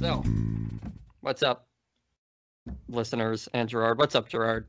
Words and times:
So, 0.00 0.22
what's 1.20 1.42
up, 1.42 1.66
listeners 2.88 3.48
and 3.54 3.68
Gerard? 3.68 3.98
What's 3.98 4.14
up, 4.14 4.28
Gerard? 4.28 4.66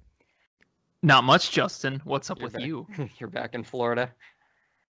Not 1.03 1.23
much, 1.25 1.51
Justin. 1.51 2.01
What's 2.05 2.31
up 2.31 2.39
You're 2.39 2.45
with 2.45 2.53
back. 2.53 2.63
you? 2.65 2.87
You're 3.19 3.29
back 3.29 3.53
in 3.53 3.63
Florida, 3.63 4.11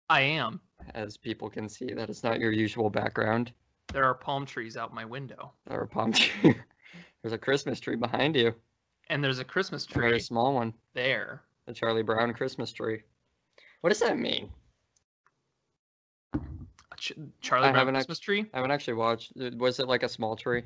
I 0.09 0.21
am. 0.21 0.59
as 0.93 1.17
people 1.17 1.49
can 1.49 1.67
see. 1.69 1.93
That 1.93 2.09
is 2.09 2.23
not 2.23 2.39
your 2.39 2.51
usual 2.51 2.89
background. 2.89 3.51
There 3.93 4.03
are 4.05 4.13
palm 4.13 4.45
trees 4.45 4.77
out 4.77 4.93
my 4.93 5.05
window, 5.05 5.53
There 5.65 5.79
are 5.81 5.87
palm 5.87 6.11
trees. 6.13 6.55
There's 7.23 7.33
a 7.33 7.37
Christmas 7.37 7.79
tree 7.79 7.95
behind 7.95 8.35
you, 8.35 8.53
and 9.09 9.23
there's 9.23 9.39
a 9.39 9.45
Christmas 9.45 9.85
a 9.85 9.93
very 9.93 10.19
small 10.19 10.53
one, 10.53 10.73
there. 10.93 11.41
the 11.65 11.73
Charlie 11.73 12.03
Brown 12.03 12.33
Christmas 12.33 12.71
tree. 12.71 13.01
What 13.81 13.89
does 13.89 13.99
that 13.99 14.17
mean? 14.17 14.49
A 16.33 16.95
Ch- 16.97 17.13
Charlie 17.41 17.69
I 17.69 17.71
Brown 17.71 17.93
Christmas 17.93 18.19
tree. 18.19 18.45
I 18.53 18.57
haven't 18.57 18.71
actually 18.71 18.95
watched. 18.95 19.33
uh, 19.39 19.51
Was 19.57 19.79
it 19.79 19.87
like 19.87 20.03
a 20.03 20.09
small 20.09 20.35
tree? 20.35 20.63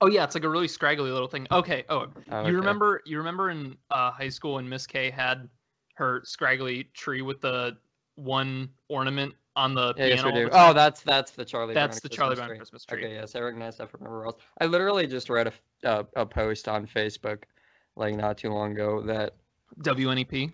Oh 0.00 0.06
yeah, 0.06 0.24
it's 0.24 0.34
like 0.34 0.44
a 0.44 0.48
really 0.48 0.68
scraggly 0.68 1.10
little 1.10 1.28
thing. 1.28 1.46
Okay. 1.50 1.84
Oh, 1.88 2.06
Oh, 2.30 2.38
okay. 2.40 2.50
you 2.50 2.56
remember? 2.56 3.00
You 3.06 3.18
remember 3.18 3.50
in 3.50 3.76
uh, 3.90 4.10
high 4.10 4.28
school 4.28 4.54
when 4.54 4.68
Miss 4.68 4.86
K 4.86 5.10
had 5.10 5.48
her 5.94 6.20
scraggly 6.24 6.84
tree 6.94 7.22
with 7.22 7.40
the 7.40 7.76
one 8.16 8.68
ornament 8.88 9.34
on 9.56 9.74
the 9.74 9.94
Yeah, 9.96 10.06
yes, 10.06 10.22
piano? 10.22 10.34
we 10.36 10.44
do. 10.44 10.50
Oh, 10.52 10.72
that's 10.72 11.00
that's 11.02 11.30
the 11.30 11.44
Charlie. 11.44 11.74
Brown. 11.74 11.88
That's 11.88 12.00
Brown 12.00 12.08
the 12.10 12.16
Charlie 12.16 12.34
Brown 12.36 12.48
tree. 12.48 12.56
Christmas 12.58 12.84
tree. 12.84 13.04
Okay, 13.04 13.14
yes, 13.14 13.34
I 13.36 13.40
recognize 13.40 13.76
that 13.78 13.90
from 13.90 14.02
everywhere 14.04 14.26
else. 14.26 14.36
I 14.60 14.66
literally 14.66 15.06
just 15.06 15.30
read 15.30 15.46
a, 15.46 15.88
uh, 15.88 16.02
a 16.16 16.26
post 16.26 16.68
on 16.68 16.86
Facebook, 16.86 17.44
like 17.96 18.14
not 18.14 18.38
too 18.38 18.50
long 18.50 18.72
ago, 18.72 19.02
that 19.02 19.34
WNEP. 19.80 20.52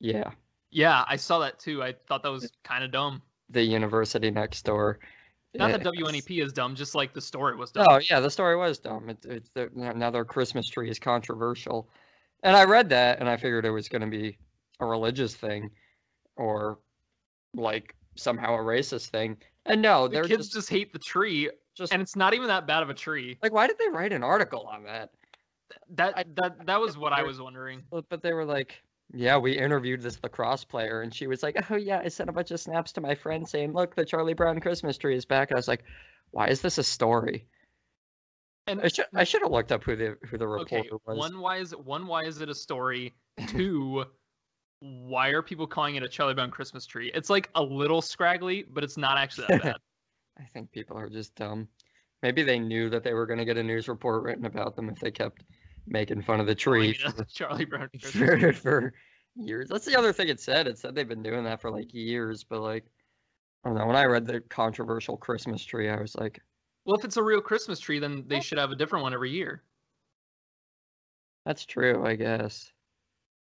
yeah, 0.00 0.30
Yeah, 0.70 1.04
I 1.06 1.16
saw 1.16 1.38
that 1.40 1.58
too. 1.58 1.82
I 1.82 1.94
thought 2.06 2.22
that 2.22 2.30
was 2.30 2.50
kind 2.64 2.84
of 2.84 2.90
dumb. 2.90 3.22
the 3.50 3.62
university 3.62 4.30
next 4.30 4.64
door. 4.64 4.98
Not 5.54 5.72
that 5.72 5.82
WNEP 5.82 6.42
is 6.42 6.52
dumb, 6.52 6.74
just 6.74 6.94
like 6.94 7.14
the 7.14 7.20
story 7.20 7.56
was 7.56 7.72
dumb. 7.72 7.86
Oh 7.88 7.98
yeah, 8.10 8.20
the 8.20 8.30
story 8.30 8.56
was 8.56 8.78
dumb. 8.78 9.08
It, 9.08 9.18
it's 9.24 9.50
their, 9.50 9.70
now 9.74 9.92
now 9.92 10.10
their 10.10 10.24
Christmas 10.24 10.68
tree 10.68 10.90
is 10.90 10.98
controversial, 10.98 11.88
and 12.42 12.54
I 12.54 12.64
read 12.64 12.90
that 12.90 13.20
and 13.20 13.28
I 13.28 13.36
figured 13.36 13.64
it 13.64 13.70
was 13.70 13.88
going 13.88 14.02
to 14.02 14.08
be 14.08 14.38
a 14.78 14.86
religious 14.86 15.34
thing, 15.34 15.70
or 16.36 16.78
like 17.54 17.94
somehow 18.14 18.54
a 18.54 18.58
racist 18.58 19.08
thing. 19.08 19.38
And 19.64 19.82
no, 19.82 20.06
the 20.06 20.22
kids 20.22 20.44
just, 20.44 20.52
just 20.52 20.70
hate 20.70 20.92
the 20.92 20.98
tree, 20.98 21.50
just 21.74 21.92
and 21.92 22.02
it's 22.02 22.14
not 22.14 22.34
even 22.34 22.48
that 22.48 22.66
bad 22.66 22.82
of 22.82 22.90
a 22.90 22.94
tree. 22.94 23.38
like, 23.42 23.52
why 23.52 23.66
did 23.66 23.78
they 23.78 23.88
write 23.88 24.12
an 24.12 24.22
article 24.22 24.68
on 24.70 24.84
that? 24.84 25.10
That 25.90 26.26
that 26.36 26.66
that 26.66 26.80
was 26.80 26.96
what 26.96 27.12
I 27.12 27.22
was 27.22 27.40
wondering. 27.40 27.82
But 27.90 28.08
but 28.08 28.22
they 28.22 28.32
were 28.32 28.44
like, 28.44 28.82
yeah, 29.12 29.36
we 29.36 29.56
interviewed 29.56 30.02
this 30.02 30.18
lacrosse 30.22 30.64
player, 30.64 31.02
and 31.02 31.14
she 31.14 31.26
was 31.26 31.42
like, 31.42 31.70
oh 31.70 31.76
yeah, 31.76 32.00
I 32.04 32.08
sent 32.08 32.28
a 32.28 32.32
bunch 32.32 32.50
of 32.50 32.60
snaps 32.60 32.92
to 32.92 33.00
my 33.00 33.14
friend 33.14 33.48
saying, 33.48 33.72
look, 33.72 33.94
the 33.94 34.04
Charlie 34.04 34.34
Brown 34.34 34.60
Christmas 34.60 34.98
tree 34.98 35.16
is 35.16 35.24
back. 35.24 35.50
And 35.50 35.56
I 35.56 35.58
was 35.58 35.68
like, 35.68 35.84
why 36.30 36.48
is 36.48 36.60
this 36.60 36.78
a 36.78 36.82
story? 36.82 37.46
And 38.66 38.82
I 38.82 38.88
should 38.88 39.06
I 39.14 39.24
should 39.24 39.42
have 39.42 39.50
looked 39.50 39.72
up 39.72 39.82
who 39.82 39.96
the 39.96 40.18
who 40.26 40.36
the 40.36 40.46
reporter 40.46 40.76
okay, 40.76 40.90
was. 41.06 41.16
one 41.16 41.40
why 41.40 41.56
is 41.56 41.72
it 41.72 41.82
one 41.82 42.06
why 42.06 42.24
is 42.24 42.42
it 42.42 42.50
a 42.50 42.54
story? 42.54 43.14
Two, 43.46 44.04
why 44.80 45.28
are 45.28 45.42
people 45.42 45.66
calling 45.66 45.96
it 45.96 46.02
a 46.02 46.08
Charlie 46.08 46.34
Brown 46.34 46.50
Christmas 46.50 46.84
tree? 46.84 47.10
It's 47.14 47.30
like 47.30 47.48
a 47.54 47.62
little 47.62 48.02
scraggly, 48.02 48.66
but 48.70 48.84
it's 48.84 48.98
not 48.98 49.16
actually 49.16 49.46
that 49.48 49.62
bad. 49.62 49.76
I 50.38 50.44
think 50.52 50.70
people 50.70 50.98
are 50.98 51.08
just 51.08 51.34
dumb. 51.34 51.66
Maybe 52.22 52.42
they 52.42 52.58
knew 52.58 52.90
that 52.90 53.02
they 53.04 53.14
were 53.14 53.26
going 53.26 53.38
to 53.38 53.44
get 53.44 53.56
a 53.56 53.62
news 53.62 53.88
report 53.88 54.22
written 54.22 54.44
about 54.44 54.76
them 54.76 54.88
if 54.88 54.98
they 54.98 55.10
kept 55.10 55.44
making 55.90 56.22
fun 56.22 56.40
of 56.40 56.46
the 56.46 56.54
tree 56.54 56.98
Charlie 57.32 57.64
Brown 57.64 57.88
for, 58.00 58.52
for 58.52 58.94
years. 59.36 59.68
That's 59.68 59.84
the 59.84 59.96
other 59.96 60.12
thing 60.12 60.28
it 60.28 60.40
said. 60.40 60.66
It 60.66 60.78
said 60.78 60.94
they've 60.94 61.08
been 61.08 61.22
doing 61.22 61.44
that 61.44 61.60
for 61.60 61.70
like 61.70 61.92
years, 61.92 62.44
but 62.44 62.60
like, 62.60 62.84
I 63.64 63.68
don't 63.68 63.78
know. 63.78 63.86
When 63.86 63.96
I 63.96 64.04
read 64.04 64.26
the 64.26 64.40
controversial 64.40 65.16
Christmas 65.16 65.64
tree, 65.64 65.88
I 65.88 66.00
was 66.00 66.14
like, 66.14 66.40
Well, 66.84 66.96
if 66.96 67.04
it's 67.04 67.16
a 67.16 67.22
real 67.22 67.40
Christmas 67.40 67.80
tree, 67.80 67.98
then 67.98 68.24
they 68.26 68.40
should 68.40 68.58
have 68.58 68.70
a 68.70 68.76
different 68.76 69.02
one 69.02 69.14
every 69.14 69.30
year. 69.30 69.62
that's 71.44 71.64
true, 71.64 72.04
I 72.06 72.14
guess. 72.14 72.70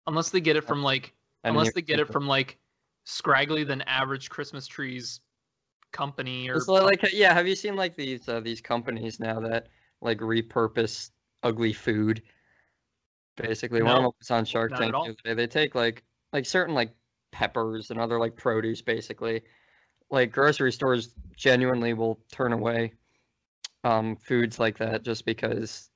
Unless 0.06 0.30
they 0.30 0.40
get 0.40 0.56
it 0.56 0.64
from 0.64 0.82
like 0.82 1.14
I 1.44 1.48
unless 1.48 1.72
they 1.72 1.82
get 1.82 2.00
it 2.00 2.10
from 2.10 2.26
like 2.26 2.58
scraggly 3.04 3.64
than 3.64 3.82
average 3.82 4.30
Christmas 4.30 4.66
trees 4.66 5.20
company 5.92 6.48
or 6.48 6.56
It's 6.56 6.68
like, 6.68 7.12
yeah, 7.12 7.34
have 7.34 7.46
you 7.46 7.54
seen 7.54 7.76
like 7.76 7.96
these 7.96 8.28
uh, 8.28 8.40
these 8.40 8.60
companies 8.60 9.20
now 9.20 9.38
that 9.40 9.68
like 10.00 10.18
repurpose 10.18 11.10
ugly 11.42 11.72
food? 11.72 12.22
Basically, 13.36 13.82
one 13.82 13.92
of 13.92 13.96
No, 13.96 14.02
them 14.02 14.12
was 14.18 14.30
on 14.30 14.44
Shark 14.44 14.74
Tank 14.76 14.94
the 15.04 15.14
day. 15.24 15.34
They 15.34 15.46
take 15.46 15.74
like 15.74 16.02
like 16.32 16.46
certain 16.46 16.74
like 16.74 16.90
peppers 17.30 17.90
and 17.90 17.98
other 18.00 18.18
like 18.18 18.36
produce, 18.36 18.82
basically. 18.82 19.42
Like 20.10 20.32
grocery 20.32 20.72
stores 20.72 21.14
genuinely 21.36 21.94
will 21.94 22.20
turn 22.30 22.52
away 22.52 22.92
um 23.84 24.16
foods 24.16 24.60
like 24.60 24.78
that 24.78 25.02
just 25.02 25.24
because 25.24 25.90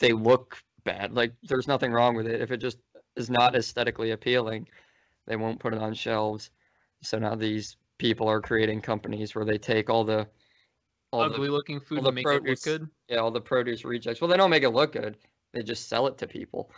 they 0.00 0.12
look 0.12 0.58
bad. 0.84 1.12
Like 1.12 1.34
there's 1.44 1.68
nothing 1.68 1.92
wrong 1.92 2.16
with 2.16 2.26
it. 2.26 2.40
If 2.40 2.50
it 2.50 2.58
just 2.58 2.78
is 3.16 3.30
not 3.30 3.54
aesthetically 3.54 4.10
appealing, 4.10 4.68
they 5.26 5.36
won't 5.36 5.60
put 5.60 5.72
it 5.72 5.80
on 5.80 5.94
shelves. 5.94 6.50
So 7.02 7.18
now 7.18 7.34
these 7.34 7.76
people 7.98 8.28
are 8.28 8.40
creating 8.40 8.80
companies 8.80 9.34
where 9.34 9.44
they 9.44 9.58
take 9.58 9.88
all 9.88 10.04
the 10.04 10.26
all 11.14 11.22
ugly 11.22 11.46
the 11.48 11.52
looking 11.52 11.80
food 11.80 11.98
the 12.02 12.10
to 12.10 12.12
make 12.12 12.26
it 12.26 12.30
look 12.30 12.42
produce- 12.42 12.64
good. 12.64 12.88
yeah, 13.08 13.18
all 13.18 13.30
the 13.30 13.40
produce 13.40 13.84
rejects. 13.84 14.20
Well, 14.20 14.28
they 14.28 14.36
don't 14.36 14.50
make 14.50 14.62
it 14.62 14.70
look 14.70 14.92
good. 14.92 15.16
They 15.52 15.62
just 15.62 15.88
sell 15.88 16.06
it 16.06 16.18
to 16.18 16.26
people. 16.26 16.70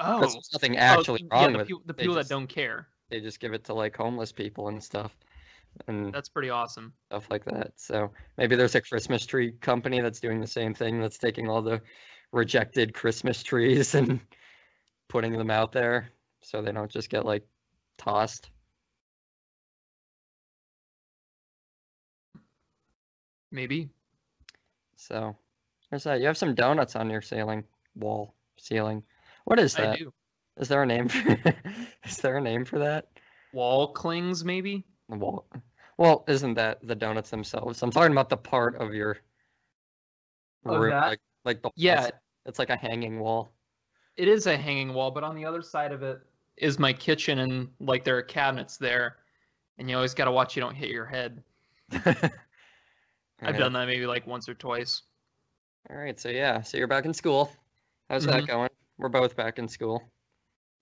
Oh, 0.00 0.20
There's 0.20 0.36
nothing 0.52 0.76
oh, 0.76 0.80
actually 0.80 1.22
yeah, 1.30 1.40
wrong 1.42 1.52
the, 1.52 1.58
with 1.58 1.68
peop- 1.68 1.86
the 1.86 1.94
people 1.94 2.14
just- 2.14 2.28
that 2.28 2.34
don't 2.34 2.46
care. 2.48 2.88
They 3.10 3.20
just 3.20 3.40
give 3.40 3.54
it 3.54 3.64
to 3.64 3.74
like 3.74 3.96
homeless 3.96 4.32
people 4.32 4.68
and 4.68 4.82
stuff 4.84 5.16
and 5.86 6.12
That's 6.12 6.28
pretty 6.28 6.50
awesome. 6.50 6.92
stuff 7.06 7.26
like 7.30 7.44
that. 7.46 7.72
So 7.76 8.10
maybe 8.36 8.54
there's 8.56 8.74
a 8.74 8.80
Christmas 8.80 9.24
tree 9.24 9.52
company 9.52 10.00
that's 10.00 10.20
doing 10.20 10.40
the 10.40 10.46
same 10.46 10.74
thing. 10.74 11.00
That's 11.00 11.18
taking 11.18 11.48
all 11.48 11.62
the 11.62 11.80
rejected 12.32 12.92
Christmas 12.94 13.42
trees 13.42 13.94
and 13.94 14.20
putting 15.08 15.32
them 15.32 15.50
out 15.50 15.72
there 15.72 16.10
so 16.42 16.60
they 16.60 16.72
don't 16.72 16.90
just 16.90 17.08
get 17.10 17.24
like 17.24 17.46
tossed. 17.96 18.50
Maybe. 23.50 23.90
So 24.96 25.36
there's 25.90 26.04
that. 26.04 26.20
You 26.20 26.26
have 26.26 26.36
some 26.38 26.54
donuts 26.54 26.96
on 26.96 27.10
your 27.10 27.22
ceiling 27.22 27.64
wall 27.94 28.34
ceiling. 28.58 29.02
What 29.44 29.58
is 29.58 29.78
I 29.78 29.96
do. 29.96 30.12
Is 30.58 30.68
there 30.68 30.82
a 30.82 30.86
name 30.86 31.08
for 31.08 31.36
is 32.04 32.16
there 32.18 32.36
a 32.36 32.40
name 32.40 32.64
for 32.64 32.78
that? 32.78 33.08
Wall 33.52 33.92
clings, 33.92 34.44
maybe. 34.44 34.84
Wall. 35.08 35.46
Well, 35.96 36.24
isn't 36.28 36.54
that 36.54 36.86
the 36.86 36.94
donuts 36.94 37.30
themselves? 37.30 37.82
I'm 37.82 37.90
talking 37.90 38.12
about 38.12 38.28
the 38.28 38.36
part 38.36 38.76
of 38.76 38.94
your 38.94 39.18
Of 40.64 40.80
room, 40.80 40.90
that? 40.90 41.06
like 41.06 41.20
like 41.44 41.62
the 41.62 41.70
Yeah, 41.74 42.06
it's, 42.06 42.18
it's 42.46 42.58
like 42.58 42.70
a 42.70 42.76
hanging 42.76 43.20
wall. 43.20 43.50
it 44.16 44.28
is 44.28 44.46
a 44.46 44.56
hanging 44.56 44.92
wall, 44.94 45.10
but 45.10 45.24
on 45.24 45.34
the 45.34 45.44
other 45.44 45.62
side 45.62 45.92
of 45.92 46.02
it 46.02 46.20
is 46.56 46.78
my 46.78 46.92
kitchen, 46.92 47.38
and 47.40 47.68
like 47.80 48.04
there 48.04 48.16
are 48.16 48.22
cabinets 48.22 48.76
there, 48.76 49.18
and 49.78 49.88
you 49.88 49.96
always 49.96 50.14
got 50.14 50.24
to 50.26 50.32
watch 50.32 50.56
you 50.56 50.60
don't 50.60 50.74
hit 50.74 50.90
your 50.90 51.06
head. 51.06 51.42
I've 53.42 53.56
done 53.56 53.72
that 53.74 53.86
maybe 53.86 54.06
like 54.06 54.26
once 54.26 54.48
or 54.48 54.54
twice. 54.54 55.02
All 55.90 55.96
right, 55.96 56.18
so 56.18 56.28
yeah, 56.28 56.60
so 56.62 56.76
you're 56.76 56.86
back 56.86 57.04
in 57.04 57.14
school. 57.14 57.50
How's 58.10 58.24
that 58.26 58.44
Mhm. 58.44 58.46
going? 58.48 58.70
We're 58.98 59.08
both 59.08 59.36
back 59.36 59.58
in 59.58 59.68
school. 59.68 60.02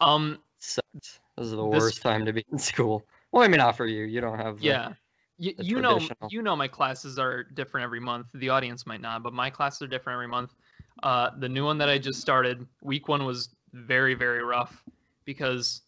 Um, 0.01 0.43
Sucks. 0.59 1.21
This 1.37 1.47
is 1.47 1.51
the 1.51 1.69
This- 1.71 1.81
worst 1.81 2.03
time 2.03 2.25
to 2.25 2.33
be 2.33 2.45
in 2.51 2.59
school. 2.59 3.07
Well, 3.31 3.43
I 3.45 3.49
mean, 3.49 3.59
not 3.59 3.77
for 3.77 3.87
you. 3.87 4.05
You 4.05 4.21
don't 4.21 4.39
have. 4.39 4.59
the- 4.59 4.65
yeah. 4.65 4.95
Y- 5.39 5.53
the 5.57 5.65
you 5.65 5.83
know, 5.83 6.01
you 6.31 6.41
know, 6.41 6.57
my 6.57 6.67
classes 6.67 7.19
are 7.19 7.45
different 7.45 7.85
every 7.85 8.01
month. 8.01 8.29
The 8.33 8.49
audience 8.49 8.87
might 8.87 9.03
not, 9.03 9.23
but 9.23 9.35
my 9.35 9.51
classes 9.51 9.83
are 9.83 9.87
different 9.87 10.15
every 10.15 10.29
month. 10.29 10.55
Uh, 11.03 11.31
the 11.39 11.49
new 11.49 11.63
one 11.65 11.77
that 11.77 11.91
I 11.91 11.99
just 11.99 12.23
started, 12.23 12.67
week 12.81 13.07
one 13.09 13.27
was 13.27 13.55
very, 13.75 14.15
very 14.15 14.43
rough 14.43 14.83
because 15.27 15.83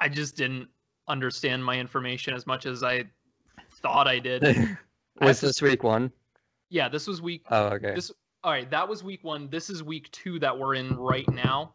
I 0.00 0.08
just 0.08 0.34
didn't 0.34 0.70
understand 1.08 1.62
my 1.62 1.78
information 1.78 2.32
as 2.32 2.46
much 2.46 2.64
as 2.64 2.82
I 2.82 3.04
thought 3.70 4.08
I 4.08 4.18
did. 4.18 4.42
I 5.20 5.26
Was 5.26 5.40
this 5.40 5.62
week 5.62 5.82
one? 5.82 6.12
Yeah, 6.68 6.88
this 6.88 7.06
was 7.06 7.22
week. 7.22 7.44
Oh, 7.50 7.66
okay. 7.66 7.94
This 7.94 8.10
all 8.44 8.52
right. 8.52 8.70
That 8.70 8.88
was 8.88 9.02
week 9.02 9.24
one. 9.24 9.48
This 9.48 9.70
is 9.70 9.82
week 9.82 10.10
two 10.12 10.38
that 10.40 10.56
we're 10.56 10.74
in 10.74 10.96
right 10.96 11.28
now. 11.30 11.74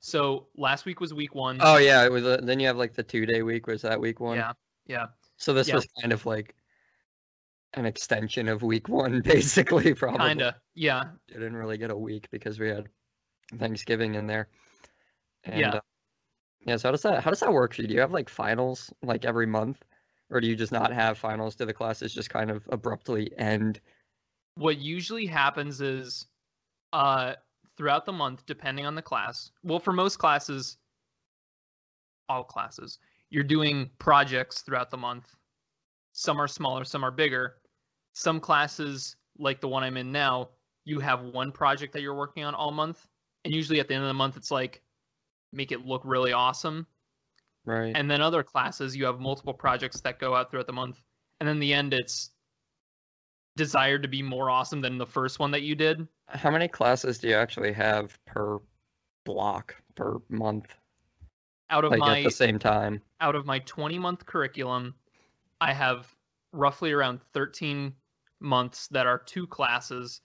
So 0.00 0.48
last 0.56 0.84
week 0.84 1.00
was 1.00 1.14
week 1.14 1.34
one. 1.34 1.58
Oh 1.60 1.78
yeah, 1.78 2.04
it 2.04 2.12
was. 2.12 2.24
A, 2.24 2.38
then 2.42 2.60
you 2.60 2.66
have 2.66 2.76
like 2.76 2.94
the 2.94 3.02
two 3.02 3.26
day 3.26 3.42
week. 3.42 3.66
Was 3.66 3.82
that 3.82 4.00
week 4.00 4.20
one? 4.20 4.36
yeah, 4.36 4.52
yeah. 4.86 5.06
So 5.36 5.52
this 5.52 5.68
yeah. 5.68 5.76
was 5.76 5.86
kind 6.00 6.12
of 6.12 6.26
like 6.26 6.54
an 7.74 7.86
extension 7.86 8.48
of 8.48 8.62
week 8.62 8.88
one, 8.88 9.20
basically. 9.24 9.94
Probably. 9.94 10.28
Kinda. 10.28 10.56
Yeah. 10.74 11.04
Didn't 11.28 11.56
really 11.56 11.78
get 11.78 11.90
a 11.90 11.96
week 11.96 12.28
because 12.30 12.58
we 12.58 12.68
had 12.68 12.88
Thanksgiving 13.58 14.14
in 14.14 14.26
there. 14.26 14.48
And, 15.44 15.60
Yeah. 15.60 15.70
uh, 15.70 15.80
yeah. 16.66 16.76
So 16.76 16.88
how 16.88 16.92
does 16.92 17.02
that 17.02 17.22
how 17.22 17.30
does 17.30 17.40
that 17.40 17.52
work 17.52 17.74
for 17.74 17.82
you? 17.82 17.88
Do 17.88 17.94
you 17.94 18.00
have 18.00 18.12
like 18.12 18.28
finals 18.28 18.92
like 19.02 19.24
every 19.24 19.46
month, 19.46 19.84
or 20.34 20.40
do 20.40 20.48
you 20.48 20.56
just 20.56 20.72
not 20.72 20.92
have 20.92 21.16
finals? 21.16 21.54
Do 21.54 21.64
the 21.64 21.72
classes 21.72 22.12
just 22.12 22.28
kind 22.28 22.50
of 22.50 22.68
abruptly 22.70 23.30
end? 23.38 23.80
What 24.56 24.78
usually 24.78 25.26
happens 25.26 25.80
is, 25.80 26.26
uh, 26.92 27.34
throughout 27.76 28.04
the 28.04 28.12
month, 28.12 28.44
depending 28.46 28.84
on 28.84 28.94
the 28.94 29.02
class. 29.02 29.50
Well, 29.62 29.78
for 29.78 29.92
most 29.92 30.18
classes, 30.18 30.76
all 32.28 32.44
classes, 32.44 32.98
you're 33.30 33.44
doing 33.44 33.90
projects 33.98 34.62
throughout 34.62 34.90
the 34.90 34.96
month. 34.96 35.34
Some 36.12 36.40
are 36.40 36.48
smaller, 36.48 36.84
some 36.84 37.04
are 37.04 37.10
bigger. 37.10 37.56
Some 38.12 38.38
classes, 38.38 39.16
like 39.38 39.60
the 39.60 39.68
one 39.68 39.82
I'm 39.82 39.96
in 39.96 40.12
now, 40.12 40.50
you 40.84 41.00
have 41.00 41.22
one 41.22 41.50
project 41.50 41.92
that 41.94 42.02
you're 42.02 42.14
working 42.14 42.44
on 42.44 42.54
all 42.54 42.70
month. 42.70 43.08
And 43.44 43.52
usually 43.52 43.80
at 43.80 43.88
the 43.88 43.94
end 43.94 44.04
of 44.04 44.08
the 44.08 44.14
month, 44.14 44.36
it's 44.36 44.50
like, 44.50 44.82
make 45.52 45.72
it 45.72 45.84
look 45.84 46.02
really 46.04 46.32
awesome. 46.32 46.86
Right. 47.64 47.92
And 47.94 48.10
then 48.10 48.20
other 48.20 48.42
classes, 48.42 48.96
you 48.96 49.06
have 49.06 49.20
multiple 49.20 49.54
projects 49.54 50.00
that 50.02 50.18
go 50.18 50.34
out 50.34 50.50
throughout 50.50 50.66
the 50.66 50.72
month. 50.72 51.00
And 51.40 51.48
then 51.48 51.58
the 51.58 51.72
end, 51.72 51.94
it's 51.94 52.30
desired 53.56 54.02
to 54.02 54.08
be 54.08 54.22
more 54.22 54.50
awesome 54.50 54.80
than 54.80 54.98
the 54.98 55.06
first 55.06 55.38
one 55.38 55.52
that 55.52 55.62
you 55.62 55.74
did. 55.74 56.06
How 56.28 56.50
many 56.50 56.68
classes 56.68 57.18
do 57.18 57.28
you 57.28 57.34
actually 57.34 57.72
have 57.72 58.18
per 58.26 58.58
block 59.24 59.76
per 59.94 60.18
month? 60.28 60.74
Out 61.70 61.84
of 61.84 61.90
Like 61.90 62.00
my 62.00 62.18
at 62.18 62.24
the 62.24 62.30
same 62.30 62.58
time. 62.58 63.00
out 63.20 63.34
of 63.34 63.46
my 63.46 63.60
20 63.60 63.98
month 63.98 64.26
curriculum, 64.26 64.94
I 65.60 65.72
have 65.72 66.06
roughly 66.52 66.92
around 66.92 67.20
13 67.32 67.94
months 68.40 68.88
that 68.88 69.06
are 69.06 69.18
two 69.18 69.46
classes, 69.46 70.20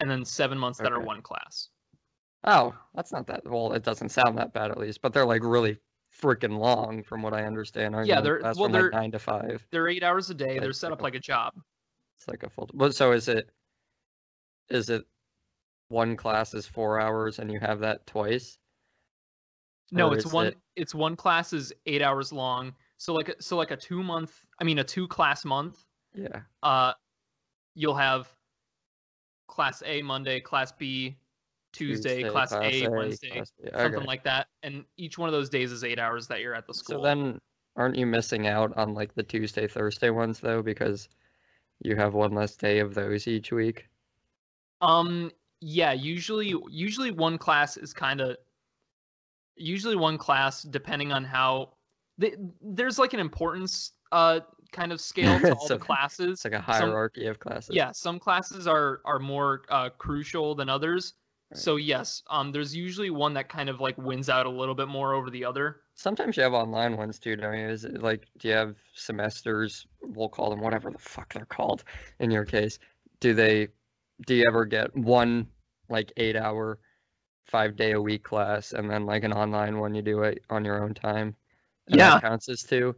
and 0.00 0.10
then 0.10 0.24
seven 0.24 0.58
months 0.58 0.80
that 0.80 0.92
are 0.92 1.00
one 1.00 1.22
class. 1.22 1.68
Oh, 2.44 2.74
that's 2.94 3.12
not 3.12 3.28
that 3.28 3.48
well, 3.48 3.72
it 3.72 3.84
doesn't 3.84 4.08
sound 4.08 4.38
that 4.38 4.52
bad 4.52 4.70
at 4.72 4.78
least, 4.78 5.00
but 5.00 5.12
they're 5.12 5.24
like 5.24 5.44
really 5.44 5.78
freaking 6.22 6.58
long 6.58 7.02
from 7.02 7.22
what 7.22 7.34
I 7.34 7.44
understand. 7.44 7.94
Yeah, 8.06 8.20
they? 8.20 8.24
they're- 8.28 8.40
well, 8.42 8.54
from 8.54 8.72
they're- 8.72 8.90
nine 8.90 9.10
to 9.12 9.18
five. 9.18 9.66
They're 9.70 9.88
eight 9.88 10.02
hours 10.02 10.30
a 10.30 10.34
day. 10.34 10.52
Like, 10.52 10.60
They're 10.60 10.72
set 10.72 10.92
up 10.92 11.02
like 11.02 11.14
a 11.14 11.20
job. 11.20 11.54
It's 12.18 12.28
like 12.28 12.44
a 12.44 12.48
full 12.50 12.70
but 12.72 12.94
so 12.94 13.12
is 13.12 13.26
it 13.28 13.50
is 14.70 14.88
it 14.88 15.04
one 15.88 16.16
class 16.16 16.54
is 16.54 16.66
four 16.66 17.00
hours 17.00 17.38
and 17.40 17.50
you 17.52 17.58
have 17.58 17.80
that 17.80 18.06
twice? 18.06 18.56
No, 19.90 20.08
Or 20.10 20.14
it's 20.16 20.32
one. 20.32 20.46
it- 20.46 20.58
It's 20.76 20.94
one 20.94 21.16
class 21.16 21.52
is 21.52 21.72
eight 21.84 22.00
hours 22.00 22.32
long. 22.32 22.74
So 22.96 23.12
like 23.12 23.28
a- 23.30 23.42
so 23.42 23.56
like 23.56 23.72
a 23.72 23.76
two 23.76 24.02
month. 24.02 24.46
I 24.60 24.64
mean 24.64 24.78
a 24.78 24.84
two 24.84 25.08
class 25.08 25.44
month. 25.44 25.84
Yeah. 26.14 26.42
Uh, 26.62 26.94
you'll 27.74 27.96
have 27.96 28.32
class 29.48 29.82
A 29.84 30.00
Monday, 30.02 30.40
class 30.40 30.70
B 30.72 31.16
Tuesday, 31.72 32.24
class, 32.24 32.52
A, 32.60 32.88
Wednesday, 32.88 33.30
class 33.30 33.52
B. 33.62 33.70
something 33.76 34.00
Okay. 34.00 34.06
like 34.06 34.24
that. 34.24 34.48
And 34.62 34.84
each 34.96 35.18
one 35.18 35.28
of 35.28 35.32
those 35.32 35.48
days 35.48 35.72
is 35.72 35.84
eight 35.84 35.98
hours 35.98 36.28
that 36.28 36.40
you're 36.40 36.54
at 36.54 36.66
the 36.66 36.74
school. 36.74 36.98
So 36.98 37.02
then 37.02 37.40
aren't 37.76 37.96
you 37.96 38.06
missing 38.06 38.46
out 38.46 38.76
on 38.76 38.94
like 38.94 39.14
the 39.14 39.22
Tuesday, 39.22 39.66
Thursday 39.66 40.10
ones 40.10 40.40
though, 40.40 40.62
because 40.62 41.08
you 41.80 41.96
have 41.96 42.14
one 42.14 42.32
less 42.34 42.56
day 42.56 42.80
of 42.80 42.94
those 42.94 43.28
each 43.28 43.52
week? 43.52 43.88
Um 44.80 45.30
yeah, 45.60 45.92
usually 45.92 46.54
usually 46.70 47.10
one 47.12 47.38
class 47.38 47.76
is 47.76 47.92
kind 47.94 48.20
of 48.20 48.36
usually 49.56 49.96
one 49.96 50.18
class 50.18 50.62
depending 50.62 51.12
on 51.12 51.24
how 51.24 51.76
th- 52.20 52.36
there's 52.60 52.98
like 52.98 53.12
an 53.12 53.20
importance 53.20 53.92
uh 54.12 54.40
kind 54.72 54.92
of 54.92 55.00
scale 55.00 55.38
to 55.40 55.54
all 55.54 55.68
So 55.68 55.74
the 55.74 55.84
classes. 55.84 56.30
It's 56.32 56.44
like 56.44 56.54
a 56.54 56.60
hierarchy 56.60 57.26
of 57.26 57.38
classes. 57.38 57.76
Yeah, 57.76 57.92
some 57.92 58.18
classes 58.18 58.66
are 58.66 59.00
are 59.04 59.18
more 59.18 59.64
uh 59.68 59.90
crucial 59.90 60.54
than 60.54 60.68
others. 60.68 61.14
Right. 61.52 61.58
So 61.58 61.76
yes, 61.76 62.22
um 62.30 62.50
there's 62.50 62.74
usually 62.74 63.10
one 63.10 63.34
that 63.34 63.48
kind 63.48 63.68
of 63.68 63.80
like 63.80 63.98
wins 63.98 64.30
out 64.30 64.46
a 64.46 64.50
little 64.50 64.74
bit 64.74 64.88
more 64.88 65.12
over 65.12 65.28
the 65.28 65.44
other. 65.44 65.82
Sometimes 65.94 66.36
you 66.36 66.42
have 66.42 66.54
online 66.54 66.96
ones 66.96 67.18
too, 67.18 67.36
don't 67.36 67.58
you? 67.58 67.68
Is 67.68 67.84
it 67.84 68.02
like 68.02 68.26
do 68.38 68.48
you 68.48 68.54
have 68.54 68.76
semesters? 68.94 69.86
We'll 70.00 70.30
call 70.30 70.48
them 70.48 70.62
whatever 70.62 70.90
the 70.90 70.98
fuck 70.98 71.34
they're 71.34 71.44
called 71.44 71.84
in 72.20 72.30
your 72.30 72.46
case. 72.46 72.78
Do 73.20 73.34
they 73.34 73.68
do 74.26 74.34
you 74.34 74.46
ever 74.46 74.64
get 74.64 74.96
one 74.96 75.46
like 75.90 76.10
eight 76.16 76.36
hour, 76.36 76.78
five 77.44 77.76
day 77.76 77.92
a 77.92 78.00
week 78.00 78.22
class 78.24 78.72
and 78.72 78.88
then 78.88 79.04
like 79.04 79.24
an 79.24 79.34
online 79.34 79.78
one 79.78 79.94
you 79.94 80.00
do 80.00 80.22
it 80.22 80.42
on 80.48 80.64
your 80.64 80.82
own 80.82 80.94
time? 80.94 81.36
Yeah. 81.86 82.18
counts 82.18 82.48
as 82.48 82.62
two? 82.62 82.96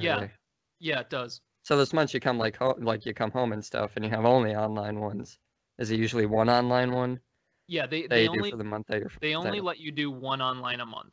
Yeah. 0.00 0.16
Okay. 0.16 0.30
Yeah, 0.78 1.00
it 1.00 1.10
does. 1.10 1.42
So 1.64 1.76
this 1.76 1.92
month 1.92 2.14
you 2.14 2.20
come 2.20 2.38
like 2.38 2.56
home 2.56 2.82
like 2.82 3.04
you 3.04 3.12
come 3.12 3.30
home 3.30 3.52
and 3.52 3.62
stuff 3.62 3.92
and 3.96 4.04
you 4.06 4.10
have 4.10 4.24
only 4.24 4.56
online 4.56 5.00
ones. 5.00 5.38
Is 5.78 5.90
it 5.90 5.98
usually 5.98 6.24
one 6.24 6.48
online 6.48 6.90
one 6.92 7.20
Yeah, 7.66 7.86
they 7.86 8.06
they 8.06 8.24
do 8.26 8.32
only 8.32 8.50
for 8.50 8.56
the 8.56 8.64
month 8.64 8.86
that 8.88 9.00
you're 9.00 9.10
they 9.20 9.34
only 9.34 9.60
let 9.60 9.78
you 9.78 9.90
do 9.90 10.10
one 10.10 10.42
online 10.42 10.80
a 10.80 10.86
month. 10.86 11.12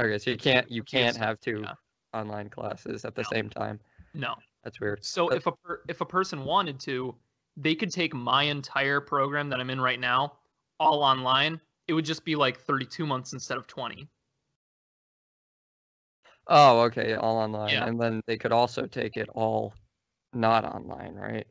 Okay, 0.00 0.18
so 0.18 0.30
you 0.30 0.36
can't 0.36 0.70
you 0.70 0.82
can't 0.82 1.16
have 1.16 1.40
two 1.40 1.62
yeah. 1.62 1.74
online 2.12 2.48
classes 2.48 3.04
at 3.04 3.14
the 3.14 3.22
No. 3.22 3.28
same 3.30 3.48
time. 3.48 3.78
No. 4.14 4.34
That's 4.64 4.80
weird. 4.80 5.04
So 5.04 5.28
if 5.28 5.46
a 5.46 5.52
per, 5.52 5.82
if 5.88 6.00
a 6.00 6.06
person 6.06 6.44
wanted 6.44 6.78
to, 6.80 7.14
they 7.56 7.74
could 7.74 7.90
take 7.90 8.14
my 8.14 8.44
entire 8.44 9.00
program 9.00 9.48
that 9.50 9.60
I'm 9.60 9.70
in 9.70 9.80
right 9.80 9.98
now 9.98 10.34
all 10.78 11.02
online. 11.02 11.60
It 11.88 11.94
would 11.94 12.04
just 12.04 12.24
be 12.24 12.36
like 12.36 12.58
32 12.60 13.06
months 13.06 13.32
instead 13.32 13.58
of 13.58 13.66
20. 13.66 14.08
Oh, 16.48 16.80
okay, 16.82 17.14
all 17.14 17.36
online. 17.36 17.70
Yeah. 17.70 17.86
And 17.86 18.00
then 18.00 18.20
they 18.26 18.36
could 18.36 18.52
also 18.52 18.86
take 18.86 19.16
it 19.16 19.28
all 19.34 19.74
not 20.32 20.64
online, 20.64 21.14
right? 21.14 21.46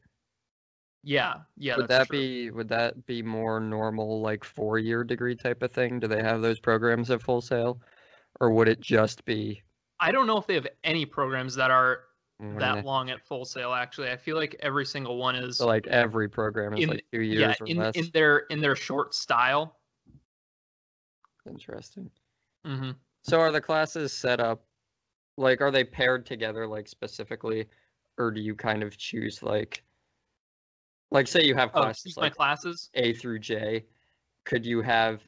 Yeah, 1.04 1.36
yeah. 1.58 1.78
would 1.78 1.88
that 1.88 2.08
true. 2.08 2.20
be 2.20 2.52
would 2.52 2.70
that 2.70 3.06
be 3.06 3.22
more 3.22 3.60
normal 3.60 4.22
like 4.22 4.44
four 4.44 4.78
year 4.78 5.04
degree 5.04 5.36
type 5.36 5.64
of 5.64 5.72
thing? 5.72 6.00
Do 6.00 6.08
they 6.08 6.22
have 6.22 6.42
those 6.42 6.60
programs 6.60 7.10
at 7.10 7.22
Full 7.22 7.42
Sail, 7.42 7.82
Or 8.40 8.52
would 8.52 8.68
it 8.68 8.80
just 8.80 9.26
be 9.26 9.64
I 10.00 10.12
don't 10.12 10.28
know 10.28 10.38
if 10.38 10.48
they 10.48 10.56
have 10.56 10.68
any 10.84 11.06
programs 11.06 11.56
that 11.56 11.72
are 11.72 12.02
mm, 12.42 12.54
what 12.54 12.60
that 12.60 12.86
long 12.86 13.10
at 13.10 13.26
Full 13.26 13.46
Sail. 13.46 13.74
Actually, 13.74 14.10
I 14.10 14.18
feel 14.18 14.36
like 14.36 14.56
every 14.60 14.86
single 14.86 15.18
one 15.18 15.36
is 15.36 15.58
so 15.58 15.68
like 15.68 15.88
every 15.88 16.30
program 16.30 16.74
is 16.74 16.84
in- 16.84 16.90
like 16.90 17.06
two 17.12 17.22
years 17.22 17.40
yeah 17.40 17.56
or 17.60 17.68
in 17.68 17.78
less? 17.78 17.96
in 17.96 18.10
their 18.14 18.40
in 18.50 18.62
their 18.62 18.76
short 18.76 19.16
style. 19.16 19.78
Interesting. 21.48 22.12
hmm 22.64 22.92
So 23.24 23.40
are 23.40 23.52
the 23.52 23.62
classes 23.62 24.14
set 24.14 24.40
up 24.40 24.64
like 25.38 25.62
are 25.62 25.72
they 25.72 25.84
paired 25.84 26.26
together 26.26 26.68
like 26.68 26.88
specifically 26.88 27.66
or 28.18 28.30
do 28.32 28.42
you 28.42 28.54
kind 28.54 28.84
of 28.84 28.98
choose 28.98 29.42
like 29.42 29.84
like 31.12 31.28
say 31.28 31.44
you 31.44 31.56
have 31.56 31.70
Oh, 31.74 31.82
classes 31.82 32.16
my 32.18 32.24
like 32.24 32.36
classes. 32.36 32.90
A 32.96 33.14
through 33.14 33.40
J, 33.40 33.86
could 34.46 34.66
you 34.66 34.82
have 34.82 35.22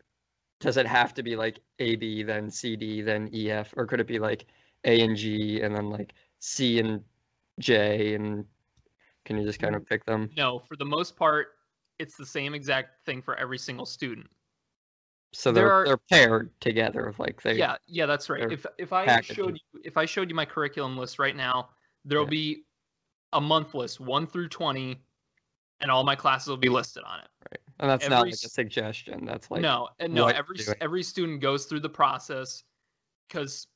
does 0.59 0.77
it 0.77 0.85
have 0.87 1.13
to 1.15 1.23
be 1.23 1.35
like 1.35 1.59
A 1.79 1.95
B 1.95 2.23
then 2.23 2.49
C 2.49 2.75
D 2.75 3.01
then 3.01 3.29
E 3.33 3.51
F 3.51 3.73
or 3.75 3.85
could 3.85 3.99
it 3.99 4.07
be 4.07 4.19
like 4.19 4.45
A 4.85 5.01
and 5.01 5.15
G 5.15 5.61
and 5.61 5.75
then 5.75 5.89
like 5.89 6.13
C 6.39 6.79
and 6.79 7.03
J 7.59 8.15
and 8.15 8.45
can 9.25 9.37
you 9.37 9.45
just 9.45 9.59
kind 9.59 9.73
Mm. 9.75 9.77
of 9.77 9.85
pick 9.85 10.05
them? 10.05 10.29
No, 10.35 10.59
for 10.59 10.75
the 10.75 10.85
most 10.85 11.15
part, 11.15 11.49
it's 11.99 12.17
the 12.17 12.25
same 12.25 12.53
exact 12.53 13.05
thing 13.05 13.21
for 13.21 13.35
every 13.35 13.57
single 13.57 13.85
student. 13.85 14.27
So 15.33 15.51
they're 15.51 15.71
are- 15.71 15.85
they're 15.85 15.97
paired 15.97 16.51
together 16.61 17.13
like 17.17 17.41
they 17.41 17.57
yeah 17.57 17.75
yeah 17.87 18.05
that's 18.05 18.29
right 18.29 18.51
if 18.51 18.65
if 18.77 18.93
i 18.93 19.05
packages. 19.05 19.35
showed 19.35 19.55
you 19.73 19.81
if 19.83 19.97
i 19.97 20.05
showed 20.05 20.29
you 20.29 20.35
my 20.35 20.45
curriculum 20.45 20.95
list 20.95 21.17
right 21.17 21.35
now 21.35 21.69
there'll 22.05 22.25
Yeah. 22.25 22.29
be 22.29 22.63
a 23.33 23.41
month 23.41 23.73
list 23.73 23.99
1 23.99 24.27
through 24.27 24.49
20 24.49 25.01
and 25.81 25.91
all 25.91 26.03
my 26.03 26.15
classes 26.15 26.47
will 26.47 26.57
be 26.57 26.69
listed 26.69 27.03
on 27.05 27.19
it 27.19 27.27
right. 27.51 27.59
And 27.79 27.89
that's 27.89 28.07
not 28.07 28.19
every 28.19 28.31
like 28.31 28.33
a 28.35 28.49
suggestion. 28.49 29.25
That's 29.25 29.51
like 29.51 29.61
no 29.61 29.89
and 29.99 30.13
no 30.13 30.27
every 30.27 30.57
you're 30.57 30.61
s- 30.61 30.65
doing. 30.67 30.77
every 30.81 31.03
student 31.03 31.41
goes 31.41 31.65
through 31.65 31.81
the 31.81 31.89
process 31.89 32.63
because 33.27 33.67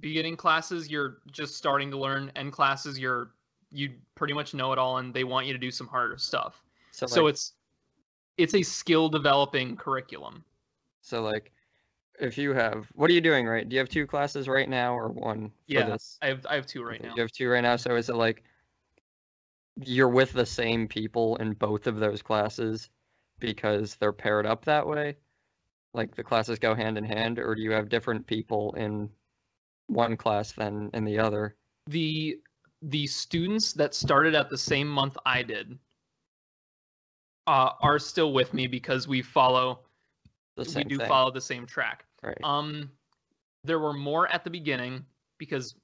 beginning 0.00 0.36
classes 0.36 0.90
you're 0.90 1.18
just 1.32 1.56
starting 1.56 1.90
to 1.90 1.96
learn 1.98 2.30
end 2.36 2.52
classes 2.52 2.98
you're 2.98 3.30
you 3.72 3.94
pretty 4.14 4.34
much 4.34 4.54
know 4.54 4.72
it 4.72 4.78
all 4.78 4.98
and 4.98 5.12
they 5.12 5.24
want 5.24 5.46
you 5.46 5.52
to 5.52 5.58
do 5.58 5.70
some 5.70 5.86
harder 5.88 6.18
stuff 6.18 6.62
so, 6.92 7.06
so 7.06 7.26
it's 7.26 7.54
it's 8.36 8.54
a 8.54 8.62
skill 8.62 9.08
developing 9.08 9.74
curriculum 9.74 10.44
so 11.00 11.22
like 11.22 11.50
if 12.20 12.36
you 12.36 12.52
have 12.52 12.86
what 12.94 13.10
are 13.10 13.14
you 13.14 13.20
doing 13.20 13.46
right? 13.46 13.68
Do 13.68 13.74
you 13.74 13.80
have 13.80 13.88
two 13.88 14.06
classes 14.06 14.48
right 14.48 14.68
now 14.68 14.94
or 14.94 15.08
one 15.08 15.48
for 15.48 15.54
Yeah, 15.66 15.96
i 16.22 16.26
have 16.28 16.46
i 16.48 16.54
have 16.54 16.66
two 16.66 16.82
right 16.82 17.02
now 17.02 17.14
You 17.14 17.22
have 17.22 17.32
two 17.32 17.48
right 17.48 17.62
now, 17.62 17.76
so 17.76 17.96
is 17.96 18.08
it 18.08 18.16
like 18.16 18.44
you're 19.82 20.08
with 20.08 20.32
the 20.32 20.46
same 20.46 20.88
people 20.88 21.36
in 21.36 21.52
both 21.52 21.86
of 21.86 21.98
those 21.98 22.22
classes 22.22 22.90
because 23.38 23.96
they're 23.96 24.12
paired 24.12 24.46
up 24.46 24.64
that 24.64 24.86
way? 24.86 25.16
Like 25.94 26.14
the 26.14 26.24
classes 26.24 26.58
go 26.58 26.74
hand 26.74 26.98
in 26.98 27.04
hand, 27.04 27.38
or 27.38 27.54
do 27.54 27.62
you 27.62 27.70
have 27.72 27.88
different 27.88 28.26
people 28.26 28.72
in 28.74 29.08
one 29.86 30.16
class 30.16 30.52
than 30.52 30.90
in 30.94 31.04
the 31.04 31.18
other? 31.18 31.56
the 31.88 32.40
the 32.82 33.06
students 33.06 33.72
that 33.72 33.94
started 33.94 34.34
at 34.34 34.50
the 34.50 34.58
same 34.58 34.88
month 34.88 35.16
I 35.24 35.42
did 35.42 35.78
uh, 37.46 37.70
are 37.80 37.98
still 37.98 38.32
with 38.32 38.52
me 38.52 38.66
because 38.66 39.08
we 39.08 39.22
follow 39.22 39.80
The 40.56 40.72
we 40.76 40.84
do 40.84 40.98
thing, 40.98 41.08
follow 41.08 41.30
the 41.30 41.40
same 41.40 41.66
track. 41.66 42.04
right? 42.22 42.36
Um, 42.42 42.90
there 43.64 43.78
were 43.78 43.92
more 43.92 44.30
at 44.32 44.44
the 44.44 44.50
beginning 44.50 45.04
because 45.38 45.74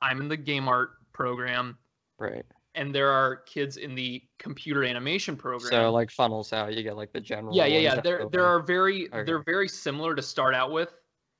I'm 0.00 0.20
in 0.20 0.28
the 0.28 0.36
game 0.36 0.68
art 0.68 0.90
program, 1.12 1.76
right. 2.18 2.46
And 2.78 2.94
there 2.94 3.10
are 3.10 3.36
kids 3.36 3.76
in 3.76 3.94
the 3.96 4.22
computer 4.38 4.84
animation 4.84 5.36
program. 5.36 5.70
So 5.70 5.90
like 5.90 6.10
funnels 6.10 6.52
out, 6.52 6.74
you 6.74 6.82
get 6.84 6.96
like 6.96 7.12
the 7.12 7.20
general. 7.20 7.54
yeah, 7.54 7.66
yeah, 7.66 7.78
yeah. 7.80 8.00
There 8.00 8.26
there 8.30 8.46
are 8.46 8.60
very 8.60 9.08
Okay. 9.08 9.24
they're 9.24 9.42
very 9.42 9.68
similar 9.68 10.14
to 10.14 10.22
start 10.22 10.54
out 10.54 10.70
with, 10.70 10.90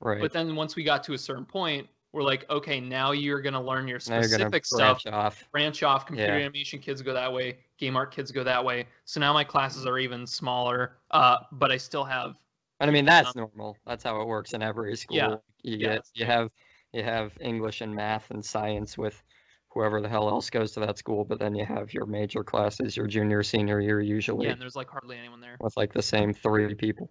right. 0.00 0.21
but 0.21 0.33
then 0.33 0.57
once 0.57 0.75
we 0.75 0.83
got 0.83 1.04
to 1.04 1.12
a 1.14 1.18
certain 1.18 1.45
point, 1.45 1.87
we're 2.12 2.25
like, 2.25 2.45
okay, 2.50 2.80
now 2.80 3.12
you're 3.12 3.40
gonna 3.40 3.62
learn 3.62 3.87
your 3.87 4.00
specific 4.00 4.66
stuff 4.66 5.04
branch 5.04 5.07
off. 5.14 5.45
branch 5.52 5.83
off. 5.85 6.07
Computer 6.07 6.33
Yeah. 6.33 6.45
animation 6.45 6.80
kids 6.80 7.02
go 7.02 7.12
that 7.14 7.33
way. 7.33 7.59
Game 7.78 7.97
art 7.97 8.12
kids 8.12 8.33
go 8.33 8.42
that 8.42 8.64
way. 8.64 8.87
So 9.04 9.21
now 9.21 9.33
my 9.33 9.45
classes 9.45 9.87
are 9.87 9.99
even 9.99 10.26
smaller, 10.26 10.99
uh, 11.12 11.37
but 11.52 11.71
I 11.71 11.76
still 11.76 12.04
have 12.04 12.35
And 12.80 12.90
I 12.90 12.92
mean 12.92 13.04
that's 13.04 13.37
normal. 13.37 13.76
That's 13.87 14.02
how 14.02 14.21
it 14.21 14.26
works 14.26 14.54
in 14.54 14.62
every 14.62 14.97
school. 14.97 15.16
Yeah. 15.16 15.37
You 15.62 15.76
Yeah, 15.76 15.95
get 15.95 16.02
you 16.14 16.25
have 16.26 16.50
you 16.92 17.02
have 17.04 17.37
English 17.40 17.80
and 17.80 17.95
math 17.95 18.30
and 18.30 18.45
science 18.45 18.97
with 18.99 19.23
whoever 19.70 20.00
the 20.00 20.08
hell 20.08 20.28
else 20.28 20.50
goes 20.50 20.72
to 20.72 20.80
that 20.80 20.98
school, 20.98 21.25
but 21.25 21.38
then 21.38 21.54
you 21.54 21.64
have 21.64 21.92
your 21.92 22.06
major 22.06 22.42
classes 22.42 22.96
your 22.96 23.06
junior 23.06 23.42
senior 23.42 23.80
year 23.80 24.00
usually 24.00 24.46
Yeah, 24.46 24.52
and 24.52 24.60
there's 24.62 24.76
like 24.76 24.88
hardly 24.90 25.16
anyone 25.18 25.40
there. 25.40 25.56
with 25.60 25.76
like 25.76 25.92
the 25.92 26.02
same 26.02 26.32
three 26.32 26.75
people. 26.75 27.10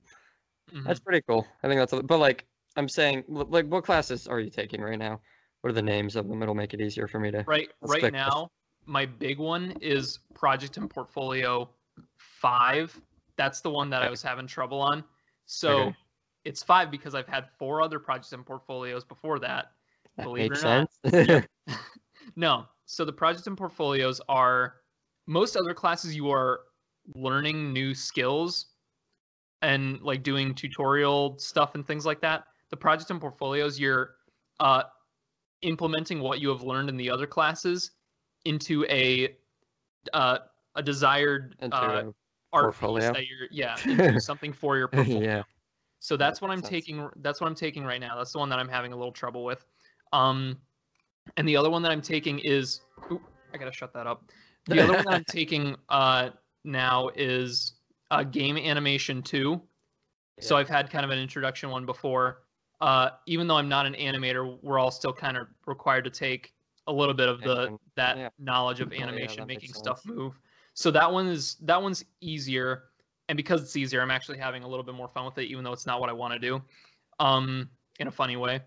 Mhm. 0.73 0.83
That's 0.83 0.99
pretty 0.99 1.21
cool. 1.27 1.47
I 1.63 1.67
think 1.67 1.79
that's 1.79 1.93
a, 1.93 2.03
but 2.03 2.19
like 2.19 2.45
I'm 2.75 2.89
saying 2.89 3.23
like 3.27 3.65
what 3.67 3.83
classes 3.83 4.27
are 4.27 4.39
you 4.39 4.49
taking 4.49 4.81
right 4.81 4.99
now? 4.99 5.21
What 5.61 5.69
are 5.71 5.73
the 5.73 5.81
names 5.81 6.15
of 6.15 6.27
them? 6.27 6.41
It'll 6.43 6.55
make 6.55 6.73
it 6.73 6.81
easier 6.81 7.07
for 7.07 7.19
me 7.19 7.31
to 7.31 7.43
Right 7.43 7.71
right 7.81 8.01
pick 8.01 8.13
this. 8.13 8.21
now, 8.25 8.51
my 8.85 9.05
big 9.05 9.39
one 9.39 9.71
is 9.81 10.19
project 10.33 10.77
and 10.77 10.89
portfolio 10.89 11.69
five. 12.17 12.99
That's 13.37 13.61
the 13.61 13.69
one 13.69 13.89
that 13.91 14.01
I 14.01 14.09
was 14.09 14.21
having 14.21 14.47
trouble 14.47 14.81
on. 14.81 15.03
So 15.45 15.79
Okay. 15.79 15.95
it's 16.43 16.63
five 16.63 16.89
because 16.91 17.15
I've 17.15 17.27
had 17.27 17.49
four 17.57 17.81
other 17.81 17.99
projects 17.99 18.33
and 18.33 18.45
portfolios 18.45 19.03
before 19.03 19.39
that. 19.39 19.71
that 20.17 20.23
believe 20.23 20.45
it 20.45 20.49
makes 20.51 20.65
or 20.65 20.87
not. 21.03 21.45
No. 22.36 22.65
So 22.86 23.05
the 23.05 23.13
projects 23.13 23.48
and 23.48 23.57
portfolios 23.57 24.22
are 24.29 24.75
most 25.27 25.55
other 25.55 25.74
classes 25.74 26.15
you 26.15 26.31
are 26.31 26.62
learning 27.15 27.74
new 27.74 27.93
skills 27.93 28.67
and 29.62 30.01
like 30.01 30.24
doing 30.24 30.53
tutorial 30.53 31.38
stuff 31.38 31.75
and 31.75 31.86
things 31.86 32.05
like 32.05 32.22
that. 32.22 32.46
The 32.69 32.77
projects 32.77 33.10
and 33.10 33.19
portfolios 33.19 33.79
you're 33.79 34.15
uh, 34.60 34.84
implementing 35.62 36.19
what 36.19 36.39
you 36.39 36.50
have 36.50 36.62
learned 36.62 36.89
in 36.89 36.98
the 36.98 37.10
other 37.10 37.27
classes 37.27 37.91
into 38.46 38.86
a 38.86 39.36
uh, 40.13 40.39
a 40.75 40.84
desired 40.84 41.55
uh, 41.62 42.03
art 42.53 42.63
portfolio. 42.65 43.13
that 43.13 43.27
you're 43.27 43.48
yeah 43.51 43.77
into 43.86 44.22
something 44.31 44.53
for 44.53 44.77
your 44.77 44.88
portfolio. 44.88 45.22
yeah. 45.22 45.43
So 46.00 46.15
that's 46.15 46.41
what 46.41 46.51
I'm 46.51 46.60
sense. 46.60 46.69
taking. 46.69 47.10
That's 47.17 47.41
what 47.41 47.48
I'm 47.48 47.55
taking 47.55 47.84
right 47.84 48.00
now. 48.00 48.15
That's 48.17 48.31
the 48.31 48.39
one 48.39 48.50
that 48.50 48.60
I'm 48.60 48.69
having 48.69 48.93
a 48.93 48.96
little 48.96 49.12
trouble 49.12 49.43
with. 49.43 49.65
Um, 50.13 50.57
and 51.36 51.48
the 51.48 51.57
other 51.57 51.69
one 51.69 51.81
that 51.84 51.91
I'm 51.91 52.01
taking 52.01 52.39
is, 52.39 52.81
oop, 53.12 53.22
I 53.53 53.57
gotta 53.57 53.72
shut 53.72 53.93
that 53.93 54.07
up. 54.07 54.24
The 54.65 54.79
other 54.84 54.93
one 54.93 55.05
that 55.05 55.13
I'm 55.13 55.25
taking 55.25 55.75
uh 55.89 56.29
now 56.63 57.10
is 57.15 57.74
uh, 58.12 58.24
game 58.24 58.57
animation 58.57 59.22
two. 59.22 59.62
So 60.39 60.55
I've 60.55 60.69
had 60.69 60.89
kind 60.89 61.03
of 61.03 61.12
an 61.12 61.19
introduction 61.19 61.69
one 61.69 61.86
before. 61.86 62.43
Uh, 62.79 63.10
even 63.25 63.48
though 63.48 63.57
I'm 63.57 63.67
not 63.67 63.86
an 63.88 63.96
animator, 63.96 64.57
we're 64.62 64.77
all 64.77 64.91
still 64.91 65.13
kind 65.13 65.36
of 65.36 65.48
required 65.65 66.03
to 66.03 66.12
take 66.12 66.53
a 66.86 66.93
little 66.93 67.13
bit 67.13 67.27
of 67.27 67.41
the 67.41 67.77
that 67.96 68.17
yeah. 68.17 68.29
knowledge 68.39 68.79
of 68.79 68.89
Oh, 68.91 68.96
yeah, 68.96 69.03
animation, 69.03 69.46
making 69.48 69.74
stuff 69.74 70.05
move. 70.05 70.39
So 70.74 70.91
that 70.91 71.12
one 71.12 71.27
is 71.27 71.55
that 71.63 71.81
one's 71.81 72.05
easier, 72.22 72.84
and 73.29 73.36
because 73.36 73.62
it's 73.63 73.75
easier, 73.75 74.01
I'm 74.01 74.12
actually 74.12 74.38
having 74.38 74.63
a 74.63 74.67
little 74.67 74.84
bit 74.84 74.93
more 74.93 75.07
fun 75.07 75.25
with 75.25 75.38
it, 75.39 75.46
even 75.46 75.63
though 75.63 75.74
it's 75.74 75.88
not 75.88 76.00
what 76.00 76.10
I 76.10 76.13
want 76.13 76.34
to 76.34 76.39
do, 76.39 76.62
um, 77.19 77.69
in 78.00 78.07
a 78.07 78.12
funny 78.12 78.38
way. 78.38 78.62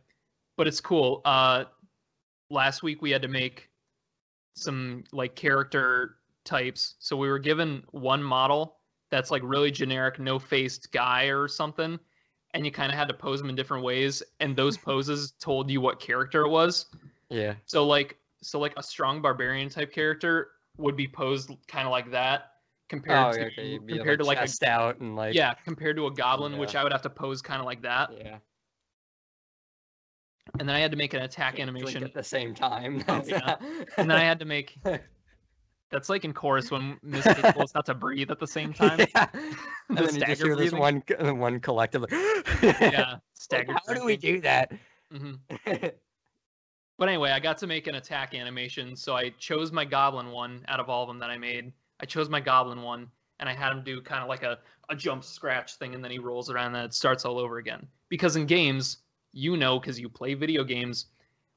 But 0.57 0.67
it's 0.67 0.81
cool. 0.81 1.23
Uh, 1.25 1.65
last 2.51 2.83
week 2.83 3.01
we 3.01 3.11
had 3.11 3.23
to 3.23 3.29
make 3.29 3.71
some 4.55 5.05
like 5.13 5.35
character 5.35 6.17
types, 6.45 6.97
so 6.99 7.17
we 7.17 7.29
were 7.29 7.39
given 7.39 7.83
one 7.93 8.23
model 8.23 8.77
that's 9.11 9.31
like 9.31 9.43
really 9.45 9.71
generic, 9.71 10.19
no-faced 10.19 10.93
guy 10.93 11.25
or 11.25 11.49
something, 11.49 11.99
and 12.55 12.65
you 12.65 12.73
kind 12.73 12.93
of 12.93 12.99
had 12.99 13.09
to 13.09 13.15
pose 13.15 13.41
them 13.41 13.49
in 13.49 13.57
different 13.57 13.85
ways, 13.85 14.23
and 14.41 14.57
those 14.57 14.77
poses 14.91 15.33
told 15.41 15.71
you 15.71 15.81
what 15.81 16.01
character 16.01 16.45
it 16.45 16.49
was. 16.49 16.87
Yeah. 17.29 17.55
So 17.67 17.87
like 17.87 18.17
so 18.43 18.59
like 18.59 18.75
a 18.77 18.83
strong 18.83 19.23
barbarian 19.23 19.69
type 19.69 19.93
character 19.93 20.49
would 20.79 20.97
be 20.97 21.07
posed 21.07 21.51
kind 21.69 21.87
of 21.87 21.93
like 21.93 22.11
that 22.11 22.53
compared 22.89 23.19
Oh, 23.19 23.33
to 23.33 23.47
okay. 23.47 23.79
compared 23.87 24.19
to 24.19 24.25
like 24.25 24.39
a 24.39 24.43
chest 24.43 24.63
out 24.65 24.99
and 25.01 25.15
like 25.15 25.35
yeah 25.35 25.55
compared 25.65 25.97
to 25.97 26.07
a 26.07 26.11
goblin 26.11 26.59
which 26.59 26.75
I 26.75 26.83
would 26.83 26.93
have 26.93 27.03
to 27.03 27.11
pose 27.11 27.43
kind 27.43 27.61
of 27.61 27.67
like 27.67 27.83
that 27.83 28.11
yeah. 28.17 28.39
And 30.59 30.69
then 30.69 30.77
I 30.77 30.81
had 30.81 30.91
to 30.91 30.97
make 30.97 31.15
an 31.15 31.23
attack 31.23 31.59
animation 31.61 32.03
at 32.03 32.15
the 32.15 32.23
same 32.23 32.55
time. 32.55 33.05
Oh, 33.09 33.23
yeah. 33.27 33.57
and 33.97 34.11
then 34.11 34.17
I 34.17 34.25
had 34.25 34.39
to 34.41 34.45
make 34.45 34.79
that's 35.91 36.09
like 36.09 36.25
in 36.25 36.33
chorus 36.33 36.71
when 36.71 36.99
Miss 37.03 37.27
is 37.27 37.37
supposed 37.37 37.75
not 37.75 37.87
to 37.87 37.95
breathe 37.95 38.31
at 38.31 38.39
the 38.39 38.47
same 38.47 38.73
time 38.75 39.01
yeah. 39.15 39.27
And 39.89 39.99
then 39.99 39.99
you 39.99 40.03
just 40.05 40.15
stagger 40.15 40.47
hear 40.47 40.57
this 40.57 40.71
breathing. 40.71 41.03
one 41.19 41.39
one 41.39 41.61
collective. 41.61 42.03
like, 42.03 42.11
yeah 42.63 43.13
like, 43.13 43.21
staggered 43.35 43.77
how 43.87 43.95
do 43.95 44.05
we 44.05 44.17
do 44.17 44.41
that? 44.41 44.73
hmm 45.13 45.33
But 46.99 47.09
anyway, 47.09 47.31
I 47.31 47.41
got 47.41 47.57
to 47.59 47.67
make 47.67 47.87
an 47.87 47.95
attack 47.95 48.35
animation, 48.35 48.95
so 48.95 49.17
I 49.17 49.31
chose 49.39 49.73
my 49.73 49.87
goblin 49.87 50.31
one 50.33 50.67
out 50.69 50.81
of 50.81 50.91
all 50.91 51.03
of 51.03 51.09
them 51.09 51.19
that 51.21 51.31
I 51.31 51.39
made. 51.39 51.73
I 51.99 52.05
chose 52.05 52.29
my 52.29 52.41
goblin 52.41 52.83
one, 52.83 53.09
and 53.39 53.49
I 53.49 53.55
had 53.55 53.73
him 53.73 53.83
do 53.83 54.03
kind 54.03 54.23
of 54.23 54.29
like 54.29 54.43
a, 54.43 54.59
a 54.91 54.95
jump 54.95 55.25
scratch 55.25 55.77
thing, 55.77 55.95
and 55.95 56.05
then 56.05 56.11
he 56.11 56.19
rolls 56.19 56.51
around, 56.51 56.75
and 56.75 56.85
it 56.85 56.93
starts 56.93 57.25
all 57.25 57.39
over 57.39 57.57
again. 57.57 57.87
Because 58.11 58.37
in 58.37 58.45
games, 58.45 58.99
you 59.33 59.57
know, 59.57 59.79
because 59.79 59.99
you 59.99 60.09
play 60.09 60.35
video 60.35 60.65
games, 60.65 61.07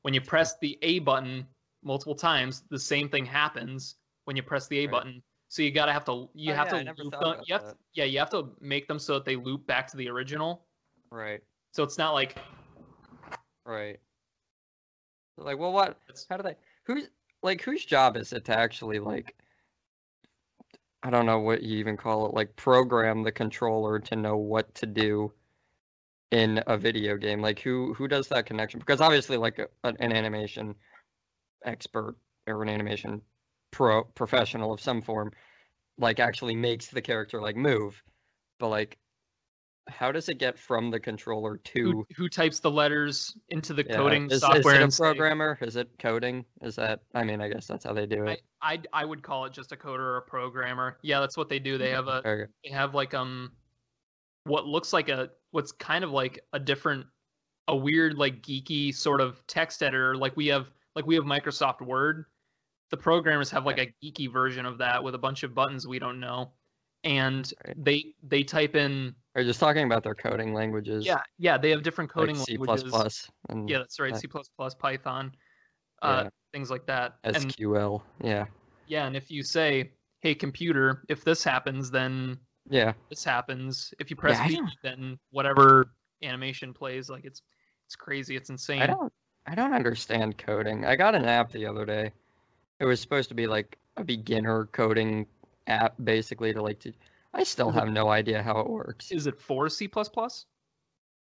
when 0.04 0.14
you 0.14 0.22
press 0.22 0.58
the 0.60 0.78
A 0.82 1.00
button 1.00 1.46
multiple 1.84 2.16
times, 2.16 2.64
the 2.70 2.80
same 2.80 3.10
thing 3.10 3.26
happens 3.26 3.96
when 4.26 4.36
you 4.36 4.44
press 4.44 4.68
the 4.68 4.80
A 4.80 4.86
Right. 4.86 4.92
button. 4.92 5.24
So 5.50 5.62
you 5.62 5.72
gotta 5.72 5.94
have 5.94 6.06
to 6.06 6.30
you 6.34 6.54
Oh, 6.54 6.56
have 6.56 6.68
yeah, 6.72 6.84
to 6.84 7.04
loop 7.04 7.20
them. 7.20 7.36
You 7.46 7.54
have 7.54 7.64
to, 7.64 7.78
yeah, 7.94 8.06
you 8.06 8.20
have 8.20 8.30
to 8.32 8.50
make 8.60 8.88
them 8.88 9.00
so 9.00 9.14
that 9.16 9.26
they 9.26 9.36
loop 9.36 9.66
back 9.68 9.88
to 9.92 9.98
the 9.98 10.10
original. 10.10 10.66
right. 11.12 11.42
So 11.74 11.84
it's 11.84 11.98
not 11.98 12.14
like 12.14 12.38
Right. 13.66 14.00
Like, 15.38 15.58
well, 15.58 15.72
what? 15.74 15.98
How 16.30 16.38
do 16.38 16.44
they? 16.44 16.56
Who's 16.86 17.10
like 17.42 17.62
whose 17.62 17.86
job 17.86 18.18
is 18.18 18.34
it 18.34 18.46
to 18.46 18.58
actually 18.58 19.00
like? 19.00 19.36
I 21.04 21.10
don't 21.10 21.26
know 21.26 21.40
what 21.40 21.64
you 21.64 21.78
even 21.80 21.98
call 21.98 22.26
it. 22.28 22.34
Like, 22.34 22.56
program 22.56 23.24
the 23.24 23.32
controller 23.32 24.00
to 24.00 24.16
know 24.16 24.38
what 24.38 24.74
to 24.76 24.86
do 24.86 25.34
in 26.34 26.64
a 26.66 26.78
video 26.78 27.16
game. 27.16 27.42
Like, 27.42 27.60
who 27.60 27.94
who 27.94 28.08
does 28.08 28.28
that 28.30 28.48
connection? 28.48 28.80
Because 28.80 29.02
obviously, 29.02 29.38
like 29.38 29.60
a, 29.60 29.68
an 29.84 29.96
an 30.00 30.12
animation 30.12 30.76
expert 31.64 32.16
or 32.48 32.64
an 32.64 32.70
animation 32.70 33.22
pro 33.72 34.04
professional 34.04 34.74
of 34.74 34.82
some 34.82 35.02
form, 35.02 35.32
like 36.00 36.20
actually 36.20 36.56
makes 36.56 36.88
the 36.88 37.02
character 37.02 37.40
like 37.40 37.56
move. 37.56 38.02
But 38.60 38.70
like, 38.70 38.98
how 39.88 40.12
does 40.12 40.28
it 40.28 40.40
get 40.40 40.58
from 40.58 40.90
the 40.90 41.00
controller 41.00 41.58
to? 41.58 41.84
who, 41.84 42.08
who 42.18 42.30
types 42.30 42.60
the 42.60 42.72
letters 42.72 43.38
into 43.50 43.76
the 43.76 43.84
Yeah, 43.84 43.98
coding 43.98 44.28
is, 44.30 44.40
software 44.40 44.74
Is 44.74 44.82
it 44.82 44.94
a 44.94 45.04
programmer? 45.04 45.58
Is 45.62 45.76
it 45.76 45.90
coding? 46.00 46.46
Is 46.64 46.76
that? 46.78 47.02
I 47.14 47.24
mean, 47.24 47.42
I 47.42 47.50
guess 47.50 47.68
that's 47.68 47.84
how 47.84 47.94
they 47.94 48.08
do 48.08 48.28
I, 48.28 48.32
it. 48.32 48.42
I 48.62 48.82
I 48.92 49.06
would 49.06 49.22
call 49.22 49.46
it 49.46 49.54
just 49.54 49.72
a 49.72 49.76
coder 49.76 50.00
or 50.00 50.18
a 50.18 50.22
programmer. 50.24 50.98
Yeah, 51.04 51.20
that's 51.20 51.38
what 51.38 51.48
they 51.48 51.60
do. 51.60 51.78
They 51.78 51.92
have 51.92 52.08
a 52.08 52.24
Okay. 52.26 52.52
they 52.64 52.72
have 52.72 52.96
like 52.96 53.14
um 53.14 53.52
what 54.46 54.66
looks 54.66 54.94
like 54.94 55.10
a 55.10 55.30
what's 55.52 55.72
kind 55.72 56.04
of 56.04 56.12
like 56.12 56.40
a 56.54 56.60
different 56.60 57.06
a 57.68 57.76
weird 57.76 58.18
like 58.18 58.42
geeky 58.42 58.94
sort 58.94 59.22
of 59.22 59.46
text 59.48 59.82
editor 59.82 60.16
like 60.18 60.36
we 60.36 60.48
have 60.48 60.68
like 60.96 61.06
we 61.06 61.16
have 61.16 61.24
Microsoft 61.24 61.82
Word. 61.82 62.26
The 62.92 62.98
programmers 62.98 63.50
have 63.50 63.66
like 63.66 63.80
a 63.80 63.94
geeky 64.04 64.32
version 64.32 64.66
of 64.66 64.78
that 64.80 65.04
with 65.04 65.16
a 65.16 65.18
bunch 65.18 65.44
of 65.44 65.56
buttons 65.56 65.88
we 65.88 65.98
don't 66.00 66.20
know. 66.20 66.52
And 67.04 67.52
they 67.78 68.14
they 68.22 68.44
type 68.44 68.76
in 68.76 69.16
Are 69.36 69.44
just 69.44 69.60
talking 69.60 69.86
about 69.86 70.04
their 70.04 70.14
coding 70.16 70.54
languages? 70.54 71.06
yeah, 71.06 71.22
yeah, 71.40 71.58
they 71.58 71.70
have 71.72 71.84
different 71.84 72.10
coding 72.12 72.38
like 72.38 72.46
C++. 72.46 72.58
languages. 72.58 73.28
And 73.50 73.70
Yeah, 73.70 73.80
that's 73.80 74.00
right. 74.00 74.14
uh, 74.14 74.18
C++, 74.18 74.28
Python, 74.80 75.32
uh, 76.02 76.24
Yeah. 76.26 76.30
things 76.54 76.70
like 76.70 76.86
that. 76.86 77.16
And 77.24 77.36
SQL. 77.36 78.04
Yeah. 78.24 78.46
Yeah, 78.88 79.06
and 79.08 79.16
if 79.16 79.32
you 79.32 79.44
say, 79.44 79.94
"Hey 80.22 80.36
computer, 80.36 81.04
if 81.10 81.24
this 81.24 81.44
happens, 81.44 81.90
then 81.90 82.38
Yeah. 82.70 82.94
this 83.10 83.24
happens. 83.24 83.94
If 84.00 84.10
you 84.10 84.16
press 84.16 84.40
V, 84.48 84.56
don't- 84.56 84.70
then 84.84 85.20
whatever 85.32 85.92
animation 86.22 86.74
plays." 86.74 87.10
Like 87.10 87.26
it's 87.26 87.42
it's 87.86 87.96
crazy. 87.96 88.36
It's 88.36 88.50
insane. 88.50 88.82
I 88.82 88.88
don't. 88.88 89.12
I 89.46 89.56
don't 89.56 89.74
understand 89.74 90.38
coding. 90.38 90.86
I 90.86 90.96
got 90.96 91.16
an 91.16 91.26
app 91.26 91.52
the 91.52 91.66
other 91.66 91.86
day. 91.86 92.12
It 92.80 92.86
was 92.86 93.02
supposed 93.02 93.28
to 93.30 93.36
be 93.36 93.46
like 93.48 93.78
a 93.98 94.04
beginner 94.04 94.66
coding 94.68 95.28
app, 95.68 95.96
basically 96.04 96.54
to 96.54 96.62
like. 96.62 96.80
To, 96.82 96.94
I 97.34 97.44
still 97.44 97.72
have 97.72 97.90
no 97.90 98.10
idea 98.10 98.42
how 98.42 98.60
it 98.60 98.70
works. 98.70 99.12
Is 99.12 99.28
it 99.28 99.40
for 99.40 99.68
C++? 99.68 99.90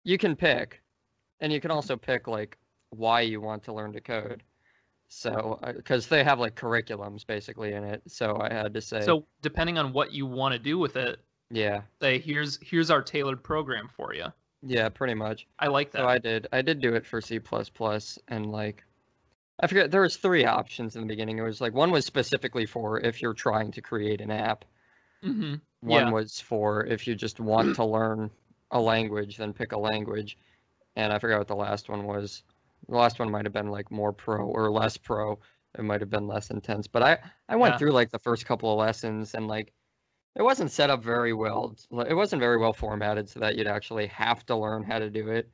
you 0.04 0.16
can 0.18 0.36
pick 0.36 0.80
and 1.40 1.52
you 1.52 1.60
can 1.60 1.70
also 1.72 1.96
pick 1.96 2.28
like 2.28 2.56
why 2.90 3.20
you 3.20 3.40
want 3.40 3.62
to 3.64 3.72
learn 3.72 3.92
to 3.92 4.00
code 4.00 4.42
so 5.08 5.58
uh, 5.64 5.72
because 5.72 6.06
they 6.06 6.22
have 6.22 6.38
like 6.38 6.54
curriculums 6.54 7.26
basically 7.26 7.72
in 7.72 7.82
it 7.82 8.02
so 8.06 8.38
i 8.40 8.52
had 8.52 8.72
to 8.72 8.80
say 8.80 9.00
So 9.00 9.26
depending 9.42 9.78
on 9.78 9.92
what 9.92 10.12
you 10.12 10.24
want 10.24 10.52
to 10.52 10.58
do 10.60 10.78
with 10.78 10.96
it, 10.96 11.18
yeah 11.50 11.82
say 12.00 12.18
here's 12.18 12.58
here's 12.62 12.90
our 12.90 13.02
tailored 13.02 13.42
program 13.42 13.88
for 13.96 14.12
you. 14.14 14.26
yeah 14.62 14.88
pretty 14.88 15.14
much 15.14 15.46
I 15.58 15.68
like 15.68 15.92
that. 15.92 15.98
so 15.98 16.06
i 16.08 16.18
did 16.18 16.48
i 16.52 16.62
did 16.62 16.80
do 16.80 16.94
it 16.94 17.06
for 17.06 17.20
c++ 17.20 17.40
and 18.28 18.50
like 18.50 18.84
i 19.60 19.66
forget 19.66 19.90
there 19.90 20.00
was 20.02 20.16
three 20.16 20.44
options 20.44 20.96
in 20.96 21.02
the 21.02 21.06
beginning 21.08 21.38
it 21.38 21.42
was 21.42 21.60
like 21.60 21.72
one 21.74 21.90
was 21.90 22.04
specifically 22.04 22.66
for 22.66 22.98
if 23.00 23.22
you're 23.22 23.34
trying 23.34 23.72
to 23.72 23.80
create 23.80 24.20
an 24.20 24.30
app 24.30 24.64
Mm-hmm. 25.24 25.54
One 25.80 26.06
Yeah. 26.06 26.10
was 26.12 26.40
for 26.40 26.84
if 26.84 27.06
you 27.06 27.14
just 27.14 27.40
want 27.40 27.76
to 27.76 27.84
learn 27.84 28.30
a 28.70 28.78
language, 28.78 29.38
then 29.38 29.54
pick 29.54 29.72
a 29.72 29.78
language. 29.78 30.36
And 30.94 31.10
I 31.12 31.18
forgot 31.18 31.38
what 31.38 31.48
the 31.48 31.56
last 31.56 31.88
one 31.88 32.04
was. 32.04 32.42
The 32.88 32.96
last 32.96 33.18
one 33.18 33.30
might 33.30 33.46
have 33.46 33.52
been 33.52 33.70
like 33.70 33.90
more 33.90 34.12
pro 34.12 34.44
or 34.46 34.70
less 34.70 34.98
pro. 34.98 35.38
It 35.76 35.82
might 35.82 36.02
have 36.02 36.10
been 36.10 36.28
less 36.28 36.50
intense. 36.50 36.86
But 36.86 37.02
I 37.02 37.18
I 37.48 37.56
went 37.56 37.74
Yeah. 37.74 37.78
through 37.78 37.92
like 37.92 38.10
the 38.10 38.18
first 38.20 38.44
couple 38.46 38.70
of 38.70 38.78
lessons 38.78 39.34
and 39.34 39.48
like 39.48 39.72
it 40.36 40.42
wasn't 40.42 40.70
set 40.70 40.90
up 40.90 41.02
very 41.02 41.32
well. 41.32 41.74
It 42.08 42.14
wasn't 42.14 42.40
very 42.40 42.58
well 42.58 42.72
formatted 42.72 43.28
so 43.28 43.40
that 43.40 43.56
you'd 43.56 43.66
actually 43.66 44.06
have 44.08 44.44
to 44.46 44.56
learn 44.56 44.82
how 44.84 44.98
to 44.98 45.10
do 45.10 45.28
it 45.30 45.50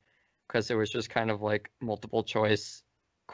because 0.49 0.71
it 0.71 0.75
was 0.75 0.91
just 0.91 1.09
kind 1.09 1.31
of 1.31 1.41
like 1.41 1.71
multiple 1.81 2.23
choice. 2.23 2.83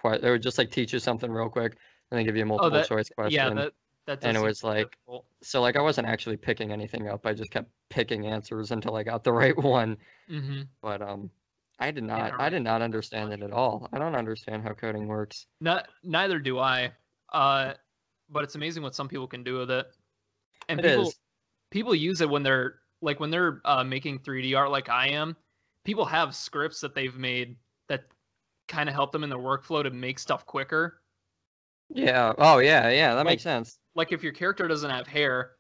Que- 0.01 0.21
it 0.23 0.31
would 0.31 0.43
just 0.43 0.59
like 0.59 0.71
teach 0.71 0.93
you 0.93 0.99
something 0.99 1.31
real 1.31 1.49
quick 1.49 1.77
and 2.11 2.19
then 2.19 2.25
give 2.27 2.37
you 2.37 2.43
a 2.43 2.47
multiple 2.47 2.71
that- 2.71 2.87
choice 2.89 3.09
question. 3.11 3.35
Yeah, 3.35 3.55
that 3.55 3.73
that 4.07 4.25
and 4.25 4.37
it 4.37 4.43
was 4.43 4.63
like- 4.65 4.91
difficult. 4.93 5.25
so 5.43 5.61
like 5.61 5.77
I 5.77 5.81
wasn't 5.83 6.07
actually 6.07 6.37
picking 6.37 6.71
anything 6.73 7.09
up. 7.09 7.27
I 7.27 7.33
just 7.35 7.51
kept 7.51 7.71
picking 7.91 8.27
answers 8.27 8.71
until 8.71 8.95
I 8.97 9.03
got 9.03 9.25
the 9.25 9.33
right 9.43 9.57
one. 9.57 9.97
Mhm. 10.31 10.69
But 10.83 11.03
um, 11.03 11.31
I 11.79 11.91
did 11.91 12.05
not. 12.05 12.33
I 12.41 12.49
did 12.51 12.63
not 12.63 12.83
understand 12.83 13.33
it 13.33 13.43
at 13.43 13.53
all. 13.53 13.89
I 13.93 13.99
don't 13.99 14.15
understand 14.17 14.63
how 14.65 14.73
coding 14.73 15.07
works. 15.09 15.47
Not 15.61 15.89
neither 16.03 16.39
do 16.39 16.59
I. 16.59 16.93
Uh, 17.33 17.75
but 18.31 18.45
it's 18.45 18.55
amazing 18.55 18.83
what 18.83 18.95
some 18.95 19.09
people 19.09 19.27
can 19.27 19.45
do 19.45 19.59
with 19.59 19.71
it. 19.71 19.87
And 20.69 20.81
It 20.81 20.85
people 20.85 21.09
is. 21.09 21.19
People 21.71 21.95
use 21.95 22.21
it 22.21 22.29
when 22.31 22.43
they're 22.43 22.77
like 23.03 23.21
when 23.21 23.31
they're 23.31 23.61
uh, 23.65 23.85
making 23.85 24.19
3D 24.21 24.57
art 24.57 24.71
like 24.71 24.89
I 24.89 25.09
am. 25.09 25.37
People 25.85 26.05
have 26.05 26.35
scripts 26.35 26.81
that 26.81 26.95
they've 26.95 27.17
made 27.17 27.57
that 27.89 28.05
kind 28.67 28.89
of 28.89 28.95
help 28.95 29.13
them 29.13 29.25
in 29.25 29.31
their 29.31 29.39
workflow 29.39 29.83
to 29.83 29.91
make 29.91 30.19
stuff 30.19 30.45
quicker. 30.47 31.01
Yeah. 31.91 32.33
Oh 32.39 32.59
yeah. 32.59 32.91
Yeah. 32.91 33.11
That 33.15 33.19
Like- 33.25 33.27
makes 33.35 33.43
sense. 33.43 33.79
Like 33.95 34.13
if 34.13 34.23
your 34.23 34.33
character 34.33 34.69
doesn't 34.69 34.91
have 34.91 35.07
hair 35.07 35.53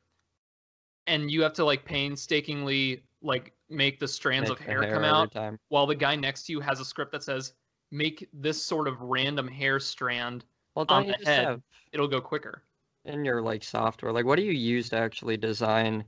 and 1.06 1.30
you 1.30 1.42
have 1.42 1.54
to 1.54 1.64
like 1.64 1.84
painstakingly 1.84 3.02
like 3.22 3.52
make 3.68 3.98
the 3.98 4.06
strands 4.06 4.48
Make 4.48 4.60
of 4.60 4.64
the 4.66 4.70
hair 4.70 4.92
come 4.92 5.04
out 5.04 5.32
time. 5.32 5.58
while 5.70 5.86
the 5.86 5.94
guy 5.94 6.14
next 6.14 6.44
to 6.46 6.52
you 6.52 6.60
has 6.60 6.78
a 6.80 6.84
script 6.84 7.12
that 7.12 7.22
says 7.24 7.52
make 7.90 8.28
this 8.32 8.62
sort 8.62 8.86
of 8.86 9.00
random 9.00 9.48
hair 9.48 9.80
strand, 9.80 10.44
Well, 10.76 10.84
on 10.90 11.06
the 11.06 11.14
head. 11.24 11.44
have 11.46 11.62
it'll 11.92 12.06
go 12.08 12.20
quicker. 12.20 12.62
In 13.04 13.24
your 13.24 13.40
like 13.40 13.62
software 13.62 14.12
like 14.12 14.24
what 14.24 14.36
do 14.36 14.42
you 14.42 14.52
use 14.52 14.88
to 14.90 14.96
actually 14.96 15.36
design 15.36 16.04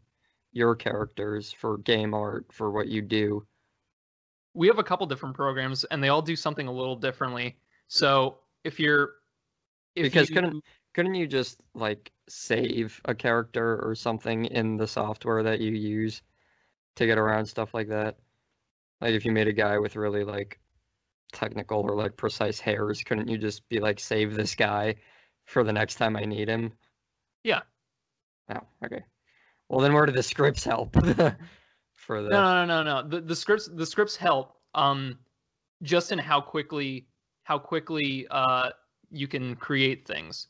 your 0.52 0.74
characters 0.74 1.52
for 1.52 1.78
game 1.78 2.12
art 2.14 2.52
for 2.52 2.70
what 2.70 2.88
you 2.88 3.02
do? 3.02 3.46
we 4.54 4.66
have 4.66 4.78
a 4.78 4.84
couple 4.84 5.06
different 5.06 5.34
programs 5.34 5.84
and 5.84 6.02
they 6.02 6.08
all 6.08 6.22
do 6.22 6.34
something 6.34 6.66
a 6.66 6.72
little 6.72 6.96
differently. 6.96 7.56
So 7.88 8.38
if 8.64 8.80
you're 8.80 9.14
if 9.94 10.04
Because 10.04 10.28
you, 10.28 10.34
couldn't- 10.34 10.64
Couldn't 10.92 11.14
you 11.14 11.26
just 11.28 11.60
like 11.74 12.10
save 12.28 13.00
a 13.04 13.14
character 13.14 13.80
or 13.80 13.94
something 13.94 14.46
in 14.46 14.76
the 14.76 14.88
software 14.88 15.44
that 15.44 15.60
you 15.60 15.70
use 15.70 16.22
to 16.96 17.06
get 17.06 17.16
around 17.16 17.46
stuff 17.46 17.74
like 17.74 17.88
that? 17.88 18.18
Like 19.00 19.14
if 19.14 19.24
you 19.24 19.30
made 19.30 19.46
a 19.46 19.52
guy 19.52 19.78
with 19.78 19.94
really 19.94 20.24
like 20.24 20.58
technical 21.32 21.80
or 21.80 21.94
like 21.94 22.16
precise 22.16 22.58
hairs, 22.58 23.02
couldn't 23.04 23.28
you 23.28 23.38
just 23.38 23.68
be 23.68 23.78
like 23.78 24.00
save 24.00 24.34
this 24.34 24.56
guy 24.56 24.96
for 25.50 25.64
the 25.64 25.72
next 25.72 25.96
time 25.96 26.16
I 26.16 26.24
need 26.24 26.48
him? 26.48 26.72
Yeah. 27.42 27.62
Oh, 28.50 28.60
okay. 28.84 29.02
Well, 29.68 29.80
then 29.80 29.92
where 29.92 30.06
do 30.06 30.12
the 30.12 30.22
scripts 30.22 30.64
help 30.64 30.94
for 31.94 32.22
the? 32.22 32.28
no 32.28 32.42
no 32.42 32.64
no 32.64 32.82
no 32.82 33.02
no 33.02 33.08
the, 33.08 33.20
the 33.20 33.36
scripts 33.36 33.68
the 33.72 33.86
scripts 33.86 34.16
help 34.16 34.56
um 34.74 35.18
just 35.82 36.12
in 36.12 36.18
how 36.18 36.40
quickly 36.40 37.06
how 37.44 37.58
quickly 37.58 38.26
uh 38.30 38.70
you 39.10 39.26
can 39.26 39.56
create 39.56 40.06
things. 40.06 40.48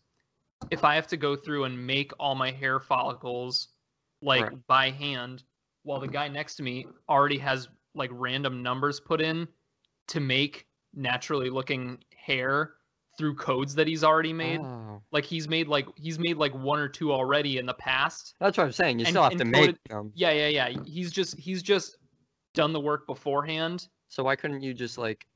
If 0.70 0.84
I 0.84 0.94
have 0.94 1.06
to 1.08 1.16
go 1.16 1.34
through 1.34 1.64
and 1.64 1.86
make 1.86 2.12
all 2.20 2.34
my 2.34 2.50
hair 2.50 2.78
follicles 2.78 3.68
like 4.22 4.42
Right. 4.42 4.66
by 4.66 4.90
hand 4.90 5.44
while 5.82 5.98
the 5.98 6.08
guy 6.08 6.28
next 6.28 6.56
to 6.56 6.62
me 6.62 6.86
already 7.08 7.38
has 7.38 7.68
like 7.94 8.10
random 8.12 8.62
numbers 8.62 9.00
put 9.00 9.22
in 9.22 9.48
to 10.08 10.20
make 10.20 10.66
naturally 10.94 11.48
looking 11.48 11.98
hair 12.14 12.74
through 13.18 13.34
codes 13.34 13.74
that 13.74 13.86
he's 13.86 14.02
already 14.04 14.32
made. 14.32 14.60
Oh, 14.60 15.02
like 15.12 15.24
he's 15.24 15.48
made 15.48 15.68
like 15.68 15.86
he's 15.96 16.18
made 16.18 16.36
like 16.36 16.54
one 16.54 16.78
or 16.78 16.88
two 16.88 17.12
already 17.12 17.58
in 17.58 17.66
the 17.66 17.74
past 17.74 18.34
that's 18.40 18.56
what 18.56 18.64
I'm 18.64 18.72
saying. 18.72 18.98
You 18.98 19.04
And- 19.06 19.12
still 19.12 19.22
have 19.24 19.32
to 19.32 19.38
coded- 19.44 19.52
make 19.52 19.76
them. 19.88 20.12
yeah 20.14 20.30
yeah 20.32 20.48
yeah 20.68 20.82
he's 20.86 21.10
just 21.12 21.38
he's 21.38 21.62
just 21.62 21.96
done 22.54 22.72
the 22.72 22.80
work 22.80 23.06
beforehand 23.06 23.86
So 24.08 24.24
why 24.24 24.36
couldn't 24.36 24.62
you 24.62 24.72
just 24.74 24.96
like 24.98 25.26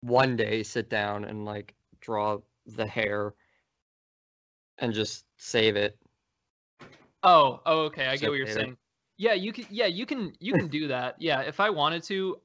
one 0.00 0.36
day 0.36 0.62
sit 0.62 0.88
down 0.90 1.24
and 1.24 1.44
like 1.44 1.74
draw 2.00 2.38
the 2.66 2.86
hair 2.86 3.34
and 4.78 4.92
just 4.92 5.24
save 5.36 5.76
it? 5.76 5.96
oh 7.24 7.60
oh 7.66 7.80
okay 7.86 8.06
i 8.06 8.12
Just 8.12 8.22
get 8.22 8.30
what 8.30 8.38
you're 8.38 8.46
saying 8.46 8.76
yeah 9.16 9.32
you 9.34 9.52
can 9.52 9.64
yeah 9.70 9.86
you 9.86 10.06
can 10.06 10.32
you 10.38 10.52
can 10.52 10.68
do 10.68 10.86
that 10.88 11.16
yeah 11.18 11.40
if 11.40 11.58
i 11.58 11.68
wanted 11.68 12.02
to 12.04 12.36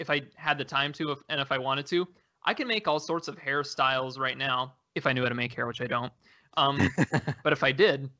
if 0.00 0.10
i 0.10 0.20
had 0.34 0.58
the 0.58 0.64
time 0.64 0.92
to 0.94 1.12
if, 1.12 1.18
and 1.28 1.40
if 1.40 1.52
i 1.52 1.58
wanted 1.58 1.86
to 1.86 2.06
i 2.44 2.54
can 2.54 2.66
make 2.68 2.86
all 2.88 2.98
sorts 2.98 3.28
of 3.28 3.36
hairstyles 3.38 4.18
right 4.18 4.38
now 4.38 4.72
if 4.94 5.06
i 5.06 5.12
knew 5.12 5.22
how 5.22 5.28
to 5.28 5.34
make 5.34 5.52
hair 5.54 5.66
which 5.66 5.80
i 5.80 5.86
don't 5.86 6.12
um 6.56 6.88
but 7.42 7.52
if 7.52 7.62
i 7.62 7.72
did 7.72 8.10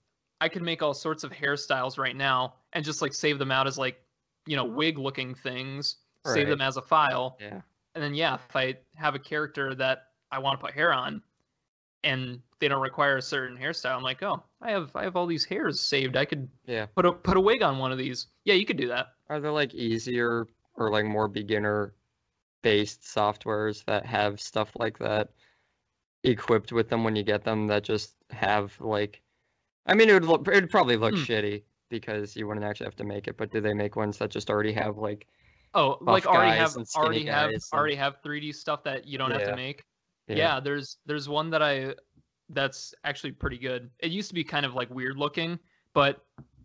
i 0.41 0.49
could 0.49 0.63
make 0.63 0.83
all 0.83 0.95
sorts 0.95 1.25
of 1.25 1.31
hairstyles 1.33 1.99
right 1.99 2.17
now 2.17 2.55
and 2.73 2.85
just 2.85 3.03
like 3.03 3.13
save 3.15 3.39
them 3.39 3.51
out 3.51 3.67
as 3.67 3.79
like 3.79 4.01
you 4.47 4.57
know 4.57 4.65
wig 4.65 4.99
looking 4.99 5.35
things 5.35 5.97
save 6.27 6.49
them 6.49 6.61
as 6.61 6.77
a 6.77 6.83
file 6.83 7.37
yeah. 7.41 7.61
and 7.95 8.05
then 8.05 8.13
yeah, 8.15 8.35
if 8.49 8.55
I 8.55 8.75
have 8.97 9.15
a 9.15 9.19
character 9.19 9.75
that 9.77 10.09
I 10.31 10.39
want 10.41 10.61
to 10.61 10.67
put 10.67 10.75
hair 10.75 10.93
on, 10.93 11.23
and 12.05 12.41
they 12.59 12.69
don't 12.69 12.83
require 12.83 13.17
a 13.17 13.23
certain 13.23 13.57
hairstyle, 13.57 13.97
I'm 13.97 14.03
like, 14.03 14.23
oh, 14.23 14.43
I 14.61 14.71
have 14.73 14.91
I 14.95 15.05
have 15.05 15.17
all 15.17 15.27
these 15.27 15.45
hairs 15.45 15.81
saved. 15.81 16.17
I 16.17 16.27
could 16.27 16.49
Yeah. 16.67 16.87
put 16.95 17.07
a 17.07 17.13
put 17.13 17.37
a 17.37 17.41
wig 17.41 17.63
on 17.63 17.79
one 17.79 17.93
of 17.93 17.99
these. 17.99 18.27
Yeah, 18.45 18.55
you 18.55 18.67
could 18.67 18.77
do 18.77 18.89
that. 18.89 19.15
Are 19.31 19.41
there 19.41 19.53
like 19.53 19.75
easier 19.75 20.47
or 20.77 20.91
like 20.91 21.07
more 21.07 21.29
beginner 21.29 21.95
based 22.63 23.03
softwares 23.03 23.85
that 23.85 24.05
have 24.07 24.41
stuff 24.41 24.71
like 24.77 24.99
that 24.99 25.29
equipped 26.25 26.73
with 26.73 26.89
them 26.89 27.05
when 27.05 27.15
you 27.17 27.23
get 27.23 27.45
them 27.45 27.67
that 27.69 27.85
just 27.85 28.15
have 28.31 28.79
like 28.81 29.23
I 29.87 29.95
mean 29.95 30.09
it 30.11 30.15
would 30.15 30.25
look 30.25 30.47
it 30.49 30.55
would 30.55 30.71
probably 30.71 30.97
look 30.97 31.15
Hmm. 31.15 31.23
shitty 31.23 31.63
because 31.89 32.37
you 32.37 32.47
wouldn't 32.47 32.67
actually 32.67 32.85
have 32.87 32.97
to 32.97 33.05
make 33.05 33.29
it, 33.29 33.39
but 33.39 33.51
do 33.51 33.61
they 33.63 33.73
make 33.73 33.97
ones 33.97 34.19
that 34.19 34.31
just 34.31 34.51
already 34.51 34.73
have 34.73 34.99
like 34.99 35.27
Oh, 35.75 35.99
like 36.01 36.27
already 36.27 36.57
have 36.59 36.75
already 36.97 37.25
have 37.27 37.51
and- 37.51 37.63
already 37.73 37.95
have 37.95 38.23
3D 38.23 38.55
stuff 38.55 38.83
that 38.85 39.07
you 39.07 39.19
don't 39.19 39.31
have 39.31 39.45
to 39.45 39.57
make. 39.57 39.85
Yeah. 40.27 40.61
there's 40.61 40.99
there's 41.07 41.29
one 41.29 41.51
that 41.51 41.63
I 41.63 41.95
that's 42.51 42.95
actually 43.05 43.33
pretty 43.33 43.59
good. 43.59 43.91
It 44.01 44.11
used 44.11 44.29
to 44.29 44.35
be 44.35 44.43
kind 44.45 44.65
of 44.67 44.75
like 44.75 44.91
weird 44.91 45.17
looking, 45.19 45.59
but 45.95 46.25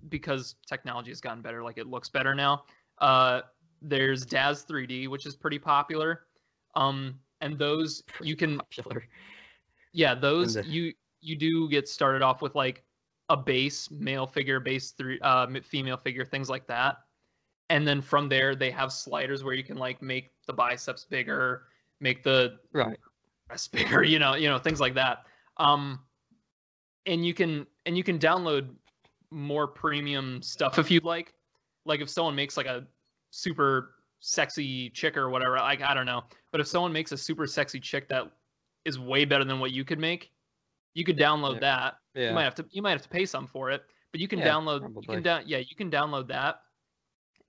because 0.09 0.55
technology 0.67 1.11
has 1.11 1.19
gotten 1.21 1.41
better, 1.41 1.61
like 1.63 1.77
it 1.77 1.87
looks 1.87 2.09
better 2.09 2.33
now. 2.33 2.63
Uh, 2.99 3.41
there's 3.83 4.25
Daz 4.25 4.65
3D, 4.65 5.07
which 5.07 5.25
is 5.25 5.35
pretty 5.35 5.59
popular. 5.59 6.27
Um, 6.75 7.19
and 7.41 7.57
those 7.59 8.03
you 8.21 8.35
can 8.35 8.57
popular? 8.57 9.03
yeah 9.93 10.15
those 10.15 10.55
the- 10.55 10.65
you 10.65 10.93
you 11.21 11.35
do 11.35 11.69
get 11.69 11.87
started 11.87 12.21
off 12.21 12.41
with 12.41 12.55
like 12.55 12.83
a 13.29 13.37
base 13.37 13.91
male 13.91 14.25
figure 14.25 14.59
base 14.59 14.91
three 14.91 15.19
uh 15.21 15.47
female 15.61 15.97
figure 15.97 16.25
things 16.25 16.49
like 16.49 16.65
that 16.67 16.97
and 17.69 17.87
then 17.87 18.01
from 18.01 18.27
there 18.29 18.55
they 18.55 18.71
have 18.71 18.91
sliders 18.91 19.43
where 19.43 19.53
you 19.53 19.63
can 19.63 19.77
like 19.77 20.01
make 20.01 20.31
the 20.47 20.53
biceps 20.53 21.05
bigger 21.05 21.67
make 21.99 22.23
the 22.23 22.59
Right. 22.71 22.97
breast 23.47 23.71
bigger 23.71 24.03
you 24.13 24.19
know 24.19 24.35
you 24.35 24.49
know 24.49 24.57
things 24.57 24.79
like 24.79 24.93
that 24.95 25.25
um 25.57 25.99
and 27.05 27.25
you 27.25 27.33
can 27.33 27.67
and 27.85 27.97
you 27.97 28.03
can 28.03 28.17
download 28.17 28.73
more 29.31 29.67
premium 29.67 30.41
stuff 30.41 30.79
if 30.79 30.89
you'd 30.89 31.03
like 31.03 31.33
like 31.85 31.99
if 32.01 32.09
someone 32.09 32.35
makes 32.35 32.55
like 32.57 32.67
a 32.67 32.87
super 33.35 33.95
sexy 34.19 34.91
chick 34.91 35.17
or 35.17 35.27
whatever 35.31 35.55
like 35.57 35.81
i 35.81 35.93
don't 35.95 36.05
know. 36.05 36.23
But 36.51 36.61
if 36.61 36.67
someone 36.67 36.93
makes 36.93 37.11
a 37.11 37.17
super 37.17 37.47
sexy 37.47 37.79
chick 37.79 38.07
that 38.09 38.31
is 38.85 38.99
way 38.99 39.25
better 39.25 39.43
than 39.43 39.59
what 39.59 39.71
you 39.71 39.83
could 39.83 39.97
make 39.99 40.31
you 40.93 41.03
could 41.03 41.17
download 41.17 41.55
Yeah. 41.55 41.59
that. 41.61 41.93
Yeah. 42.13 42.27
you 42.29 42.35
might 42.35 42.43
have 42.43 42.55
to 42.55 42.65
you 42.69 42.81
might 42.83 42.91
have 42.91 43.01
to 43.01 43.09
pay 43.09 43.25
some 43.25 43.47
for 43.47 43.71
it 43.71 43.81
but 44.11 44.21
you 44.21 44.27
can 44.27 44.37
Yeah, 44.37 44.49
download 44.49 44.93
you 45.01 45.07
can 45.07 45.23
down 45.23 45.43
yeah 45.47 45.57
you 45.57 45.75
can 45.75 45.89
download 45.89 46.27
that. 46.27 46.61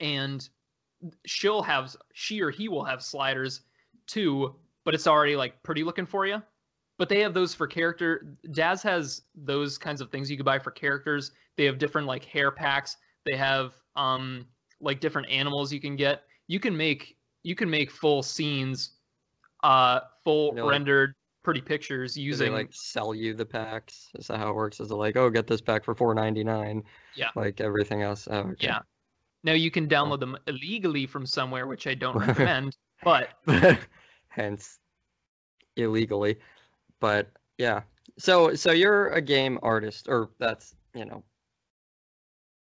And 0.01 0.49
she'll 1.27 1.63
have 1.63 1.95
she 2.15 2.41
or 2.41 2.51
he 2.51 2.69
will 2.69 2.85
have 2.85 3.03
sliders 3.03 3.61
too 4.07 4.57
but 4.85 4.95
it's 4.95 5.07
already 5.07 5.37
like 5.37 5.63
pretty 5.63 5.85
looking 5.85 6.07
for 6.07 6.27
you 6.27 6.43
but 6.99 7.11
they 7.11 7.21
have 7.21 7.35
those 7.35 7.55
for 7.55 7.67
character 7.67 8.35
daz 8.53 8.83
has 8.83 9.23
those 9.35 9.77
kinds 9.77 10.01
of 10.01 10.11
things 10.11 10.31
you 10.31 10.37
could 10.39 10.47
buy 10.47 10.59
for 10.59 10.71
characters. 10.71 11.33
They 11.57 11.67
have 11.67 11.77
different 11.79 12.07
like 12.09 12.25
hair 12.25 12.51
packs. 12.51 12.97
They 13.27 13.37
have 13.37 13.75
um 13.97 14.47
like 14.85 15.01
different 15.01 15.29
animals 15.29 15.73
you 15.73 15.81
can 15.81 15.97
get 15.97 16.23
you 16.47 16.61
can 16.61 16.77
make 16.77 17.17
you 17.43 17.55
can 17.55 17.69
make 17.69 17.91
full 17.91 18.23
scenes 18.23 18.93
uh 19.63 20.01
full 20.23 20.49
You 20.51 20.55
know, 20.57 20.65
like- 20.67 20.73
rendered 20.73 21.15
pretty 21.43 21.61
pictures 21.61 22.17
using 22.17 22.53
like 22.53 22.69
sell 22.73 23.15
you 23.15 23.35
the 23.35 23.45
packs? 23.45 24.09
Is 24.15 24.29
that 24.29 24.39
how 24.39 24.49
it 24.51 24.55
works? 24.55 24.81
Is 24.81 24.91
it 24.91 24.95
like, 24.95 25.15
oh, 25.17 25.29
get 25.29 25.47
this 25.47 25.61
pack 25.61 25.85
for 25.85 25.95
four 25.95 26.15
ninety 26.15 26.43
nine? 26.45 26.83
Yeah. 27.17 27.29
Like 27.35 27.61
everything 27.61 28.01
else. 28.03 28.27
Oh, 28.31 28.39
okay. 28.53 28.69
Yeah. 28.69 28.79
Now 29.43 29.53
you 29.53 29.71
can 29.71 29.87
download 29.87 30.21
them 30.21 30.39
illegally 30.47 31.07
from 31.07 31.27
somewhere, 31.27 31.67
which 31.67 31.87
I 31.87 31.93
don't 31.95 32.17
recommend. 32.27 32.77
but 33.03 33.29
Hence, 34.29 34.79
illegally. 35.77 36.39
But 37.01 37.31
yeah. 37.59 37.83
So 38.19 38.55
so 38.55 38.73
you're 38.73 39.09
a 39.09 39.21
game 39.21 39.59
artist, 39.63 40.09
or 40.09 40.31
that's 40.39 40.75
you 40.95 41.05
know. 41.05 41.23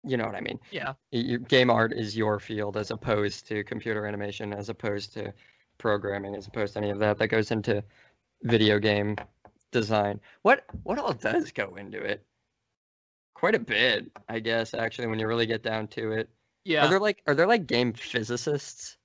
You 0.08 0.18
know 0.18 0.26
what 0.26 0.36
I 0.36 0.42
mean. 0.42 0.60
yeah, 0.72 0.94
Your 1.12 1.40
game 1.40 1.70
art 1.70 1.92
is 1.94 2.16
your 2.16 2.40
field 2.40 2.78
as 2.78 2.92
opposed 2.92 3.48
to 3.48 3.64
computer 3.64 4.06
animation, 4.06 4.54
as 4.54 4.70
opposed 4.70 5.14
to 5.14 5.34
programming, 5.78 6.36
as 6.36 6.48
opposed 6.48 6.74
to 6.74 6.80
any 6.80 6.90
of 6.90 7.00
that 7.00 7.18
that 7.18 7.28
goes 7.28 7.52
into 7.52 7.84
video 8.44 8.80
game 8.80 9.18
design. 9.72 10.20
What 10.44 10.64
what 10.84 10.98
all 10.98 11.14
does 11.14 11.52
go 11.52 11.76
into 11.76 12.00
it? 12.02 12.24
quite 13.34 13.54
a 13.54 13.60
bit, 13.60 14.10
I 14.28 14.40
guess. 14.40 14.74
Actually, 14.74 15.10
when 15.10 15.20
you 15.20 15.28
really 15.28 15.46
get 15.46 15.62
down 15.62 15.88
to 15.90 16.12
it, 16.14 16.28
Yeah. 16.66 16.86
are 16.86 16.90
there 16.90 17.00
like 17.00 17.22
are 17.28 17.36
there 17.36 17.46
like 17.46 17.68
game 17.68 17.94
physicists 17.94 18.98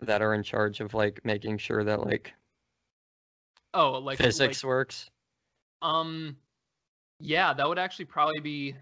that 0.00 0.22
are 0.22 0.32
in 0.32 0.42
charge 0.42 0.80
of 0.80 0.94
like 0.94 1.20
making 1.24 1.58
sure 1.58 1.84
that 1.84 2.00
like 2.00 2.32
oh, 3.74 3.98
like 3.98 4.16
physics 4.16 4.64
like, 4.64 4.68
works? 4.68 5.10
um, 5.82 6.38
yeah, 7.20 7.52
that 7.52 7.68
would 7.68 7.78
actually 7.78 8.06
probably 8.06 8.40
be. 8.40 8.74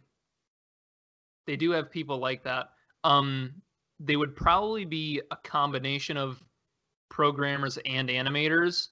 They 1.46 1.56
do 1.56 1.70
have 1.70 1.90
people 1.90 2.18
like 2.18 2.42
that. 2.44 2.70
Um, 3.04 3.62
they 4.00 4.16
would 4.16 4.34
probably 4.36 4.84
be 4.84 5.20
a 5.30 5.36
combination 5.36 6.16
of 6.16 6.42
programmers 7.08 7.78
and 7.86 8.08
animators, 8.08 8.88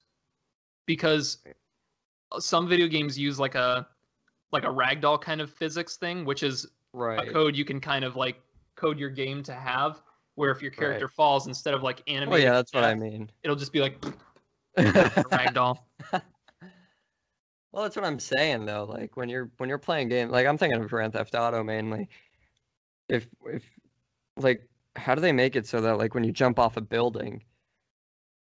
because 0.85 1.39
some 2.39 2.67
video 2.67 2.87
games 2.87 3.17
use 3.19 3.39
like 3.39 3.55
a 3.55 3.87
like 4.51 4.63
a 4.63 4.67
ragdoll 4.67 5.19
kind 5.19 5.41
of 5.41 5.51
physics 5.51 5.97
thing, 5.97 6.25
which 6.25 6.43
is 6.43 6.65
Right. 6.93 7.27
a 7.27 7.31
code 7.31 7.55
you 7.57 7.65
can 7.65 7.81
kind 7.81 8.05
of 8.05 8.15
like 8.15 8.41
code 8.75 8.97
your 8.97 9.09
game 9.09 9.43
to 9.43 9.53
have. 9.53 10.01
Where 10.35 10.51
if 10.51 10.61
your 10.61 10.71
Right. 10.71 10.79
character 10.79 11.07
falls, 11.07 11.47
instead 11.47 11.73
of 11.73 11.83
like 11.83 11.99
Oh 11.99 12.13
animating, 12.13 12.43
yeah, 12.45 12.53
that's 12.53 12.73
what 12.73 12.83
I 12.83 12.93
mean. 12.93 13.29
It'll 13.43 13.55
just 13.55 13.71
be 13.73 13.79
like 13.81 13.99
ragdoll. 14.77 15.77
Well, 17.71 17.83
that's 17.83 17.95
what 17.95 18.05
I'm 18.05 18.19
saying 18.19 18.65
though. 18.65 18.85
Like 18.85 19.17
when 19.17 19.27
you're 19.29 19.51
when 19.57 19.69
you're 19.69 19.77
playing 19.77 20.09
games, 20.09 20.31
like 20.31 20.47
I'm 20.47 20.57
thinking 20.57 20.81
of 20.81 20.89
Grand 20.89 21.13
Theft 21.13 21.35
Auto 21.35 21.63
mainly. 21.63 22.09
If 23.09 23.27
if 23.45 23.63
like 24.37 24.67
how 24.95 25.15
do 25.15 25.21
they 25.21 25.31
make 25.31 25.55
it 25.55 25.67
so 25.67 25.81
that 25.81 25.97
like 25.97 26.13
when 26.13 26.23
you 26.23 26.31
jump 26.31 26.59
off 26.59 26.77
a 26.77 26.81
building, 26.81 27.43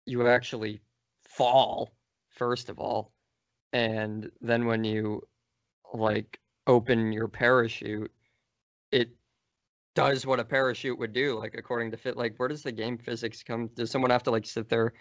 you 0.07 0.27
actually 0.27 0.81
fall 1.23 1.92
first 2.31 2.69
of 2.69 2.79
all, 2.79 3.12
and 3.73 4.31
then 4.40 4.66
when 4.66 4.85
you 4.85 5.27
like 5.95 6.40
open 6.66 7.12
your 7.12 7.29
parachute, 7.29 8.12
it 8.92 9.11
does 9.95 10.27
what 10.27 10.40
a 10.40 10.45
parachute 10.45 10.99
would 10.99 11.12
do. 11.12 11.38
Like 11.38 11.55
according 11.57 11.90
to 11.92 11.97
fit, 11.97 12.16
like 12.16 12.35
where 12.38 12.49
does 12.49 12.62
the 12.62 12.73
game 12.73 12.99
physics 12.99 13.42
come? 13.42 13.69
Does 13.75 13.90
someone 13.90 14.11
have 14.11 14.23
to 14.25 14.31
like 14.31 14.47
sit 14.47 14.69
there, 14.69 14.95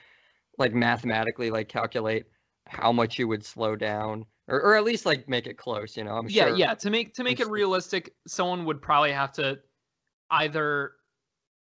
like 0.58 0.74
mathematically 0.74 1.52
like 1.52 1.70
calculate? 1.70 2.26
how 2.68 2.92
much 2.92 3.20
you 3.20 3.28
would 3.28 3.46
slow 3.46 3.76
down 3.76 4.26
or, 4.48 4.62
or 4.62 4.76
at 4.76 4.84
least 4.84 5.06
like 5.06 5.28
make 5.28 5.48
it 5.48 5.58
close 5.58 5.98
you 5.98 6.04
know 6.04 6.16
i'm 6.16 6.28
yeah 6.30 6.48
sure. 6.48 6.56
yeah 6.56 6.74
to 6.74 6.90
make 6.90 7.14
to 7.14 7.24
make 7.24 7.40
it 7.40 7.50
realistic 7.50 8.14
someone 8.28 8.66
would 8.66 8.82
probably 8.82 9.12
have 9.12 9.32
to 9.32 9.58
either 10.32 10.94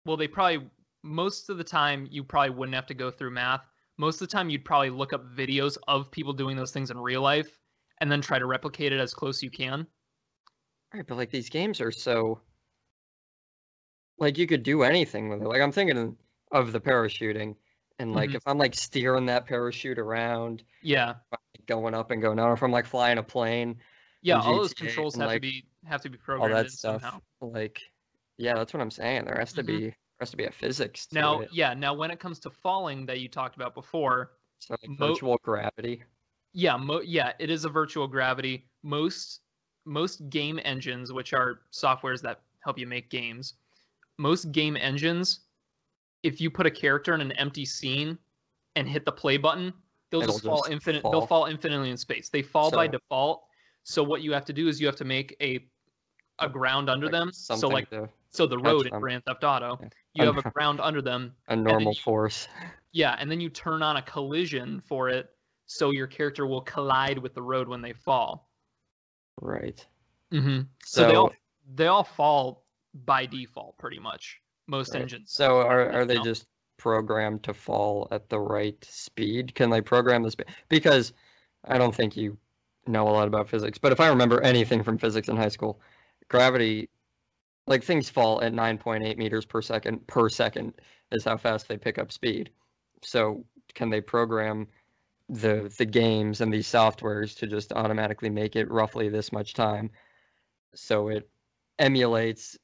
well 0.05 0.17
they 0.17 0.27
probably 0.27 0.69
most 1.07 1.49
of 1.49 1.57
the 1.57 1.63
time 1.63 2.07
you 2.11 2.23
probably 2.23 2.51
wouldn't 2.51 2.75
have 2.75 2.85
to 2.87 2.93
go 2.93 3.09
through 3.09 3.31
math. 3.31 3.61
Most 3.97 4.21
of 4.21 4.27
the 4.27 4.31
time 4.31 4.49
you'd 4.49 4.65
probably 4.65 4.89
look 4.89 5.13
up 5.13 5.25
videos 5.35 5.77
of 5.87 6.11
people 6.11 6.33
doing 6.33 6.55
those 6.55 6.71
things 6.71 6.91
in 6.91 6.97
real 6.97 7.21
life 7.21 7.57
and 7.99 8.11
then 8.11 8.21
try 8.21 8.37
to 8.37 8.45
replicate 8.45 8.93
it 8.93 8.99
as 8.99 9.13
close 9.13 9.41
you 9.41 9.49
can. 9.49 9.87
Right 10.93 11.05
but 11.07 11.17
like 11.17 11.31
these 11.31 11.49
games 11.49 11.81
are 11.81 11.91
so 11.91 12.41
like 14.19 14.37
you 14.37 14.47
could 14.47 14.63
do 14.63 14.83
anything 14.83 15.29
with 15.29 15.41
it. 15.41 15.47
Like 15.47 15.61
i'm 15.61 15.71
thinking 15.71 16.15
of 16.51 16.71
the 16.71 16.79
parachuting 16.79 17.55
and 17.99 18.13
like 18.13 18.31
Mhm. 18.31 18.35
if 18.35 18.43
i'm 18.47 18.57
like 18.57 18.75
steering 18.75 19.25
that 19.27 19.45
parachute 19.45 19.99
around 19.99 20.63
yeah 20.81 21.15
going 21.65 21.93
up 21.93 22.11
and 22.11 22.21
going 22.21 22.37
down 22.37 22.47
or 22.49 22.53
if 22.53 22.63
i'm 22.63 22.71
like 22.71 22.85
flying 22.85 23.17
a 23.17 23.23
plane 23.23 23.77
yeah 24.21 24.39
all 24.39 24.55
those 24.57 24.73
controls 24.73 25.15
and, 25.15 25.23
have 25.23 25.33
to 25.33 25.39
be 25.39 25.65
have 25.85 26.01
to 26.01 26.09
be 26.09 26.17
programmed. 26.17 26.53
all 26.53 26.57
that 26.57 26.65
in 26.65 26.71
stuff 26.71 27.01
somehow 27.01 27.19
like 27.41 27.81
yeah 28.37 28.53
that's 28.55 28.73
what 28.73 28.81
i'm 28.81 28.91
saying 28.91 29.25
there 29.25 29.37
has 29.37 29.53
to 29.53 29.63
Mhm. 29.63 29.67
be 29.67 29.79
there 29.79 29.95
has 30.21 30.31
to 30.31 30.37
be 30.37 30.45
a 30.45 30.51
physics 30.51 31.07
to 31.07 31.15
now 31.15 31.41
it. 31.41 31.49
yeah 31.51 31.73
now 31.73 31.93
when 31.93 32.11
it 32.11 32.19
comes 32.19 32.39
to 32.39 32.49
falling 32.49 33.05
that 33.05 33.19
you 33.19 33.27
talked 33.27 33.55
about 33.55 33.73
before 33.73 34.31
so 34.59 34.75
like 34.81 34.89
mo- 34.89 35.07
virtual 35.07 35.37
gravity 35.43 36.03
yeah 36.53 36.77
mo- 36.77 37.01
yeah 37.01 37.33
it 37.39 37.49
is 37.49 37.65
a 37.65 37.69
virtual 37.69 38.07
gravity 38.07 38.67
most 38.83 39.41
most 39.85 40.29
game 40.29 40.59
engines 40.63 41.11
which 41.13 41.33
are 41.33 41.61
softwares 41.71 42.21
that 42.21 42.41
help 42.63 42.77
you 42.77 42.87
make 42.87 43.09
games 43.09 43.55
most 44.17 44.51
game 44.51 44.75
engines 44.77 45.41
if 46.23 46.41
you 46.41 46.49
put 46.49 46.65
a 46.65 46.71
character 46.71 47.13
in 47.13 47.21
an 47.21 47.31
empty 47.33 47.65
scene 47.65 48.17
and 48.75 48.87
hit 48.87 49.05
the 49.05 49.11
play 49.11 49.37
button 49.37 49.73
they'll 50.11 50.21
It'll 50.21 50.33
just 50.35 50.45
fall 50.45 50.57
just 50.59 50.71
infinite 50.71 51.01
fall. 51.01 51.11
they'll 51.11 51.27
fall 51.27 51.45
infinitely 51.45 51.89
in 51.89 51.97
space 51.97 52.29
they 52.29 52.41
fall 52.41 52.71
by 52.71 52.87
default 52.87 53.43
so 53.83 54.03
what 54.03 54.21
you 54.21 54.31
have 54.33 54.45
to 54.45 54.53
do 54.53 54.67
is 54.67 54.79
you 54.81 54.87
have 54.87 54.95
to 54.97 55.05
make 55.05 55.35
a 55.41 55.65
a 56.39 56.47
ground 56.49 56.89
under 56.89 57.07
like 57.07 57.11
them 57.13 57.31
so 57.33 57.67
like 57.67 57.87
so 58.29 58.45
the 58.45 58.57
road 58.57 58.85
in 58.87 58.99
grand 58.99 59.23
theft 59.25 59.43
auto 59.43 59.77
Yeah. 59.81 59.89
you 60.13 60.25
have 60.25 60.37
a 60.45 60.49
ground 60.51 60.79
under 60.79 61.01
them 61.01 61.33
a 61.47 61.55
normal 61.55 61.93
you- 61.93 61.99
force 62.01 62.47
yeah, 62.93 63.15
and 63.19 63.29
then 63.29 63.39
you 63.39 63.49
turn 63.49 63.83
on 63.83 63.97
a 63.97 64.01
collision 64.01 64.81
for 64.87 65.09
it 65.09 65.29
so 65.67 65.91
your 65.91 66.07
character 66.07 66.47
will 66.47 66.61
collide 66.61 67.19
with 67.19 67.33
the 67.35 67.41
road 67.41 67.67
when 67.67 67.81
they 67.81 67.93
fall. 67.93 68.49
right 69.41 69.85
Mm-hmm. 70.33 70.61
So, 70.83 71.07
they 71.07 71.15
all 71.15 71.29
So- 71.29 71.35
they 71.75 71.87
all 71.87 72.03
fall 72.03 72.65
by 73.05 73.25
default, 73.25 73.77
pretty 73.77 73.99
much. 73.99 74.39
Most 74.67 74.93
Right. 74.93 75.01
engines. 75.01 75.31
So 75.31 75.61
are 75.61 75.89
are 75.91 76.05
they 76.05 76.19
just 76.19 76.47
programmed 76.77 77.43
to 77.43 77.53
fall 77.53 78.07
at 78.11 78.29
the 78.29 78.39
right 78.39 78.83
speed? 78.85 79.55
Can 79.55 79.69
they 79.69 79.81
program 79.81 80.23
the 80.23 80.31
speed? 80.31 80.47
Because 80.69 81.13
I 81.65 81.77
don't 81.77 81.95
think 81.95 82.15
you 82.17 82.37
know 82.85 83.07
a 83.07 83.11
lot 83.11 83.27
about 83.27 83.49
physics, 83.49 83.77
but 83.77 83.91
if 83.91 83.99
I 83.99 84.07
remember 84.09 84.41
anything 84.41 84.83
from 84.83 84.97
physics 84.97 85.27
in 85.27 85.35
high 85.37 85.49
school, 85.49 85.81
gravity, 86.29 86.89
like 87.67 87.83
things 87.83 88.09
fall 88.09 88.41
at 88.41 88.53
9.8 88.53 89.17
meters 89.17 89.45
per 89.45 89.61
second 89.61 90.05
per 90.07 90.29
second 90.29 90.73
is 91.11 91.23
how 91.25 91.37
fast 91.37 91.67
they 91.67 91.77
pick 91.77 91.97
up 91.97 92.11
speed. 92.11 92.51
So 93.03 93.45
can 93.73 93.89
they 93.89 94.01
program 94.01 94.67
the 95.29 95.73
the 95.77 95.85
games 95.85 96.41
and 96.41 96.53
these 96.53 96.67
softwares 96.67 97.37
to 97.37 97.47
just 97.47 97.73
automatically 97.73 98.29
make 98.29 98.55
it 98.55 98.69
roughly 98.71 99.09
this 99.09 99.31
much 99.31 99.53
time, 99.53 99.91
so 100.75 101.09
it 101.09 101.29
emulates 101.79 102.57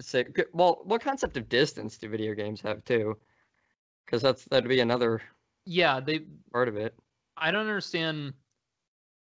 say 0.00 0.24
well 0.52 0.80
what 0.84 1.00
concept 1.00 1.36
of 1.36 1.48
distance 1.48 1.98
do 1.98 2.08
video 2.08 2.34
games 2.34 2.60
have 2.60 2.84
too 2.84 3.16
because 4.04 4.22
that's 4.22 4.44
that'd 4.44 4.68
be 4.68 4.80
another 4.80 5.20
yeah, 5.66 6.00
they. 6.00 6.20
part 6.50 6.68
of 6.68 6.76
it 6.76 6.94
I 7.40 7.50
don't 7.50 7.62
understand. 7.62 8.34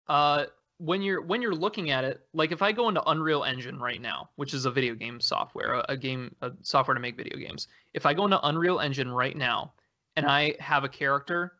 Uh, 0.08 0.46
when 0.78 1.00
you're 1.00 1.22
when 1.22 1.40
you're 1.40 1.54
looking 1.54 1.90
at 1.90 2.04
it, 2.04 2.20
like 2.34 2.50
if 2.50 2.60
I 2.60 2.72
go 2.72 2.88
into 2.88 3.02
Unreal 3.08 3.44
Engine 3.44 3.78
right 3.78 4.00
now, 4.00 4.30
which 4.36 4.52
is 4.52 4.64
a 4.64 4.70
video 4.70 4.94
game 4.94 5.20
software, 5.20 5.74
a, 5.74 5.84
a 5.90 5.96
game 5.96 6.34
a 6.42 6.50
software 6.62 6.94
to 6.94 7.00
make 7.00 7.16
video 7.16 7.38
games. 7.38 7.68
If 7.94 8.04
I 8.04 8.14
go 8.14 8.24
into 8.24 8.44
Unreal 8.46 8.80
Engine 8.80 9.10
right 9.10 9.36
now, 9.36 9.72
and 10.16 10.26
I 10.26 10.56
have 10.58 10.82
a 10.84 10.88
character, 10.88 11.52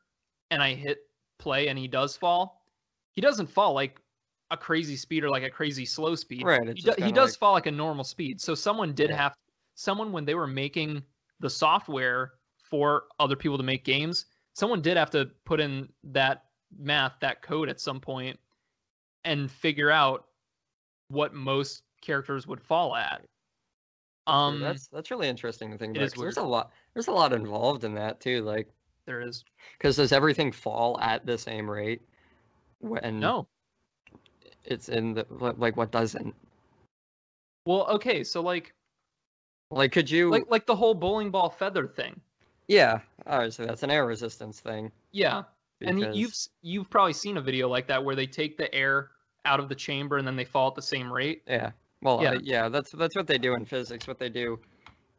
and 0.51 0.63
I 0.63 0.75
hit 0.75 1.07
play, 1.39 1.69
and 1.69 1.79
he 1.79 1.87
does 1.87 2.17
fall, 2.17 2.65
he 3.13 3.21
doesn't 3.21 3.47
fall 3.47 3.75
like 3.75 4.01
a 4.53 4.57
crazy 4.57 4.97
speed 4.97 5.25
or 5.25 5.31
like 5.31 5.43
a 5.43 5.51
crazy 5.51 5.85
slow 5.87 6.15
speed. 6.15 6.45
right 6.45 6.67
he, 6.69 6.75
do, 6.83 6.93
he 6.99 7.11
does 7.11 7.31
like- 7.33 7.39
fall 7.39 7.53
like 7.55 7.67
a 7.67 7.71
normal 7.71 8.05
speed. 8.05 8.41
So 8.41 8.55
someone 8.55 8.93
did 8.93 9.11
Yeah. 9.11 9.17
have 9.17 9.35
someone 9.75 10.13
when 10.13 10.25
they 10.27 10.35
were 10.35 10.47
making 10.47 11.03
the 11.41 11.51
software 11.51 12.35
for 12.63 13.05
other 13.19 13.35
people 13.35 13.57
to 13.57 13.65
make 13.65 13.85
games, 13.85 14.27
someone 14.53 14.83
did 14.83 14.97
have 14.97 15.11
to 15.11 15.31
put 15.45 15.59
in 15.59 15.89
that 16.05 16.45
math, 16.79 17.15
that 17.21 17.43
code 17.43 17.69
at 17.69 17.81
some 17.81 17.99
point 17.99 18.39
and 19.25 19.51
figure 19.51 19.91
out 19.91 20.27
what 21.09 21.33
most 21.35 21.83
characters 22.03 22.47
would 22.47 22.61
fall 22.61 22.95
at. 22.95 23.23
Yeah, 24.27 24.47
Um 24.47 24.61
that's 24.61 24.87
that's 24.89 25.11
really 25.11 25.29
interesting 25.29 25.71
to 25.71 25.79
think 25.79 25.97
about 25.97 26.15
there's 26.15 26.37
a 26.37 26.43
lot 26.43 26.71
there's 26.95 27.09
a 27.09 27.13
lot 27.13 27.33
involved 27.33 27.85
in 27.85 27.95
that 27.95 28.21
too 28.21 28.43
like 28.43 28.69
there 29.07 29.21
is 29.21 29.45
because 29.77 29.97
does 29.97 30.13
everything 30.13 30.53
fall 30.53 30.99
at 31.01 31.27
the 31.27 31.37
same 31.39 31.69
rate 31.69 32.03
when 32.79 33.19
no. 33.19 33.49
It's 34.65 34.89
in 34.89 35.15
the 35.15 35.27
like 35.31 35.77
what 35.77 35.91
doesn't 35.91 36.35
Well, 37.67 37.87
okay, 37.91 38.25
so 38.25 38.41
like 38.43 38.75
like 39.71 39.93
could 39.93 40.11
you 40.11 40.31
like 40.31 40.45
like 40.51 40.67
the 40.67 40.77
whole 40.77 40.95
bowling 40.95 41.31
ball 41.31 41.49
feather 41.51 41.87
thing. 41.87 42.21
yeah 42.69 43.01
obviously 43.27 43.67
that's 43.67 43.83
an 43.83 43.91
air 43.91 44.07
resistance 44.07 44.61
thing 44.61 44.91
Yeah. 45.13 45.45
And 45.85 46.15
you've 46.15 46.33
you've 46.63 46.89
probably 46.91 47.13
seen 47.13 47.37
a 47.39 47.41
video 47.41 47.69
like 47.69 47.89
that 47.89 48.05
where 48.05 48.15
they 48.15 48.27
take 48.27 48.57
the 48.57 48.73
air 48.75 49.11
out 49.45 49.59
of 49.59 49.69
the 49.69 49.75
chamber 49.75 50.19
and 50.19 50.27
then 50.27 50.37
they 50.37 50.45
fall 50.45 50.69
at 50.69 50.77
the 50.77 50.83
same 50.83 51.13
rate. 51.13 51.43
Yeah. 51.49 51.73
Well, 52.03 52.23
Yeah. 52.23 52.35
yeah. 52.35 52.39
yeah, 52.43 52.69
that's 52.69 52.93
that's 52.93 53.17
what 53.17 53.27
they 53.27 53.37
do 53.39 53.55
in 53.55 53.65
physics. 53.65 54.07
What 54.07 54.21
they 54.21 54.29
do, 54.29 54.61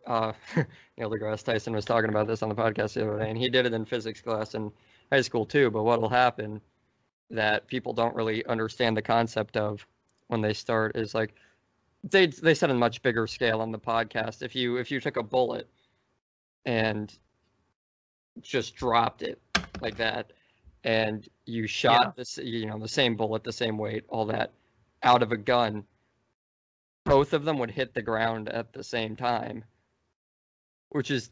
uh, 0.08 0.32
Neil 0.97 1.10
deGrasse 1.10 1.43
Tyson 1.43 1.73
was 1.73 1.84
talking 1.84 2.10
about 2.10 2.27
this 2.27 2.41
on 2.43 2.47
the 2.49 2.56
podcast 2.56 2.93
the 2.93 3.06
other 3.06 3.19
day, 3.19 3.29
and 3.29 3.38
he 3.38 3.49
did 3.49 3.65
it 3.65 3.73
in 3.73 3.84
physics 3.84 4.21
class 4.21 4.56
in 4.56 4.71
high 5.12 5.19
school 5.19 5.45
too. 5.45 5.69
But 5.69 5.84
what'll 5.84 6.08
happen 6.08 6.62
that 7.34 7.67
people 7.67 7.93
don't 7.93 8.15
really 8.15 8.46
understand 8.46 8.96
the 8.98 9.02
concept 9.02 9.58
of 9.58 9.86
when 10.28 10.41
they 10.41 10.54
start 10.54 10.96
is 10.96 11.13
like 11.13 11.34
they 12.04 12.28
they 12.28 12.54
said 12.54 12.69
on 12.69 12.76
a 12.76 12.80
much 12.80 13.02
bigger 13.02 13.28
scale 13.28 13.62
on 13.62 13.72
the 13.72 13.80
podcast. 13.80 14.41
If 14.41 14.56
you 14.56 14.78
if 14.78 14.91
you 14.91 15.00
took 15.00 15.17
a 15.17 15.24
bullet 15.24 15.69
and 16.65 17.13
just 18.41 18.76
dropped 18.76 19.22
it 19.22 19.39
like 19.82 19.98
that, 19.98 20.32
and 20.84 21.28
you 21.46 21.67
shot 21.67 22.15
this 22.15 22.38
you 22.38 22.65
know 22.65 22.80
the 22.80 22.88
same 22.88 23.15
bullet, 23.15 23.43
the 23.43 23.54
same 23.54 23.78
weight, 23.78 24.06
all 24.10 24.26
that 24.28 24.52
out 25.04 25.22
of 25.22 25.32
a 25.32 25.38
gun 25.38 25.84
both 27.06 27.34
of 27.34 27.43
them 27.43 27.58
would 27.60 27.69
hit 27.72 27.93
the 27.93 28.02
ground 28.02 28.48
at 28.48 28.72
the 28.72 28.82
same 28.82 29.15
time, 29.17 29.65
which 30.89 31.12
is 31.12 31.32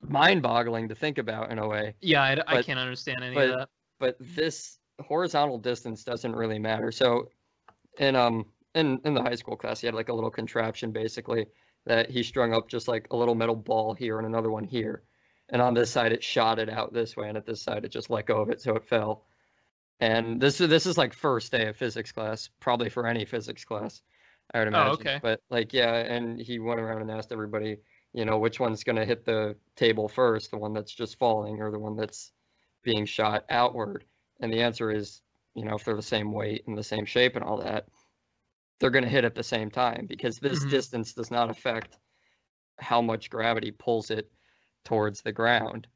mind-boggling 0.00 0.88
to 0.88 0.94
think 0.94 1.18
about 1.18 1.50
in 1.50 1.58
a 1.58 1.66
way. 1.66 1.94
Yeah, 2.00 2.22
I, 2.22 2.32
I 2.32 2.54
But- 2.54 2.66
can't 2.66 2.78
understand 2.78 3.24
any 3.24 3.34
but- 3.34 3.50
of 3.50 3.58
that. 3.58 3.68
But 3.98 4.16
this 4.20 4.78
horizontal 5.00 5.58
distance 5.58 6.04
doesn't 6.04 6.34
really 6.34 6.58
matter. 6.58 6.90
So, 6.92 7.30
in 7.98 8.16
um 8.16 8.46
in 8.74 9.00
in 9.04 9.14
the 9.14 9.22
high 9.22 9.34
school 9.34 9.56
class, 9.56 9.80
he 9.80 9.86
had 9.86 9.94
like 9.94 10.08
a 10.08 10.14
little 10.14 10.30
contraption 10.30 10.92
basically 10.92 11.46
that 11.86 12.10
he 12.10 12.22
strung 12.22 12.52
up 12.52 12.68
just 12.68 12.88
like 12.88 13.06
a 13.10 13.16
little 13.16 13.34
metal 13.34 13.56
ball 13.56 13.94
here 13.94 14.18
and 14.18 14.26
another 14.26 14.50
one 14.50 14.64
here, 14.64 15.02
and 15.48 15.62
on 15.62 15.74
this 15.74 15.90
side 15.90 16.12
it 16.12 16.22
shot 16.22 16.58
it 16.58 16.68
out 16.68 16.92
this 16.92 17.16
way, 17.16 17.28
and 17.28 17.36
at 17.36 17.46
this 17.46 17.62
side 17.62 17.84
it 17.84 17.90
just 17.90 18.10
let 18.10 18.26
go 18.26 18.40
of 18.40 18.50
it 18.50 18.60
so 18.60 18.74
it 18.76 18.84
fell. 18.84 19.24
And 20.00 20.40
this 20.40 20.60
is 20.60 20.68
this 20.68 20.86
is 20.86 20.98
like 20.98 21.14
first 21.14 21.52
day 21.52 21.68
of 21.68 21.76
physics 21.76 22.12
class, 22.12 22.50
probably 22.60 22.90
for 22.90 23.06
any 23.06 23.24
physics 23.24 23.64
class, 23.64 24.02
I 24.52 24.58
would 24.58 24.68
imagine. 24.68 24.90
Oh, 24.90 24.94
okay. 24.94 25.18
But 25.22 25.40
like 25.50 25.72
yeah, 25.72 25.94
and 25.94 26.40
he 26.40 26.58
went 26.58 26.80
around 26.80 27.02
and 27.02 27.10
asked 27.10 27.32
everybody, 27.32 27.78
you 28.12 28.24
know, 28.24 28.38
which 28.38 28.60
one's 28.60 28.84
gonna 28.84 29.04
hit 29.06 29.24
the 29.24 29.56
table 29.74 30.08
first, 30.08 30.50
the 30.50 30.58
one 30.58 30.74
that's 30.74 30.92
just 30.92 31.18
falling 31.18 31.62
or 31.62 31.70
the 31.70 31.78
one 31.78 31.96
that's 31.96 32.32
being 32.82 33.06
shot 33.06 33.44
outward. 33.48 34.04
And 34.40 34.52
the 34.52 34.62
answer 34.62 34.90
is, 34.90 35.22
you 35.54 35.64
know, 35.64 35.76
if 35.76 35.84
they're 35.84 35.96
the 35.96 36.02
same 36.02 36.32
weight 36.32 36.66
and 36.66 36.76
the 36.78 36.82
same 36.84 37.04
shape 37.06 37.36
and 37.36 37.44
all 37.44 37.58
that, 37.58 37.88
they're 38.80 38.90
gonna 38.90 39.08
hit 39.08 39.24
at 39.24 39.34
the 39.36 39.42
same 39.44 39.70
time 39.70 40.06
because 40.06 40.38
this 40.40 40.64
Mhm. 40.64 40.66
distance 40.66 41.14
does 41.14 41.30
not 41.30 41.50
affect 41.50 41.98
how 42.80 43.02
much 43.02 43.30
gravity 43.30 43.72
pulls 43.72 44.10
it 44.10 44.32
towards 44.84 45.22
the 45.22 45.32
ground 45.32 45.88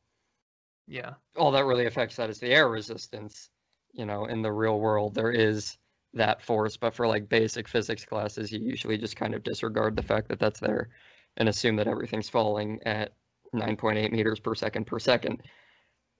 Yeah. 0.86 1.14
all 1.36 1.50
that 1.52 1.64
really 1.64 1.86
affects 1.86 2.16
that 2.16 2.30
is 2.30 2.40
the 2.40 2.52
air 2.52 2.68
resistance. 2.68 3.50
You 3.92 4.06
know, 4.06 4.26
in 4.26 4.42
the 4.42 4.52
real 4.52 4.78
world, 4.80 5.14
there 5.14 5.30
is 5.32 5.76
that 6.12 6.42
force, 6.42 6.76
but 6.76 6.94
for 6.94 7.06
like 7.06 7.28
basic 7.28 7.68
physics 7.68 8.04
classes, 8.04 8.52
you 8.52 8.60
usually 8.60 8.98
just 8.98 9.16
kind 9.16 9.34
of 9.34 9.42
disregard 9.42 9.96
the 9.96 10.02
fact 10.02 10.28
that 10.28 10.38
that's 10.38 10.60
there 10.60 10.90
and 11.36 11.48
assume 11.48 11.76
that 11.76 11.88
everything's 11.88 12.28
falling 12.28 12.80
at 12.84 13.16
9.8 13.52 14.12
meters 14.12 14.40
per 14.40 14.54
second 14.54 14.86
per 14.86 14.98
second. 14.98 15.42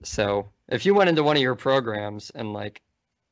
So 0.03 0.51
if 0.67 0.85
you 0.85 0.93
went 0.93 1.09
into 1.09 1.23
one 1.23 1.35
of 1.37 1.41
your 1.41 1.55
programs 1.55 2.29
and 2.31 2.53
like, 2.53 2.81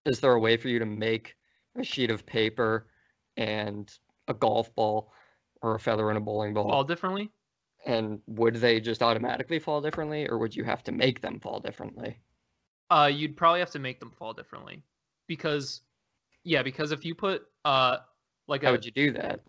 is 0.05 0.19
there 0.19 0.33
a 0.33 0.39
way 0.39 0.57
for 0.57 0.67
you 0.69 0.79
to 0.79 0.85
make 0.85 1.35
a 1.75 1.83
sheet 1.83 2.11
of 2.11 2.25
paper 2.25 2.87
and 3.37 3.91
a 4.27 4.33
golf 4.33 4.73
ball 4.75 5.11
or 5.61 5.75
a 5.75 5.79
feather 5.79 6.09
and 6.09 6.17
a 6.17 6.21
bowling 6.21 6.53
ball? 6.53 6.69
All 6.71 6.83
differently? 6.83 7.31
and 7.85 8.21
would 8.27 8.55
they 8.55 8.79
just 8.81 9.01
automatically 9.01 9.57
fall 9.57 9.79
differently 9.81 10.27
or 10.27 10.37
would 10.37 10.53
you 10.55 10.65
have 10.65 10.83
to 10.83 10.91
make 10.91 11.21
them 11.21 11.39
fall 11.39 11.59
differently? 11.61 12.19
Uh, 12.89 13.09
you'd 13.11 13.37
probably 13.37 13.59
have 13.59 13.71
to 13.71 13.79
make 13.79 13.99
them 13.99 14.11
fall 14.11 14.33
differently, 14.33 14.83
because, 15.27 15.81
yeah, 16.43 16.63
because 16.63 16.91
if 16.91 17.05
you 17.05 17.15
put 17.15 17.43
uh 17.65 17.97
like 18.47 18.63
How 18.63 18.69
a 18.69 18.71
would 18.71 18.85
you 18.85 18.91
do 18.91 19.11
that? 19.13 19.41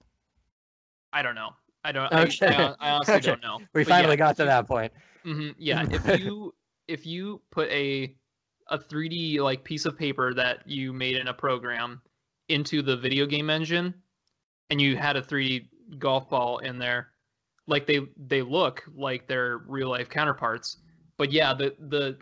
I 1.12 1.22
don't 1.22 1.35
know. 1.35 1.50
I 1.85 1.92
don't. 1.92 2.12
Okay. 2.12 2.46
I, 2.54 2.74
I, 2.80 2.90
honestly 2.92 3.18
Okay. 3.18 3.26
don't 3.26 3.42
know. 3.42 3.61
We 3.74 3.85
But 3.85 3.90
yeah, 3.94 3.98
finally 3.98 4.16
got 4.16 4.37
to 4.37 4.42
you- 4.42 4.48
that 4.48 4.66
point. 4.68 4.92
mhm, 5.24 5.54
yeah, 5.59 5.85
if 5.90 6.06
you 6.14 6.54
if 6.90 7.07
you 7.07 7.40
put 7.50 7.68
a 7.70 8.14
a 8.68 8.79
3D 8.79 9.40
like 9.40 9.64
piece 9.64 9.85
of 9.85 9.96
paper 9.96 10.35
that 10.35 10.66
you 10.66 10.92
made 10.92 11.16
in 11.16 11.29
a 11.29 11.35
program 11.35 12.00
into 12.48 12.83
the 12.83 12.96
video 12.96 13.26
game 13.26 13.50
engine, 13.50 13.94
and 14.70 14.81
you 14.81 14.96
had 14.96 15.16
a 15.16 15.22
3D 15.22 15.68
golf 15.98 16.29
ball 16.29 16.59
in 16.59 16.79
there, 16.79 17.09
like 17.66 17.87
they 17.87 18.00
they 18.16 18.42
look 18.42 18.85
like 18.94 19.26
their 19.26 19.59
real 19.59 19.88
life 19.88 20.09
counterparts. 20.09 20.79
But 21.16 21.33
yeah, 21.33 21.55
the 21.55 21.74
the 21.88 22.18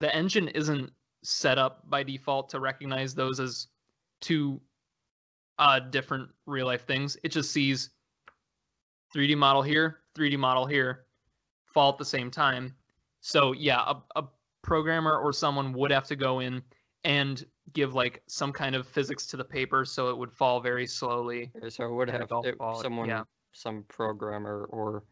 the 0.00 0.14
engine 0.14 0.48
isn't 0.48 0.90
set 1.22 1.58
up 1.58 1.88
by 1.88 2.02
default 2.02 2.50
to 2.50 2.60
recognize 2.60 3.14
those 3.14 3.40
as 3.40 3.68
two 4.20 4.60
uh 5.58 5.80
different 5.80 6.28
real 6.46 6.66
life 6.66 6.86
things. 6.86 7.16
It 7.24 7.30
just 7.30 7.52
sees 7.52 7.90
3D 9.14 9.36
model 9.36 9.62
here, 9.62 10.00
3D 10.18 10.38
model 10.38 10.66
here, 10.66 11.04
fall 11.72 11.92
at 11.92 11.98
the 11.98 12.04
same 12.04 12.30
time. 12.30 12.74
So 13.26 13.52
yeah, 13.52 13.80
a, 13.80 14.20
a 14.20 14.24
programmer 14.60 15.16
or 15.16 15.32
someone 15.32 15.72
would 15.72 15.90
have 15.90 16.04
to 16.08 16.14
go 16.14 16.40
in 16.40 16.62
and 17.04 17.42
give 17.72 17.94
like 17.94 18.22
some 18.26 18.52
kind 18.52 18.74
of 18.76 18.86
physics 18.86 19.24
to 19.28 19.38
the 19.38 19.44
paper 19.44 19.86
so 19.86 20.10
it 20.10 20.18
would 20.18 20.30
fall 20.30 20.60
very 20.60 20.86
slowly. 20.86 21.50
So 21.70 21.86
it 21.86 21.92
would 21.92 22.10
have 22.10 22.28
it- 22.44 22.56
someone, 22.82 23.08
yeah. 23.08 23.22
some 23.52 23.82
programmer 23.88 24.66
or 24.68 25.04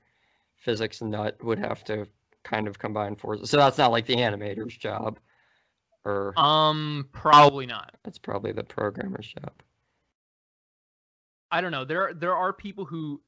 physics 0.56 1.00
nut 1.00 1.42
would 1.42 1.58
have 1.58 1.84
to 1.84 2.06
kind 2.42 2.68
of 2.68 2.78
combine 2.78 3.16
forces. 3.16 3.48
So 3.48 3.56
that's 3.56 3.78
not 3.78 3.90
like 3.92 4.04
the 4.04 4.16
animator's 4.16 4.76
job, 4.76 5.18
or 6.04 6.38
Um, 6.38 7.08
probably 7.12 7.64
not. 7.64 7.96
that's 8.04 8.18
probably 8.18 8.52
the 8.52 8.64
programmer's 8.64 9.26
job. 9.26 9.54
I 11.50 11.62
don't 11.62 11.72
know. 11.72 11.86
There 11.86 12.12
there 12.12 12.36
are 12.36 12.52
people 12.52 12.84
who, 12.84 13.22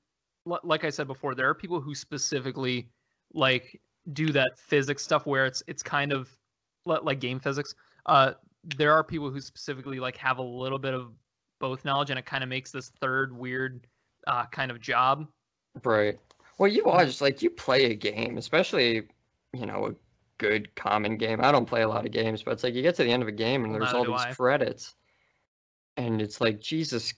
like 0.44 0.84
I 0.84 0.90
said 0.90 1.06
before, 1.06 1.34
there 1.34 1.48
are 1.48 1.54
people 1.54 1.80
who 1.80 1.94
specifically 1.94 2.90
like 3.32 3.80
do 4.12 4.32
that 4.32 4.58
physics 4.58 5.02
stuff 5.02 5.26
where 5.26 5.46
it's 5.46 5.62
it's 5.66 5.82
kind 5.82 6.12
of 6.12 6.30
like 6.84 7.20
game 7.20 7.40
physics. 7.40 7.74
Uh, 8.06 8.32
there 8.76 8.92
are 8.92 9.04
people 9.04 9.30
who 9.30 9.40
specifically 9.40 10.00
like 10.00 10.16
have 10.16 10.38
a 10.38 10.42
little 10.42 10.78
bit 10.78 10.94
of 10.94 11.12
both 11.60 11.84
knowledge, 11.84 12.10
and 12.10 12.18
it 12.18 12.26
kind 12.26 12.42
of 12.42 12.48
makes 12.48 12.70
this 12.70 12.90
third 13.00 13.36
weird 13.36 13.86
uh, 14.26 14.46
kind 14.46 14.70
of 14.70 14.80
job. 14.80 15.26
Right. 15.82 16.18
Well, 16.58 16.70
you 16.70 16.84
watch 16.84 17.20
like 17.20 17.42
you 17.42 17.50
play 17.50 17.86
a 17.86 17.94
game, 17.94 18.38
especially 18.38 19.08
you 19.52 19.66
know 19.66 19.86
a 19.86 19.94
good 20.38 20.74
common 20.74 21.16
game. 21.16 21.40
I 21.42 21.52
don't 21.52 21.66
play 21.66 21.82
a 21.82 21.88
lot 21.88 22.04
of 22.04 22.12
games, 22.12 22.42
but 22.42 22.52
it's 22.52 22.64
like 22.64 22.74
you 22.74 22.82
get 22.82 22.96
to 22.96 23.04
the 23.04 23.10
end 23.10 23.22
of 23.22 23.28
a 23.28 23.32
game 23.32 23.64
and 23.64 23.72
Well, 23.72 23.80
there's 23.80 23.94
all 23.94 24.04
these 24.04 24.26
I. 24.26 24.32
credits, 24.34 24.94
and 25.96 26.20
it's 26.20 26.40
like 26.40 26.60
Jesus, 26.60 27.14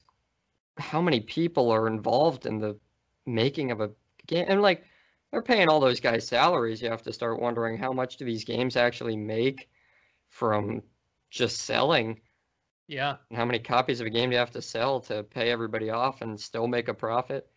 how 0.78 1.00
many 1.00 1.20
people 1.20 1.70
are 1.70 1.86
involved 1.86 2.46
in 2.46 2.58
the 2.58 2.78
making 3.26 3.70
of 3.72 3.80
a 3.80 3.90
game? 4.26 4.46
And 4.48 4.62
like 4.62 4.84
they're 5.30 5.42
paying 5.42 5.68
all 5.68 5.80
those 5.80 6.00
guys 6.00 6.26
salaries. 6.26 6.80
You 6.80 6.90
have 6.90 7.02
to 7.02 7.12
start 7.12 7.40
wondering 7.40 7.76
how 7.78 7.92
much 7.92 8.16
do 8.16 8.24
these 8.24 8.44
games 8.44 8.76
actually 8.76 9.16
make 9.16 9.68
from 10.28 10.82
just 11.30 11.58
selling? 11.62 12.20
Yeah, 12.88 13.16
And 13.30 13.36
how 13.38 13.44
many 13.44 13.58
copies 13.58 14.00
of 14.00 14.06
a 14.06 14.10
game 14.10 14.30
do 14.30 14.34
you 14.34 14.38
have 14.38 14.52
to 14.52 14.62
sell 14.62 15.00
to 15.00 15.24
pay 15.24 15.50
everybody 15.50 15.90
off 15.90 16.22
and 16.22 16.38
still 16.40 16.68
make 16.68 16.86
a 16.88 16.94
profit? 16.94 17.48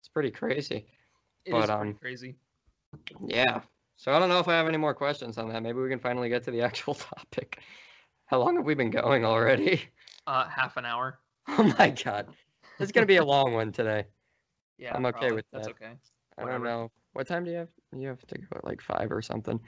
It's 0.00 0.08
pretty 0.08 0.32
crazy. 0.32 0.88
it 1.44 1.50
is 1.50 1.52
But, 1.52 1.66
pretty 1.68 1.72
um, 1.90 1.94
crazy. 1.94 2.36
Yeah. 3.24 3.60
So 3.96 4.12
I 4.12 4.18
don't 4.18 4.28
know 4.28 4.40
if 4.40 4.48
I 4.48 4.54
have 4.56 4.66
any 4.66 4.78
more 4.78 4.94
questions 4.94 5.38
on 5.38 5.48
that. 5.50 5.62
Maybe 5.62 5.78
we 5.78 5.88
can 5.88 6.00
finally 6.00 6.28
get 6.28 6.42
to 6.44 6.50
the 6.50 6.62
actual 6.68 6.94
topic. 6.94 7.60
How 8.26 8.40
long 8.40 8.56
have 8.56 8.64
we 8.64 8.74
been 8.74 8.90
going 8.90 9.24
already? 9.24 9.82
Uh, 10.26 10.46
half 10.48 10.76
an 10.76 10.84
hour. 10.84 11.18
Oh 11.50 11.74
my 11.78 11.88
god. 11.90 12.28
It's 12.78 12.92
gonna 12.92 13.06
be 13.06 13.16
a 13.16 13.24
long 13.24 13.54
one 13.54 13.72
today. 13.72 14.04
Yeah, 14.78 14.94
I'm 14.94 15.06
okay 15.06 15.18
probably. 15.18 15.36
with 15.36 15.44
that. 15.52 15.62
That's 15.62 15.66
that. 15.68 15.84
okay. 15.84 15.92
I 16.38 16.44
don't 16.44 16.62
know. 16.62 16.90
What 17.12 17.26
time 17.26 17.44
do 17.44 17.50
you 17.50 17.56
have? 17.58 17.68
You 17.96 18.08
have 18.08 18.24
to 18.26 18.38
go 18.38 18.46
at 18.56 18.64
like 18.64 18.80
five 18.80 19.10
or 19.10 19.22
something. 19.22 19.58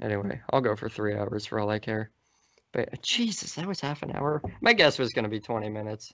Anyway, 0.00 0.40
I'll 0.52 0.60
go 0.60 0.76
for 0.76 0.88
three 0.88 1.14
hours 1.14 1.46
for 1.46 1.58
all 1.58 1.70
I 1.70 1.78
care. 1.78 2.10
But 2.72 3.02
Jesus, 3.02 3.54
that 3.54 3.66
was 3.66 3.80
half 3.80 4.02
an 4.02 4.12
hour. 4.16 4.42
My 4.60 4.72
guess 4.72 4.98
was 4.98 5.12
gonna 5.12 5.28
be 5.28 5.40
20 5.40 5.68
minutes. 5.68 6.12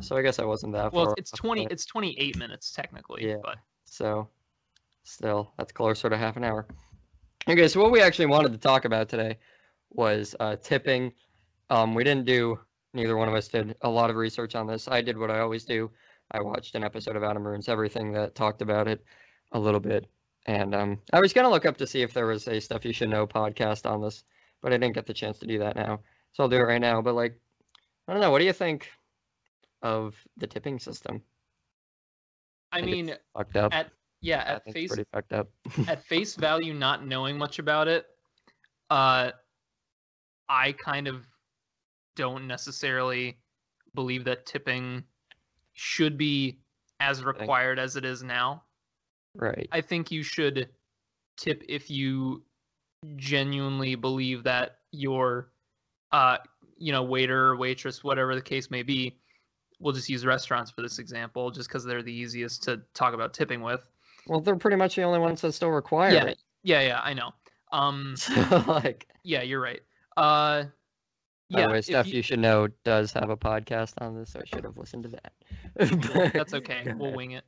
So 0.00 0.16
I 0.16 0.22
guess 0.22 0.38
I 0.38 0.44
wasn't 0.44 0.72
that 0.74 0.92
Well, 0.92 1.06
far. 1.06 1.14
it's, 1.18 1.30
twenty. 1.30 1.66
It's 1.70 1.84
twenty-eight 1.84 2.36
minutes 2.38 2.72
technically. 2.72 3.26
Yeah. 3.26 3.36
But 3.42 3.56
So, 3.84 4.28
still, 5.04 5.52
that's 5.58 5.72
closer 5.72 6.08
to 6.08 6.16
half 6.16 6.36
an 6.36 6.44
hour. 6.44 6.66
Okay, 7.48 7.68
so 7.68 7.80
what 7.80 7.90
we 7.90 8.00
actually 8.00 8.26
wanted 8.26 8.52
to 8.52 8.58
talk 8.58 8.84
about 8.84 9.08
today 9.08 9.38
was 9.90 10.34
uh, 10.40 10.56
tipping. 10.56 11.12
Um, 11.70 11.94
we 11.94 12.04
didn't 12.04 12.26
do, 12.26 12.58
neither 12.94 13.16
one 13.16 13.28
of 13.28 13.34
us 13.34 13.48
did 13.48 13.74
a 13.82 13.88
lot 13.88 14.10
of 14.10 14.16
research 14.16 14.54
on 14.54 14.66
this. 14.66 14.88
I 14.88 15.00
did 15.00 15.16
what 15.18 15.30
I 15.30 15.40
always 15.40 15.64
do. 15.64 15.90
I 16.30 16.40
watched 16.40 16.74
an 16.74 16.84
episode 16.84 17.16
of 17.16 17.22
Adam 17.22 17.46
Ruins 17.46 17.68
Everything 17.68 18.12
that 18.12 18.34
talked 18.34 18.62
about 18.62 18.88
it 18.88 19.04
a 19.52 19.58
little 19.58 19.80
bit. 19.80 20.06
And 20.46 20.74
um, 20.74 20.98
I 21.12 21.20
was 21.20 21.32
going 21.32 21.44
to 21.44 21.50
look 21.50 21.66
up 21.66 21.76
to 21.78 21.86
see 21.86 22.02
if 22.02 22.14
there 22.14 22.26
was 22.26 22.48
a 22.48 22.60
Stuff 22.60 22.84
You 22.84 22.92
Should 22.92 23.10
Know 23.10 23.26
podcast 23.26 23.88
on 23.90 24.00
this, 24.00 24.24
but 24.62 24.72
I 24.72 24.78
didn't 24.78 24.94
get 24.94 25.06
the 25.06 25.14
chance 25.14 25.38
to 25.40 25.46
do 25.46 25.58
that 25.58 25.76
now. 25.76 26.00
So 26.32 26.42
I'll 26.42 26.48
do 26.48 26.56
it 26.56 26.60
right 26.60 26.80
now. 26.80 27.02
But, 27.02 27.14
like, 27.14 27.38
I 28.08 28.12
don't 28.12 28.20
know. 28.20 28.30
What 28.30 28.38
do 28.38 28.44
you 28.44 28.52
think 28.52 28.88
of 29.82 30.14
the 30.36 30.46
tipping 30.46 30.78
system? 30.78 31.22
I 32.72 32.78
it's 32.78 32.86
mean, 32.86 33.14
fucked 33.36 33.56
up. 33.56 33.74
at 33.74 33.90
yeah, 34.20 34.44
at 34.46 34.72
face 34.72 34.90
pretty 34.90 35.08
fucked 35.12 35.32
up. 35.32 35.48
at 35.88 36.04
face 36.04 36.36
value, 36.36 36.74
not 36.74 37.06
knowing 37.06 37.38
much 37.38 37.58
about 37.58 37.88
it, 37.88 38.06
uh, 38.90 39.30
I 40.48 40.72
kind 40.72 41.08
of 41.08 41.26
don't 42.16 42.46
necessarily 42.46 43.38
believe 43.94 44.24
that 44.24 44.46
tipping 44.46 45.04
should 45.74 46.16
be 46.16 46.58
as 47.00 47.24
required 47.24 47.78
as 47.78 47.96
it 47.96 48.04
is 48.04 48.22
now. 48.22 48.62
Right. 49.34 49.68
I 49.72 49.80
think 49.80 50.10
you 50.10 50.22
should 50.22 50.68
tip 51.36 51.62
if 51.68 51.90
you 51.90 52.42
genuinely 53.16 53.94
believe 53.94 54.42
that 54.44 54.78
your, 54.92 55.52
uh, 56.12 56.38
you 56.76 56.92
know, 56.92 57.02
waiter 57.02 57.46
or 57.46 57.56
waitress, 57.56 58.04
whatever 58.04 58.34
the 58.34 58.42
case 58.42 58.70
may 58.70 58.82
be, 58.82 59.18
we'll 59.78 59.94
just 59.94 60.08
use 60.08 60.26
restaurants 60.26 60.70
for 60.70 60.82
this 60.82 60.98
example, 60.98 61.50
just 61.50 61.68
because 61.68 61.84
they're 61.84 62.02
the 62.02 62.12
easiest 62.12 62.62
to 62.64 62.82
talk 62.92 63.14
about 63.14 63.32
tipping 63.32 63.62
with. 63.62 63.80
Well, 64.26 64.40
they're 64.40 64.56
pretty 64.56 64.76
much 64.76 64.96
the 64.96 65.02
only 65.02 65.18
ones 65.18 65.40
that 65.40 65.52
still 65.52 65.70
require 65.70 66.12
Yeah, 66.12 66.24
it. 66.26 66.38
yeah, 66.62 66.80
yeah, 66.80 67.00
I 67.02 67.14
know. 67.14 67.32
Um, 67.72 68.14
So, 68.16 68.34
like, 68.66 69.06
yeah, 69.22 69.42
you're 69.42 69.60
right. 69.60 69.80
Uh, 70.16 70.64
yeah, 71.58 71.66
the 71.66 71.72
way, 71.72 71.80
stuff 71.80 72.06
you- 72.06 72.14
you, 72.16 72.22
should 72.22 72.38
know 72.38 72.68
does 72.84 73.12
have 73.12 73.30
a 73.30 73.36
podcast 73.36 73.94
on 74.00 74.14
this, 74.16 74.32
so 74.32 74.40
I 74.40 74.44
should 74.44 74.64
have 74.64 74.76
listened 74.76 75.04
to 75.04 75.08
that. 75.10 76.14
well, 76.14 76.30
that's 76.32 76.54
okay. 76.60 76.92
We'll 76.96 77.12
wing 77.12 77.32
it. 77.32 77.44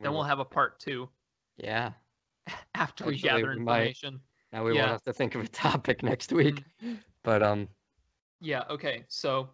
Then 0.00 0.12
we'll 0.12 0.22
have 0.24 0.38
a 0.40 0.44
part 0.44 0.80
two 0.80 1.08
Yeah. 1.56 1.92
after 2.74 3.04
we 3.04 3.14
Actually, 3.14 3.28
gather 3.28 3.50
we 3.54 3.60
might. 3.60 3.78
information. 3.88 4.20
Now 4.52 4.64
we 4.64 4.74
Yeah. 4.74 4.80
won't 4.80 4.90
have 4.92 5.02
to 5.04 5.12
think 5.12 5.34
of 5.34 5.42
a 5.42 5.48
topic 5.48 6.02
next 6.02 6.32
week. 6.32 6.64
But 7.22 7.42
um, 7.42 7.68
Yeah. 8.40 8.64
Okay. 8.68 9.04
So 9.08 9.50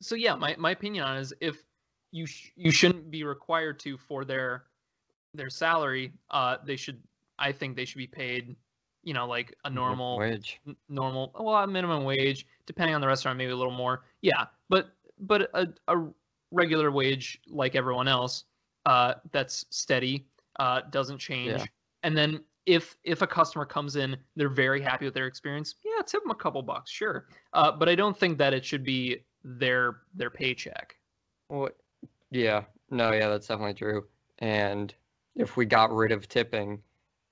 so 0.00 0.14
yeah, 0.14 0.34
my, 0.34 0.54
my 0.58 0.70
opinion 0.70 1.04
on 1.04 1.16
it 1.18 1.20
is 1.20 1.34
if 1.40 1.56
you 2.12 2.26
sh- 2.26 2.52
you 2.56 2.70
shouldn't 2.70 3.10
be 3.10 3.24
required 3.24 3.78
to 3.80 3.96
for 3.98 4.24
their 4.24 4.64
their 5.34 5.50
salary, 5.50 6.12
uh, 6.30 6.56
they 6.64 6.76
should 6.76 7.02
I 7.38 7.52
think 7.52 7.76
they 7.76 7.84
should 7.84 7.98
be 7.98 8.06
paid, 8.06 8.56
you 9.02 9.14
know, 9.14 9.26
like 9.26 9.54
a 9.64 9.70
normal 9.70 10.18
wage. 10.18 10.60
n- 10.66 10.76
normal 10.88 11.32
well 11.38 11.56
a 11.56 11.66
minimum 11.66 12.04
wage 12.04 12.46
depending 12.66 12.94
on 12.94 13.00
the 13.00 13.06
restaurant 13.06 13.36
maybe 13.38 13.50
a 13.52 13.56
little 13.56 13.72
more 13.72 14.04
yeah 14.22 14.44
but 14.68 14.90
but 15.20 15.50
a, 15.54 15.66
a 15.88 16.06
regular 16.50 16.90
wage 16.90 17.40
like 17.48 17.74
everyone 17.74 18.06
else 18.08 18.44
uh 18.86 19.14
that's 19.32 19.64
steady 19.70 20.26
uh 20.58 20.80
doesn't 20.90 21.18
change 21.18 21.52
Yeah. 21.60 21.64
and 22.02 22.16
then 22.16 22.44
if 22.66 22.96
if 23.04 23.22
a 23.22 23.26
customer 23.26 23.64
comes 23.64 23.96
in 23.96 24.16
they're 24.36 24.48
very 24.48 24.80
happy 24.80 25.04
with 25.06 25.14
their 25.14 25.26
experience 25.26 25.74
yeah 25.84 26.02
tip 26.02 26.22
them 26.22 26.30
a 26.30 26.34
couple 26.34 26.62
bucks 26.62 26.90
sure 26.90 27.26
uh 27.54 27.72
but 27.72 27.88
i 27.88 27.94
don't 27.94 28.16
think 28.16 28.36
that 28.38 28.52
it 28.52 28.64
should 28.64 28.84
be 28.84 29.24
their 29.44 30.02
their 30.14 30.30
paycheck 30.30 30.96
Well, 31.48 31.70
yeah, 32.30 32.64
no, 32.90 33.10
yeah, 33.12 33.28
that's 33.28 33.48
definitely 33.48 33.74
true. 33.74 34.06
And 34.38 34.94
if 35.34 35.56
we 35.56 35.64
got 35.66 35.90
rid 35.90 36.12
of 36.12 36.28
tipping, 36.28 36.80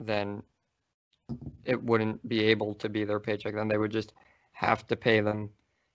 then 0.01 0.43
it 1.65 1.83
wouldn't 1.83 2.27
be 2.29 2.41
able 2.45 2.75
to 2.75 2.89
be 2.89 3.05
their 3.05 3.21
paycheck. 3.21 3.55
Then 3.55 3.69
they 3.69 3.79
would 3.79 3.91
just 3.93 4.13
have 4.53 4.87
to 4.89 4.97
pay 4.97 5.21
them 5.21 5.51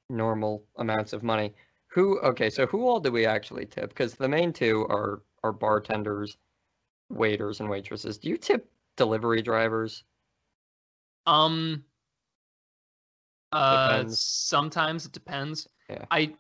normal 0.10 0.64
amounts 0.78 1.14
of 1.14 1.24
money. 1.24 1.54
Who? 1.88 2.20
Okay, 2.20 2.50
so 2.50 2.66
who 2.68 2.88
all 2.88 3.00
do 3.00 3.12
we 3.12 3.26
actually 3.26 3.66
tip? 3.66 3.90
Because 3.90 4.16
the 4.16 4.28
main 4.30 4.54
two 4.54 4.86
are 4.90 5.22
are 5.44 5.52
bartenders, 5.52 6.38
waiters, 7.10 7.60
and 7.60 7.70
waitresses. 7.70 8.18
Do 8.18 8.30
you 8.30 8.38
tip 8.38 8.70
delivery 8.96 9.42
drivers? 9.42 10.04
um 11.26 11.84
uh 13.52 14.04
Depends. 14.06 14.20
sometimes 14.20 15.06
it 15.06 15.12
depends 15.12 15.68
Yeah. 15.90 16.06
i 16.12 16.34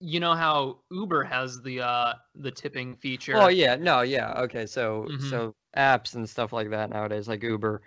you 0.00 0.20
know 0.20 0.34
how 0.34 0.78
uber 0.90 1.24
has 1.24 1.60
the 1.62 1.80
uh 1.80 2.12
the 2.34 2.50
tipping 2.50 2.94
feature 2.94 3.34
Oh 3.34 3.48
yeah, 3.48 3.76
no, 3.76 4.00
yeah, 4.02 4.40
okay. 4.42 4.66
So 4.66 5.10
Mhm. 5.10 5.18
so 5.18 5.54
apps 5.76 6.14
and 6.14 6.28
stuff 6.28 6.52
like 6.52 6.70
that 6.70 6.90
nowadays, 6.90 7.28
like 7.28 7.42
Uber 7.42 7.82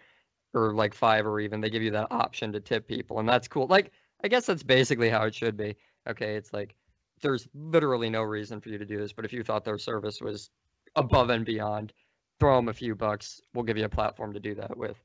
or 0.54 0.74
like 0.74 0.94
five 0.94 1.26
or 1.26 1.40
even, 1.40 1.62
they 1.62 1.70
give 1.70 1.84
you 1.84 1.92
that 1.92 2.12
option 2.12 2.52
to 2.54 2.60
tip 2.60 2.88
people, 2.88 3.20
and 3.20 3.28
that's 3.28 3.48
cool. 3.48 3.68
Like 3.68 3.92
I 4.24 4.28
guess 4.28 4.46
that's 4.46 4.64
basically 4.64 5.10
how 5.10 5.24
it 5.24 5.36
should 5.36 5.58
be. 5.58 5.76
Okay, 6.10 6.36
it's 6.36 6.54
like 6.54 6.76
there's 7.22 7.48
literally 7.54 8.10
no 8.10 8.24
reason 8.24 8.60
for 8.62 8.70
you 8.70 8.78
to 8.78 8.86
do 8.86 8.98
this, 8.98 9.14
but 9.14 9.26
if 9.26 9.34
you 9.34 9.44
thought 9.44 9.64
their 9.64 9.78
service 9.78 10.22
was 10.22 10.50
above 10.96 11.30
and 11.30 11.46
beyond, 11.46 11.94
throw 12.40 12.56
them 12.56 12.70
a 12.70 12.74
few 12.74 12.96
bucks. 12.96 13.42
We'll 13.54 13.64
give 13.64 13.78
you 13.78 13.86
a 13.86 13.90
platform 13.90 14.34
to 14.34 14.40
do 14.40 14.56
that 14.56 14.76
with. 14.76 14.98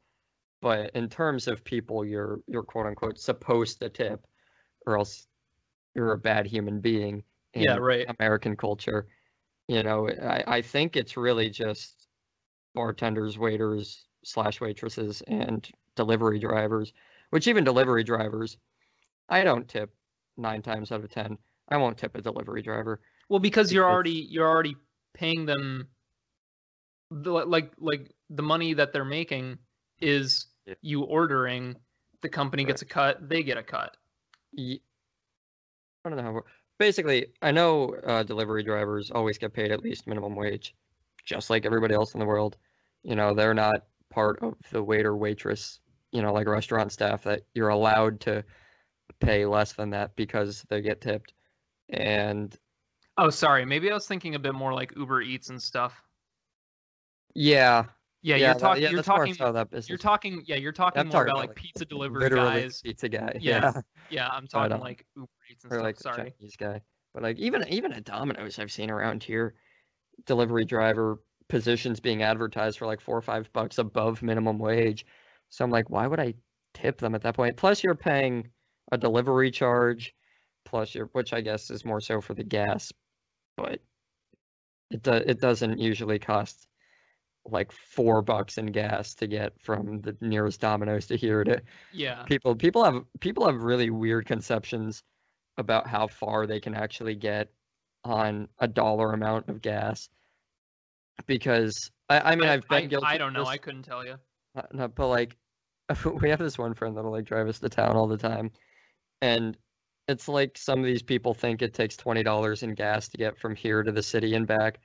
But 0.62 0.90
in 0.94 1.08
terms 1.08 1.48
of 1.48 1.64
people 1.64 2.04
you're 2.04 2.40
you're 2.46 2.62
quote 2.62 2.86
unquote 2.86 3.18
supposed 3.18 3.80
to 3.80 3.88
tip, 3.88 4.26
or 4.86 4.98
else 4.98 5.26
you're 5.94 6.12
a 6.12 6.18
bad 6.18 6.46
human 6.46 6.80
being. 6.80 7.22
Yeah, 7.54 7.76
right. 7.76 8.06
American 8.18 8.56
culture. 8.56 9.06
You 9.68 9.82
know, 9.82 10.08
I, 10.08 10.44
I 10.46 10.62
think 10.62 10.96
it's 10.96 11.16
really 11.16 11.50
just 11.50 12.06
bartenders, 12.74 13.38
waiters, 13.38 14.06
slash 14.26 14.60
waitresses, 14.60 15.22
and 15.28 15.70
delivery 15.94 16.38
drivers, 16.40 16.92
which 17.30 17.46
even 17.46 17.62
delivery 17.62 18.02
drivers, 18.02 18.58
I 19.28 19.44
don't 19.44 19.68
tip 19.68 19.94
nine 20.36 20.62
times 20.62 20.90
out 20.90 21.04
of 21.04 21.10
ten. 21.10 21.38
I 21.68 21.76
won't 21.76 21.96
tip 21.96 22.16
a 22.16 22.20
delivery 22.20 22.60
driver. 22.60 23.00
Well, 23.28 23.38
because 23.38 23.72
you're 23.72 23.88
already 23.88 24.26
you're 24.28 24.48
already 24.48 24.76
paying 25.14 25.46
them 25.46 25.88
the 27.10 27.30
like 27.30 27.72
like 27.78 28.12
the 28.30 28.42
money 28.42 28.74
that 28.74 28.92
they're 28.92 29.04
making 29.04 29.58
is 30.00 30.46
Yeah. 30.66 30.74
you 30.82 31.02
ordering, 31.02 31.76
the 32.20 32.28
company 32.28 32.64
gets 32.64 32.82
a 32.82 32.84
cut, 32.84 33.28
they 33.28 33.42
get 33.44 33.56
a 33.56 33.62
cut. 33.62 33.96
Ye- 34.52 34.82
I 36.04 36.08
don't 36.08 36.18
know 36.18 36.24
how. 36.24 36.42
Basically, 36.78 37.32
I 37.42 37.52
know 37.52 37.94
uh, 38.04 38.22
delivery 38.24 38.62
drivers 38.62 39.10
always 39.10 39.38
get 39.38 39.54
paid 39.54 39.70
at 39.70 39.82
least 39.82 40.06
minimum 40.06 40.34
wage, 40.34 40.74
just 41.24 41.48
like 41.48 41.64
everybody 41.64 41.94
else 41.94 42.14
in 42.14 42.20
the 42.20 42.26
world. 42.26 42.56
You 43.02 43.14
know, 43.14 43.34
they're 43.34 43.54
not 43.54 43.86
part 44.10 44.38
of 44.42 44.54
the 44.70 44.82
waiter 44.82 45.16
waitress. 45.16 45.80
You 46.12 46.22
know, 46.22 46.32
like 46.32 46.46
restaurant 46.46 46.92
staff 46.92 47.24
that 47.24 47.42
you're 47.54 47.68
allowed 47.70 48.20
to 48.20 48.44
pay 49.20 49.44
less 49.44 49.72
than 49.74 49.90
that 49.90 50.14
because 50.16 50.64
they 50.68 50.80
get 50.80 51.00
tipped. 51.00 51.34
And 51.90 52.56
Oh, 53.18 53.30
sorry, 53.30 53.64
maybe 53.64 53.90
I 53.90 53.94
was 53.94 54.06
thinking 54.06 54.34
a 54.34 54.38
bit 54.38 54.54
more 54.54 54.72
like 54.74 54.92
Uber 54.96 55.22
Eats 55.22 55.48
and 55.50 55.60
stuff. 55.62 56.02
yeah, 57.34 57.84
Yeah, 58.22 58.36
yeah, 58.36 58.44
you're 58.46 58.54
that- 58.54 58.60
talking 58.60 58.82
yeah, 58.82 58.90
you're 58.90 59.02
talking 59.02 59.34
that 59.34 59.88
you're 59.88 59.98
talking 59.98 60.42
yeah, 60.46 60.56
you're 60.56 60.72
talking 60.72 61.00
I'm 61.00 61.08
more 61.08 61.12
talking 61.24 61.30
about 61.32 61.44
about, 61.44 61.48
like 61.48 61.56
pizza 61.56 61.84
delivery 61.84 62.30
guys. 62.30 62.80
pizza 62.82 63.08
guy. 63.08 63.36
Yeah, 63.40 63.72
Yeah. 63.74 63.80
Yeah, 64.10 64.28
I'm 64.28 64.46
talking 64.46 64.78
like 64.80 65.04
Uber 65.16 65.28
Eats 65.50 65.64
and 65.64 65.72
or 65.72 65.76
stuff. 65.76 65.84
like 65.84 65.98
sorry. 65.98 66.34
Chinese 66.38 66.56
guy. 66.56 66.80
But 67.12 67.22
like 67.22 67.38
even 67.38 67.66
even 67.68 67.92
at 67.92 68.04
Domino's, 68.04 68.58
I've 68.58 68.72
seen 68.72 68.90
around 68.90 69.22
here 69.22 69.54
delivery 70.26 70.64
driver 70.64 71.18
positions 71.48 72.00
being 72.00 72.22
advertised 72.22 72.78
for 72.78 72.86
like 72.86 73.00
four 73.00 73.16
or 73.16 73.22
five 73.22 73.52
bucks 73.52 73.78
above 73.78 74.22
minimum 74.22 74.58
wage. 74.58 75.06
So 75.48 75.64
I'm 75.64 75.70
like, 75.70 75.90
why 75.90 76.06
would 76.06 76.20
I 76.20 76.34
tip 76.74 76.98
them 76.98 77.14
at 77.14 77.22
that 77.22 77.36
point? 77.36 77.56
Plus, 77.56 77.82
you're 77.84 77.94
paying 77.94 78.48
a 78.92 78.98
delivery 78.98 79.50
charge, 79.50 80.14
plus 80.64 80.94
your 80.94 81.06
which 81.12 81.32
I 81.32 81.40
guess 81.40 81.70
is 81.70 81.84
more 81.84 82.00
so 82.00 82.20
for 82.20 82.34
the 82.34 82.44
gas, 82.44 82.92
but 83.56 83.80
it 84.90 85.02
do, 85.02 85.12
it 85.12 85.40
doesn't 85.40 85.78
usually 85.78 86.18
cost 86.18 86.66
like 87.44 87.70
four 87.72 88.22
bucks 88.22 88.58
in 88.58 88.66
gas 88.66 89.14
to 89.14 89.26
get 89.26 89.52
from 89.60 90.00
the 90.00 90.16
nearest 90.20 90.60
Domino's 90.60 91.06
to 91.06 91.16
here 91.16 91.44
to 91.44 91.62
Yeah. 91.92 92.24
people 92.24 92.56
people 92.56 92.84
have 92.84 93.04
people 93.20 93.46
have 93.46 93.62
really 93.62 93.90
weird 93.90 94.26
conceptions 94.26 95.02
about 95.56 95.86
how 95.86 96.08
far 96.08 96.46
they 96.46 96.60
can 96.60 96.74
actually 96.74 97.14
get 97.14 97.52
on 98.04 98.48
a 98.58 98.68
dollar 98.68 99.12
amount 99.12 99.48
of 99.48 99.62
gas 99.62 100.08
because 101.26 101.90
i, 102.08 102.32
I 102.32 102.36
mean 102.36 102.48
I, 102.48 102.54
i've 102.54 102.68
been 102.68 102.84
I, 102.84 102.86
guilty 102.86 103.06
I 103.06 103.18
don't 103.18 103.32
know, 103.32 103.40
this, 103.40 103.48
I 103.48 103.56
couldn't 103.56 103.82
tell 103.82 104.04
you. 104.04 104.16
uh, 104.56 104.62
no, 104.72 104.88
but 104.88 105.08
like 105.08 105.36
we 106.20 106.30
have 106.30 106.38
this 106.38 106.58
one 106.58 106.74
friend 106.74 106.96
that'll 106.96 107.10
like 107.10 107.24
drive 107.24 107.48
us 107.48 107.58
to 107.60 107.68
town 107.68 107.96
all 107.96 108.06
the 108.06 108.16
time 108.16 108.50
and 109.22 109.56
it's 110.08 110.28
like 110.28 110.56
some 110.56 110.78
of 110.78 110.84
these 110.84 111.02
people 111.02 111.34
think 111.34 111.62
it 111.62 111.74
takes 111.74 111.96
$20 111.96 112.62
in 112.62 112.74
gas 112.74 113.08
to 113.08 113.16
get 113.16 113.36
from 113.36 113.56
here 113.56 113.82
to 113.82 113.90
the 113.90 114.02
city 114.02 114.34
and 114.34 114.46
back 114.46 114.78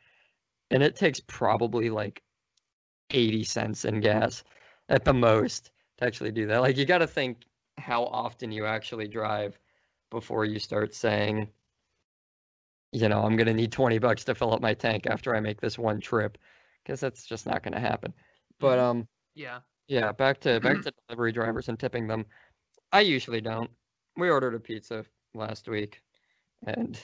and 0.72 0.82
it 0.82 0.96
takes 0.96 1.20
probably 1.28 1.89
like 1.89 2.22
80 3.12 3.44
cents 3.44 3.86
in 3.86 4.00
gas 4.00 4.44
at 4.89 5.04
the 5.04 5.13
most 5.13 5.72
to 5.98 6.06
actually 6.06 6.32
do 6.32 6.48
that 6.48 6.62
like 6.62 6.78
you 6.78 6.86
got 6.86 7.00
to 7.00 7.08
think 7.08 7.46
how 7.78 8.06
often 8.06 8.52
you 8.52 8.65
actually 8.65 9.08
drive 9.08 9.60
before 10.10 10.46
you 10.46 10.60
start 10.60 10.94
saying 10.94 11.48
you 12.91 13.08
know 13.10 13.21
i'm 13.23 13.36
going 13.36 13.47
to 13.47 13.54
need 13.54 13.71
20 13.71 13.99
bucks 13.99 14.23
to 14.25 14.36
fill 14.36 14.54
up 14.54 14.62
my 14.62 14.73
tank 14.73 15.08
after 15.08 15.36
i 15.36 15.39
make 15.39 15.60
this 15.62 15.77
one 15.77 15.99
trip 15.99 16.38
because 16.84 16.99
that's 16.99 17.25
just 17.25 17.45
not 17.45 17.63
going 17.63 17.73
to 17.73 17.80
happen 17.80 18.13
but 18.60 18.77
Mhm. 18.77 18.82
um 18.84 19.08
Yeah. 19.36 19.60
yeah, 19.88 20.12
back 20.12 20.39
to 20.41 20.60
back 20.60 20.77
to 20.84 20.91
delivery 21.08 21.32
drivers 21.32 21.69
and 21.69 21.80
tipping 21.80 22.08
them. 22.08 22.25
I 22.91 23.01
usually 23.01 23.39
don't. 23.41 23.69
We 24.17 24.30
ordered 24.30 24.54
a 24.56 24.60
pizza 24.60 25.06
last 25.34 25.67
week, 25.69 26.01
and 26.67 26.99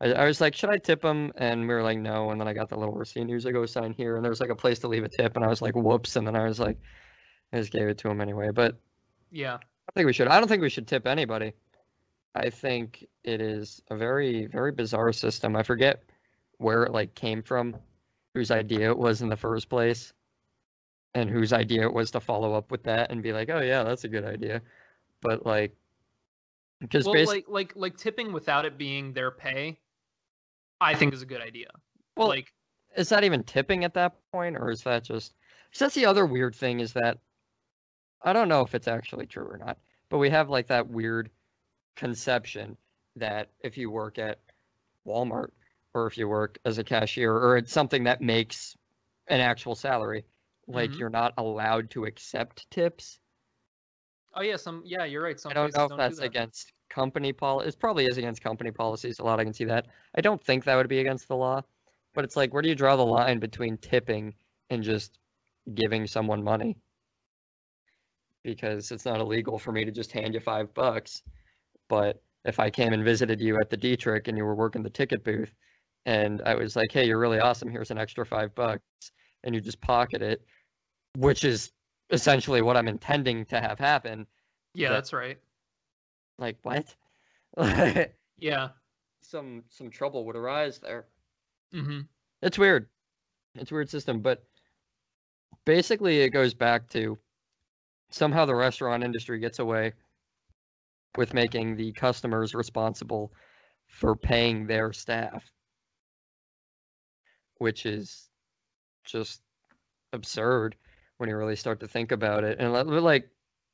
I, 0.00 0.12
I 0.12 0.24
was 0.24 0.40
like, 0.40 0.54
should 0.54 0.70
I 0.70 0.78
tip 0.78 1.02
them? 1.02 1.32
And 1.36 1.60
we 1.68 1.74
were 1.74 1.82
like, 1.82 1.98
no. 1.98 2.30
And 2.30 2.40
then 2.40 2.48
I 2.48 2.54
got 2.54 2.68
the 2.70 2.76
little 2.78 2.94
receipt. 2.94 3.20
and 3.20 3.30
he 3.30 3.52
go 3.52 3.66
sign 3.66 3.92
here, 3.92 4.16
and 4.16 4.24
there 4.24 4.30
was 4.30 4.40
like 4.40 4.50
a 4.50 4.56
place 4.56 4.78
to 4.80 4.88
leave 4.88 5.04
a 5.04 5.08
tip, 5.08 5.36
and 5.36 5.44
I 5.44 5.48
was 5.48 5.60
like, 5.60 5.74
whoops. 5.76 6.16
And 6.16 6.26
then 6.26 6.34
I 6.34 6.44
was 6.46 6.58
like, 6.58 6.78
I 7.52 7.58
just 7.58 7.72
gave 7.72 7.88
it 7.88 7.98
to 7.98 8.08
him 8.08 8.20
anyway. 8.22 8.50
But 8.52 8.80
Yeah. 9.30 9.56
I 9.88 9.92
think 9.94 10.06
we 10.06 10.12
should. 10.14 10.28
I 10.28 10.38
don't 10.38 10.48
think 10.48 10.62
we 10.62 10.70
should 10.70 10.88
tip 10.88 11.06
anybody. 11.06 11.52
I 12.36 12.50
think 12.50 13.06
it 13.24 13.40
is 13.40 13.82
a 13.90 13.96
very 13.96 14.46
very 14.46 14.72
bizarre 14.72 15.12
system. 15.12 15.56
I 15.56 15.62
forget 15.62 16.04
where 16.58 16.84
it 16.84 16.92
like 16.92 17.14
came 17.14 17.42
from, 17.42 17.76
whose 18.34 18.50
idea 18.50 18.90
it 18.90 18.98
was 18.98 19.22
in 19.22 19.28
the 19.28 19.36
first 19.36 19.68
place, 19.68 20.12
and 21.14 21.30
whose 21.30 21.52
idea 21.52 21.82
it 21.82 21.92
was 21.92 22.10
to 22.12 22.20
follow 22.20 22.54
up 22.54 22.70
with 22.70 22.82
that 22.84 23.10
and 23.10 23.22
be 23.22 23.32
like, 23.32 23.48
oh 23.50 23.60
yeah, 23.60 23.82
that's 23.82 24.04
a 24.04 24.08
good 24.08 24.24
idea. 24.24 24.62
But 25.22 25.46
like, 25.46 25.74
because 26.80 27.04
Well, 27.06 27.14
basically, 27.14 27.36
like 27.48 27.48
like 27.48 27.76
like 27.76 27.96
tipping 27.96 28.32
without 28.32 28.64
it 28.64 28.76
being 28.78 29.12
their 29.12 29.30
pay, 29.30 29.78
I 30.80 30.94
think 30.94 31.14
is 31.14 31.22
a 31.22 31.26
good 31.26 31.40
idea. 31.40 31.70
well, 32.16 32.28
like 32.28 32.52
is 32.96 33.08
that 33.10 33.24
even 33.24 33.42
tipping 33.44 33.84
at 33.84 33.94
that 33.94 34.14
point, 34.32 34.56
or 34.56 34.70
is 34.70 34.82
that 34.84 35.04
just? 35.04 35.34
'cause 35.72 35.78
that's 35.80 35.94
the 35.94 36.06
other 36.06 36.26
weird 36.26 36.54
thing 36.54 36.80
is 36.80 36.92
that 36.94 37.18
I 38.22 38.32
don't 38.32 38.48
know 38.48 38.62
if 38.62 38.74
it's 38.74 38.88
actually 38.88 39.26
true 39.26 39.46
or 39.46 39.58
not, 39.58 39.78
but 40.08 40.18
we 40.18 40.30
have 40.30 40.50
like 40.50 40.66
that 40.68 40.88
weird 40.88 41.30
conception 41.96 42.76
that 43.16 43.50
if 43.60 43.76
you 43.76 43.90
work 43.90 44.18
at 44.18 44.38
Walmart 45.06 45.50
or 45.94 46.06
if 46.06 46.16
you 46.18 46.28
work 46.28 46.58
as 46.64 46.78
a 46.78 46.84
cashier 46.84 47.32
or 47.32 47.56
it's 47.56 47.72
something 47.72 48.04
that 48.04 48.20
makes 48.20 48.76
an 49.28 49.40
actual 49.40 49.74
salary, 49.74 50.24
like 50.68 50.90
Mhm. 50.90 50.98
you're 50.98 51.10
not 51.10 51.34
allowed 51.38 51.90
to 51.90 52.04
accept 52.04 52.70
tips. 52.70 53.18
oh 54.34 54.42
yeah, 54.42 54.56
some 54.56 54.82
yeah, 54.84 55.04
you're 55.04 55.22
right. 55.22 55.40
Some 55.40 55.50
I 55.50 55.54
don't 55.54 55.74
know 55.74 55.84
if 55.84 55.90
do 55.90 55.96
that's 55.96 56.18
that. 56.18 56.26
against 56.26 56.72
company 56.90 57.32
policy. 57.32 57.68
It 57.68 57.78
probably 57.80 58.06
is 58.06 58.18
against 58.18 58.42
company 58.42 58.70
policies. 58.70 59.18
A 59.18 59.24
lot 59.24 59.40
I 59.40 59.44
can 59.44 59.52
see 59.52 59.64
that. 59.64 59.86
I 60.14 60.20
don't 60.20 60.42
think 60.42 60.64
that 60.64 60.76
would 60.76 60.88
be 60.88 61.00
against 61.00 61.28
the 61.28 61.36
law, 61.36 61.62
but 62.14 62.24
it's 62.24 62.36
like, 62.36 62.52
where 62.52 62.62
do 62.62 62.68
you 62.68 62.74
draw 62.74 62.96
the 62.96 63.06
line 63.06 63.38
between 63.38 63.78
tipping 63.78 64.34
and 64.70 64.82
just 64.82 65.18
giving 65.74 66.06
someone 66.06 66.42
money? 66.44 66.76
Because 68.42 68.92
it's 68.92 69.04
not 69.04 69.20
illegal 69.20 69.58
for 69.58 69.72
me 69.72 69.84
to 69.84 69.90
just 69.90 70.12
hand 70.12 70.34
you 70.34 70.40
five 70.40 70.72
bucks, 70.74 71.22
but 71.88 72.22
if 72.44 72.58
I 72.60 72.70
came 72.70 72.92
and 72.92 73.04
visited 73.04 73.40
you 73.40 73.58
at 73.60 73.70
the 73.70 73.76
Dietrich 73.76 74.28
and 74.28 74.36
you 74.38 74.44
were 74.44 74.54
working 74.54 74.82
the 74.82 74.90
ticket 74.90 75.24
booth, 75.24 75.52
and 76.04 76.40
I 76.42 76.54
was 76.54 76.76
like, 76.76 76.92
"Hey, 76.92 77.06
you're 77.06 77.18
really 77.18 77.40
awesome. 77.40 77.68
Here's 77.70 77.90
an 77.90 77.98
extra 77.98 78.24
five 78.24 78.54
bucks," 78.54 78.82
and 79.44 79.54
you 79.54 79.60
just 79.60 79.80
pocket 79.80 80.22
it, 80.22 80.42
which 81.16 81.44
is 81.44 81.72
essentially 82.10 82.62
what 82.62 82.76
I'm 82.76 82.86
intending 82.88 83.44
to 83.46 83.60
have 83.60 83.78
happen. 83.78 84.26
Yeah, 84.74 84.90
that- 84.90 84.94
that's 84.96 85.12
right. 85.12 85.38
Like 86.38 86.58
what? 86.62 86.94
Yeah. 88.38 88.68
some 89.22 89.64
some 89.70 89.90
trouble 89.90 90.24
would 90.26 90.36
arise 90.36 90.78
there. 90.78 91.06
hmm 91.72 92.00
It's 92.42 92.58
weird. 92.58 92.88
It's 93.54 93.70
a 93.70 93.74
weird 93.74 93.88
system, 93.90 94.20
but 94.20 94.44
basically 95.64 96.20
it 96.20 96.30
goes 96.30 96.54
back 96.54 96.88
to 96.90 97.18
somehow 98.10 98.44
the 98.44 98.54
restaurant 98.54 99.02
industry 99.02 99.38
gets 99.40 99.58
away 99.58 99.92
with 101.16 101.34
making 101.34 101.76
the 101.76 101.92
customers 101.92 102.54
responsible 102.54 103.32
for 103.88 104.16
paying 104.16 104.66
their 104.66 104.92
staff, 104.92 105.50
which 107.58 107.86
is 107.86 108.28
just 109.04 109.42
absurd 110.12 110.76
when 111.18 111.28
you 111.28 111.36
really 111.36 111.56
start 111.56 111.80
to 111.80 111.88
think 111.88 112.12
about 112.12 112.44
it. 112.44 112.58
And 112.60 112.72
like 112.72 113.28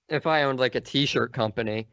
if 0.09 0.27
I 0.27 0.45
owned 0.45 0.61
like 0.61 0.75
a 0.75 0.81
t-shirt 0.81 1.33
company 1.33 1.89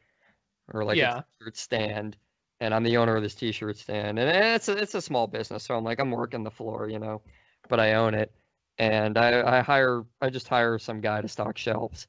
or 0.74 0.84
like 0.86 0.98
Yeah. 0.98 1.20
a 1.20 1.24
t-shirt 1.40 1.58
stand 1.58 2.18
and 2.60 2.74
I'm 2.74 2.84
the 2.84 2.98
owner 2.98 3.16
of 3.16 3.24
this 3.24 3.36
t-shirt 3.36 3.78
stand 3.78 4.20
and 4.20 4.30
it's 4.56 4.68
a, 4.70 4.78
it's 4.78 4.96
a 4.96 5.02
small 5.02 5.28
business 5.28 5.64
so 5.64 5.76
I'm 5.76 5.84
like 5.84 6.00
I'm 6.00 6.12
working 6.12 6.44
the 6.44 6.52
floor 6.52 6.90
you 6.90 7.00
know 7.00 7.22
but 7.70 7.80
I 7.80 7.94
own 7.94 8.14
it 8.14 8.34
and 8.78 9.18
I, 9.18 9.60
I 9.60 9.62
hire 9.62 10.04
I 10.22 10.30
just 10.30 10.48
hire 10.48 10.78
some 10.80 11.02
guy 11.02 11.22
to 11.22 11.28
stock 11.28 11.58
shelves 11.58 12.08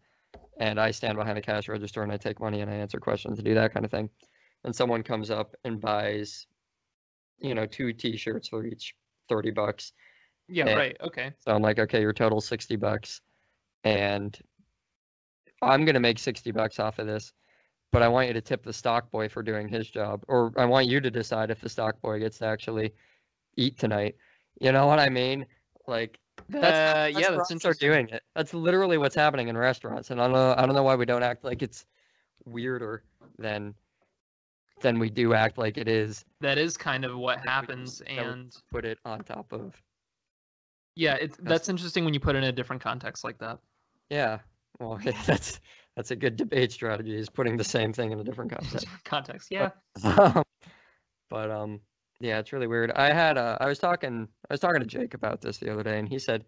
and 0.60 0.78
I 0.78 0.92
stand 0.92 1.18
behind 1.18 1.36
a 1.38 1.42
cash 1.42 1.68
register 1.68 2.02
and 2.04 2.12
I 2.12 2.16
take 2.16 2.38
money 2.40 2.60
and 2.60 2.70
I 2.70 2.74
answer 2.74 3.00
questions 3.00 3.38
and 3.38 3.44
do 3.44 3.54
that 3.54 3.74
kind 3.74 3.84
of 3.84 3.90
thing 3.90 4.08
and 4.64 4.74
someone 4.76 5.02
comes 5.02 5.30
up 5.30 5.56
and 5.64 5.80
buys 5.80 6.46
you 7.40 7.54
know 7.54 7.66
two 7.66 7.92
t-shirts 7.92 8.48
for 8.48 8.64
each 8.64 8.94
30 9.28 9.50
bucks 9.50 9.92
Yeah, 10.48 10.68
Yeah. 10.68 10.76
right. 10.76 10.96
Okay. 11.00 11.32
so 11.38 11.52
I'm 11.52 11.62
like, 11.62 11.78
okay, 11.78 12.00
your 12.00 12.12
total 12.12 12.40
60 12.40 12.76
bucks. 12.76 13.20
And 13.84 14.38
I'm 15.62 15.84
going 15.84 15.94
to 15.94 16.00
make 16.00 16.18
60 16.18 16.50
bucks 16.52 16.78
off 16.80 16.98
of 16.98 17.06
this, 17.06 17.32
but 17.92 18.02
I 18.02 18.08
want 18.08 18.28
you 18.28 18.34
to 18.34 18.40
tip 18.40 18.62
the 18.62 18.72
stock 18.72 19.10
boy 19.10 19.28
for 19.28 19.42
doing 19.42 19.68
his 19.68 19.88
job. 19.88 20.22
Or 20.28 20.52
I 20.56 20.64
want 20.64 20.86
you 20.86 21.00
to 21.00 21.10
decide 21.10 21.50
if 21.50 21.60
the 21.60 21.68
stock 21.68 22.00
boy 22.00 22.18
gets 22.18 22.38
to 22.38 22.46
actually 22.46 22.92
eat 23.56 23.78
tonight. 23.78 24.16
You 24.60 24.72
know 24.72 24.86
what 24.86 24.98
I 24.98 25.08
mean? 25.08 25.46
Like, 25.86 26.18
that's, 26.48 26.64
Uh, 26.64 27.10
how 27.12 27.18
yeah, 27.20 27.30
that's 27.30 27.62
they're 27.62 27.74
doing 27.74 28.08
it. 28.08 28.22
That's 28.34 28.54
literally 28.54 28.98
what's 28.98 29.14
happening 29.14 29.48
in 29.48 29.56
restaurants. 29.56 30.10
And 30.10 30.20
I 30.20 30.24
don't 30.24 30.32
know, 30.32 30.54
I 30.56 30.66
don't 30.66 30.74
know 30.74 30.82
why 30.82 30.94
we 30.96 31.04
don't 31.04 31.22
act 31.22 31.44
like 31.44 31.62
it's 31.62 31.86
weirder 32.44 33.02
than 33.38 33.74
than 34.80 34.98
we 34.98 35.10
do 35.10 35.34
act 35.34 35.58
like 35.58 35.76
it 35.76 35.88
is. 35.88 36.24
That 36.40 36.58
is 36.58 36.76
kind 36.76 37.04
of 37.04 37.16
what 37.16 37.40
happens, 37.40 38.00
and 38.02 38.54
Put 38.70 38.84
it 38.84 38.98
on 39.04 39.20
top 39.20 39.52
of 39.52 39.80
yeah, 40.96 41.14
it's 41.14 41.36
that's 41.42 41.68
interesting 41.68 42.04
when 42.04 42.14
you 42.14 42.20
put 42.20 42.36
it 42.36 42.38
in 42.38 42.44
a 42.44 42.52
different 42.52 42.82
context 42.82 43.24
like 43.24 43.38
that. 43.38 43.58
Yeah. 44.10 44.38
Well, 44.78 44.98
that's 45.26 45.60
that's 45.96 46.10
a 46.10 46.16
good 46.16 46.36
debate 46.36 46.72
strategy 46.72 47.16
is 47.16 47.28
putting 47.28 47.56
the 47.56 47.64
same 47.64 47.92
thing 47.92 48.12
in 48.12 48.20
a 48.20 48.24
different 48.24 48.50
context. 48.58 48.86
context, 49.04 49.48
yeah. 49.50 49.70
Um, 50.04 50.42
but 51.28 51.50
um 51.50 51.80
yeah, 52.20 52.38
it's 52.38 52.52
really 52.52 52.66
weird. 52.66 52.92
I 52.92 53.12
had 53.12 53.36
a, 53.38 53.56
I 53.60 53.66
was 53.66 53.78
talking 53.78 54.28
I 54.48 54.54
was 54.54 54.60
talking 54.60 54.80
to 54.80 54.86
Jake 54.86 55.14
about 55.14 55.40
this 55.40 55.58
the 55.58 55.72
other 55.72 55.82
day 55.82 55.98
and 55.98 56.08
he 56.08 56.18
said 56.18 56.44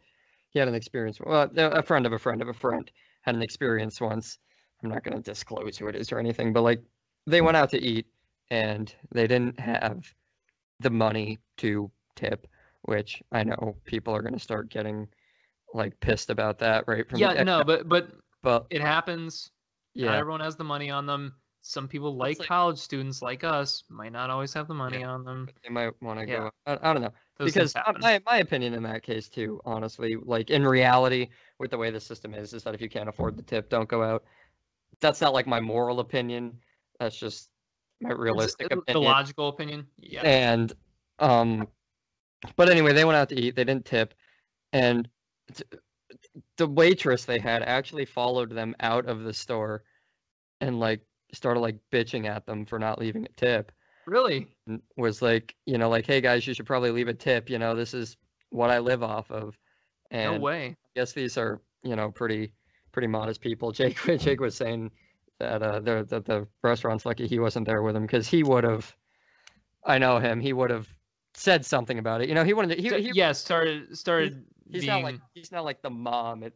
he 0.50 0.58
had 0.58 0.68
an 0.68 0.74
experience 0.74 1.18
well 1.18 1.50
a 1.56 1.82
friend 1.82 2.06
of 2.06 2.12
a 2.12 2.18
friend 2.18 2.42
of 2.42 2.48
a 2.48 2.52
friend 2.52 2.90
had 3.22 3.34
an 3.34 3.42
experience 3.42 4.00
once. 4.00 4.38
I'm 4.82 4.90
not 4.90 5.04
going 5.04 5.16
to 5.16 5.22
disclose 5.22 5.78
who 5.78 5.86
it 5.86 5.96
is 5.96 6.12
or 6.12 6.18
anything, 6.18 6.52
but 6.52 6.62
like 6.62 6.82
they 7.26 7.40
went 7.40 7.56
out 7.56 7.70
to 7.70 7.80
eat 7.80 8.06
and 8.50 8.94
they 9.12 9.26
didn't 9.26 9.58
have 9.58 10.12
the 10.80 10.90
money 10.90 11.38
to 11.58 11.90
tip, 12.16 12.46
which 12.82 13.22
I 13.30 13.44
know 13.44 13.76
people 13.84 14.14
are 14.14 14.22
going 14.22 14.34
to 14.34 14.40
start 14.40 14.68
getting 14.68 15.08
like 15.72 15.98
pissed 16.00 16.30
about 16.30 16.58
that 16.58 16.84
right 16.86 17.08
from 17.08 17.20
the 17.20 17.34
Yeah, 17.34 17.42
no, 17.44 17.64
but 17.66 17.88
but 17.88 18.10
but 18.42 18.66
it 18.70 18.80
happens. 18.80 19.50
Not 19.94 20.12
yeah. 20.12 20.18
everyone 20.18 20.40
has 20.40 20.56
the 20.56 20.64
money 20.64 20.90
on 20.90 21.06
them. 21.06 21.34
Some 21.64 21.86
people, 21.86 22.16
like, 22.16 22.38
like- 22.40 22.48
college 22.48 22.78
students 22.78 23.22
like 23.22 23.44
us, 23.44 23.84
might 23.88 24.10
not 24.12 24.30
always 24.30 24.52
have 24.52 24.66
the 24.66 24.74
money 24.74 25.04
on 25.04 25.24
them. 25.24 25.48
they 25.62 25.68
might 25.70 25.92
want 26.02 26.18
to 26.18 26.26
Yeah. 26.26 26.38
go. 26.38 26.50
I, 26.66 26.72
I 26.90 26.92
don't 26.92 27.02
know 27.02 27.12
Those 27.38 27.52
because 27.54 27.74
my 28.00 28.20
my 28.26 28.38
opinion 28.38 28.74
in 28.74 28.82
that 28.82 29.02
case 29.04 29.28
too, 29.28 29.60
honestly, 29.64 30.16
like 30.20 30.50
in 30.50 30.66
reality, 30.66 31.28
with 31.60 31.70
the 31.70 31.78
way 31.78 31.90
the 31.90 32.00
system 32.00 32.34
is, 32.34 32.52
is 32.52 32.64
that 32.64 32.74
if 32.74 32.80
you 32.80 32.88
can't 32.88 33.08
afford 33.08 33.36
the 33.36 33.42
tip, 33.42 33.68
don't 33.68 33.88
go 33.88 34.02
out. 34.02 34.24
That's 35.00 35.20
not 35.20 35.32
like 35.34 35.46
my 35.46 35.60
moral 35.60 36.00
opinion. 36.00 36.58
That's 36.98 37.16
just 37.16 37.48
my 38.00 38.10
It's, 38.10 38.18
realistic 38.18 38.68
the 38.68 38.78
opinion. 38.78 39.04
logical 39.04 39.48
opinion. 39.48 39.86
Yeah. 39.98 40.22
And 40.22 40.72
um, 41.20 41.68
but 42.56 42.70
anyway, 42.70 42.92
they 42.92 43.04
went 43.04 43.16
out 43.16 43.28
to 43.28 43.40
eat. 43.40 43.54
They 43.54 43.62
didn't 43.64 43.84
tip, 43.84 44.14
and 44.72 45.08
t- 45.54 45.62
the 46.56 46.66
waitress 46.66 47.24
they 47.24 47.38
had 47.38 47.62
actually 47.62 48.04
followed 48.04 48.50
them 48.50 48.74
out 48.80 49.06
of 49.06 49.22
the 49.22 49.32
store, 49.32 49.84
and 50.60 50.80
like 50.80 51.02
started 51.32 51.60
like 51.60 51.76
bitching 51.90 52.26
at 52.26 52.46
them 52.46 52.64
for 52.64 52.78
not 52.78 52.98
leaving 52.98 53.24
a 53.24 53.40
tip. 53.40 53.72
Really? 54.06 54.48
was 54.96 55.22
like, 55.22 55.54
you 55.64 55.78
know, 55.78 55.88
like, 55.88 56.06
hey 56.06 56.20
guys, 56.20 56.46
you 56.46 56.54
should 56.54 56.66
probably 56.66 56.90
leave 56.90 57.08
a 57.08 57.14
tip. 57.14 57.48
You 57.48 57.58
know, 57.58 57.74
this 57.74 57.94
is 57.94 58.16
what 58.50 58.70
I 58.70 58.78
live 58.78 59.02
off 59.02 59.30
of. 59.30 59.58
And 60.10 60.34
No 60.34 60.40
way. 60.40 60.76
I 60.84 61.00
guess 61.00 61.12
these 61.12 61.38
are, 61.38 61.60
you 61.82 61.96
know, 61.96 62.10
pretty 62.10 62.52
pretty 62.90 63.08
modest 63.08 63.40
people. 63.40 63.72
Jake 63.72 63.98
Jake 64.18 64.40
was 64.40 64.54
saying 64.54 64.90
that 65.38 65.62
uh 65.62 65.80
the 65.80 66.04
that 66.08 66.24
the 66.24 66.46
restaurant's 66.62 67.06
lucky 67.06 67.26
he 67.26 67.38
wasn't 67.38 67.66
there 67.66 67.82
with 67.82 67.96
him 67.96 68.02
because 68.02 68.28
he 68.28 68.42
would 68.42 68.64
have. 68.64 68.94
I 69.84 69.98
know 69.98 70.18
him. 70.18 70.40
He 70.40 70.52
would 70.52 70.70
have 70.70 70.88
said 71.34 71.64
something 71.64 71.98
about 71.98 72.20
it. 72.20 72.28
You 72.28 72.34
know, 72.34 72.44
he 72.44 72.54
wanted. 72.54 72.76
To, 72.76 72.82
he, 72.82 73.02
he 73.02 73.10
yeah, 73.14 73.32
started 73.32 73.96
started 73.96 74.44
he's 74.70 74.82
being 74.82 74.92
not 74.92 75.02
like 75.02 75.20
he's 75.34 75.52
not 75.52 75.64
like 75.64 75.82
the 75.82 75.90
mom 75.90 76.42
at 76.42 76.52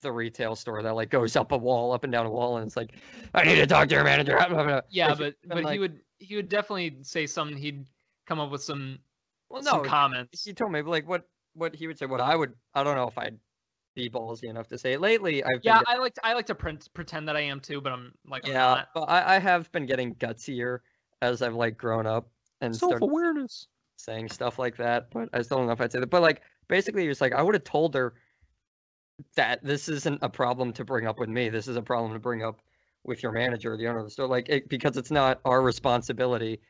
the 0.00 0.12
retail 0.12 0.54
store 0.54 0.82
that 0.82 0.94
like 0.94 1.10
goes 1.10 1.36
up 1.36 1.52
a 1.52 1.56
wall, 1.58 1.92
up 1.92 2.04
and 2.04 2.12
down 2.12 2.26
a 2.26 2.30
wall, 2.30 2.56
and 2.58 2.66
it's 2.66 2.76
like, 2.76 2.92
I 3.34 3.44
need 3.44 3.56
to 3.56 3.66
talk 3.66 3.88
to 3.88 3.94
your 3.94 4.04
manager. 4.04 4.38
yeah, 4.90 5.08
Like, 5.08 5.18
but 5.18 5.34
but 5.64 5.72
he 5.72 5.78
would 5.78 6.00
he 6.18 6.36
would 6.36 6.48
definitely 6.48 6.98
say 7.02 7.26
something. 7.26 7.56
He'd 7.56 7.86
come 8.26 8.40
up 8.40 8.50
with 8.50 8.62
some 8.62 8.98
well, 9.48 9.62
some 9.62 9.84
comments. 9.84 10.44
he 10.44 10.52
told 10.52 10.70
me 10.72 10.82
like 10.82 11.08
what 11.08 11.26
what 11.54 11.74
he 11.74 11.86
would 11.86 11.98
say 11.98 12.04
what 12.06 12.20
i 12.20 12.36
would 12.36 12.52
i 12.74 12.84
don't 12.84 12.94
know 12.94 13.08
if 13.08 13.16
i'd 13.18 13.38
be 13.96 14.08
ballsy 14.10 14.44
enough 14.44 14.68
to 14.68 14.76
say 14.78 14.92
it 14.92 15.00
lately 15.00 15.42
i've 15.42 15.60
Yeah, 15.64 15.80
I 15.86 15.96
like 15.96 16.14
to, 16.14 16.26
I 16.26 16.34
like 16.34 16.46
to 16.46 16.54
print, 16.54 16.88
pretend 16.94 17.26
that 17.28 17.36
I 17.36 17.40
am 17.40 17.58
too, 17.58 17.80
but 17.80 17.92
I'm 17.92 18.12
like 18.26 18.44
I'm 18.46 18.52
yeah 18.52 18.58
not. 18.74 18.88
but 18.94 19.04
I, 19.04 19.36
I 19.36 19.38
have 19.38 19.72
been 19.72 19.86
getting 19.86 20.14
gutsier 20.16 20.80
as 21.22 21.42
i've 21.42 21.54
like 21.54 21.76
grown 21.78 22.06
up 22.06 22.28
and 22.60 22.76
started 22.76 23.02
awareness. 23.02 23.66
saying 23.96 24.28
stuff 24.28 24.58
like 24.58 24.76
that 24.76 25.10
but 25.10 25.28
i 25.32 25.40
still 25.42 25.56
don't 25.56 25.66
know 25.66 25.72
if 25.72 25.80
i'd 25.80 25.90
say 25.90 25.98
that 25.98 26.10
but 26.10 26.22
like 26.22 26.42
basically 26.68 27.08
it's 27.08 27.20
like 27.20 27.32
i 27.32 27.42
would 27.42 27.54
have 27.54 27.64
told 27.64 27.94
her 27.94 28.14
that 29.34 29.62
this 29.64 29.88
isn't 29.88 30.18
a 30.22 30.28
problem 30.28 30.72
to 30.72 30.84
bring 30.84 31.06
up 31.06 31.18
with 31.18 31.28
me 31.28 31.48
this 31.48 31.68
is 31.68 31.76
a 31.76 31.82
problem 31.82 32.12
to 32.12 32.18
bring 32.18 32.42
up 32.42 32.60
with 33.04 33.22
your 33.22 33.32
manager 33.32 33.76
the 33.76 33.86
owner 33.86 33.98
of 33.98 34.04
the 34.04 34.10
store 34.10 34.26
like 34.26 34.48
it, 34.48 34.68
because 34.68 34.96
it's 34.96 35.10
not 35.10 35.40
our 35.44 35.62
responsibility. 35.62 36.60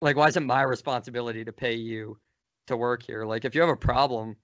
Like 0.00 0.16
why 0.16 0.28
is 0.28 0.36
it 0.36 0.40
my 0.40 0.62
responsibility 0.62 1.44
to 1.44 1.52
pay 1.52 1.74
you 1.74 2.18
to 2.66 2.76
work 2.76 3.02
here? 3.02 3.24
Like 3.24 3.44
if 3.44 3.54
you 3.54 3.60
have 3.60 3.70
a 3.70 3.76
problem 3.76 4.36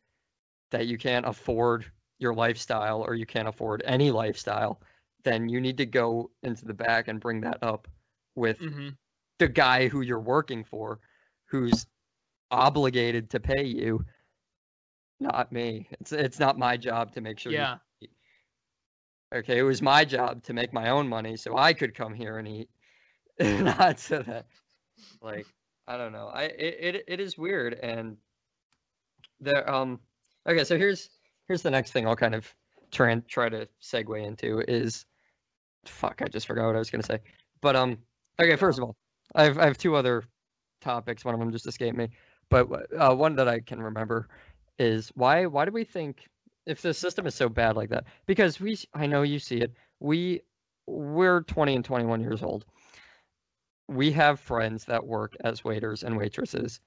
that 0.70 0.86
you 0.86 0.99
can't 0.99 1.26
afford 1.26 1.84
your 2.18 2.34
lifestyle 2.34 3.03
or 3.03 3.14
you 3.14 3.26
can't 3.26 3.49
afford 3.49 3.82
any 3.84 4.11
lifestyle 4.11 4.80
then 5.24 5.49
you 5.49 5.61
need 5.61 5.76
to 5.76 5.86
go 5.86 6.30
into 6.42 6.64
the 6.64 6.74
back 6.74 7.09
and 7.09 7.20
bring 7.20 7.40
that 7.40 7.59
up 7.62 7.88
with 8.34 8.59
hmm 8.59 8.90
the 9.38 9.49
guy 9.49 9.86
who 9.86 10.01
you're 10.01 10.18
working 10.18 10.64
for 10.64 10.99
who's 11.44 11.86
obligated 12.51 13.30
to 13.30 13.38
pay 13.38 13.62
you 13.62 14.05
not 15.21 15.53
me. 15.53 15.89
It's 16.01 16.12
it's 16.12 16.39
not 16.39 16.59
my 16.59 16.77
job 16.77 17.12
to 17.14 17.21
make 17.21 17.39
sure 17.39 17.53
you 17.53 17.59
Yeah. 17.59 17.77
okay 19.35 19.59
it 19.59 19.62
was 19.62 19.83
my 19.83 20.05
job 20.05 20.43
to 20.45 20.53
make 20.53 20.73
my 20.73 20.91
own 20.91 21.09
money 21.09 21.37
so 21.37 21.57
i 21.57 21.73
could 21.73 21.95
come 21.95 22.14
here 22.14 22.39
and 22.39 22.49
eat. 22.49 22.69
Not 23.41 24.01
so 24.01 24.21
that 24.23 24.47
like 25.23 25.47
i 25.87 25.97
don't 25.97 26.12
know. 26.12 26.29
I 26.29 26.45
it, 26.45 26.95
it, 26.97 27.05
it 27.07 27.21
is 27.21 27.39
weird 27.39 27.75
and 27.75 28.16
there 29.41 29.69
um 29.71 30.01
okay 30.49 30.64
so 30.64 30.77
here's 30.77 31.09
here's 31.47 31.62
the 31.62 31.71
next 31.71 31.93
thing 31.93 32.07
i'll 32.07 32.16
kind 32.16 32.35
of 32.35 32.53
try 32.91 33.11
and 33.11 33.27
try 33.29 33.49
to 33.49 33.69
segue 33.83 34.25
into 34.27 34.61
is 34.66 35.05
fuck 35.87 36.21
i 36.23 36.27
just 36.27 36.47
forgot 36.47 36.66
what 36.66 36.75
i 36.77 36.79
was 36.79 36.91
going 36.91 37.03
to 37.03 37.07
say. 37.07 37.21
But 37.61 37.77
um 37.77 37.99
okay 38.41 38.57
first 38.57 38.79
of 38.79 38.85
all 38.85 38.97
i 39.35 39.45
have 39.45 39.59
i 39.59 39.64
have 39.66 39.79
two 39.79 39.95
other 39.95 40.25
topics. 40.81 41.25
One 41.25 41.35
of 41.35 41.41
them 41.41 41.53
just 41.53 41.66
escaped 41.66 41.97
me. 41.97 42.09
But 42.51 42.69
uh, 42.97 43.14
one 43.14 43.37
that 43.37 43.47
i 43.49 43.61
can 43.61 43.81
remember 43.81 44.29
is 44.79 45.11
why 45.14 45.47
why 45.47 45.64
do 45.64 45.72
we 45.72 45.85
think 45.85 46.29
if 46.66 46.83
the 46.83 46.93
system 46.95 47.26
is 47.26 47.35
so 47.35 47.49
bad 47.49 47.76
like 47.76 47.91
that 47.91 48.05
because 48.26 48.61
we 48.61 48.79
i 48.95 49.07
know 49.07 49.22
you 49.22 49.39
see 49.39 49.59
it 49.59 49.72
we 50.01 50.41
we're 50.87 51.43
20 51.43 51.76
and 51.76 51.85
21 51.85 52.20
years 52.20 52.43
old 52.43 52.64
we 53.89 54.12
have 54.12 54.39
friends 54.39 54.85
that 54.85 55.07
work 55.07 55.35
as 55.45 55.64
waiters 55.64 56.03
and 56.03 56.16
waitresses 56.16 56.81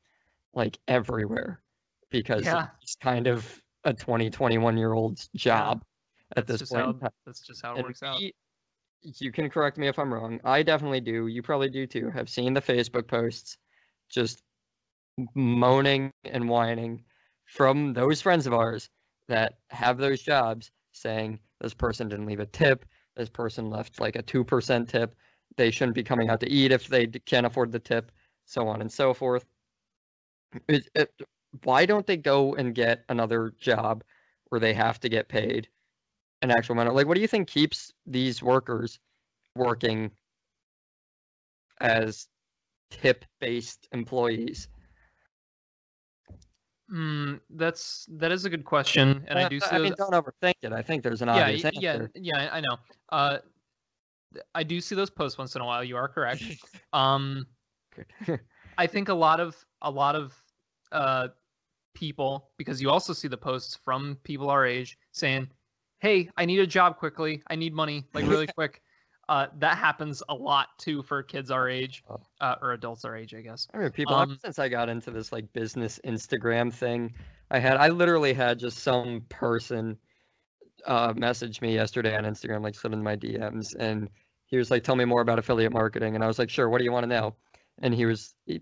like 0.53 0.77
everywhere 0.87 1.61
because 2.09 2.45
Yeah. 2.45 2.67
it's 2.81 2.95
kind 2.95 3.27
of 3.27 3.61
a 3.83 3.93
20 3.93 4.29
21 4.29 4.77
year 4.77 4.93
old's 4.93 5.29
job 5.35 5.83
at 6.35 6.47
That's 6.47 6.61
this 6.61 6.69
point 6.69 6.95
in 6.95 6.99
how 7.01 7.09
that's 7.25 7.41
just 7.41 7.61
how 7.61 7.73
it 7.73 7.77
And 7.79 7.87
works 7.87 8.03
out. 8.03 8.19
we- 8.19 8.33
you 9.03 9.31
can 9.31 9.49
correct 9.49 9.79
me 9.79 9.87
if 9.87 9.97
I'm 9.97 10.13
wrong. 10.13 10.39
I 10.43 10.61
definitely 10.61 11.01
do. 11.01 11.25
You 11.25 11.41
probably 11.41 11.69
do 11.71 11.87
too. 11.87 12.11
Have 12.11 12.29
seen 12.29 12.53
the 12.53 12.61
Facebook 12.61 13.07
posts 13.07 13.57
just 14.09 14.43
moaning 15.33 16.11
and 16.23 16.47
whining 16.47 17.03
from 17.51 17.91
those 17.91 18.21
friends 18.21 18.47
of 18.47 18.53
ours 18.53 18.89
that 19.27 19.55
have 19.71 19.97
those 19.97 20.21
jobs 20.21 20.71
saying 20.93 21.37
this 21.59 21.73
person 21.73 22.07
didn't 22.07 22.25
leave 22.25 22.39
a 22.39 22.45
tip, 22.45 22.85
this 23.17 23.27
person 23.27 23.69
left 23.69 23.99
like 23.99 24.15
a 24.15 24.23
2% 24.23 24.87
tip, 24.87 25.15
they 25.57 25.69
shouldn't 25.69 25.95
be 25.95 26.03
coming 26.03 26.29
out 26.29 26.39
to 26.39 26.49
eat 26.49 26.71
if 26.71 26.87
they 26.87 27.07
can't 27.07 27.45
afford 27.45 27.73
the 27.73 27.79
tip, 27.79 28.13
so 28.45 28.69
on 28.69 28.79
and 28.79 28.89
so 28.89 29.13
forth. 29.13 29.45
It, 30.69 30.87
it, 30.95 31.11
why 31.65 31.85
don't 31.85 32.07
they 32.07 32.15
go 32.15 32.55
and 32.55 32.73
get 32.73 33.03
another 33.09 33.53
job 33.59 34.05
where 34.47 34.61
they 34.61 34.73
have 34.73 35.01
to 35.01 35.09
get 35.09 35.27
paid 35.27 35.67
an 36.41 36.51
actual 36.51 36.73
amount? 36.73 36.95
Like, 36.95 37.07
what 37.07 37.15
do 37.15 37.21
you 37.21 37.27
think 37.27 37.49
keeps 37.49 37.91
these 38.05 38.41
workers 38.41 38.97
working 39.57 40.09
as 41.81 42.29
tip-based 42.91 43.89
employees? 43.91 44.69
Mm, 46.91 47.39
that's 47.51 48.05
that 48.17 48.31
is 48.31 48.43
a 48.43 48.49
good 48.49 48.65
question, 48.65 49.23
and 49.29 49.39
I 49.39 49.47
do. 49.47 49.59
See 49.59 49.65
I 49.71 49.79
mean, 49.79 49.93
those- 49.97 50.09
don't 50.09 50.11
overthink 50.13 50.55
it. 50.61 50.73
I 50.73 50.81
think 50.81 51.03
there's 51.03 51.21
an 51.21 51.29
yeah, 51.29 51.43
obvious 51.43 51.63
y- 51.63 51.71
yeah, 51.75 51.91
answer. 51.93 52.11
yeah. 52.15 52.49
I 52.51 52.59
know. 52.59 52.77
Uh, 53.09 53.37
I 54.55 54.63
do 54.63 54.81
see 54.81 54.95
those 54.95 55.09
posts 55.09 55.37
once 55.37 55.55
in 55.55 55.61
a 55.61 55.65
while. 55.65 55.83
You 55.83 55.95
are 55.95 56.07
correct. 56.07 56.43
Um, 56.91 57.47
I 58.77 58.87
think 58.87 59.07
a 59.09 59.13
lot 59.13 59.39
of 59.39 59.55
a 59.81 59.89
lot 59.91 60.15
of 60.15 60.35
uh, 60.91 61.29
people 61.93 62.49
because 62.57 62.81
you 62.81 62.89
also 62.89 63.13
see 63.13 63.27
the 63.29 63.37
posts 63.37 63.75
from 63.75 64.17
people 64.23 64.49
our 64.49 64.65
age 64.65 64.97
saying, 65.13 65.47
"Hey, 65.99 66.29
I 66.35 66.45
need 66.45 66.59
a 66.59 66.67
job 66.67 66.97
quickly. 66.97 67.41
I 67.47 67.55
need 67.55 67.73
money 67.73 68.05
like 68.13 68.27
really 68.27 68.47
quick." 68.55 68.81
Uh, 69.31 69.47
that 69.59 69.77
happens 69.77 70.21
a 70.27 70.33
lot 70.35 70.67
too 70.77 71.01
for 71.01 71.23
kids 71.23 71.51
our 71.51 71.69
age 71.69 72.03
Oh. 72.09 72.19
uh, 72.41 72.55
or 72.61 72.73
adults 72.73 73.05
our 73.05 73.15
age, 73.15 73.33
I 73.33 73.39
guess. 73.39 73.65
I 73.73 73.77
mean, 73.77 73.89
people. 73.91 74.13
Um, 74.13 74.37
since 74.43 74.59
I 74.59 74.67
got 74.67 74.89
into 74.89 75.09
this 75.09 75.31
like 75.31 75.53
business 75.53 76.01
Instagram 76.03 76.73
thing, 76.73 77.13
I 77.49 77.59
had 77.59 77.77
I 77.77 77.87
literally 77.87 78.33
had 78.33 78.59
just 78.59 78.79
some 78.79 79.21
person 79.29 79.97
uh, 80.85 81.13
message 81.15 81.61
me 81.61 81.73
yesterday 81.75 82.13
on 82.13 82.25
Instagram, 82.25 82.61
like 82.61 82.75
slid 82.75 82.91
in 82.91 83.01
my 83.01 83.15
DMs, 83.15 83.73
and 83.79 84.09
he 84.47 84.57
was 84.57 84.69
like, 84.69 84.83
"Tell 84.83 84.97
me 84.97 85.05
more 85.05 85.21
about 85.21 85.39
affiliate 85.39 85.71
marketing," 85.71 86.15
and 86.15 86.25
I 86.25 86.27
was 86.27 86.37
like, 86.37 86.49
"Sure. 86.49 86.67
What 86.67 86.79
do 86.79 86.83
you 86.83 86.91
want 86.91 87.05
to 87.05 87.07
know?" 87.07 87.33
And 87.81 87.93
he 87.93 88.05
was 88.05 88.35
he- 88.45 88.59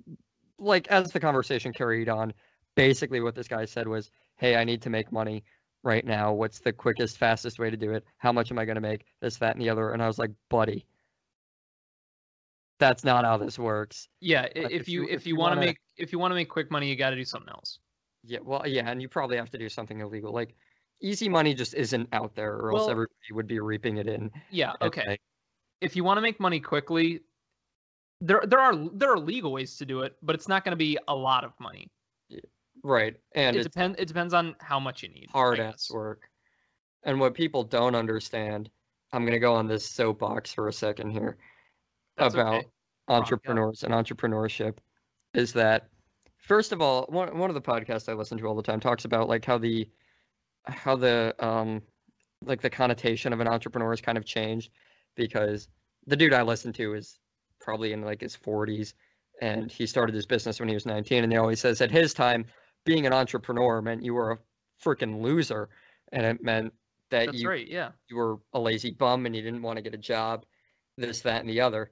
like, 0.59 0.87
as 0.89 1.11
the 1.11 1.19
conversation 1.19 1.73
carried 1.73 2.09
on, 2.09 2.31
basically 2.75 3.21
what 3.21 3.33
this 3.33 3.47
guy 3.47 3.65
said 3.65 3.87
was, 3.87 4.11
"Hey, 4.35 4.55
I 4.55 4.65
need 4.65 4.83
to 4.83 4.91
make 4.91 5.11
money." 5.11 5.45
Right 5.83 6.05
now, 6.05 6.33
what's 6.33 6.59
the 6.59 6.73
quickest, 6.73 7.17
fastest 7.17 7.57
way 7.57 7.69
to 7.69 7.77
do 7.77 7.93
it? 7.93 8.03
How 8.17 8.33
much 8.33 8.51
am 8.51 8.59
I 8.59 8.65
going 8.65 8.75
to 8.75 8.81
make? 8.81 9.05
This, 9.21 9.37
that, 9.37 9.55
and 9.55 9.61
the 9.61 9.69
other. 9.69 9.91
And 9.91 10.03
I 10.03 10.07
was 10.07 10.19
like, 10.19 10.31
buddy, 10.49 10.85
that's 12.79 13.03
not 13.03 13.25
how 13.25 13.37
this 13.37 13.59
works. 13.59 14.07
Yeah, 14.19 14.41
Like, 14.41 14.51
if, 14.55 14.71
if 14.71 14.89
you 14.89 15.03
if 15.03 15.27
you 15.27 15.35
you 15.35 15.39
want 15.39 15.55
to 15.55 15.65
make 15.65 15.77
if 15.97 16.11
you 16.11 16.19
want 16.19 16.31
to 16.31 16.35
make 16.35 16.49
quick 16.49 16.71
money, 16.71 16.89
you 16.89 16.95
got 16.95 17.11
to 17.11 17.15
do 17.15 17.25
something 17.25 17.49
else. 17.49 17.79
Yeah, 18.23 18.39
well, 18.43 18.65
yeah, 18.65 18.89
and 18.89 19.01
you 19.01 19.07
probably 19.07 19.37
have 19.37 19.51
to 19.51 19.57
do 19.57 19.69
something 19.69 19.99
illegal. 19.99 20.33
Like 20.33 20.55
easy 21.01 21.29
money 21.29 21.53
just 21.53 21.73
isn't 21.75 22.09
out 22.13 22.35
there, 22.35 22.55
or 22.55 22.71
else 22.71 22.89
everybody 22.89 23.33
would 23.33 23.47
be 23.47 23.59
reaping 23.59 23.97
it 23.97 24.07
in. 24.07 24.31
Yeah, 24.49 24.73
okay. 24.81 25.03
like, 25.07 25.21
if 25.81 25.95
you 25.95 26.03
want 26.03 26.17
to 26.17 26.21
make 26.21 26.39
money 26.39 26.59
quickly, 26.59 27.21
there 28.21 28.41
there 28.47 28.59
are 28.59 28.75
there 28.93 29.11
are 29.11 29.19
legal 29.19 29.51
ways 29.51 29.77
to 29.77 29.85
do 29.85 30.01
it, 30.01 30.15
but 30.21 30.35
it's 30.35 30.47
not 30.47 30.63
going 30.63 30.71
to 30.71 30.77
be 30.77 30.97
a 31.07 31.15
lot 31.15 31.43
of 31.43 31.53
money. 31.59 31.89
Right, 32.83 33.15
and 33.33 33.55
it 33.55 33.63
depends. 33.63 33.97
It 33.99 34.07
depends 34.07 34.33
on 34.33 34.55
how 34.59 34.79
much 34.79 35.03
you 35.03 35.09
need. 35.09 35.29
Hard 35.31 35.59
ass 35.59 35.89
work. 35.91 36.29
And 37.03 37.19
what 37.19 37.33
people 37.33 37.63
don't 37.63 37.95
understand, 37.95 38.69
I'm 39.13 39.25
gonna 39.25 39.39
go 39.39 39.55
on 39.55 39.67
this 39.67 39.85
soapbox 39.85 40.53
for 40.53 40.67
a 40.67 40.73
second 40.73 41.11
here 41.11 41.37
That's 42.17 42.35
okay. 42.35 42.41
about 42.41 42.63
go. 42.63 43.13
entrepreneurs 43.15 43.83
and 43.83 43.93
entrepreneurship, 43.93 44.77
is 45.33 45.53
that 45.53 45.87
first 46.37 46.71
of 46.71 46.81
all, 46.81 47.05
one 47.09 47.37
one 47.37 47.49
of 47.49 47.53
the 47.53 47.61
podcasts 47.61 48.09
I 48.09 48.13
listen 48.13 48.37
to 48.39 48.47
all 48.47 48.55
the 48.55 48.63
time 48.63 48.79
talks 48.79 49.05
about 49.05 49.29
like 49.29 49.45
how 49.45 49.57
the 49.57 49.89
how 50.65 50.95
the 50.95 51.35
um 51.39 51.81
like 52.45 52.61
the 52.61 52.69
connotation 52.69 53.33
of 53.33 53.39
an 53.39 53.47
entrepreneur 53.47 53.91
has 53.91 54.01
kind 54.01 54.17
of 54.17 54.25
changed 54.25 54.71
because 55.15 55.67
the 56.07 56.15
dude 56.15 56.33
I 56.33 56.41
listen 56.41 56.73
to 56.73 56.93
is 56.93 57.19
probably 57.59 57.91
in 57.93 58.01
like 58.01 58.21
his 58.21 58.35
40s 58.35 58.93
and 59.41 59.71
he 59.71 59.85
started 59.85 60.15
his 60.15 60.25
business 60.25 60.59
when 60.59 60.69
he 60.69 60.75
was 60.75 60.85
19 60.85 61.23
and 61.23 61.31
he 61.31 61.37
always 61.37 61.59
says 61.59 61.81
at 61.81 61.91
his 61.91 62.13
time 62.13 62.45
being 62.89 63.05
an 63.05 63.13
entrepreneur 63.13 63.81
meant 63.83 64.03
you 64.03 64.15
were 64.15 64.31
a 64.31 64.37
freaking 64.83 65.21
loser 65.21 65.69
and 66.11 66.25
it 66.25 66.43
meant 66.43 66.73
that 67.11 67.27
That's 67.27 67.39
you 67.39 67.47
right. 67.47 67.67
Yeah. 67.67 67.91
you 68.09 68.15
were 68.17 68.37
a 68.53 68.59
lazy 68.59 68.89
bum 68.91 69.27
and 69.27 69.35
you 69.35 69.43
didn't 69.43 69.61
want 69.61 69.77
to 69.77 69.83
get 69.83 69.93
a 69.93 69.97
job, 69.97 70.43
this, 70.97 71.21
that, 71.21 71.41
and 71.41 71.49
the 71.49 71.61
other. 71.61 71.91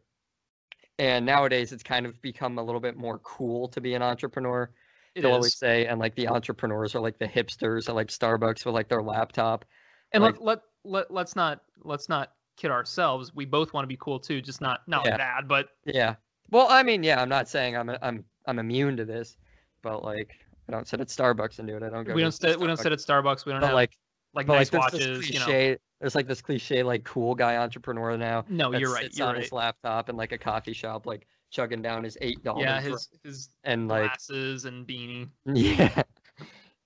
And 0.97 1.23
nowadays, 1.25 1.71
it's 1.71 1.83
kind 1.83 2.07
of 2.07 2.19
become 2.23 2.57
a 2.57 2.63
little 2.63 2.81
bit 2.81 2.97
more 2.97 3.19
cool 3.19 3.67
to 3.69 3.79
be 3.81 3.93
an 3.93 4.01
entrepreneur. 4.01 4.71
It 5.13 5.21
They'll 5.21 5.33
always 5.33 5.55
say, 5.57 5.85
and 5.85 5.99
like 5.99 6.15
the 6.15 6.27
entrepreneurs 6.27 6.95
are 6.95 6.99
like 6.99 7.19
the 7.19 7.27
hipsters 7.27 7.87
at 7.89 7.93
like 7.95 8.07
Starbucks 8.07 8.65
with 8.65 8.73
like 8.73 8.89
their 8.89 9.03
laptop. 9.03 9.65
And 10.13 10.23
like- 10.23 10.39
let, 10.39 10.43
let 10.43 10.59
let 10.83 11.11
let's 11.11 11.35
not 11.35 11.61
let's 11.83 12.09
not 12.09 12.31
kid 12.55 12.71
ourselves. 12.71 13.35
We 13.35 13.45
both 13.45 13.73
want 13.73 13.83
to 13.83 13.87
be 13.87 13.97
cool 13.99 14.19
too, 14.19 14.41
just 14.41 14.61
not 14.61 14.81
not 14.87 15.05
Yeah. 15.05 15.17
that. 15.17 15.47
But 15.47 15.69
Yeah. 15.85 16.15
Well, 16.49 16.67
I 16.69 16.81
mean, 16.81 17.03
yeah, 17.03 17.21
I'm 17.21 17.29
not 17.29 17.47
saying 17.47 17.77
I'm 17.77 17.91
I'm 18.01 18.23
I'm 18.47 18.57
immune 18.57 18.97
to 18.97 19.05
this, 19.05 19.37
but 19.83 20.03
like 20.03 20.31
I 20.68 20.72
don't 20.72 20.88
sit 20.88 20.99
at 20.99 21.07
Starbucks 21.07 21.59
and 21.59 21.68
do 21.68 21.78
it. 21.78 21.84
I 21.84 21.89
don't 21.89 22.03
go. 22.03 22.13
we 22.13 22.22
don't 22.22 22.32
sit 22.32 22.59
we 22.59 22.68
don't 22.68 22.78
sit 22.78 22.91
at 22.91 22.99
Starbucks. 22.99 23.45
We 23.45 23.53
don't 23.53 23.61
But 23.61 23.68
have 23.68 23.76
like, 23.76 23.97
like 24.34 24.47
nice 24.47 24.72
like, 24.74 24.82
watches. 24.82 25.20
this 25.20 25.30
You 25.30 25.39
know. 25.39 25.76
There's 25.99 26.13
like 26.13 26.28
this 26.28 26.41
cliche 26.41 26.84
like 26.84 27.03
cool 27.03 27.34
guy 27.34 27.57
entrepreneur 27.57 28.18
now. 28.18 28.45
No, 28.49 28.72
you're 28.72 28.93
right. 28.93 29.03
sits 29.05 29.18
You're 29.18 29.28
on 29.28 29.34
right. 29.34 29.43
his 29.43 29.51
laptop 29.51 30.09
in 30.09 30.15
like 30.15 30.32
a 30.32 30.38
coffee 30.38 30.74
shop, 30.74 31.05
like 31.05 31.26
chugging 31.49 31.82
down 31.82 32.03
his 32.03 32.18
eight 32.22 32.43
dollars. 32.43 32.63
Yeah, 32.63 32.82
his 32.82 33.09
his 33.24 33.49
and 33.63 33.88
like 33.88 34.11
glasses 34.11 34.65
and 34.65 34.86
beanie. 34.86 35.30
Yeah. 35.45 36.03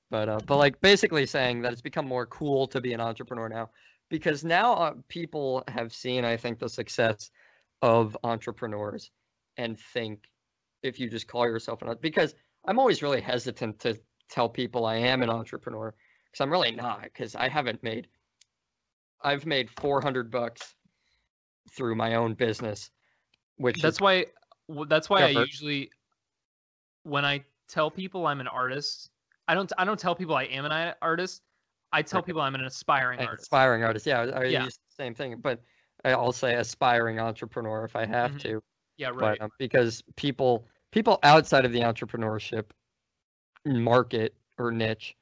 But 0.10 0.28
uh, 0.30 0.40
but 0.46 0.58
like 0.58 0.80
basically 0.82 1.26
saying 1.26 1.62
that 1.62 1.72
it's 1.72 1.82
become 1.82 2.06
more 2.06 2.26
cool 2.26 2.68
to 2.68 2.82
be 2.82 2.94
an 2.94 3.00
entrepreneur 3.00 3.48
now, 3.48 3.70
because 4.10 4.44
now 4.44 4.74
uh, 4.74 4.94
people 5.08 5.64
have 5.70 5.94
seen, 5.94 6.26
I 6.26 6.36
think, 6.36 6.60
the 6.60 6.68
success 6.68 7.32
of 7.82 8.18
entrepreneurs, 8.24 9.10
and 9.56 9.80
think 9.80 10.30
if 10.84 11.00
you 11.00 11.10
just 11.10 11.28
call 11.28 11.46
yourself 11.46 11.82
an 11.82 11.96
because 12.02 12.36
I'm 12.66 12.80
always 12.80 13.02
really 13.02 13.22
hesitant 13.22 13.80
to 13.82 14.00
tell 14.30 14.50
people 14.50 14.86
I 14.86 14.96
am 14.96 15.24
an 15.24 15.30
entrepreneur 15.30 15.94
because 16.26 16.42
I'm 16.42 16.52
really 16.52 16.72
not 16.72 17.04
because 17.04 17.36
I 17.36 17.50
haven't 17.50 17.84
made 17.84 18.08
I've 19.24 19.46
made 19.46 19.70
400 19.70 20.32
bucks 20.32 20.76
through 21.72 21.96
my 21.96 22.16
own 22.16 22.34
business, 22.34 22.92
which 23.58 23.82
That's 23.82 24.00
why 24.00 24.28
that's 24.88 25.10
why 25.10 25.24
I 25.24 25.30
usually 25.30 25.92
when 27.04 27.26
I 27.26 27.44
tell 27.68 27.90
people 27.92 28.28
I'm 28.28 28.40
an 28.40 28.48
artist, 28.48 29.10
I 29.48 29.54
don't 29.56 29.72
I 29.78 29.86
don't 29.86 30.00
tell 30.00 30.16
people 30.16 30.36
I 30.36 30.44
am 30.46 30.66
an 30.66 30.94
artist. 31.02 31.42
I 31.92 32.02
tell 32.02 32.22
people 32.22 32.42
I'm 32.42 32.56
an 32.56 32.64
aspiring 32.64 33.20
an 33.20 33.26
artist. 33.28 33.46
aspiring 33.46 33.84
artist. 33.84 34.06
Yeah, 34.06 34.22
I 34.22 34.46
Yeah. 34.46 34.64
use 34.64 34.78
the 34.78 35.04
same 35.04 35.14
thing, 35.14 35.38
but 35.42 35.62
I'll 36.06 36.32
say 36.32 36.56
aspiring 36.56 37.20
entrepreneur 37.20 37.84
if 37.86 37.96
I 37.96 38.06
have 38.06 38.32
Mhm. 38.32 38.40
to. 38.40 38.64
yeah, 38.98 39.10
right. 39.10 39.20
But 39.20 39.42
um, 39.42 39.52
because 39.60 40.02
people 40.16 40.68
people 40.92 41.20
outside 41.24 41.66
of 41.66 41.72
the 41.72 41.80
entrepreneurship 41.82 42.66
market 43.66 44.34
or 44.58 44.72
niche 44.72 45.16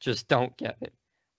just 0.00 0.28
don't 0.28 0.56
get 0.56 0.76
it, 0.80 0.92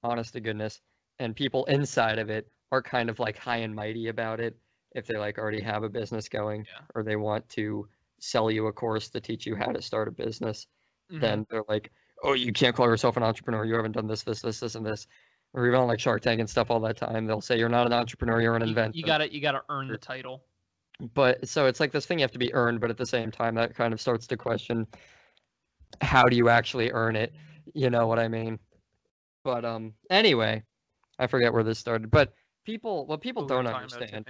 honest 0.03 0.33
to 0.33 0.39
goodness, 0.39 0.81
and 1.19 1.35
people 1.35 1.65
inside 1.65 2.19
of 2.19 2.29
it 2.29 2.47
are 2.71 2.81
kind 2.81 3.09
of 3.09 3.19
like 3.19 3.37
high 3.37 3.57
and 3.57 3.73
mighty 3.75 4.07
about 4.07 4.39
it 4.39 4.57
if 4.93 5.05
they 5.07 5.17
like 5.17 5.37
already 5.37 5.61
have 5.61 5.83
a 5.83 5.89
business 5.89 6.27
going 6.27 6.65
Yeah. 6.65 6.81
or 6.95 7.03
they 7.03 7.15
want 7.15 7.47
to 7.49 7.87
sell 8.19 8.49
you 8.49 8.67
a 8.67 8.73
course 8.73 9.09
to 9.09 9.21
teach 9.21 9.45
you 9.45 9.55
how 9.55 9.71
to 9.71 9.81
start 9.81 10.07
a 10.07 10.11
business 10.11 10.67
Mhm. 11.11 11.21
then 11.21 11.45
they're 11.49 11.63
like, 11.69 11.89
oh, 12.23 12.33
you 12.33 12.51
can't 12.51 12.75
call 12.75 12.87
yourself 12.87 13.15
an 13.15 13.23
entrepreneur. 13.23 13.63
You 13.63 13.75
haven't 13.75 13.93
done 13.93 14.07
this, 14.07 14.23
this, 14.23 14.41
this, 14.41 14.59
this, 14.59 14.75
and 14.75 14.85
this. 14.85 15.07
Or 15.53 15.65
even 15.65 15.79
on 15.79 15.87
like 15.87 16.01
Shark 16.01 16.21
Tank 16.21 16.41
and 16.41 16.49
stuff 16.49 16.69
all 16.69 16.81
that 16.81 16.97
time, 16.97 17.25
they'll 17.25 17.39
say 17.39 17.57
you're 17.57 17.69
not 17.69 17.85
an 17.85 17.93
entrepreneur, 17.93 18.41
you're 18.41 18.55
an 18.57 18.61
inventor. 18.63 18.97
you 18.97 19.05
gotta 19.05 19.31
you 19.33 19.39
gotta 19.39 19.61
earn 19.69 19.87
the 19.87 19.97
title. 19.97 20.43
But 20.99 21.47
so 21.47 21.67
it's 21.67 21.79
like 21.79 21.91
this 21.91 22.05
thing 22.05 22.19
you 22.19 22.23
have 22.23 22.31
to 22.31 22.39
be 22.39 22.53
earned, 22.53 22.79
but 22.81 22.89
at 22.89 22.97
the 22.97 23.05
same 23.05 23.31
time, 23.31 23.55
that 23.55 23.75
kind 23.75 23.93
of 23.93 24.01
starts 24.01 24.27
to 24.27 24.37
question 24.37 24.87
how 26.01 26.23
do 26.23 26.35
you 26.35 26.49
actually 26.49 26.91
earn 26.91 27.15
it? 27.15 27.33
You 27.73 27.89
know 27.89 28.07
what 28.07 28.19
I 28.19 28.27
mean? 28.27 28.59
But 29.43 29.65
um, 29.65 29.93
anyway, 30.09 30.63
I 31.19 31.27
forget 31.27 31.53
where 31.53 31.63
this 31.63 31.79
started. 31.79 32.11
But 32.11 32.33
people, 32.65 33.05
what 33.05 33.21
people 33.21 33.43
we 33.43 33.47
don't 33.47 33.67
understand. 33.67 34.25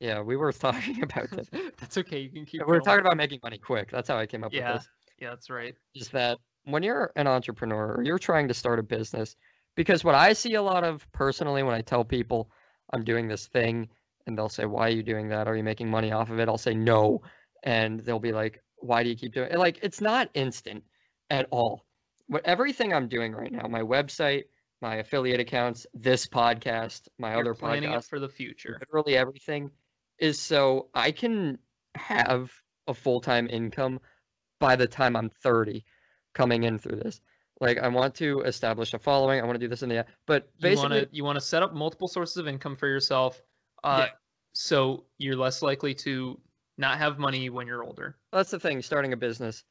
Yeah, 0.00 0.20
we 0.20 0.36
were 0.36 0.52
talking 0.52 1.02
about 1.02 1.30
this. 1.30 1.48
that's 1.78 1.98
okay. 1.98 2.20
You 2.20 2.30
can 2.30 2.46
keep. 2.46 2.66
We 2.66 2.76
are 2.76 2.80
talking 2.80 3.04
about 3.04 3.16
making 3.16 3.40
money 3.42 3.58
quick. 3.58 3.90
That's 3.90 4.08
how 4.08 4.16
I 4.16 4.26
came 4.26 4.44
up 4.44 4.52
Yeah. 4.52 4.72
with 4.72 4.82
this. 4.82 4.88
Yeah, 5.20 5.30
that's 5.30 5.50
right. 5.50 5.74
is 5.94 6.08
that 6.10 6.38
when 6.64 6.82
you're 6.82 7.10
an 7.16 7.26
entrepreneur 7.26 7.94
or 7.96 8.02
you're 8.02 8.18
trying 8.18 8.46
to 8.48 8.54
start 8.54 8.78
a 8.78 8.82
business, 8.82 9.34
because 9.74 10.04
what 10.04 10.14
I 10.14 10.32
see 10.32 10.54
a 10.54 10.62
lot 10.62 10.84
of 10.84 11.06
personally 11.12 11.62
when 11.64 11.74
I 11.74 11.80
tell 11.80 12.04
people 12.04 12.50
I'm 12.92 13.02
doing 13.04 13.26
this 13.26 13.48
thing 13.48 13.88
and 14.28 14.38
they'll 14.38 14.48
say, 14.48 14.66
Why 14.66 14.86
are 14.86 14.92
you 14.92 15.02
doing 15.02 15.28
that? 15.30 15.48
Are 15.48 15.56
you 15.56 15.64
making 15.64 15.90
money 15.90 16.12
off 16.12 16.30
of 16.30 16.38
it? 16.38 16.48
I'll 16.48 16.58
say 16.58 16.74
no. 16.74 17.22
And 17.64 18.00
they'll 18.00 18.20
be 18.20 18.32
like, 18.32 18.62
Why 18.76 19.02
do 19.02 19.08
you 19.08 19.16
keep 19.16 19.32
doing 19.34 19.50
it? 19.50 19.58
Like, 19.58 19.80
it's 19.82 20.00
not 20.00 20.30
instant 20.34 20.84
at 21.30 21.48
all. 21.50 21.84
But 22.28 22.42
everything 22.44 22.92
I'm 22.92 23.08
doing 23.08 23.32
right 23.32 23.50
now, 23.50 23.66
my 23.68 23.80
website, 23.80 24.44
my 24.80 24.96
affiliate 24.96 25.40
accounts, 25.40 25.86
this 25.94 26.26
podcast, 26.26 27.08
my 27.18 27.32
You're 27.32 27.40
other 27.40 27.54
planning 27.54 27.90
podcast, 27.90 28.08
for 28.08 28.20
the 28.20 28.28
future. 28.28 28.78
literally 28.80 29.16
everything 29.16 29.70
is 30.18 30.38
so 30.38 30.88
I 30.94 31.10
can 31.10 31.58
have 31.94 32.52
a 32.86 32.94
full-time 32.94 33.48
income 33.50 33.98
by 34.60 34.76
the 34.76 34.86
time 34.86 35.16
I'm 35.16 35.30
30 35.30 35.84
coming 36.34 36.64
in 36.64 36.78
through 36.78 36.96
this. 36.96 37.20
Like 37.60 37.78
I 37.78 37.88
want 37.88 38.14
to 38.16 38.42
establish 38.42 38.94
a 38.94 38.98
following, 38.98 39.40
I 39.40 39.44
want 39.44 39.56
to 39.56 39.58
do 39.58 39.68
this 39.68 39.82
and 39.82 39.90
that. 39.90 40.08
But 40.26 40.48
You 40.58 40.76
want 40.76 40.90
basically 40.90 41.00
to 41.06 41.08
you 41.10 41.24
want 41.24 41.36
to 41.36 41.40
set 41.44 41.62
up 41.62 41.74
multiple 41.74 42.06
sources 42.06 42.36
of 42.36 42.46
income 42.46 42.76
for 42.76 42.86
yourself, 42.86 43.42
uh, 43.84 44.06
Yeah. 44.08 44.14
so 44.52 45.04
you're 45.18 45.36
less 45.36 45.62
likely 45.62 45.94
to 45.94 46.40
not 46.76 46.98
have 46.98 47.18
money 47.18 47.50
when 47.50 47.66
you're 47.66 47.82
older. 47.84 48.16
that's 48.32 48.50
the 48.50 48.60
thing, 48.60 48.80
starting 48.82 49.12
a 49.12 49.16
business, 49.16 49.64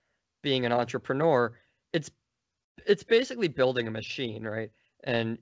being 0.43 0.65
an 0.65 0.71
entrepreneur, 0.71 1.57
it's 1.93 2.11
it's 2.85 3.03
basically 3.03 3.47
building 3.47 3.87
a 3.87 3.91
machine, 3.91 4.43
right? 4.45 4.71
And 5.03 5.37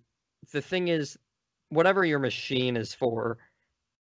the 0.52 0.62
thing 0.62 0.88
is 0.88 1.18
whatever 1.70 2.06
your 2.06 2.20
machine 2.20 2.78
is 2.78 2.94
for 2.94 3.38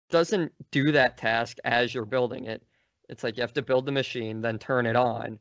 doesn't 0.09 0.51
do 0.71 0.91
that 0.91 1.17
task 1.17 1.57
as 1.63 1.93
you're 1.93 2.05
building 2.05 2.45
it. 2.45 2.63
It's 3.09 3.23
like 3.23 3.37
you 3.37 3.41
have 3.41 3.53
to 3.53 3.61
build 3.61 3.85
the 3.85 3.91
machine, 3.91 4.41
then 4.41 4.57
turn 4.59 4.85
it 4.85 4.95
on 4.95 5.39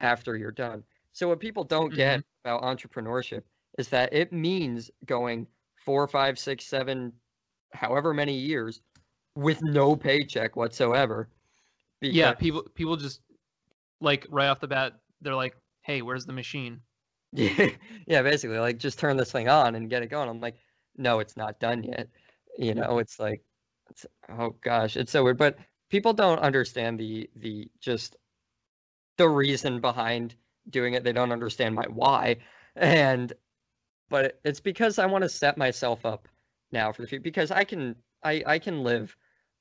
after 0.00 0.36
you're 0.36 0.50
done. 0.52 0.82
So 1.12 1.28
what 1.28 1.40
people 1.40 1.64
don't 1.64 1.94
get 1.94 2.22
about 2.44 2.62
entrepreneurship 2.62 3.42
is 3.78 3.88
that 3.88 4.12
it 4.12 4.32
means 4.32 4.90
going 5.06 5.46
four, 5.84 6.06
five, 6.08 6.38
six, 6.38 6.66
seven, 6.66 7.12
however 7.74 8.14
many 8.14 8.34
years 8.34 8.80
with 9.36 9.62
no 9.62 9.96
paycheck 9.96 10.56
whatsoever. 10.56 11.28
Yeah, 12.00 12.34
people 12.34 12.62
people 12.74 12.96
just 12.96 13.20
like 14.00 14.26
right 14.30 14.48
off 14.48 14.60
the 14.60 14.68
bat, 14.68 14.94
they're 15.20 15.34
like, 15.34 15.56
"Hey, 15.82 16.02
where's 16.02 16.26
the 16.26 16.32
machine?" 16.32 16.80
Yeah, 17.32 17.70
yeah, 18.06 18.22
basically, 18.22 18.58
like 18.58 18.78
just 18.78 18.98
turn 18.98 19.16
this 19.16 19.32
thing 19.32 19.48
on 19.48 19.74
and 19.74 19.90
get 19.90 20.02
it 20.02 20.08
going. 20.08 20.28
I'm 20.28 20.40
like, 20.40 20.56
no, 20.96 21.18
it's 21.18 21.36
not 21.36 21.58
done 21.58 21.82
yet. 21.82 22.08
You 22.58 22.74
know, 22.74 22.90
mm-hmm. 22.90 23.00
it's 23.00 23.18
like, 23.18 23.42
it's, 23.90 24.06
oh 24.28 24.54
gosh, 24.60 24.96
it's 24.96 25.12
so 25.12 25.24
weird. 25.24 25.38
But 25.38 25.58
people 25.90 26.12
don't 26.12 26.38
understand 26.38 26.98
the 26.98 27.28
the 27.36 27.68
just 27.80 28.16
the 29.16 29.28
reason 29.28 29.80
behind 29.80 30.34
doing 30.70 30.94
it. 30.94 31.04
They 31.04 31.12
don't 31.12 31.32
understand 31.32 31.74
my 31.74 31.86
why, 31.88 32.36
and 32.76 33.32
but 34.10 34.40
it's 34.44 34.60
because 34.60 34.98
I 34.98 35.06
want 35.06 35.22
to 35.22 35.28
set 35.28 35.56
myself 35.56 36.04
up 36.04 36.28
now 36.74 36.92
for 36.92 37.00
the 37.00 37.08
future 37.08 37.22
because 37.22 37.50
I 37.50 37.64
can 37.64 37.96
I 38.22 38.42
I 38.46 38.58
can 38.58 38.82
live 38.82 39.16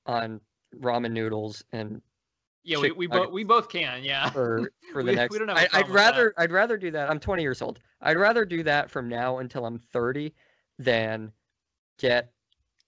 on 0.05 0.41
ramen 0.81 1.11
noodles 1.13 1.63
and 1.71 2.01
Yeah, 2.63 2.79
we 2.79 2.91
we 2.91 3.07
both 3.07 3.31
we 3.31 3.45
both 3.45 3.69
can. 3.69 4.03
Yeah. 4.03 4.29
for 4.31 4.69
for 4.91 5.01
the 5.03 5.11
We- 5.11 5.15
next. 5.15 5.31
we 5.31 5.39
don't 5.39 5.47
have 5.47 5.69
I, 5.71 5.83
that. 5.83 5.89
rather 5.89 6.33
I'd 6.37 6.51
rather 6.51 6.75
do 6.77 6.91
that. 6.91 7.09
I'm 7.09 7.19
20 7.19 7.41
years 7.41 7.61
old. 7.61 7.79
I'd 8.01 8.17
rather 8.17 8.43
do 8.43 8.63
that 8.63 8.91
from 8.91 9.07
now 9.07 9.37
until 9.37 9.65
I'm 9.65 9.79
30 9.79 10.33
than 10.79 11.31
get 11.99 12.33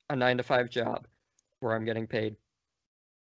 a 0.10 0.16
nine 0.16 0.38
to 0.38 0.44
five 0.44 0.70
job 0.70 1.08
where 1.62 1.74
I'm 1.76 1.86
getting 1.86 2.06
paid 2.08 2.36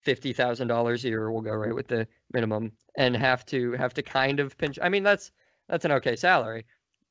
fifty 0.03 0.33
thousand 0.33 0.69
dollars 0.69 1.05
a 1.05 1.09
year. 1.09 1.31
We'll 1.31 1.43
go 1.43 1.53
right 1.53 1.75
with 1.75 1.89
the 1.89 2.07
minimum 2.33 2.73
and 2.97 3.17
have 3.17 3.45
to 3.47 3.73
have 3.73 3.93
to 3.95 4.03
kind 4.03 4.41
of 4.41 4.57
pinch. 4.57 4.79
I 4.81 4.89
mean 4.89 5.03
that's 5.03 5.31
that's 5.69 5.85
an 5.85 5.93
okay 5.93 6.15
salary, 6.17 6.65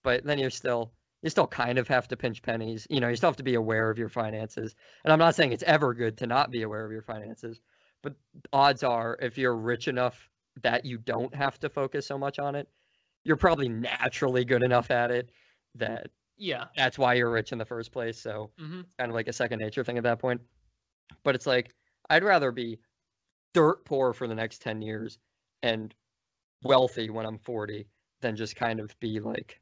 but 0.03 0.23
then 0.23 0.39
you're 0.39 0.49
still 0.49 0.91
you 1.23 1.31
still 1.31 1.47
kind 1.47 1.79
of 1.79 1.87
have 1.89 2.07
to 2.09 2.17
pinch 2.17 2.43
pennies. 2.43 2.87
You 2.91 3.01
know, 3.01 3.09
you 3.09 3.15
still 3.17 3.29
have 3.29 3.37
to 3.37 3.43
be 3.43 3.55
aware 3.55 3.89
of 3.89 3.99
your 3.99 4.09
finances. 4.09 4.75
And 5.05 5.13
I'm 5.13 5.19
not 5.19 5.35
saying 5.35 5.53
it's 5.53 5.63
ever 5.63 5.95
good 5.95 6.19
to 6.19 6.27
not 6.27 6.51
be 6.51 6.63
aware 6.63 6.85
of 6.85 6.91
your 6.93 7.01
finances, 7.03 7.61
but 8.03 8.15
odds 8.53 8.83
are 8.83 9.17
if 9.21 9.37
you're 9.37 9.57
rich 9.57 9.87
enough 9.87 10.29
that 10.61 10.85
you 10.85 10.99
don't 10.99 11.35
have 11.35 11.59
to 11.61 11.69
focus 11.69 12.07
so 12.07 12.17
much 12.19 12.39
on 12.39 12.55
it, 12.55 12.69
you're 13.23 13.37
probably 13.37 13.69
naturally 13.69 14.45
good 14.45 14.63
enough 14.63 14.91
at 14.91 15.11
it 15.11 15.31
that 15.75 16.07
Yeah. 16.37 16.67
that's 16.75 16.97
why 16.99 17.15
you're 17.15 17.31
rich 17.31 17.51
in 17.53 17.59
the 17.59 17.65
first 17.65 17.91
place. 17.91 18.19
So 18.19 18.53
hmm 18.57 18.83
it's 18.87 18.95
kind 18.95 19.11
of 19.11 19.15
like 19.15 19.27
a 19.29 19.33
second 19.33 19.59
nature 19.59 19.83
thing 19.83 19.97
at 19.97 20.03
that 20.03 20.19
point. 20.19 20.41
But 21.23 21.35
it's 21.35 21.47
like 21.47 21.75
I'd 22.09 22.23
rather 22.23 22.51
be 22.51 22.79
dirt 23.53 23.85
poor 23.85 24.13
for 24.13 24.27
the 24.27 24.35
next 24.35 24.61
10 24.61 24.81
years 24.83 25.19
and 25.63 25.95
wealthy 26.63 27.09
when 27.11 27.27
I'm 27.27 27.39
40 27.39 27.89
than 28.21 28.37
just 28.37 28.57
kind 28.57 28.81
of 28.81 28.99
be 29.01 29.21
like 29.21 29.61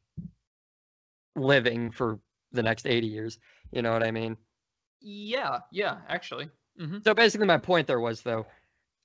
living 1.36 1.92
for 1.92 2.20
the 2.52 2.64
next 2.64 2.86
80 2.88 3.08
years. 3.08 3.40
You 3.72 3.82
know 3.82 3.92
what 3.94 4.04
I 4.04 4.12
mean? 4.12 4.38
Yeah. 5.02 5.60
Yeah. 5.72 5.98
Actually. 6.08 6.50
hmm 6.78 6.98
So 7.04 7.14
basically, 7.14 7.48
my 7.48 7.58
point 7.58 7.88
there 7.88 8.00
was 8.00 8.22
though, 8.22 8.46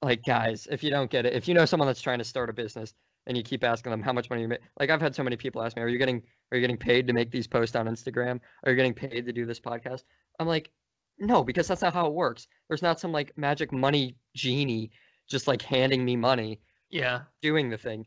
like 0.02 0.22
guys, 0.24 0.66
if 0.70 0.82
you 0.82 0.90
don't 0.90 1.10
get 1.10 1.26
it, 1.26 1.32
if 1.34 1.48
you 1.48 1.54
know 1.54 1.64
someone 1.64 1.86
that's 1.86 2.00
trying 2.02 2.18
to 2.18 2.24
start 2.24 2.50
a 2.50 2.52
business 2.52 2.94
and 3.26 3.36
you 3.36 3.42
keep 3.42 3.64
asking 3.64 3.90
them 3.90 4.02
how 4.02 4.12
much 4.12 4.30
money 4.30 4.42
you 4.42 4.48
make, 4.48 4.60
like 4.78 4.90
I've 4.90 5.00
had 5.00 5.14
so 5.14 5.22
many 5.22 5.36
people 5.36 5.62
ask 5.62 5.76
me, 5.76 5.82
are 5.82 5.88
you 5.88 5.98
getting 5.98 6.22
are 6.52 6.56
you 6.56 6.60
getting 6.60 6.76
paid 6.76 7.06
to 7.06 7.12
make 7.12 7.30
these 7.30 7.46
posts 7.46 7.76
on 7.76 7.86
Instagram? 7.86 8.40
Are 8.64 8.70
you 8.70 8.76
getting 8.76 8.94
paid 8.94 9.26
to 9.26 9.32
do 9.32 9.46
this 9.46 9.60
podcast? 9.60 10.02
I'm 10.38 10.46
like, 10.46 10.70
no, 11.18 11.42
because 11.42 11.66
that's 11.66 11.82
not 11.82 11.94
how 11.94 12.06
it 12.06 12.12
works. 12.12 12.46
There's 12.68 12.82
not 12.82 13.00
some 13.00 13.12
like 13.12 13.36
magic 13.36 13.72
money 13.72 14.16
genie 14.34 14.90
just 15.28 15.48
like 15.48 15.62
handing 15.62 16.04
me 16.04 16.14
money 16.14 16.60
Yeah. 16.90 17.22
doing 17.42 17.68
the 17.70 17.78
thing. 17.78 18.06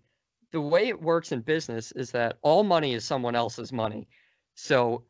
The 0.52 0.62
way 0.62 0.88
it 0.88 1.02
works 1.02 1.32
in 1.32 1.42
business 1.42 1.92
is 1.92 2.12
that 2.12 2.38
all 2.42 2.64
money 2.64 2.94
is 2.94 3.06
someone 3.06 3.36
else's 3.36 3.72
money. 3.72 4.08
So 4.56 5.06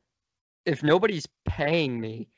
if 0.66 0.84
nobody's 0.84 1.28
paying 1.46 2.00
me 2.00 2.30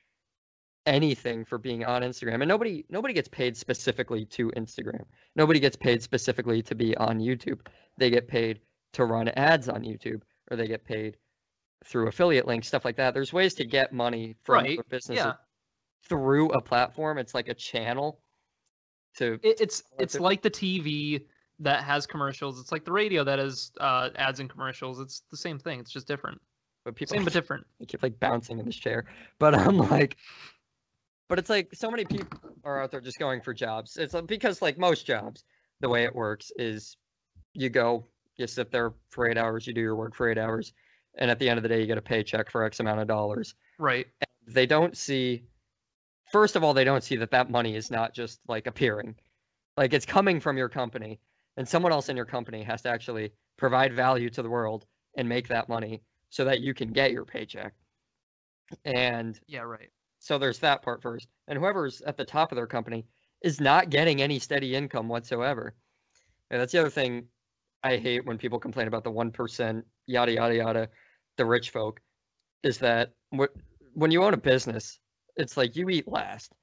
anything 0.86 1.46
for 1.46 1.58
being 1.58 1.86
on 1.86 2.02
Instagram, 2.02 2.36
and 2.42 2.48
nobody 2.48 2.86
nobody 2.90 3.14
gets 3.14 3.28
paid 3.28 3.56
specifically 3.56 4.26
to 4.26 4.50
Instagram. 4.52 5.04
Nobody 5.36 5.60
gets 5.60 5.76
paid 5.76 6.02
specifically 6.02 6.62
to 6.64 6.76
be 6.76 6.96
on 6.98 7.20
YouTube. 7.20 7.60
They 7.98 8.10
get 8.10 8.28
paid 8.28 8.62
to 8.94 9.06
run 9.06 9.30
ads 9.30 9.70
on 9.70 9.84
YouTube, 9.84 10.22
or 10.50 10.58
they 10.58 10.68
get 10.68 10.84
paid 10.84 11.18
through 11.86 12.08
affiliate 12.08 12.48
links, 12.48 12.68
stuff 12.68 12.86
like 12.86 12.96
that. 12.98 13.14
There's 13.14 13.34
ways 13.34 13.54
to 13.56 13.66
get 13.66 13.94
money 13.94 14.36
from 14.44 14.64
Right, 14.64 14.80
a 14.80 14.84
business 14.84 15.18
Yeah. 15.18 15.34
through 16.04 16.50
a 16.52 16.62
platform. 16.62 17.18
It's 17.18 17.34
like 17.34 17.48
a 17.48 17.54
channel 17.54 18.22
to 19.16 19.40
It, 19.44 19.62
it's 19.62 19.84
Well, 19.92 20.04
it's 20.04 20.16
it's 20.16 20.22
like 20.22 20.42
the 20.42 20.52
TV 20.52 21.28
that 21.62 21.84
has 21.84 22.06
commercials. 22.08 22.60
It's 22.60 22.72
like 22.72 22.86
the 22.86 22.92
radio 22.92 23.24
that 23.24 23.40
has 23.40 23.72
uh, 23.80 24.10
ads 24.16 24.40
and 24.40 24.50
commercials. 24.50 25.00
It's 25.00 25.24
the 25.32 25.38
same 25.38 25.60
thing. 25.60 25.80
It's 25.80 25.92
just 25.92 26.08
different. 26.08 26.42
but 26.84 26.96
people 26.96 27.16
Same 27.16 27.24
but 27.24 27.34
different. 27.40 27.66
I 27.82 27.86
keep 27.86 28.04
like 28.04 28.20
bouncing 28.20 28.60
in 28.60 28.66
this 28.66 28.76
chair. 28.76 29.06
But 29.40 29.56
I'm 29.56 29.78
like, 29.78 30.18
but 31.30 31.40
it's 31.40 31.50
like 31.50 31.70
so 31.74 31.90
many 31.90 32.04
people 32.04 32.40
are 32.64 32.82
out 32.82 32.92
there 32.92 33.02
just 33.02 33.20
going 33.20 33.42
for 33.42 33.54
jobs. 33.54 33.98
It's 33.98 34.16
because 34.28 34.62
like 34.62 34.78
most 34.78 35.06
jobs, 35.06 35.44
the 35.80 35.90
way 35.90 36.04
it 36.04 36.16
works 36.16 36.52
is 36.58 36.98
you 37.54 37.70
go, 37.70 38.06
you 38.38 38.48
sit 38.48 38.72
there 38.72 38.94
for 39.10 39.30
eight 39.30 39.38
hours, 39.38 39.68
you 39.68 39.74
do 39.74 39.82
your 39.82 39.96
work 39.96 40.16
for 40.16 40.30
eight 40.30 40.38
hours, 40.38 40.74
and 41.16 41.30
at 41.30 41.40
the 41.40 41.48
end 41.48 41.58
of 41.58 41.64
the 41.64 41.70
day, 41.70 41.80
you 41.80 41.88
get 41.88 41.98
a 41.98 42.02
paycheck 42.02 42.50
for 42.50 42.64
X 42.64 42.80
amount 42.80 43.00
of 43.00 43.08
dollars. 43.08 43.56
Right. 43.78 44.08
They 44.48 44.66
don't 44.66 44.98
see, 44.98 45.44
first 46.32 46.56
of 46.56 46.64
all, 46.64 46.74
they 46.74 46.84
don't 46.84 47.04
see 47.04 47.18
that 47.18 47.32
that 47.32 47.52
money 47.52 47.76
is 47.76 47.92
not 47.92 48.14
just 48.14 48.40
like 48.48 48.68
appearing, 48.68 49.16
like 49.78 49.94
it's 49.94 50.06
coming 50.06 50.40
from 50.40 50.58
your 50.58 50.70
company, 50.70 51.20
and 51.62 51.70
someone 51.70 51.92
else 51.92 52.10
in 52.10 52.18
your 52.18 52.26
company 52.26 52.64
has 52.64 52.82
to 52.82 52.90
actually 52.90 53.32
provide 53.56 53.94
value 53.94 54.32
to 54.32 54.42
the 54.42 54.50
world 54.50 54.84
and 55.16 55.30
make 55.30 55.48
that 55.48 55.70
money 55.70 56.02
so 56.32 56.44
that 56.44 56.60
you 56.62 56.74
can 56.74 56.92
get 56.92 57.12
your 57.12 57.24
paycheck. 57.24 57.76
And 58.84 59.40
Yeah. 59.46 59.62
Right. 59.62 59.92
so 60.18 60.40
there's 60.40 60.58
that 60.60 60.82
part 60.82 61.04
first. 61.04 61.28
And 61.48 61.60
whoever's 61.60 62.02
at 62.02 62.18
the 62.18 62.26
top 62.26 62.52
of 62.52 62.56
their 62.56 62.66
company 62.66 63.06
is 63.44 63.62
not 63.62 63.92
getting 63.92 64.24
any 64.24 64.40
steady 64.40 64.74
income 64.74 65.08
whatsoever. 65.08 65.76
And 66.50 66.60
that's 66.60 66.72
the 66.72 66.80
other 66.80 66.90
thing 66.90 67.28
I 67.84 67.98
hate 67.98 68.26
when 68.26 68.40
people 68.40 68.58
complain 68.58 68.88
about 68.88 69.04
the 69.04 69.12
1%, 69.12 69.84
yada, 70.08 70.32
yada, 70.32 70.56
yada, 70.56 70.90
the 71.38 71.46
rich 71.46 71.70
folk, 71.70 72.02
is 72.64 72.80
that 72.80 73.14
when 73.94 74.10
you 74.10 74.24
own 74.24 74.34
a 74.34 74.38
business, 74.38 75.00
it's 75.36 75.58
like 75.58 75.76
you 75.76 75.90
eat 75.90 76.08
last. 76.08 76.54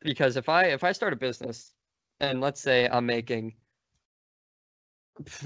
Because 0.00 0.36
if 0.36 0.48
I 0.48 0.64
if 0.64 0.82
I 0.82 0.90
start 0.90 1.12
a 1.12 1.16
business 1.16 1.72
and 2.18 2.40
let's 2.40 2.60
say 2.60 2.88
I'm 2.88 3.06
making 3.06 3.54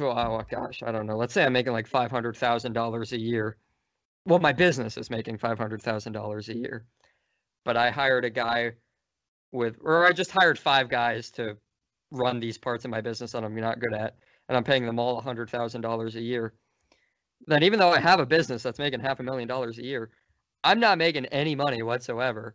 oh 0.01 0.43
gosh, 0.51 0.83
I 0.85 0.93
don't 0.93 1.07
know. 1.07 1.17
Let's 1.17 1.33
say 1.35 1.45
I'm 1.45 1.53
making 1.53 1.73
like 1.73 1.87
five 1.87 2.11
hundred 2.11 2.37
thousand 2.37 2.73
dollars 2.73 3.13
a 3.13 3.21
year. 3.21 3.57
Well, 4.27 4.39
my 4.39 4.53
business 4.53 4.97
is 4.97 5.11
making 5.11 5.39
five 5.39 5.59
hundred 5.59 5.83
thousand 5.83 6.13
dollars 6.13 6.49
a 6.49 6.57
year, 6.57 6.87
but 7.65 7.77
I 7.77 7.91
hired 7.91 8.25
a 8.25 8.31
guy 8.31 8.73
with, 9.53 9.77
or 9.81 10.07
I 10.07 10.13
just 10.13 10.31
hired 10.31 10.59
five 10.59 10.89
guys 10.89 11.31
to 11.33 11.57
run 12.11 12.41
these 12.41 12.59
parts 12.59 12.85
of 12.85 12.91
my 12.91 13.01
business 13.01 13.33
that 13.33 13.45
I'm 13.45 13.55
not 13.55 13.81
good 13.81 13.95
at, 13.95 14.17
and 14.49 14.57
I'm 14.57 14.65
paying 14.65 14.87
them 14.87 14.99
all 14.99 15.19
a 15.19 15.23
hundred 15.23 15.51
thousand 15.51 15.81
dollars 15.81 16.15
a 16.17 16.21
year. 16.21 16.55
Then, 17.47 17.63
even 17.65 17.79
though 17.79 17.91
I 17.91 17.99
have 17.99 18.21
a 18.21 18.27
business 18.27 18.63
that's 18.63 18.79
making 18.79 19.01
half 19.01 19.19
a 19.21 19.23
million 19.23 19.49
dollars 19.49 19.79
a 19.79 19.83
year, 19.83 20.11
I'm 20.63 20.79
not 20.79 20.99
making 20.99 21.27
any 21.27 21.57
money 21.57 21.83
whatsoever 21.83 22.55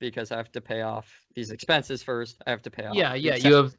because 0.00 0.32
I 0.32 0.36
have 0.38 0.50
to 0.52 0.60
pay 0.60 0.82
off 0.82 1.08
these 1.34 1.50
expenses 1.50 2.02
first. 2.02 2.42
I 2.46 2.50
have 2.50 2.62
to 2.62 2.70
pay 2.70 2.86
off. 2.86 2.96
Yeah. 2.96 3.14
Yeah. 3.14 3.36
You 3.36 3.54
have. 3.54 3.74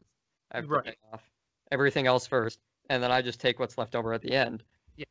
I 0.52 0.58
have 0.58 0.66
to 0.66 0.72
Right. 0.72 0.86
pay 0.86 0.96
off 1.12 1.24
everything 1.72 2.08
else 2.08 2.28
first, 2.28 2.60
and 2.90 3.02
then 3.02 3.12
I 3.12 3.22
just 3.22 3.40
take 3.42 3.60
what's 3.60 3.78
left 3.78 3.96
over 3.96 4.14
at 4.14 4.22
the 4.22 4.34
end. 4.34 4.64
Yeah. 4.96 5.06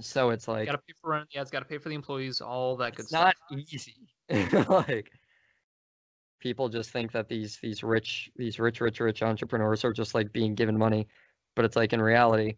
So 0.00 0.30
it's 0.30 0.48
like 0.48 0.66
Got 0.66 0.72
to 0.72 0.78
pay 0.78 0.94
for 1.00 1.10
rent. 1.10 1.28
Yeah. 1.32 1.42
It's 1.42 1.50
got 1.50 1.60
to 1.60 1.64
pay 1.64 1.78
for 1.78 1.88
the 1.88 1.94
employees. 1.94 2.40
All 2.40 2.76
that 2.76 2.96
good 2.96 3.06
stuff. 3.06 3.34
not 3.50 3.58
easy. 3.58 4.08
like 4.68 5.10
people 6.40 6.68
just 6.68 6.90
think 6.90 7.12
that 7.12 7.28
these 7.28 7.58
these 7.62 7.82
rich 7.82 8.30
these 8.36 8.58
rich 8.58 8.80
rich 8.80 9.00
rich 9.00 9.22
entrepreneurs 9.22 9.84
are 9.84 9.92
just 9.92 10.14
like 10.14 10.32
being 10.32 10.54
given 10.54 10.76
money, 10.78 11.08
but 11.54 11.64
it's 11.64 11.76
like 11.76 11.92
in 11.92 12.00
reality, 12.00 12.56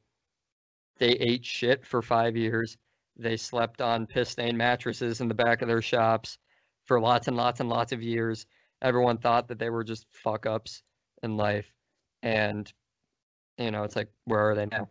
they 0.99 1.11
ate 1.11 1.45
shit 1.45 1.85
for 1.85 2.03
five 2.03 2.37
years. 2.37 2.77
They 3.17 3.37
slept 3.37 3.81
on 3.81 4.07
piss 4.07 4.31
stained 4.31 4.59
mattresses 4.59 5.21
in 5.21 5.29
the 5.29 5.35
back 5.35 5.62
of 5.62 5.69
their 5.69 5.83
shops 5.83 6.39
for 6.85 7.01
lots 7.01 7.29
and 7.29 7.37
lots 7.37 7.61
and 7.61 7.69
lots 7.69 7.93
of 7.93 8.03
years. 8.03 8.47
Everyone 8.83 9.19
thought 9.19 9.49
that 9.49 9.59
they 9.59 9.71
were 9.71 9.85
just 9.85 10.07
fuck 10.11 10.47
ups 10.47 10.83
in 11.23 11.37
life. 11.37 11.67
And, 12.23 12.71
you 13.59 13.71
know, 13.71 13.85
it's 13.85 13.97
like, 13.97 14.09
where 14.25 14.51
are 14.51 14.55
they 14.55 14.67
now? 14.67 14.89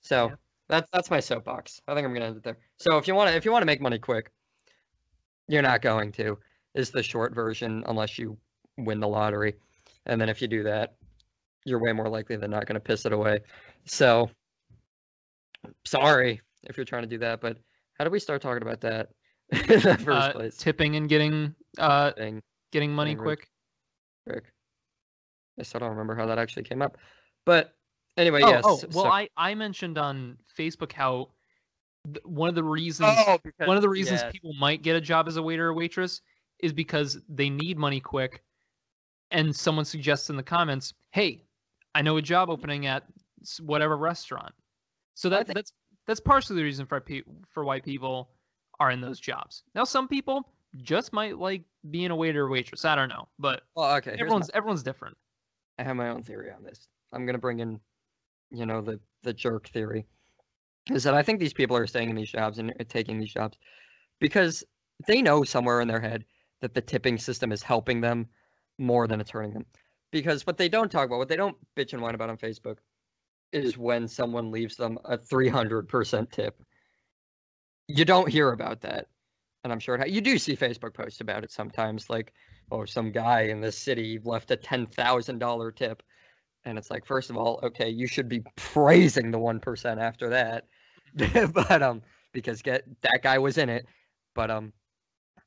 So 0.00 0.28
Yeah. 0.28 0.34
that's 0.68 0.90
that's 0.92 1.10
my 1.10 1.20
soapbox. 1.20 1.80
I 1.88 1.94
think 1.94 2.06
I'm 2.06 2.12
gonna 2.14 2.26
end 2.26 2.36
it 2.36 2.42
there. 2.42 2.58
So 2.78 2.98
if 2.98 3.08
you 3.08 3.14
want 3.14 3.30
to 3.30 3.36
if 3.36 3.44
you 3.44 3.52
want 3.52 3.62
to 3.62 3.66
make 3.66 3.80
money 3.80 3.98
quick, 3.98 4.30
you're 5.48 5.62
not 5.62 5.82
going 5.82 6.12
to. 6.12 6.38
Is 6.74 6.90
the 6.90 7.02
short 7.02 7.34
version 7.34 7.82
unless 7.86 8.18
you 8.18 8.38
win 8.76 9.00
the 9.00 9.08
lottery, 9.08 9.54
and 10.06 10.20
then 10.20 10.28
if 10.28 10.40
you 10.40 10.48
do 10.48 10.62
that, 10.64 10.94
you're 11.64 11.80
way 11.80 11.92
more 11.92 12.08
likely 12.08 12.36
than 12.36 12.50
not 12.50 12.66
going 12.66 12.74
to 12.74 12.80
piss 12.80 13.04
it 13.06 13.12
away. 13.12 13.40
So 13.86 14.30
sorry 15.84 16.40
if 16.64 16.76
you're 16.76 16.84
trying 16.84 17.02
to 17.02 17.08
do 17.08 17.18
that, 17.18 17.40
but 17.40 17.58
how 17.98 18.04
do 18.04 18.10
we 18.10 18.20
start 18.20 18.42
talking 18.42 18.62
about 18.62 18.80
that 18.82 19.08
in 19.52 19.58
the 19.80 19.98
first 19.98 20.08
Uh, 20.08 20.32
place? 20.32 20.56
tipping 20.56 20.96
and 20.96 21.08
getting 21.08 21.54
uh 21.78 22.12
Thing, 22.12 22.42
getting 22.70 22.94
money 22.94 23.12
Getting 23.12 23.24
quick. 23.24 23.48
Rick. 24.26 24.52
I 25.58 25.62
still 25.62 25.80
don't 25.80 25.90
remember 25.90 26.14
how 26.14 26.26
that 26.26 26.38
actually 26.38 26.62
came 26.64 26.82
up, 26.82 26.98
but 27.44 27.74
anyway, 28.18 28.40
oh, 28.42 28.48
yes. 28.48 28.62
oh, 28.66 28.80
well, 28.92 29.04
so- 29.04 29.10
I 29.10 29.28
I 29.36 29.54
mentioned 29.54 29.96
on 29.98 30.36
Facebook 30.58 30.92
how 30.92 31.30
th- 32.06 32.24
one 32.24 32.48
of 32.48 32.54
the 32.54 32.64
reasons 32.64 33.08
Oh, 33.26 33.38
because- 33.42 33.66
one 33.68 33.76
of 33.76 33.82
the 33.82 33.88
reasons 33.88 34.20
yes. 34.22 34.32
people 34.32 34.52
might 34.54 34.82
get 34.82 34.96
a 34.96 35.00
job 35.00 35.28
as 35.28 35.36
a 35.36 35.42
waiter 35.42 35.68
or 35.68 35.74
waitress 35.74 36.20
is 36.60 36.72
because 36.72 37.18
they 37.28 37.48
need 37.48 37.78
money 37.78 38.00
quick 38.00 38.42
and 39.30 39.54
someone 39.54 39.84
suggests 39.84 40.30
in 40.30 40.36
the 40.36 40.42
comments 40.42 40.92
hey 41.12 41.44
i 41.94 42.02
know 42.02 42.16
a 42.16 42.22
job 42.22 42.48
opening 42.50 42.86
at 42.86 43.04
whatever 43.60 43.96
restaurant 43.96 44.52
so 45.14 45.28
that, 45.28 45.46
think- 45.46 45.54
that's 45.56 45.72
that's 46.06 46.20
partially 46.20 46.56
the 46.56 46.62
reason 46.62 46.86
for 46.86 46.98
pe- 47.00 47.22
for 47.48 47.62
why 47.64 47.78
people 47.80 48.30
are 48.80 48.90
in 48.90 49.00
those 49.00 49.20
jobs 49.20 49.62
now 49.74 49.84
some 49.84 50.08
people 50.08 50.50
just 50.82 51.12
might 51.12 51.38
like 51.38 51.62
being 51.90 52.10
a 52.10 52.16
waiter 52.16 52.46
or 52.46 52.48
waitress 52.50 52.84
i 52.84 52.94
don't 52.96 53.08
know 53.08 53.28
but 53.38 53.62
Well, 53.76 53.94
okay. 53.96 54.10
here's 54.10 54.18
my- 54.20 54.24
everyone's 54.24 54.50
everyone's 54.54 54.82
different 54.82 55.16
I 55.78 55.84
have 55.84 55.94
my 55.94 56.08
own 56.08 56.24
theory 56.24 56.50
on 56.50 56.64
this. 56.64 56.88
I'm 57.12 57.24
gonna 57.24 57.38
bring 57.38 57.60
in, 57.60 57.78
you 58.50 58.66
know, 58.66 58.80
the 58.80 59.00
the 59.22 59.32
jerk 59.32 59.68
theory. 59.68 60.06
Is 60.90 61.04
that 61.04 61.14
I 61.14 61.22
think 61.22 61.38
these 61.38 61.52
people 61.52 61.76
are 61.76 61.86
staying 61.86 62.10
in 62.10 62.16
these 62.16 62.30
jobs 62.30 62.58
and 62.58 62.72
taking 62.88 63.18
these 63.18 63.32
jobs 63.32 63.58
because 64.20 64.64
they 65.06 65.20
know 65.20 65.44
somewhere 65.44 65.80
in 65.80 65.88
their 65.88 66.00
head 66.00 66.24
that 66.60 66.74
the 66.74 66.80
tipping 66.80 67.18
system 67.18 67.52
is 67.52 67.62
helping 67.62 68.00
them 68.00 68.26
more 68.78 69.06
than 69.06 69.20
it's 69.20 69.30
hurting 69.30 69.52
them. 69.52 69.66
Because 70.10 70.46
what 70.46 70.56
they 70.56 70.68
don't 70.68 70.90
talk 70.90 71.06
about, 71.06 71.18
what 71.18 71.28
they 71.28 71.36
don't 71.36 71.56
bitch 71.76 71.92
and 71.92 72.00
whine 72.00 72.14
about 72.14 72.30
on 72.30 72.38
Facebook, 72.38 72.78
is 73.52 73.76
when 73.76 74.08
someone 74.08 74.50
leaves 74.50 74.76
them 74.76 74.98
a 75.04 75.18
300% 75.18 76.30
tip. 76.30 76.62
You 77.86 78.04
don't 78.04 78.28
hear 78.28 78.52
about 78.52 78.80
that. 78.82 79.06
And 79.64 79.72
I'm 79.72 79.80
sure 79.80 79.94
it 79.96 80.00
ha- 80.00 80.06
you 80.06 80.20
do 80.20 80.38
see 80.38 80.56
Facebook 80.56 80.94
posts 80.94 81.20
about 81.20 81.44
it 81.44 81.50
sometimes, 81.50 82.08
like, 82.08 82.32
oh, 82.70 82.84
some 82.84 83.12
guy 83.12 83.42
in 83.42 83.60
this 83.60 83.76
city 83.76 84.18
left 84.22 84.50
a 84.50 84.56
$10,000 84.56 85.76
tip. 85.76 86.02
And 86.68 86.78
it's 86.78 86.90
like, 86.90 87.06
first 87.06 87.30
of 87.30 87.36
all, 87.36 87.60
okay, 87.62 87.88
you 87.88 88.06
should 88.06 88.28
be 88.28 88.42
praising 88.56 89.30
the 89.30 89.38
1% 89.38 89.98
after 89.98 90.28
that. 90.28 90.66
but, 91.52 91.82
um, 91.82 92.02
because 92.32 92.60
get 92.60 92.84
that 93.00 93.20
guy 93.22 93.38
was 93.38 93.56
in 93.58 93.68
it. 93.68 93.86
But, 94.34 94.50
um, 94.50 94.72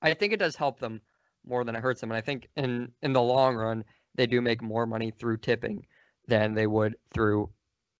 I 0.01 0.13
think 0.13 0.33
it 0.33 0.39
does 0.39 0.55
help 0.55 0.79
them 0.79 0.99
more 1.45 1.63
than 1.63 1.75
it 1.75 1.81
hurts 1.81 2.01
them. 2.01 2.11
And 2.11 2.17
I 2.17 2.21
think 2.21 2.47
in, 2.55 2.91
in 3.03 3.13
the 3.13 3.21
long 3.21 3.55
run, 3.55 3.83
they 4.15 4.25
do 4.25 4.41
make 4.41 4.61
more 4.61 4.85
money 4.85 5.11
through 5.11 5.37
tipping 5.37 5.85
than 6.27 6.55
they 6.55 6.67
would 6.67 6.95
through 7.13 7.49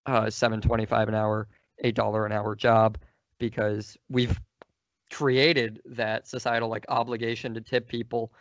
uh, 0.08 0.30
725 0.30 1.08
an 1.08 1.16
hour, 1.16 1.48
$8 1.84 2.26
an 2.26 2.32
hour 2.32 2.56
job 2.56 2.98
because 3.38 3.98
we've 4.10 4.40
created 5.12 5.82
that 5.86 6.28
societal 6.28 6.70
like 6.70 6.86
obligation 6.90 7.54
to 7.54 7.62
tip 7.62 7.88
people 7.88 8.32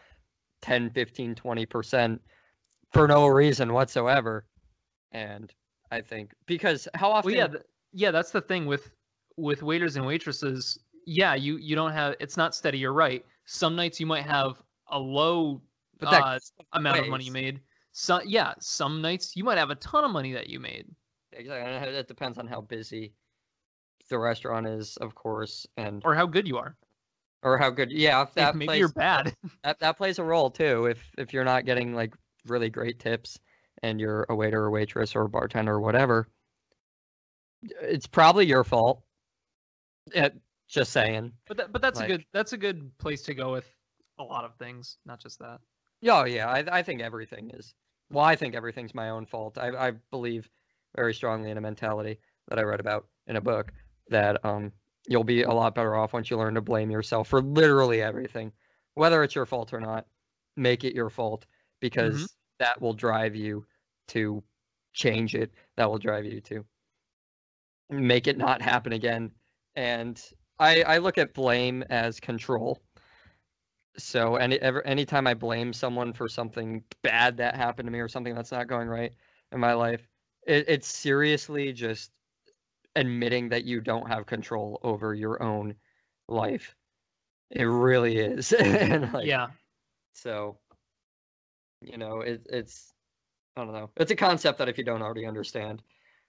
10 0.62 0.90
15 0.90 1.34
20% 1.34 2.18
for 2.92 3.08
no 3.08 3.26
reason 3.26 3.72
whatsoever 3.72 4.44
and 5.12 5.54
i 5.90 6.00
think 6.00 6.32
because 6.46 6.86
how 6.94 7.10
often 7.10 7.30
well 7.30 7.38
yeah 7.38 7.46
th- 7.46 7.62
yeah 7.92 8.10
that's 8.10 8.30
the 8.30 8.40
thing 8.40 8.66
with 8.66 8.90
with 9.40 9.62
waiters 9.62 9.96
and 9.96 10.06
waitresses. 10.06 10.78
Yeah 11.06 11.34
you 11.34 11.56
you 11.56 11.74
don't 11.74 11.92
have 11.92 12.14
it's 12.20 12.36
not 12.36 12.54
steady 12.54 12.78
you're 12.78 12.92
right. 12.92 13.24
Some 13.46 13.74
nights 13.74 13.98
you 13.98 14.06
might 14.06 14.24
have 14.24 14.62
a 14.88 14.98
low 14.98 15.60
uh, 16.02 16.38
amount 16.72 17.00
of 17.00 17.08
money 17.08 17.24
you 17.24 17.32
made. 17.32 17.60
So 17.92 18.20
yeah 18.24 18.54
some 18.60 19.00
nights 19.00 19.34
you 19.34 19.44
might 19.44 19.58
have 19.58 19.70
a 19.70 19.74
ton 19.76 20.04
of 20.04 20.10
money 20.10 20.32
that 20.32 20.48
you 20.48 20.60
made. 20.60 20.86
Exactly 21.32 21.74
and 21.74 21.96
it 21.96 22.08
depends 22.08 22.38
on 22.38 22.46
how 22.46 22.60
busy 22.60 23.12
the 24.08 24.18
restaurant 24.18 24.66
is 24.66 24.96
of 24.98 25.14
course 25.14 25.66
and 25.76 26.02
or 26.04 26.14
how 26.14 26.26
good 26.26 26.46
you 26.46 26.58
are. 26.58 26.76
Or 27.42 27.56
how 27.56 27.70
good 27.70 27.90
yeah 27.90 28.22
if 28.22 28.34
that 28.34 28.54
maybe 28.54 28.66
plays 28.66 28.78
you're 28.80 28.88
bad. 28.90 29.34
that, 29.64 29.78
that 29.80 29.96
plays 29.96 30.18
a 30.18 30.24
role 30.24 30.50
too 30.50 30.86
if 30.86 31.02
if 31.16 31.32
you're 31.32 31.44
not 31.44 31.64
getting 31.64 31.94
like 31.94 32.14
really 32.46 32.68
great 32.68 32.98
tips 32.98 33.38
and 33.82 34.00
you're 34.00 34.26
a 34.28 34.34
waiter 34.34 34.62
or 34.64 34.70
waitress 34.70 35.14
or 35.16 35.22
a 35.22 35.28
bartender 35.28 35.74
or 35.74 35.80
whatever 35.80 36.28
it's 37.82 38.06
probably 38.06 38.46
your 38.46 38.64
fault 38.64 39.02
Eh, 40.14 40.30
just 40.68 40.92
saying 40.92 41.32
but 41.46 41.56
that, 41.58 41.72
but 41.72 41.82
that's 41.82 41.98
Like- 42.00 42.08
a 42.10 42.16
good 42.16 42.24
that's 42.32 42.52
a 42.52 42.56
good 42.56 42.96
place 42.98 43.22
to 43.22 43.34
go 43.34 43.52
with 43.52 43.68
a 44.18 44.22
lot 44.24 44.44
of 44.44 44.54
things 44.56 44.96
not 45.04 45.20
just 45.20 45.38
that 45.40 45.60
Yeah, 46.00 46.24
yeah, 46.24 46.48
I 46.48 46.78
I 46.78 46.82
think 46.82 47.00
everything 47.02 47.50
is. 47.50 47.74
Well, 48.10 48.24
I 48.24 48.34
think 48.34 48.54
everything's 48.54 48.94
my 48.94 49.10
own 49.10 49.26
fault. 49.26 49.58
I 49.58 49.68
I 49.88 49.90
believe 50.10 50.48
very 50.96 51.12
strongly 51.14 51.50
in 51.50 51.58
a 51.58 51.60
mentality 51.60 52.18
that 52.48 52.58
I 52.58 52.62
read 52.62 52.80
about 52.80 53.06
in 53.26 53.36
a 53.36 53.40
book 53.40 53.72
that 54.08 54.42
um 54.44 54.72
you'll 55.06 55.24
be 55.24 55.42
a 55.42 55.50
lot 55.52 55.74
better 55.74 55.94
off 55.94 56.12
once 56.14 56.30
you 56.30 56.36
learn 56.38 56.54
to 56.54 56.60
blame 56.60 56.90
yourself 56.90 57.28
for 57.28 57.40
literally 57.42 58.02
everything, 58.02 58.52
whether 58.94 59.22
it's 59.22 59.34
your 59.34 59.46
fault 59.46 59.72
or 59.72 59.80
not. 59.80 60.06
Make 60.56 60.84
it 60.84 60.94
your 60.94 61.10
fault 61.10 61.46
because 61.80 62.34
that 62.58 62.80
will 62.80 62.92
drive 62.94 63.36
you 63.36 63.64
to 64.10 64.42
change 64.92 65.34
it. 65.34 65.52
That 65.76 65.90
will 65.90 65.98
drive 65.98 66.24
you 66.24 66.40
to 66.42 66.64
make 67.90 68.26
it 68.26 68.38
not 68.38 68.62
happen 68.62 68.92
again. 68.92 69.32
And 69.76 70.22
I 70.58 70.82
I 70.82 70.98
look 70.98 71.18
at 71.18 71.34
blame 71.34 71.82
as 71.90 72.20
control. 72.20 72.80
So 73.98 74.36
any 74.36 74.60
ever 74.60 74.86
anytime 74.86 75.26
I 75.26 75.34
blame 75.34 75.72
someone 75.72 76.12
for 76.12 76.28
something 76.28 76.84
bad 77.02 77.38
that 77.38 77.56
happened 77.56 77.86
to 77.86 77.92
me 77.92 78.00
or 78.00 78.08
something 78.08 78.34
that's 78.34 78.52
not 78.52 78.68
going 78.68 78.88
right 78.88 79.12
in 79.52 79.60
my 79.60 79.74
life, 79.74 80.06
it, 80.46 80.66
it's 80.68 80.88
seriously 80.88 81.72
just 81.72 82.12
admitting 82.96 83.48
that 83.50 83.64
you 83.64 83.80
don't 83.80 84.08
have 84.08 84.26
control 84.26 84.80
over 84.82 85.14
your 85.14 85.42
own 85.42 85.74
life. 86.28 86.74
It 87.50 87.64
really 87.64 88.18
is. 88.18 88.52
and 88.52 89.12
like, 89.12 89.26
yeah 89.26 89.48
So, 90.14 90.58
you 91.82 91.98
know, 91.98 92.20
it, 92.20 92.46
it's 92.50 92.92
I 93.56 93.64
don't 93.64 93.72
know. 93.72 93.90
It's 93.96 94.10
a 94.10 94.16
concept 94.16 94.58
that 94.58 94.68
if 94.68 94.78
you 94.78 94.84
don't 94.84 95.02
already 95.02 95.26
understand, 95.26 95.82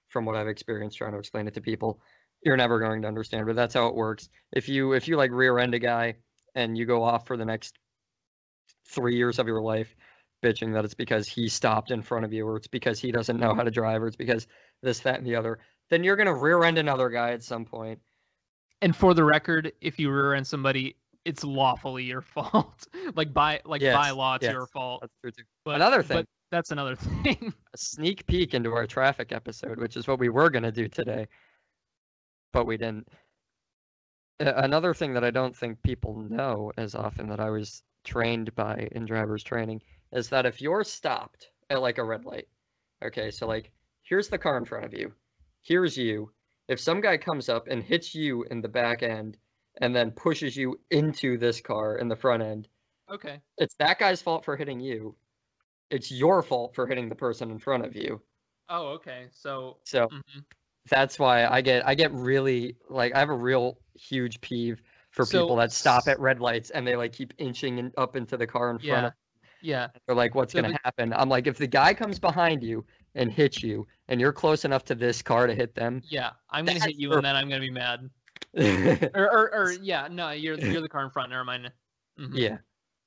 from 0.09 0.26
what 0.26 0.36
I've 0.36 0.47
experienced 0.47 0.97
trying 0.97 1.13
to 1.13 1.19
explain 1.19 1.47
it 1.47 1.53
to 1.53 1.61
people, 1.61 2.01
you're 2.43 2.57
never 2.57 2.80
going 2.80 3.01
to 3.03 3.07
understand. 3.07 3.45
But 3.45 3.55
that's 3.55 3.74
how 3.74 3.88
it 3.88 3.95
works. 3.95 4.30
If 4.51 4.67
you 4.67 4.93
if 4.93 5.07
you 5.07 5.15
like 5.15 5.32
rear 5.32 5.57
end 5.57 5.74
a 5.74 5.80
guy 5.80 6.15
and 6.55 6.78
you 6.78 6.86
go 6.86 7.03
off 7.03 7.26
for 7.28 7.38
the 7.38 7.45
next 7.45 7.78
three 8.88 9.15
years 9.15 9.39
of 9.39 9.47
your 9.47 9.61
life 9.61 9.95
bitching 10.43 10.74
that 10.74 10.84
it's 10.84 10.95
because 10.95 11.28
he 11.28 11.47
stopped 11.47 11.91
in 11.91 12.01
front 12.01 12.26
of 12.26 12.34
you 12.34 12.47
or 12.47 12.57
it's 12.57 12.67
because 12.67 12.99
he 12.99 13.11
doesn't 13.11 13.39
know 13.39 13.53
how 13.53 13.63
to 13.63 13.72
drive 13.72 14.01
or 14.01 14.07
it's 14.07 14.15
because 14.15 14.47
this 14.82 14.99
that 14.99 15.17
and 15.19 15.26
the 15.26 15.36
other 15.36 15.59
then 15.89 16.03
you're 16.03 16.15
going 16.15 16.28
to 16.28 16.34
rear 16.34 16.63
end 16.63 16.78
another 16.78 17.09
guy 17.09 17.32
at 17.32 17.43
some 17.43 17.63
point. 17.63 17.99
and 18.82 18.95
for 18.95 19.13
the 19.13 19.24
record 19.24 19.72
if 19.82 19.99
you 19.99 20.09
rear 20.11 20.34
end 20.34 20.45
somebody 20.45 20.95
it's 21.26 21.43
lawfully 21.43 22.03
your 22.03 22.22
fault 22.34 22.88
like 23.15 23.32
by 23.34 23.61
like 23.65 23.82
by 23.82 24.09
law 24.09 24.36
it's 24.36 24.43
your 24.53 24.65
fault 24.65 25.01
that's 25.01 25.13
true 25.22 25.32
too 25.32 25.43
but 25.63 25.76
another 25.76 26.01
thing 26.01 26.17
but 26.17 26.26
that's 26.52 26.72
another 26.72 26.95
thing 27.24 27.54
a 27.74 27.78
sneak 27.78 28.28
peek 28.28 28.54
into 28.54 28.74
our 28.74 28.86
traffic 28.86 29.32
episode, 29.32 29.80
which 29.80 29.95
is 29.95 30.08
what 30.08 30.20
we 30.20 30.30
were 30.30 30.49
going 30.49 30.64
to 30.64 30.72
do 30.72 30.88
today, 30.88 31.28
but 32.52 32.68
we 32.68 32.78
didn't. 32.78 33.08
Another 34.39 34.93
thing 34.93 35.14
that 35.14 35.24
I 35.24 35.32
don't 35.32 35.56
think 35.56 35.82
people 35.84 36.16
know 36.16 36.72
as 36.78 36.95
often 36.95 37.30
that 37.30 37.39
I 37.39 37.49
was 37.49 37.84
trained 38.04 38.54
by 38.56 38.88
in 38.91 39.06
driver's 39.06 39.43
training 39.43 39.82
is 40.12 40.30
that 40.30 40.47
if 40.47 40.62
you're 40.62 40.84
stopped 40.84 41.49
at 41.70 41.82
like 41.82 41.99
a 41.99 42.04
red 42.04 42.26
light, 42.26 42.47
okay, 43.04 43.30
so 43.30 43.47
like 43.47 43.72
here's 44.02 44.30
the 44.30 44.39
car 44.39 44.58
in 44.58 44.66
front 44.66 44.86
of 44.86 44.93
you, 44.93 45.14
here's 45.62 45.95
you. 45.95 46.32
If 46.68 46.80
some 46.80 47.02
guy 47.02 47.18
comes 47.18 47.49
up 47.49 47.68
and 47.68 47.84
hits 47.84 48.16
you 48.16 48.43
in 48.49 48.62
the 48.62 48.68
back 48.68 49.04
end 49.04 49.38
and 49.80 49.95
then 49.95 50.12
pushes 50.12 50.56
you 50.56 50.80
into 50.89 51.38
this 51.38 51.62
car 51.62 51.97
in 51.97 52.08
the 52.08 52.16
front 52.16 52.41
end, 52.41 52.68
okay 53.12 53.41
it's 53.58 53.76
that 53.76 53.99
guy's 53.99 54.22
fault 54.22 54.43
for 54.43 54.58
hitting 54.58 54.80
you. 54.80 55.16
It's 55.92 56.12
your 56.12 56.42
fault 56.42 56.74
for 56.74 56.88
hitting 56.88 57.10
the 57.10 57.16
person 57.16 57.52
in 57.52 57.60
front 57.60 57.86
of 57.86 57.96
you. 57.96 58.22
oh 58.70 58.88
okay 58.94 59.28
so 59.32 59.78
So 59.86 60.08
mhm. 60.08 60.44
that's 60.89 61.20
why 61.20 61.46
I 61.46 61.62
get 61.62 61.86
I 61.88 61.94
get 61.96 62.12
really 62.14 62.78
like 62.89 63.14
I 63.14 63.20
have 63.20 63.30
a 63.30 63.36
real 63.36 63.78
huge 63.96 64.42
peeve 64.42 64.82
for 65.12 65.26
So, 65.26 65.42
people 65.42 65.58
that 65.58 65.72
stop 65.74 66.08
at 66.08 66.20
red 66.20 66.39
lights 66.39 66.70
and 66.70 66.88
they 66.88 66.96
like 66.96 67.12
keep 67.14 67.34
inching 67.38 67.78
in, 67.78 67.92
up 67.98 68.16
into 68.16 68.38
the 68.38 68.48
car 68.48 68.72
in 68.72 68.78
front 68.80 68.89
yeah 69.04 69.08
of 69.08 69.14
yeah 69.62 69.88
they're 70.08 70.16
like 70.16 70.34
what's 70.34 70.54
So 70.54 70.62
gonna 70.62 70.74
the- 70.74 70.80
happen? 70.84 71.14
I'm 71.14 71.30
like 71.30 71.48
if 71.48 71.58
the 71.58 71.68
guy 71.68 71.94
comes 71.94 72.18
behind 72.18 72.64
you 72.64 72.86
and 73.14 73.32
hits 73.32 73.62
you 73.62 73.86
and 74.08 74.20
you're 74.22 74.32
close 74.34 74.64
enough 74.66 74.86
to 74.86 74.96
this 74.96 75.22
car 75.22 75.46
to 75.48 75.54
hit 75.54 75.76
them, 75.76 76.02
yeah 76.10 76.32
i'm 76.50 76.66
gonna 76.66 76.80
hit 76.80 76.96
you 76.96 77.10
your- 77.10 77.18
and 77.18 77.26
then 77.26 77.36
i'm 77.36 77.50
gonna 77.50 77.60
be 77.62 77.70
mad 77.70 78.10
or, 78.58 79.30
or, 79.32 79.54
or 79.56 79.72
yeah, 79.82 80.08
no, 80.12 80.32
you're 80.32 80.58
you're 80.60 80.82
the 80.82 80.89
car 80.89 81.06
in 81.06 81.10
front. 81.10 81.30
Never 81.30 81.46
mind. 81.46 81.72
Mhm. 82.20 82.38
yeah. 82.38 82.58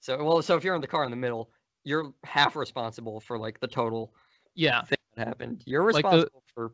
So 0.00 0.22
well, 0.24 0.40
so 0.40 0.56
if 0.56 0.64
you're 0.64 0.74
in 0.74 0.80
the 0.80 0.86
car 0.86 1.04
in 1.04 1.10
the 1.10 1.18
middle, 1.18 1.50
you're 1.84 2.12
half 2.24 2.56
responsible 2.56 3.20
for 3.20 3.38
like 3.38 3.60
the 3.60 3.68
total 3.68 4.12
yeah. 4.54 4.82
thing 4.82 4.98
that 5.16 5.28
happened. 5.28 5.62
You're 5.66 5.84
Like 5.92 6.02
the- 6.02 6.08
responsible 6.08 6.42
for 6.54 6.72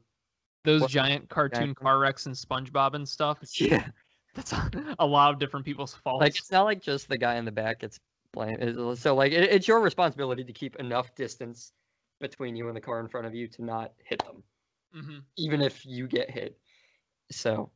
Those 0.65 0.83
What- 0.83 0.91
giant 0.91 1.29
cartoon 1.29 1.75
car 1.75 1.99
wrecks 1.99 2.27
and 2.27 2.35
SpongeBob 2.35 2.95
and 2.95 3.09
stuff. 3.09 3.39
yeah. 3.61 3.89
That's 4.35 4.53
a 4.99 5.07
lot 5.07 5.33
of 5.33 5.41
different 5.41 5.67
people's 5.67 5.95
faults. 5.95 6.21
Like 6.23 6.37
it's 6.37 6.53
not 6.53 6.63
like 6.63 6.81
just 6.81 7.09
the 7.09 7.19
guy 7.19 7.35
in 7.35 7.45
the 7.45 7.51
back 7.51 7.81
gets 7.81 7.99
blamed. 8.33 8.97
So 8.99 9.15
like 9.15 9.33
it, 9.33 9.51
it's 9.51 9.67
your 9.67 9.81
responsibility 9.81 10.45
to 10.45 10.53
keep 10.53 10.77
enough 10.77 11.15
distance 11.17 11.73
between 12.21 12.55
you 12.55 12.69
and 12.69 12.77
the 12.77 12.81
car 12.81 13.01
in 13.01 13.09
front 13.09 13.27
of 13.27 13.35
you 13.35 13.49
to 13.49 13.65
not 13.65 13.93
hit 14.05 14.23
them, 14.25 14.43
hmm 14.95 15.19
even 15.37 15.61
if 15.63 15.85
you 15.85 16.07
get 16.07 16.31
hit. 16.31 16.57
So 17.33 17.71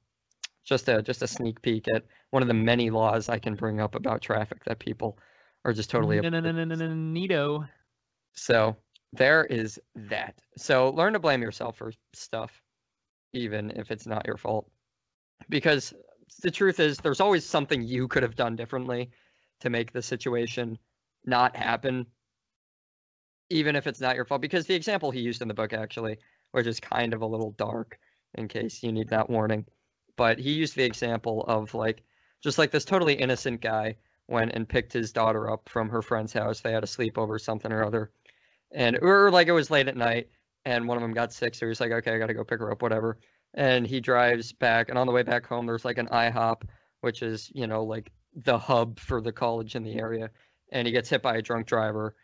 just 0.65 0.89
a 0.89 1.03
just 1.03 1.23
a 1.23 1.27
sneak 1.27 1.61
peek 1.63 1.89
at 1.89 2.05
one 2.31 2.43
of 2.43 2.49
the 2.49 2.55
many 2.55 2.91
laws 2.91 3.29
I 3.29 3.39
can 3.39 3.55
bring 3.55 3.81
up 3.81 3.95
about 3.97 4.21
traffic 4.23 4.63
that 4.65 4.79
people 4.79 5.19
are 5.65 5.73
just 5.73 5.91
totally 5.91 6.21
no, 6.21 6.29
no, 6.29 6.41
neato. 6.41 7.69
So 8.35 8.77
there 9.13 9.45
is 9.45 9.79
that. 9.95 10.35
So 10.57 10.91
learn 10.91 11.13
to 11.15 11.19
blame 11.19 11.43
yourself 11.43 11.77
for 11.77 11.93
stuff, 12.13 12.61
even 13.33 13.71
if 13.71 13.91
it's 13.91 14.07
not 14.07 14.27
your 14.27 14.37
fault. 14.37 14.71
Because 15.49 15.95
the 16.43 16.51
truth 16.51 16.81
is, 16.81 16.99
there's 16.99 17.21
always 17.21 17.45
something 17.45 17.83
you 17.83 18.09
could 18.09 18.23
have 18.23 18.37
done 18.37 18.57
differently 18.57 19.11
to 19.61 19.71
make 19.71 19.93
the 19.93 20.03
situation 20.03 20.79
not 21.25 21.57
happen, 21.57 22.07
even 23.51 23.77
if 23.77 23.87
it's 23.87 24.01
not 24.01 24.17
your 24.17 24.25
fault. 24.25 24.41
Because 24.41 24.67
the 24.67 24.75
example 24.75 25.11
he 25.11 25.21
used 25.21 25.43
in 25.43 25.49
the 25.49 25.55
book, 25.55 25.73
actually, 25.73 26.19
which 26.53 26.67
is 26.67 26.81
kind 26.81 27.15
of 27.15 27.23
a 27.23 27.27
little 27.27 27.53
dark 27.53 27.99
in 28.35 28.49
case 28.49 28.83
you 28.83 28.93
need 28.93 29.09
that 29.09 29.31
warning, 29.31 29.65
but 30.17 30.39
he 30.39 30.53
used 30.53 30.77
the 30.77 30.85
example 30.85 31.45
of 31.47 31.73
like, 31.75 32.03
just 32.43 32.59
like 32.59 32.71
this 32.71 32.85
totally 32.85 33.15
innocent 33.15 33.61
guy 33.61 33.97
went 34.29 34.53
and 34.53 34.69
picked 34.69 34.93
his 34.93 35.13
daughter 35.13 35.51
up 35.51 35.69
from 35.69 35.89
her 35.91 36.03
friend's 36.03 36.33
house. 36.33 36.61
They 36.61 36.73
had 36.73 36.85
a 36.85 36.89
sleepover, 36.89 37.41
something 37.41 37.73
or 37.73 37.85
other, 37.85 38.11
and 38.73 38.99
or 39.03 39.31
like 39.31 39.49
it 39.49 39.53
was 39.53 39.71
late 39.71 39.89
at 39.89 39.97
night, 39.97 40.29
and 40.65 40.89
one 40.89 40.97
of 40.97 41.03
them 41.03 41.13
got 41.13 41.33
sick, 41.33 41.55
so 41.55 41.67
he's 41.67 41.81
like, 41.81 41.93
okay, 41.93 42.15
I 42.15 42.19
gotta 42.19 42.35
go 42.35 42.45
pick 42.45 42.61
her 42.61 42.73
up, 42.73 42.83
whatever. 42.83 43.19
And 43.55 43.87
he 43.87 44.01
drives 44.01 44.53
back, 44.53 44.89
and 44.89 44.99
on 44.99 45.07
the 45.07 45.13
way 45.13 45.23
back 45.23 45.47
home, 45.47 45.67
there's 45.67 45.85
like 45.85 45.99
an 45.99 46.09
IHOP, 46.09 46.63
which 47.01 47.23
is 47.23 47.51
you 47.55 47.67
know 47.67 47.85
like 47.85 48.11
the 48.35 48.59
hub 48.59 48.99
for 48.99 49.21
the 49.21 49.33
college 49.33 49.77
in 49.77 49.85
the 49.85 49.99
area, 49.99 50.31
and 50.73 50.87
he 50.87 50.93
gets 50.93 51.09
hit 51.09 51.23
by 51.23 51.37
a 51.37 51.43
drunk 51.43 51.67
driver 51.67 52.17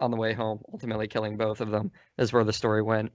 on 0.00 0.10
the 0.10 0.16
way 0.16 0.32
home, 0.32 0.60
ultimately 0.72 1.08
killing 1.08 1.36
both 1.36 1.60
of 1.60 1.70
them. 1.70 1.90
Is 2.18 2.32
where 2.32 2.44
the 2.44 2.52
story 2.52 2.82
went. 2.82 3.12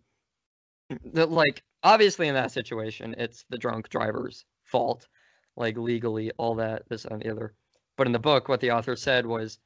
Like 1.13 1.63
obviously 1.83 2.27
in 2.27 2.35
that 2.35 2.51
situation, 2.51 3.15
it's 3.17 3.45
the 3.49 3.57
drunk 3.57 3.89
driver's 3.89 4.45
fault, 4.63 5.07
like 5.55 5.77
legally, 5.77 6.31
all 6.37 6.55
that, 6.55 6.83
this 6.89 7.05
and 7.05 7.21
the 7.21 7.31
other. 7.31 7.53
But 7.97 8.07
in 8.07 8.13
the 8.13 8.19
book, 8.19 8.47
what 8.49 8.61
the 8.61 8.71
author 8.71 8.95
said 8.95 9.25
was, 9.25 9.59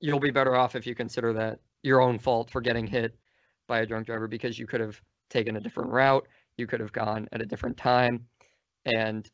you'll 0.00 0.20
be 0.20 0.30
better 0.30 0.54
off 0.54 0.74
if 0.76 0.86
you 0.86 0.94
consider 0.94 1.32
that 1.34 1.60
your 1.82 2.00
own 2.00 2.18
fault 2.18 2.50
for 2.50 2.60
getting 2.60 2.86
hit 2.86 3.18
by 3.66 3.80
a 3.80 3.86
drunk 3.86 4.06
driver 4.06 4.28
because 4.28 4.58
you 4.58 4.66
could 4.66 4.80
have 4.80 5.00
taken 5.30 5.56
a 5.56 5.60
different 5.60 5.90
route, 5.90 6.26
you 6.56 6.66
could 6.66 6.80
have 6.80 6.92
gone 6.92 7.28
at 7.32 7.42
a 7.42 7.46
different 7.46 7.76
time, 7.76 8.26
and 8.84 9.30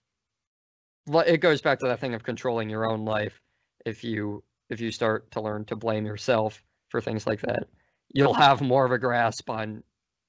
it 1.26 1.38
goes 1.38 1.60
back 1.60 1.78
to 1.80 1.86
that 1.86 2.00
thing 2.00 2.14
of 2.14 2.22
controlling 2.22 2.70
your 2.70 2.88
own 2.88 3.04
life. 3.04 3.40
If 3.84 4.04
you 4.04 4.44
if 4.68 4.80
you 4.80 4.92
start 4.92 5.30
to 5.32 5.40
learn 5.40 5.64
to 5.66 5.76
blame 5.76 6.06
yourself 6.06 6.62
for 6.88 7.00
things 7.00 7.26
like 7.26 7.40
that, 7.40 7.64
you'll 8.12 8.34
have 8.34 8.60
more 8.60 8.84
of 8.84 8.92
a 8.92 8.98
grasp 8.98 9.50
on 9.50 9.82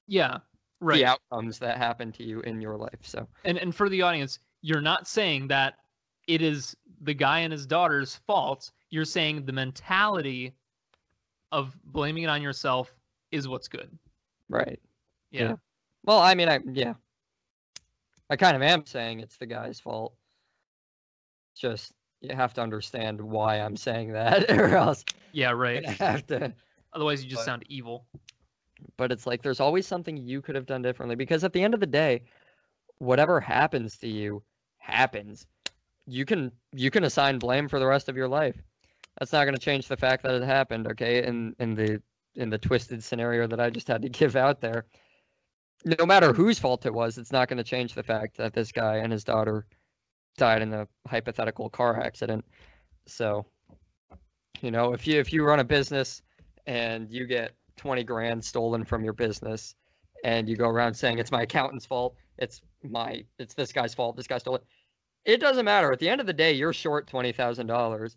Yeah, 0.08 0.40
right. 0.80 0.98
the 0.98 1.06
outcomes 1.06 1.60
that 1.60 1.78
happen 1.78 2.12
to 2.14 2.24
you 2.24 2.42
in 2.42 2.62
your 2.62 2.78
life. 2.78 3.00
So 3.04 3.28
And 3.44 3.58
and 3.58 3.76
for 3.76 3.90
the 3.90 4.02
audience, 4.04 4.40
you're 4.62 4.82
not 4.82 5.08
saying 5.08 5.48
that 5.50 5.76
it 6.34 6.42
is 6.42 6.76
the 7.02 7.14
guy 7.14 7.40
and 7.40 7.52
his 7.52 7.66
daughter's 7.66 8.16
fault. 8.28 8.72
You're 8.90 9.06
saying 9.06 9.46
the 9.46 9.52
mentality 9.54 10.54
of 11.52 11.76
blaming 11.86 12.24
it 12.24 12.28
on 12.30 12.42
yourself 12.42 12.94
is 13.32 13.48
what's 13.48 13.68
good. 13.68 13.90
right. 14.50 14.80
Yeah. 15.32 15.42
Yeah. 15.42 15.56
Well, 16.04 16.20
I 16.20 16.34
mean, 16.36 16.50
I 16.50 16.60
yeah, 16.74 16.94
I 18.30 18.36
kind 18.36 18.56
of 18.56 18.62
am 18.62 18.86
saying 18.86 19.20
it's 19.22 19.38
the 19.38 19.46
guy's 19.46 19.80
fault. 19.80 20.14
Just 21.56 21.94
you 22.22 22.36
have 22.36 22.54
to 22.56 22.62
understand 22.62 23.20
why 23.22 23.60
I'm 23.60 23.78
saying 23.78 24.14
that, 24.14 24.50
or 24.58 24.76
else 24.76 25.04
Yeah, 25.32 25.50
I 25.52 25.54
right. 25.54 25.86
have 25.86 26.26
to. 26.28 26.54
Otherwise 26.94 27.24
you 27.24 27.30
just 27.30 27.42
But- 27.42 27.46
sound 27.46 27.64
evil. 27.70 28.06
But 28.98 29.12
it's 29.12 29.28
like 29.28 29.44
there's 29.44 29.60
always 29.60 29.86
something 29.86 30.18
you 30.18 30.42
could 30.42 30.56
have 30.56 30.66
done 30.66 30.82
differently 30.82 31.16
because 31.16 31.44
at 31.44 31.54
the 31.54 31.64
end 31.64 31.76
of 31.76 31.80
the 31.80 31.86
day, 31.86 32.24
whatever 32.98 33.40
happens 33.40 33.98
to 34.00 34.08
you 34.08 34.42
happens. 34.80 35.46
You 36.12 36.26
can 36.26 36.52
you 36.74 36.92
can 36.92 37.06
assign 37.06 37.40
blame 37.40 37.70
for 37.70 37.80
the 37.80 37.88
rest 37.88 38.10
of 38.10 38.18
your 38.18 38.28
life. 38.28 38.62
That's 39.18 39.32
not 39.32 39.46
going 39.46 39.56
to 39.56 39.62
change 39.62 39.88
the 39.88 39.96
fact 39.96 40.24
that 40.24 40.34
it 40.34 40.44
happened. 40.44 40.88
Okay, 40.88 41.24
in 41.26 41.56
in 41.60 41.74
the 41.74 42.02
in 42.36 42.50
the 42.50 42.58
twisted 42.58 43.02
scenario 43.02 43.48
that 43.48 43.62
I 43.62 43.70
just 43.70 43.88
had 43.88 44.02
to 44.02 44.10
give 44.20 44.36
out 44.36 44.60
there, 44.60 44.86
no 45.86 46.06
matter 46.06 46.34
whose 46.34 46.60
fault 46.60 46.86
it 46.86 46.94
was, 46.94 47.18
it's 47.18 47.32
not 47.32 47.48
going 47.48 47.58
to 47.58 47.64
change 47.64 47.94
the 47.94 48.04
fact 48.04 48.36
that 48.38 48.54
this 48.54 48.74
guy 48.74 48.98
and 48.98 49.12
his 49.12 49.24
daughter 49.24 49.66
died 50.38 50.62
in 50.62 50.74
a 50.74 50.86
hypothetical 51.08 51.70
car 51.70 51.98
accident. 52.02 52.44
So, 53.08 53.46
you 54.62 54.72
know, 54.72 54.94
if 54.94 55.08
you 55.08 55.18
if 55.18 55.32
you 55.32 55.46
run 55.46 55.60
a 55.60 55.64
business 55.64 56.22
and 56.68 57.10
you 57.10 57.26
get 57.26 57.54
20 57.78 58.04
grand 58.04 58.44
stolen 58.44 58.84
from 58.84 59.04
your 59.04 59.14
business 59.14 59.76
and 60.26 60.50
you 60.50 60.58
go 60.58 60.68
around 60.68 60.94
saying 60.94 61.20
it's 61.20 61.32
my 61.32 61.44
accountant's 61.44 61.86
fault, 61.86 62.16
it's 62.38 62.62
my 62.84 63.24
it's 63.40 63.54
this 63.54 63.72
guy's 63.72 63.94
fault, 63.94 64.18
this 64.18 64.28
guy 64.28 64.40
stole 64.40 64.56
it. 64.56 64.64
It 65.26 65.40
doesn't 65.40 65.66
matter. 65.66 65.92
At 65.92 66.00
the 66.00 66.10
end 66.10 66.20
of 66.22 66.28
the 66.28 66.34
day, 66.34 66.52
you're 66.54 66.74
short 66.74 67.10
$20,000 67.10 68.16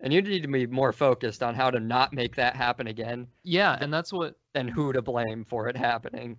and 0.00 0.12
you 0.12 0.22
need 0.22 0.42
to 0.42 0.48
be 0.48 0.66
more 0.66 0.92
focused 0.92 1.42
on 1.42 1.54
how 1.54 1.70
to 1.70 1.80
not 1.80 2.12
make 2.12 2.34
that 2.36 2.54
happen 2.56 2.86
again 2.86 3.26
Yeah, 3.44 3.76
and 3.80 3.92
that's 3.92 4.12
what 4.12 4.34
and 4.54 4.68
who 4.70 4.92
to 4.92 5.00
blame 5.02 5.44
for 5.44 5.68
it 5.68 5.76
happening. 5.76 6.36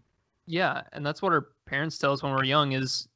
yeah, 0.48 0.82
and 0.94 1.06
that's 1.06 1.22
what 1.22 1.34
our 1.34 1.48
parents 1.66 1.98
tell 1.98 2.14
us 2.14 2.24
when 2.24 2.34
we're 2.34 2.44
young 2.46 2.72
is 2.74 3.08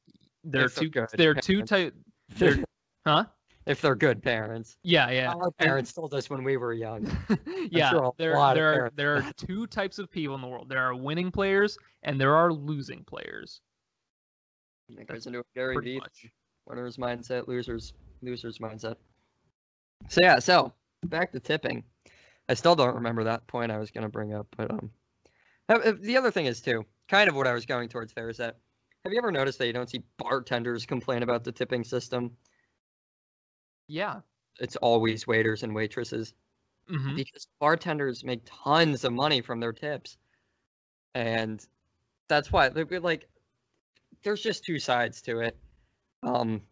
they're 0.44 0.64
If 0.66 0.74
they're 0.74 0.84
two 0.84 0.90
good 0.90 1.08
there 1.14 1.30
are 1.30 1.34
two 1.34 1.62
parents. 1.64 1.96
They're- 2.36 2.64
huh? 3.06 3.24
if 3.66 3.80
they're 3.80 3.94
good 3.94 4.20
parents. 4.24 4.76
Yeah, 4.82 5.08
yeah. 5.10 5.32
Our 5.32 5.44
And- 5.46 5.56
parents 5.58 5.92
told 5.92 6.12
us 6.14 6.28
when 6.28 6.42
we 6.42 6.56
were 6.56 6.72
young. 6.72 7.06
yeah, 7.70 7.90
sure 7.90 8.12
there 8.18 8.34
lot 8.34 8.54
there 8.54 8.84
are 8.86 8.92
there 8.96 9.16
are 9.16 9.32
two 9.36 9.66
types 9.68 9.98
of 10.00 10.10
people 10.10 10.34
in 10.34 10.40
the 10.40 10.48
world. 10.48 10.68
There 10.68 10.82
are 10.82 10.94
winning 10.96 11.30
players 11.30 11.78
and 12.02 12.20
there 12.20 12.34
are 12.34 12.52
losing 12.52 13.04
players. 13.04 13.60
It 14.88 15.06
goes 15.06 15.26
into 15.26 15.38
a 15.38 15.42
Gary 15.54 15.74
Pretty 15.76 15.92
Vee 15.94 16.00
much. 16.00 16.26
Winner's 16.66 16.96
mindset, 16.96 17.48
losers 17.48 17.92
losers 18.22 18.58
mindset. 18.58 18.96
So 20.08 20.20
yeah, 20.22 20.38
so 20.38 20.72
back 21.04 21.32
to 21.32 21.40
tipping. 21.40 21.84
I 22.48 22.54
still 22.54 22.74
don't 22.74 22.94
remember 22.94 23.24
that 23.24 23.46
point 23.46 23.72
I 23.72 23.78
was 23.78 23.90
going 23.90 24.02
to 24.02 24.10
bring 24.10 24.34
up, 24.34 24.46
but 24.56 24.70
um, 24.70 24.90
uh, 25.68 25.78
uh, 25.84 25.92
the 26.00 26.16
other 26.16 26.30
thing 26.30 26.46
is 26.46 26.60
too, 26.60 26.84
kind 27.08 27.28
of 27.28 27.36
what 27.36 27.46
I 27.46 27.54
was 27.54 27.66
going 27.66 27.88
towards 27.88 28.12
there 28.12 28.28
is 28.28 28.36
that 28.38 28.58
have 29.04 29.12
you 29.12 29.18
ever 29.18 29.32
noticed 29.32 29.58
that 29.58 29.66
you 29.66 29.72
don't 29.72 29.90
see 29.90 30.02
bartenders 30.18 30.86
complain 30.86 31.22
about 31.22 31.44
the 31.44 31.52
tipping 31.52 31.84
system? 31.84 32.36
Yeah. 33.88 34.20
It's 34.60 34.76
always 34.76 35.26
waiters 35.26 35.62
and 35.62 35.74
waitresses 35.74 36.34
hmm 36.88 37.14
because 37.14 37.46
bartenders 37.60 38.24
make 38.24 38.42
tons 38.44 39.04
of 39.04 39.12
money 39.12 39.40
from 39.40 39.60
their 39.60 39.72
tips, 39.72 40.18
and 41.14 41.64
that's 42.28 42.50
why 42.50 42.68
they're 42.68 43.00
like 43.00 43.28
there's 44.22 44.42
just 44.42 44.64
two 44.64 44.78
sides 44.78 45.22
to 45.22 45.40
it. 45.40 45.56
Um, 46.22 46.62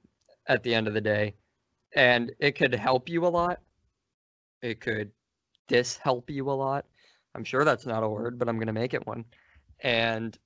at 0.46 0.62
the 0.62 0.74
end 0.74 0.88
of 0.88 0.94
the 0.94 1.01
day, 1.01 1.34
and 1.94 2.32
it 2.38 2.53
could 2.53 2.74
help 2.74 3.09
you 3.09 3.26
a 3.26 3.28
lot. 3.28 3.61
It 4.62 4.80
could 4.80 5.11
dishelp 5.68 6.28
you 6.30 6.51
a 6.51 6.53
lot. 6.53 6.86
I'm 7.34 7.44
sure 7.44 7.64
that's 7.64 7.86
not 7.86 8.03
a 8.03 8.09
word, 8.09 8.38
but 8.38 8.48
I'm 8.48 8.59
gonna 8.59 8.72
make 8.72 8.94
it 8.94 9.07
one. 9.07 9.24
And 9.80 10.36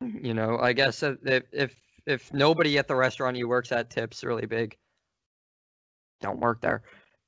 you 0.00 0.34
know, 0.34 0.58
I 0.58 0.72
guess 0.72 1.02
if 1.02 1.18
if 1.24 1.44
if, 1.52 1.74
if 2.06 2.32
nobody 2.32 2.78
at 2.78 2.88
the 2.88 2.94
restaurant 2.94 3.36
you 3.36 3.48
works 3.48 3.72
at 3.72 3.90
tips 3.90 4.24
really 4.24 4.46
big, 4.46 4.76
don't 6.20 6.40
work 6.40 6.60
there. 6.60 6.82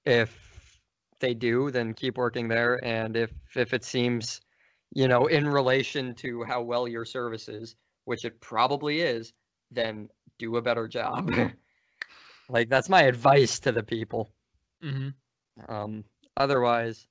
If 0.05 0.81
they 1.21 1.35
do, 1.35 1.71
then 1.71 1.95
keep 1.95 2.19
working 2.19 2.49
there. 2.49 2.85
And 2.85 3.17
if 3.17 3.31
if 3.57 3.73
it 3.73 3.85
seems, 3.85 4.41
you 4.93 5.09
know, 5.09 5.27
in 5.27 5.49
relation 5.49 6.15
to 6.17 6.45
how 6.45 6.63
well 6.63 6.87
your 6.87 7.05
service 7.05 7.49
is, 7.49 7.77
which 8.05 8.25
it 8.25 8.41
probably 8.41 9.01
is, 9.01 9.33
then 9.71 10.09
do 10.43 10.57
a 10.57 10.63
better 10.63 10.89
job. 10.89 11.31
like 12.49 12.69
that's 12.69 12.89
my 12.89 13.03
advice 13.03 13.59
to 13.61 13.73
the 13.73 13.83
people. 13.83 14.33
hmm 14.83 15.11
Um, 15.69 16.05
otherwise, 16.37 17.09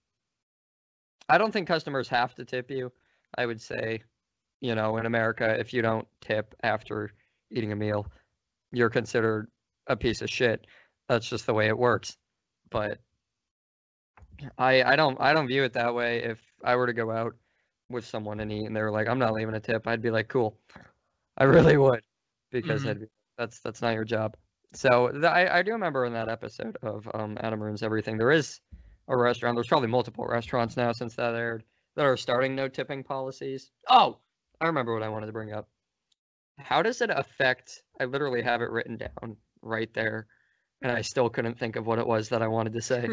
I 1.30 1.38
don't 1.38 1.52
think 1.52 1.68
customers 1.68 2.08
have 2.10 2.36
to 2.36 2.46
tip 2.46 2.70
you. 2.70 2.92
I 3.38 3.46
would 3.46 3.62
say, 3.62 4.04
you 4.62 4.76
know, 4.76 4.98
in 4.98 5.06
America, 5.06 5.58
if 5.60 5.74
you 5.74 5.82
don't 5.82 6.08
tip 6.22 6.56
after 6.64 7.14
eating 7.52 7.72
a 7.72 7.76
meal, 7.76 8.08
you're 8.72 8.90
considered 8.90 9.50
a 9.88 9.96
piece 9.96 10.22
of 10.22 10.30
shit. 10.30 10.68
That's 11.08 11.30
just 11.30 11.46
the 11.46 11.54
way 11.54 11.68
it 11.68 11.78
works. 11.78 12.18
But 12.70 13.00
I 14.58 14.84
I 14.84 14.96
don't 14.96 15.18
I 15.22 15.34
don't 15.34 15.48
view 15.48 15.64
it 15.64 15.74
that 15.74 15.94
way. 15.96 16.24
If 16.24 16.40
I 16.64 16.76
were 16.76 16.88
to 16.88 16.94
go 16.94 17.12
out 17.12 17.36
with 17.90 18.06
someone 18.06 18.40
and 18.40 18.52
eat 18.52 18.66
and 18.66 18.76
they 18.76 18.82
were 18.82 18.92
like, 18.92 19.08
I'm 19.08 19.20
not 19.20 19.34
leaving 19.34 19.56
a 19.56 19.60
tip, 19.60 19.88
I'd 19.88 20.02
be 20.02 20.12
like, 20.12 20.28
cool. 20.30 20.58
I 21.38 21.46
really 21.46 21.78
would. 21.78 22.04
Because 22.52 22.86
Mhm. 22.86 22.90
I'd 22.90 23.00
be, 23.02 23.08
That's 23.42 23.60
that's 23.62 23.82
not 23.82 23.96
your 23.96 24.04
job. 24.04 24.38
So 24.74 25.10
th- 25.10 25.24
I 25.24 25.48
I 25.48 25.62
do 25.64 25.72
remember 25.72 26.06
in 26.06 26.14
that 26.14 26.30
episode 26.30 26.78
of 26.84 27.08
um 27.12 27.40
Adam 27.42 27.62
ruins 27.62 27.82
everything. 27.82 28.16
There 28.16 28.30
is 28.30 28.60
a 29.08 29.18
restaurant. 29.18 29.56
There's 29.56 29.68
probably 29.68 29.88
multiple 29.88 30.28
restaurants 30.28 30.78
now 30.78 30.92
since 30.92 31.16
that 31.16 31.34
aired 31.34 31.64
that 31.96 32.06
are 32.06 32.18
starting 32.18 32.54
no 32.54 32.68
tipping 32.68 33.04
policies. 33.04 33.72
Oh, 33.90 34.20
I 34.62 34.68
remember 34.68 34.94
what 34.94 35.02
I 35.02 35.10
wanted 35.10 35.26
to 35.26 35.32
bring 35.32 35.54
up. 35.54 35.68
How 36.60 36.84
does 36.84 37.02
it 37.02 37.10
affect? 37.10 37.82
I 38.00 38.06
literally 38.06 38.44
have 38.44 38.62
it 38.62 38.70
written 38.70 38.98
down 38.98 39.38
right 39.64 39.92
there, 39.96 40.28
and 40.84 40.92
I 40.92 41.02
still 41.02 41.28
couldn't 41.28 41.58
think 41.58 41.78
of 41.78 41.88
what 41.88 41.98
it 41.98 42.06
was 42.06 42.30
that 42.30 42.44
I 42.44 42.48
wanted 42.48 42.74
to 42.74 42.82
say. 42.82 43.10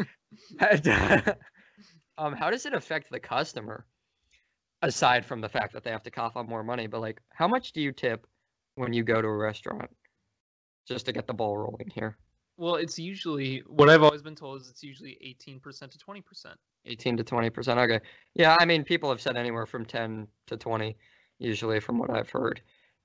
um, 2.19 2.33
how 2.33 2.51
does 2.51 2.67
it 2.67 2.73
affect 2.75 3.09
the 3.09 3.19
customer? 3.19 3.87
Aside 4.83 5.25
from 5.25 5.41
the 5.41 5.49
fact 5.49 5.73
that 5.73 5.83
they 5.83 5.89
have 5.89 6.03
to 6.03 6.11
cough 6.11 6.37
up 6.37 6.47
more 6.47 6.63
money, 6.63 6.85
but 6.85 7.01
like, 7.01 7.19
how 7.33 7.47
much 7.47 7.71
do 7.71 7.81
you 7.81 7.91
tip 7.91 8.27
when 8.75 8.93
you 8.93 9.03
go 9.03 9.19
to 9.23 9.27
a 9.27 9.35
restaurant? 9.35 9.89
Just 10.89 11.05
to 11.05 11.11
get 11.13 11.27
the 11.27 11.33
ball 11.33 11.57
rolling 11.57 11.89
here. 11.93 12.17
Well, 12.57 12.75
it's 12.75 12.99
usually 12.99 13.63
what 13.67 13.89
I've 13.89 14.03
always 14.03 14.21
been 14.21 14.35
told 14.35 14.59
is 14.61 14.69
it's 14.69 14.83
usually 14.83 15.17
18% 15.23 15.61
to 15.91 15.97
20%. 15.97 16.23
18 16.85 17.17
to 17.17 17.23
20 17.23 17.49
percent. 17.49 17.79
Okay. 17.79 17.99
Yeah, 18.35 18.57
I 18.59 18.65
mean, 18.65 18.83
people 18.83 19.09
have 19.09 19.21
said 19.21 19.37
anywhere 19.37 19.65
from 19.65 19.85
10 19.85 20.27
to 20.47 20.57
20, 20.57 20.97
usually, 21.37 21.79
from 21.79 21.99
what 21.99 22.09
I've 22.09 22.29
heard. 22.29 22.61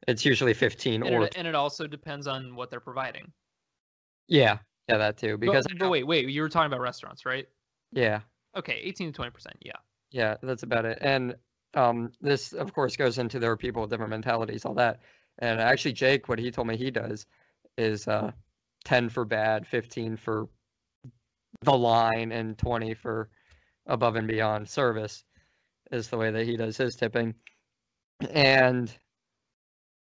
It's 0.08 0.24
usually 0.24 0.54
15 0.54 1.02
And 1.02 1.14
or 1.14 1.24
it, 1.26 1.34
and 1.36 1.46
it 1.46 1.54
also 1.54 1.86
depends 1.86 2.26
on 2.26 2.56
what 2.56 2.70
they're 2.70 2.80
providing. 2.80 3.32
yeah, 4.28 4.58
yeah, 4.88 4.98
that 4.98 5.16
too. 5.18 5.38
Because 5.38 5.66
but, 5.68 5.78
but 5.78 5.90
wait, 5.90 6.06
wait, 6.06 6.28
you 6.28 6.42
were 6.42 6.48
talking 6.48 6.66
about 6.66 6.80
restaurants, 6.80 7.24
right? 7.24 7.46
yeah, 7.92 8.20
Okay, 8.56 8.80
18 8.82 9.12
to 9.12 9.22
20%. 9.22 9.30
Yeah. 9.62 9.72
yeah, 10.10 10.36
that's 10.42 10.62
about 10.62 10.84
it. 10.84 10.98
And 11.00 11.36
um, 11.74 12.12
this, 12.20 12.52
of 12.52 12.72
course, 12.72 12.96
goes 12.96 13.18
into 13.18 13.38
there 13.38 13.50
are 13.52 13.56
people 13.56 13.82
with 13.82 13.90
different 13.90 14.10
mentalities, 14.10 14.64
all 14.64 14.74
that. 14.74 15.00
And 15.38 15.60
actually, 15.60 15.92
Jake, 15.92 16.28
what 16.28 16.38
he 16.38 16.50
told 16.50 16.68
me 16.68 16.76
he 16.76 16.90
does 16.90 17.26
is 17.76 18.06
uh, 18.08 18.32
10 18.84 19.08
for 19.08 19.24
bad, 19.24 19.66
15 19.66 20.16
for 20.16 20.48
the 21.62 21.76
line, 21.76 22.32
and 22.32 22.56
20 22.58 22.94
for 22.94 23.28
above 23.86 24.16
and 24.16 24.28
beyond 24.28 24.68
service 24.68 25.24
is 25.90 26.08
the 26.08 26.16
way 26.16 26.30
that 26.30 26.46
he 26.46 26.56
does 26.56 26.76
his 26.76 26.96
tipping. 26.96 27.34
And 28.30 28.92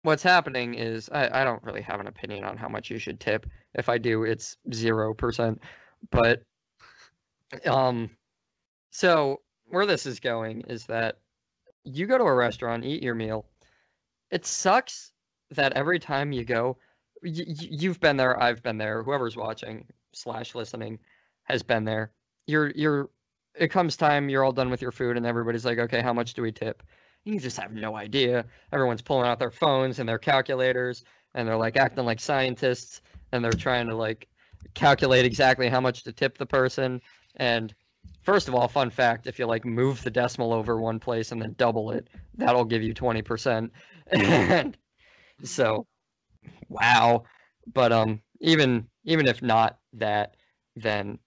what's 0.02 0.22
happening 0.22 0.74
is 0.74 1.08
I, 1.10 1.40
I 1.40 1.44
don't 1.44 1.62
really 1.62 1.82
have 1.82 2.00
an 2.00 2.06
opinion 2.06 2.44
on 2.44 2.56
how 2.56 2.68
much 2.68 2.90
you 2.90 2.98
should 2.98 3.20
tip. 3.20 3.46
If 3.74 3.88
I 3.88 3.98
do, 3.98 4.24
it's 4.24 4.56
zero 4.72 5.14
percent. 5.14 5.62
But 6.10 6.42
um 7.66 8.10
so 8.90 9.40
where 9.66 9.86
this 9.86 10.06
is 10.06 10.20
going 10.20 10.62
is 10.68 10.86
that 10.86 11.18
you 11.84 12.06
go 12.06 12.18
to 12.18 12.24
a 12.24 12.34
restaurant, 12.34 12.84
eat 12.84 13.02
your 13.02 13.14
meal. 13.14 13.46
It 14.30 14.46
sucks 14.46 15.12
that 15.50 15.72
every 15.74 15.98
time 15.98 16.32
you 16.32 16.44
go, 16.44 16.78
you've 17.22 18.00
been 18.00 18.16
there, 18.16 18.40
I've 18.40 18.62
been 18.62 18.78
there, 18.78 19.02
whoever's 19.02 19.36
watching 19.36 19.86
slash 20.12 20.54
listening 20.54 20.98
has 21.44 21.62
been 21.62 21.84
there. 21.84 22.12
You're 22.46 22.70
you're 22.70 23.10
it 23.54 23.68
comes 23.68 23.96
time, 23.96 24.28
you're 24.28 24.44
all 24.44 24.52
done 24.52 24.70
with 24.70 24.82
your 24.82 24.92
food, 24.92 25.16
and 25.16 25.26
everybody's 25.26 25.64
like, 25.64 25.78
okay, 25.78 26.00
how 26.00 26.12
much 26.12 26.34
do 26.34 26.42
we 26.42 26.52
tip? 26.52 26.82
You 27.24 27.38
just 27.38 27.58
have 27.58 27.72
no 27.72 27.96
idea. 27.96 28.46
Everyone's 28.72 29.02
pulling 29.02 29.28
out 29.28 29.38
their 29.38 29.50
phones 29.50 29.98
and 29.98 30.08
their 30.08 30.18
calculators, 30.18 31.04
and 31.34 31.46
they're 31.46 31.56
like 31.56 31.76
acting 31.76 32.04
like 32.04 32.20
scientists, 32.20 33.00
and 33.30 33.44
they're 33.44 33.54
trying 33.54 33.88
to 33.88 33.94
like 33.96 34.28
calculate 34.74 35.24
exactly 35.24 35.68
how 35.68 35.80
much 35.80 36.04
to 36.04 36.12
tip 36.12 36.38
the 36.38 36.46
person. 36.46 37.00
And 37.36 37.74
first 38.22 38.48
of 38.48 38.54
all, 38.54 38.68
fun 38.68 38.90
fact: 38.90 39.26
if 39.26 39.38
you 39.38 39.46
like 39.46 39.64
move 39.64 40.02
the 40.02 40.10
decimal 40.10 40.52
over 40.52 40.80
one 40.80 40.98
place 40.98 41.32
and 41.32 41.40
then 41.40 41.54
double 41.58 41.90
it, 41.92 42.08
that'll 42.36 42.64
give 42.64 42.82
you 42.82 42.94
twenty 42.94 43.22
percent. 43.22 43.72
And 44.10 44.76
so, 45.44 45.86
wow. 46.68 47.24
But 47.72 47.92
um, 47.92 48.20
even 48.40 48.88
even 49.04 49.26
if 49.26 49.42
not 49.42 49.78
that, 49.94 50.36
then 50.76 51.18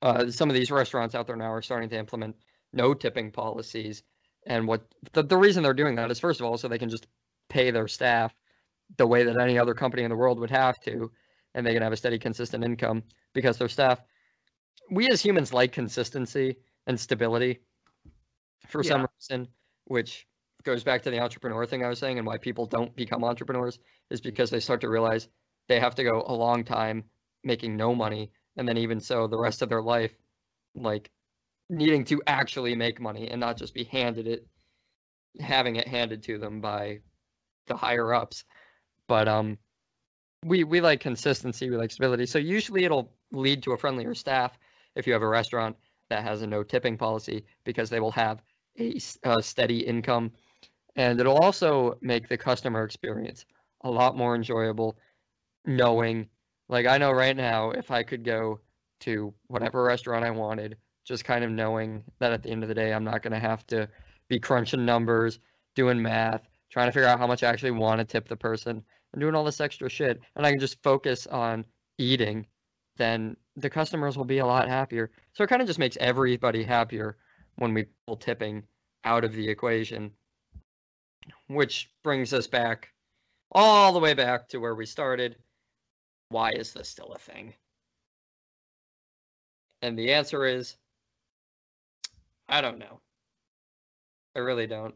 uh, 0.00 0.30
some 0.30 0.48
of 0.50 0.54
these 0.54 0.70
restaurants 0.70 1.14
out 1.14 1.26
there 1.26 1.36
now 1.36 1.52
are 1.52 1.62
starting 1.62 1.88
to 1.90 1.98
implement 1.98 2.36
no 2.72 2.94
tipping 2.94 3.30
policies. 3.30 4.02
And 4.46 4.66
what 4.66 4.82
the, 5.12 5.22
the 5.22 5.36
reason 5.36 5.62
they're 5.62 5.74
doing 5.74 5.94
that 5.96 6.10
is 6.10 6.18
first 6.18 6.40
of 6.40 6.46
all, 6.46 6.56
so 6.58 6.68
they 6.68 6.78
can 6.78 6.90
just 6.90 7.06
pay 7.48 7.70
their 7.70 7.88
staff 7.88 8.34
the 8.96 9.06
way 9.06 9.22
that 9.22 9.38
any 9.38 9.58
other 9.58 9.74
company 9.74 10.02
in 10.02 10.10
the 10.10 10.16
world 10.16 10.38
would 10.40 10.50
have 10.50 10.80
to, 10.80 11.10
and 11.54 11.64
they 11.64 11.72
can 11.72 11.82
have 11.82 11.92
a 11.92 11.96
steady, 11.96 12.18
consistent 12.18 12.64
income 12.64 13.02
because 13.32 13.58
their 13.58 13.68
staff. 13.68 14.02
We 14.90 15.08
as 15.08 15.22
humans 15.22 15.52
like 15.52 15.72
consistency 15.72 16.56
and 16.86 16.98
stability 16.98 17.60
for 18.66 18.82
some 18.82 19.06
reason, 19.16 19.48
which 19.84 20.26
goes 20.64 20.84
back 20.84 21.02
to 21.02 21.10
the 21.10 21.20
entrepreneur 21.20 21.66
thing 21.66 21.84
I 21.84 21.88
was 21.88 21.98
saying 21.98 22.18
and 22.18 22.26
why 22.26 22.38
people 22.38 22.66
don't 22.66 22.94
become 22.94 23.24
entrepreneurs 23.24 23.78
is 24.10 24.20
because 24.20 24.50
they 24.50 24.60
start 24.60 24.82
to 24.82 24.88
realize 24.88 25.28
they 25.68 25.80
have 25.80 25.94
to 25.96 26.04
go 26.04 26.24
a 26.26 26.34
long 26.34 26.64
time 26.64 27.04
making 27.44 27.76
no 27.76 27.94
money. 27.94 28.30
And 28.56 28.68
then 28.68 28.78
even 28.78 29.00
so 29.00 29.26
the 29.26 29.38
rest 29.38 29.62
of 29.62 29.68
their 29.68 29.82
life 29.82 30.12
like 30.74 31.10
needing 31.68 32.04
to 32.06 32.22
actually 32.26 32.74
make 32.74 33.00
money 33.00 33.28
and 33.28 33.40
not 33.40 33.56
just 33.56 33.74
be 33.74 33.84
handed 33.84 34.26
it 34.26 34.46
having 35.40 35.76
it 35.76 35.88
handed 35.88 36.22
to 36.24 36.38
them 36.38 36.60
by 36.60 37.00
the 37.66 37.76
higher 37.76 38.12
ups. 38.12 38.44
But 39.08 39.28
um 39.28 39.58
we 40.44 40.64
we 40.64 40.80
like 40.80 41.00
consistency 41.00 41.70
we 41.70 41.76
like 41.76 41.90
stability. 41.90 42.26
So 42.26 42.38
usually 42.38 42.84
it'll 42.84 43.12
lead 43.30 43.62
to 43.64 43.72
a 43.72 43.78
friendlier 43.78 44.14
staff 44.14 44.56
if 44.94 45.06
you 45.06 45.12
have 45.14 45.22
a 45.22 45.28
restaurant 45.28 45.76
that 46.10 46.24
has 46.24 46.42
a 46.42 46.46
no 46.46 46.62
tipping 46.62 46.98
policy 46.98 47.46
because 47.64 47.88
they 47.88 48.00
will 48.00 48.12
have 48.12 48.42
a 48.78 49.42
steady 49.42 49.80
income 49.80 50.32
and 50.96 51.20
it'll 51.20 51.38
also 51.38 51.96
make 52.00 52.28
the 52.28 52.36
customer 52.36 52.84
experience 52.84 53.44
a 53.84 53.90
lot 53.90 54.16
more 54.16 54.34
enjoyable 54.34 54.96
knowing 55.64 56.28
like 56.68 56.86
I 56.86 56.98
know 56.98 57.12
right 57.12 57.36
now 57.36 57.70
if 57.70 57.90
I 57.90 58.02
could 58.02 58.24
go 58.24 58.60
to 59.00 59.32
whatever 59.48 59.82
restaurant 59.82 60.24
I 60.24 60.30
wanted 60.30 60.76
just 61.04 61.24
kind 61.24 61.44
of 61.44 61.50
knowing 61.50 62.04
that 62.20 62.32
at 62.32 62.42
the 62.42 62.50
end 62.50 62.62
of 62.62 62.68
the 62.68 62.74
day 62.74 62.92
I'm 62.92 63.04
not 63.04 63.22
going 63.22 63.32
to 63.32 63.38
have 63.38 63.66
to 63.68 63.88
be 64.28 64.38
crunching 64.38 64.84
numbers, 64.84 65.40
doing 65.74 66.00
math, 66.00 66.48
trying 66.70 66.86
to 66.86 66.92
figure 66.92 67.08
out 67.08 67.18
how 67.18 67.26
much 67.26 67.42
I 67.42 67.48
actually 67.48 67.72
want 67.72 67.98
to 67.98 68.04
tip 68.04 68.28
the 68.28 68.36
person 68.36 68.82
and 69.12 69.20
doing 69.20 69.34
all 69.34 69.44
this 69.44 69.60
extra 69.60 69.88
shit 69.88 70.20
and 70.36 70.46
I 70.46 70.50
can 70.50 70.60
just 70.60 70.82
focus 70.82 71.26
on 71.26 71.64
eating 71.98 72.46
then 72.96 73.36
the 73.56 73.70
customers 73.70 74.16
will 74.16 74.24
be 74.24 74.38
a 74.38 74.46
lot 74.46 74.68
happier. 74.68 75.10
So 75.32 75.44
it 75.44 75.48
kind 75.48 75.62
of 75.62 75.68
just 75.68 75.78
makes 75.78 75.96
everybody 76.00 76.62
happier 76.62 77.16
when 77.56 77.74
we 77.74 77.86
pull 78.06 78.16
tipping 78.16 78.62
out 79.04 79.24
of 79.24 79.32
the 79.32 79.48
equation 79.48 80.10
which 81.48 81.90
brings 82.02 82.32
us 82.32 82.46
back 82.46 82.88
all 83.52 83.92
the 83.92 83.98
way 84.00 84.14
back 84.14 84.48
to 84.48 84.58
where 84.58 84.74
we 84.74 84.86
started. 84.86 85.36
Why 86.28 86.52
is 86.52 86.72
this 86.72 86.88
still 86.88 87.12
a 87.12 87.18
thing? 87.18 87.54
And 89.82 89.98
the 89.98 90.12
answer 90.12 90.46
is 90.46 90.76
I 92.48 92.60
don't 92.60 92.78
know. 92.78 93.00
I 94.36 94.40
really 94.40 94.66
don't. 94.66 94.94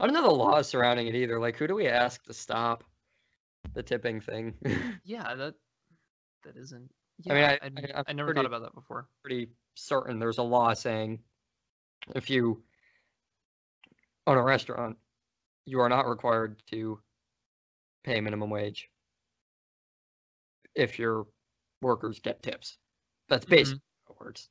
I 0.00 0.06
don't 0.06 0.14
know 0.14 0.22
the 0.22 0.30
laws 0.34 0.68
surrounding 0.68 1.06
it 1.08 1.14
either. 1.14 1.40
Like, 1.40 1.56
who 1.56 1.66
do 1.66 1.74
we 1.74 1.88
ask 1.88 2.22
to 2.24 2.32
stop 2.32 2.84
the 3.74 3.82
tipping 3.82 4.20
thing? 4.20 4.54
Yeah, 5.04 5.34
that 5.34 5.54
that 6.44 6.56
isn't. 6.56 6.90
I 7.28 7.34
mean, 7.34 7.44
I- 7.44 7.52
I, 7.62 7.70
I- 8.00 8.04
I, 8.08 8.12
never 8.12 8.28
pretty- 8.28 8.38
thought 8.38 8.46
about 8.46 8.62
that 8.62 8.74
before. 8.74 9.08
Pretty 9.22 9.48
certain 9.74 10.18
there's 10.18 10.38
a 10.38 10.42
law 10.42 10.72
saying 10.74 11.20
if 12.14 12.30
you 12.30 12.62
own 14.26 14.36
a 14.38 14.42
restaurant, 14.42 14.96
you 15.68 15.80
are 15.80 15.88
not 15.88 16.08
required 16.08 16.62
to 16.70 16.98
pay 18.04 18.20
minimum 18.20 18.50
wage 18.50 18.90
if 20.74 20.98
your 20.98 21.26
workers 21.82 22.20
get 22.20 22.42
tips. 22.42 22.78
That's 23.28 23.44
Mhm. 23.44 23.50
basically 23.50 23.82
how 24.06 24.14
it 24.14 24.20
works. 24.20 24.48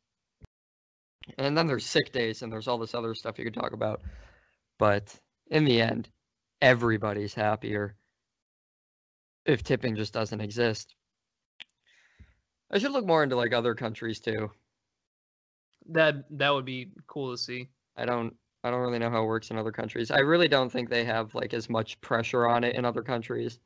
And 1.37 1.57
then 1.57 1.67
there's 1.67 1.85
sick 1.85 2.11
days 2.11 2.41
and 2.41 2.51
there's 2.51 2.67
all 2.67 2.77
this 2.77 2.93
other 2.93 3.15
stuff 3.15 3.37
you 3.37 3.45
could 3.45 3.53
talk 3.53 3.73
about. 3.73 4.01
But 4.77 5.19
in 5.47 5.65
the 5.65 5.81
end, 5.81 6.09
everybody's 6.61 7.33
happier 7.33 7.95
if 9.45 9.63
tipping 9.63 9.95
just 9.95 10.13
doesn't 10.13 10.41
exist. 10.41 10.95
I 12.69 12.77
should 12.79 12.91
look 12.91 13.05
more 13.05 13.23
into 13.23 13.35
like 13.35 13.53
other 13.53 13.75
countries 13.75 14.19
too. 14.19 14.51
That 15.87 16.25
that 16.37 16.49
would 16.49 16.65
be 16.65 16.91
cool 17.07 17.31
to 17.31 17.37
see. 17.37 17.69
I 17.95 18.05
don't 18.05 18.35
I 18.67 18.71
don't 18.71 18.81
really 18.81 18.99
know 18.99 19.09
how 19.09 19.23
it 19.23 19.27
works 19.27 19.49
in 19.49 19.57
other 19.57 19.71
countries. 19.71 20.11
I 20.11 20.19
really 20.19 20.49
don't 20.49 20.69
think 20.69 20.89
they 20.89 21.05
have 21.05 21.33
like 21.33 21.53
as 21.53 21.69
much 21.69 21.99
pressure 22.01 22.45
on 22.45 22.65
it 22.65 22.75
in 22.75 22.83
other 22.83 23.01
countries 23.01 23.59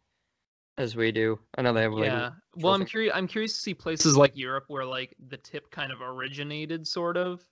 as 0.78 0.95
we 0.95 1.12
do. 1.12 1.39
I 1.58 1.64
know 1.64 1.74
they 1.74 1.82
have 1.82 1.93
like 1.93 2.06
yeah. 2.06 2.32
Well, 2.58 2.74
I'm 2.74 2.86
curious. 2.86 3.12
I'm 3.16 3.28
curious 3.28 3.54
to 3.54 3.60
see 3.60 3.74
places 3.74 4.16
like 4.16 4.38
Europe 4.38 4.66
where 4.68 4.86
like 4.86 5.16
the 5.30 5.38
tip 5.38 5.72
kind 5.72 5.91
of 5.91 6.02
originated, 6.02 6.88
sort 6.88 7.18
of, 7.18 7.43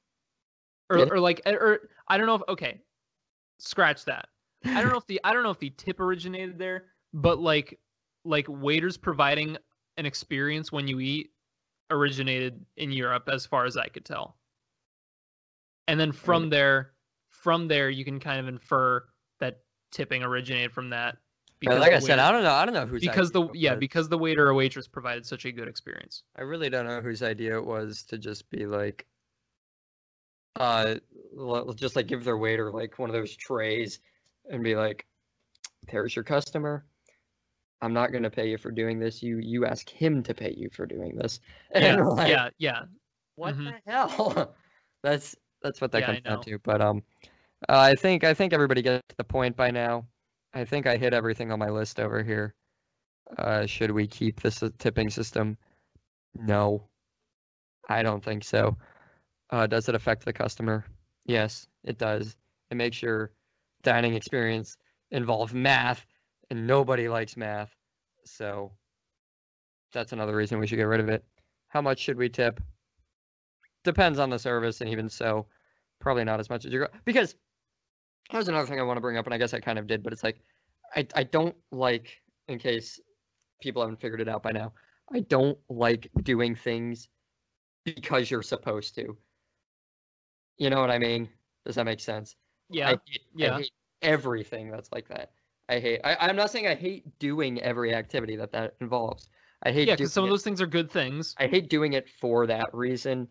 or 0.92 1.00
Yeah. 1.00 1.06
or 1.10 1.20
like 1.20 1.42
eh, 1.46 1.54
or 1.54 1.90
I 2.08 2.18
don't 2.18 2.28
know 2.28 2.36
if 2.36 2.42
okay, 2.50 2.82
scratch 3.58 4.06
that. 4.06 4.30
I 4.66 4.82
don't 4.82 4.92
know 4.92 4.98
if 4.98 5.08
the 5.08 5.20
I 5.24 5.34
don't 5.34 5.44
know 5.44 5.52
if 5.52 5.60
the 5.60 5.72
tip 5.72 6.00
originated 6.00 6.60
there, 6.60 6.86
but 7.14 7.40
like 7.40 7.80
like 8.26 8.46
waiters 8.48 8.96
providing 8.96 9.58
an 9.98 10.06
experience 10.06 10.72
when 10.72 10.88
you 10.88 11.00
eat 11.00 11.32
originated 11.90 12.64
in 12.78 12.92
Europe 12.92 13.28
as 13.32 13.46
far 13.46 13.66
as 13.66 13.76
I 13.76 13.88
could 13.88 14.06
tell. 14.06 14.38
And 15.88 16.00
then 16.00 16.12
from 16.12 16.46
mm. 16.46 16.50
there 16.52 16.92
from 17.42 17.68
there 17.68 17.90
you 17.90 18.06
can 18.06 18.20
kind 18.20 18.40
of 18.40 18.48
infer 18.48 19.04
that 19.40 19.60
tipping 19.92 20.24
originated 20.24 20.72
from 20.72 20.90
that. 20.92 21.18
But 21.62 21.80
like 21.80 21.92
I 21.92 22.00
said, 22.00 22.20
I 22.20 22.32
don't 22.32 22.44
know. 22.44 22.54
I 22.54 22.64
don't 22.64 22.74
know 22.74 22.86
whose 22.86 23.02
because 23.02 23.32
the 23.32 23.50
yeah 23.54 23.76
because 23.76 24.08
the 24.08 24.18
waiter 24.18 24.48
or 24.48 24.54
waitress 24.54 24.88
provided 24.88 25.26
such 25.26 25.44
a 25.44 25.52
good 25.52 25.68
experience. 25.68 26.24
I 26.38 26.44
really 26.44 26.70
don't 26.70 26.88
know 26.88 27.02
whose 27.02 27.22
idea 27.22 27.58
it 27.58 27.66
was 27.66 28.04
to 28.04 28.18
just 28.18 28.50
be 28.50 28.66
like, 28.66 29.06
uh, 30.58 30.96
just 31.76 31.98
like 31.98 32.08
give 32.08 32.24
their 32.24 32.38
waiter 32.38 32.72
like 32.72 32.98
one 32.98 33.10
of 33.10 33.14
those 33.14 33.36
trays 33.36 34.00
and 34.50 34.64
be 34.64 34.76
like, 34.78 35.06
"There's 35.92 36.16
your 36.16 36.24
customer. 36.24 36.86
I'm 37.82 37.94
not 37.94 38.14
gonna 38.14 38.30
pay 38.30 38.50
you 38.50 38.58
for 38.58 38.72
doing 38.72 38.98
this. 38.98 39.22
You 39.22 39.40
you 39.40 39.66
ask 39.66 39.90
him 39.90 40.24
to 40.24 40.34
pay 40.34 40.54
you 40.56 40.70
for 40.70 40.86
doing 40.86 41.18
this." 41.18 41.42
Yeah, 41.76 41.96
like, 41.98 42.30
yeah, 42.30 42.50
yeah. 42.58 42.84
what 43.36 43.58
mhm. 43.58 43.74
the 43.86 43.92
hell? 43.92 44.56
that's 45.04 45.36
that's 45.62 45.82
what 45.82 45.92
that 45.92 46.00
Yeah, 46.00 46.06
comes 46.08 46.22
down 46.22 46.42
to. 46.42 46.60
But 46.60 46.82
um, 46.82 47.04
uh, 47.68 47.78
I 47.78 47.96
think 47.96 48.24
I 48.24 48.34
think 48.34 48.54
everybody 48.54 48.82
gets 48.82 49.04
the 49.18 49.24
point 49.24 49.56
by 49.56 49.72
now. 49.72 50.08
I 50.54 50.66
think 50.66 50.88
I 50.88 50.98
hit 50.98 51.14
everything 51.14 51.52
on 51.52 51.60
my 51.60 51.70
list 51.70 52.00
over 52.00 52.24
here. 52.24 52.54
Uh, 53.38 53.66
should 53.66 53.92
we 53.92 54.08
keep 54.08 54.42
this 54.42 54.64
tipping 54.80 55.10
system? 55.10 55.58
No, 56.36 56.90
I 57.88 58.04
don't 58.04 58.24
think 58.24 58.44
so. 58.44 58.78
Uh, 59.50 59.68
does 59.68 59.90
it 59.90 59.96
affect 59.96 60.26
the 60.26 60.34
customer? 60.34 60.86
Yes, 61.26 61.68
it 61.84 61.98
does. 61.98 62.38
It 62.72 62.76
makes 62.78 63.02
your 63.02 63.32
dining 63.84 64.16
experience 64.16 64.78
involve 65.12 65.54
math, 65.54 66.06
and 66.50 66.68
nobody 66.68 67.08
likes 67.10 67.38
math. 67.38 67.76
So 68.26 68.72
that's 69.92 70.12
another 70.12 70.36
reason 70.36 70.60
we 70.60 70.68
should 70.68 70.78
get 70.78 70.84
rid 70.84 71.00
of 71.00 71.10
it. 71.10 71.24
How 71.68 71.82
much 71.82 72.00
should 72.00 72.18
we 72.18 72.30
tip? 72.30 72.60
Depends 73.84 74.20
on 74.20 74.30
the 74.30 74.40
service, 74.40 74.82
and 74.82 74.90
even 74.90 75.10
so, 75.10 75.46
probably 76.00 76.24
not 76.24 76.40
as 76.40 76.50
much 76.50 76.66
as 76.66 76.72
you're 76.72 76.90
because 77.06 77.36
here's 78.30 78.48
another 78.48 78.68
thing 78.68 78.80
I 78.80 78.84
want 78.84 78.98
to 78.98 79.02
bring 79.02 79.18
up, 79.18 79.26
and 79.26 79.34
I 79.34 79.38
guess 79.38 79.54
I 79.54 79.60
kind 79.60 79.80
of 79.80 79.88
did, 79.88 80.04
but 80.04 80.14
it's 80.14 80.24
like 80.24 80.40
I 80.96 81.08
I 81.16 81.24
don't 81.24 81.56
like 81.72 82.22
in 82.48 82.60
case 82.60 83.00
people 83.62 83.82
haven't 83.82 84.02
figured 84.02 84.22
it 84.22 84.30
out 84.30 84.44
by 84.44 84.52
now. 84.52 84.74
I 85.12 85.22
don't 85.22 85.58
like 85.70 86.10
doing 86.24 86.56
things 86.56 87.10
because 87.86 88.30
you're 88.30 88.44
supposed 88.44 88.96
to. 88.96 89.18
You 90.58 90.70
know 90.70 90.82
what 90.82 90.92
I 90.92 91.00
mean? 91.00 91.30
Does 91.66 91.76
that 91.76 91.86
make 91.86 92.00
sense? 92.00 92.36
Yeah, 92.70 92.90
I 92.90 92.92
hate, 92.92 93.22
yeah. 93.36 93.56
I 93.56 93.58
hate 93.60 93.72
everything 94.02 94.70
that's 94.70 94.92
like 94.92 95.08
that. 95.10 95.32
I 95.68 95.80
hate. 95.80 96.02
I, 96.04 96.18
I'm 96.20 96.36
not 96.36 96.52
saying 96.52 96.68
I 96.68 96.76
hate 96.76 97.20
doing 97.20 97.62
every 97.62 97.94
activity 97.94 98.36
that 98.36 98.52
that 98.52 98.76
involves. 98.82 99.30
I 99.64 99.72
hate. 99.72 99.88
yeah. 99.88 99.96
Because 99.96 100.14
some 100.14 100.24
of 100.24 100.30
those 100.30 100.44
things 100.44 100.62
are 100.62 100.68
good 100.68 100.92
things. 100.92 101.36
I 101.38 101.48
hate 101.48 101.70
doing 101.70 101.94
it 101.94 102.10
for 102.10 102.48
that 102.48 102.74
reason, 102.74 103.28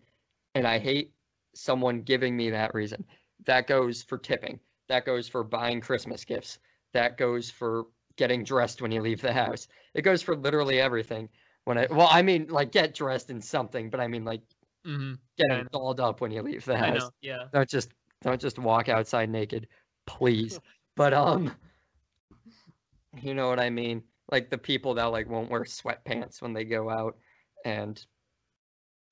and 0.54 0.66
I 0.66 0.78
hate 0.78 1.12
someone 1.54 2.02
giving 2.02 2.36
me 2.36 2.50
that 2.50 2.74
reason. 2.74 3.04
That 3.46 3.66
goes 3.66 4.02
for 4.02 4.18
tipping. 4.18 4.60
That 4.88 5.04
goes 5.04 5.28
for 5.28 5.44
buying 5.44 5.80
Christmas 5.80 6.24
gifts. 6.24 6.58
That 6.92 7.18
goes 7.18 7.50
for 7.50 7.86
getting 8.16 8.42
dressed 8.44 8.82
when 8.82 8.90
you 8.90 9.00
leave 9.00 9.20
the 9.20 9.32
house. 9.32 9.68
It 9.94 10.02
goes 10.02 10.22
for 10.22 10.36
literally 10.36 10.80
everything. 10.80 11.28
When 11.64 11.78
I 11.78 11.86
well, 11.90 12.08
I 12.10 12.22
mean 12.22 12.48
like 12.48 12.72
get 12.72 12.94
dressed 12.94 13.30
in 13.30 13.40
something, 13.40 13.90
but 13.90 14.00
I 14.00 14.08
mean 14.08 14.24
like 14.24 14.42
hmm 14.84 15.14
getting 15.36 15.64
know. 15.64 15.68
dolled 15.72 16.00
up 16.00 16.20
when 16.20 16.30
you 16.30 16.42
leave 16.42 16.64
the 16.64 16.76
house. 16.76 17.10
Yeah. 17.20 17.44
Don't 17.52 17.68
just 17.68 17.90
don't 18.22 18.40
just 18.40 18.58
walk 18.58 18.88
outside 18.88 19.30
naked, 19.30 19.68
please. 20.06 20.58
But 20.96 21.14
um, 21.14 21.54
you 23.22 23.32
know 23.32 23.48
what 23.48 23.60
I 23.60 23.70
mean. 23.70 24.02
Like 24.32 24.50
the 24.50 24.58
people 24.58 24.94
that 24.94 25.04
like 25.04 25.28
won't 25.28 25.48
wear 25.48 25.62
sweatpants 25.62 26.42
when 26.42 26.52
they 26.52 26.64
go 26.64 26.90
out, 26.90 27.16
and 27.64 28.04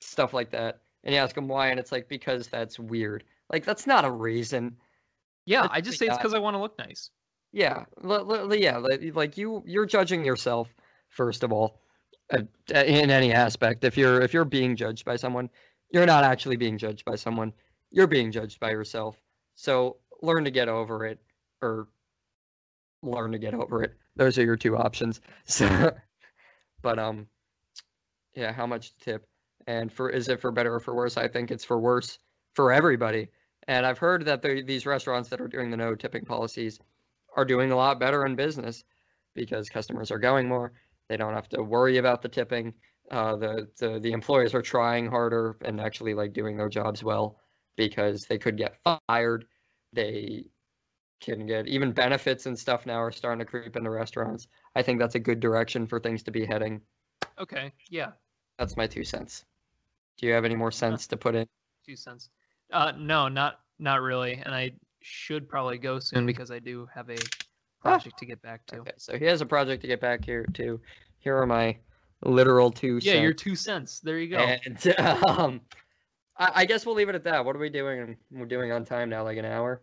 stuff 0.01 0.34
like 0.34 0.51
that. 0.51 0.80
And 1.07 1.14
you 1.14 1.20
ask 1.20 1.34
them 1.34 1.48
why, 1.48 1.68
and 1.68 1.80
it's 1.80 1.92
like 1.92 2.09
because 2.09 2.48
that's 2.48 2.78
weird. 2.78 3.24
Like 3.50 3.64
that's 3.64 3.86
not 3.86 4.04
a 4.04 4.11
reason. 4.11 4.76
Yeah. 5.46 5.62
Let's 5.62 5.74
I 5.74 5.80
just 5.80 5.98
say 5.98 6.07
it's 6.07 6.18
because 6.18 6.34
I 6.34 6.38
want 6.38 6.54
to 6.54 6.61
look 6.61 6.78
nice. 6.78 7.11
Yeah, 7.52 7.84
li- 8.02 8.18
li- 8.18 8.62
yeah. 8.62 8.76
Like, 8.76 9.38
you, 9.38 9.62
you're 9.64 9.86
judging 9.86 10.24
yourself 10.24 10.68
first 11.09 11.42
of 11.42 11.52
all, 11.52 11.80
uh, 12.32 12.42
in 12.74 13.11
any 13.11 13.32
aspect. 13.32 13.84
If 13.84 13.96
you're 13.96 14.20
if 14.20 14.34
you're 14.34 14.44
being 14.44 14.76
judged 14.76 15.04
by 15.04 15.16
someone, 15.16 15.48
you're 15.90 16.07
not 16.07 16.24
actually 16.24 16.57
being 16.57 16.76
judged 16.76 17.04
by 17.04 17.14
someone. 17.14 17.52
You're 17.90 18.07
being 18.07 18.32
judged 18.32 18.61
by 18.61 18.70
yourself. 18.70 19.16
So 19.54 19.96
learn 20.22 20.44
to 20.44 20.50
get 20.50 20.68
over 20.68 21.07
it, 21.07 21.18
or 21.62 21.88
learn 23.02 23.32
to 23.32 23.38
get 23.38 23.54
over 23.54 23.82
it. 23.84 23.94
Those 24.16 24.38
are 24.38 24.44
your 24.44 24.57
two 24.57 24.76
options. 24.76 25.20
So, 25.46 25.92
but 26.82 26.98
um, 26.98 27.28
yeah. 28.34 28.52
How 28.52 28.66
much 28.66 28.96
tip? 28.98 29.26
And 29.66 29.92
for 29.92 30.10
is 30.10 30.28
it 30.28 30.40
for 30.40 30.52
better 30.52 30.74
or 30.74 30.80
for 30.80 30.94
worse? 30.94 31.16
I 31.16 31.28
think 31.28 31.50
it's 31.50 31.64
for 31.64 31.78
worse 31.78 32.18
for 32.54 32.72
everybody. 32.72 33.28
And 33.68 33.84
I've 33.84 33.98
heard 33.98 34.24
that 34.26 34.42
the, 34.42 34.62
these 34.62 34.86
restaurants 34.86 35.28
that 35.30 35.40
are 35.40 35.48
doing 35.48 35.70
the 35.70 35.76
no 35.76 35.94
tipping 35.94 36.24
policies 36.24 36.78
are 37.36 37.44
doing 37.44 37.72
a 37.72 37.76
lot 37.76 37.98
better 37.98 38.24
in 38.24 38.36
business 38.36 38.84
because 39.34 39.68
customers 39.68 40.10
are 40.10 40.18
going 40.18 40.48
more. 40.48 40.72
They 41.08 41.16
don't 41.16 41.34
have 41.34 41.48
to 41.50 41.62
worry 41.62 41.98
about 41.98 42.22
the 42.22 42.28
tipping. 42.28 42.74
Uh, 43.10 43.36
the, 43.36 43.68
the 43.78 44.00
the 44.00 44.12
employees 44.12 44.54
are 44.54 44.62
trying 44.62 45.08
harder 45.08 45.56
and 45.64 45.80
actually 45.80 46.14
like 46.14 46.32
doing 46.32 46.56
their 46.56 46.68
jobs 46.68 47.04
well 47.04 47.38
because 47.76 48.24
they 48.24 48.38
could 48.38 48.56
get 48.56 48.78
fired. 49.08 49.46
They 49.92 50.46
can 51.20 51.46
get 51.46 51.66
even 51.66 51.92
benefits 51.92 52.46
and 52.46 52.58
stuff 52.58 52.86
now 52.86 53.00
are 53.00 53.12
starting 53.12 53.38
to 53.38 53.44
creep 53.44 53.76
into 53.76 53.90
restaurants. 53.90 54.48
I 54.74 54.82
think 54.82 54.98
that's 54.98 55.14
a 55.14 55.20
good 55.20 55.40
direction 55.40 55.86
for 55.86 56.00
things 56.00 56.22
to 56.24 56.30
be 56.30 56.44
heading. 56.44 56.80
Okay. 57.38 57.72
Yeah. 57.90 58.12
That's 58.58 58.76
my 58.76 58.86
two 58.86 59.04
cents. 59.04 59.44
Do 60.18 60.26
you 60.26 60.32
have 60.32 60.44
any 60.44 60.54
more 60.54 60.72
sense 60.72 61.06
to 61.08 61.16
put 61.16 61.34
in? 61.34 61.46
Two 61.86 61.96
cents. 61.96 62.30
Uh, 62.72 62.92
no, 62.96 63.28
not 63.28 63.60
not 63.78 64.00
really. 64.00 64.34
And 64.34 64.54
I 64.54 64.72
should 65.02 65.48
probably 65.48 65.78
go 65.78 65.98
soon 65.98 66.26
because 66.26 66.50
I 66.50 66.58
do 66.58 66.88
have 66.94 67.10
a 67.10 67.16
project 67.80 68.18
to 68.18 68.26
get 68.26 68.42
back 68.42 68.66
to. 68.66 68.78
Okay, 68.78 68.92
so 68.96 69.16
he 69.18 69.24
has 69.26 69.40
a 69.40 69.46
project 69.46 69.82
to 69.82 69.88
get 69.88 70.00
back 70.00 70.24
here 70.24 70.44
to. 70.54 70.80
Here 71.18 71.36
are 71.36 71.46
my 71.46 71.76
literal 72.24 72.70
two 72.70 72.98
Yeah, 73.02 73.12
cents. 73.12 73.22
your 73.22 73.32
two 73.34 73.56
cents. 73.56 74.00
There 74.00 74.18
you 74.18 74.30
go. 74.30 74.38
And 74.38 74.94
um, 75.28 75.60
I, 76.36 76.50
I 76.54 76.64
guess 76.64 76.86
we'll 76.86 76.94
leave 76.94 77.08
it 77.08 77.14
at 77.14 77.24
that. 77.24 77.44
What 77.44 77.56
are 77.56 77.58
we 77.58 77.68
doing? 77.70 78.16
We're 78.30 78.46
doing 78.46 78.72
on 78.72 78.84
time 78.84 79.10
now, 79.10 79.22
like 79.24 79.38
an 79.38 79.44
hour. 79.44 79.82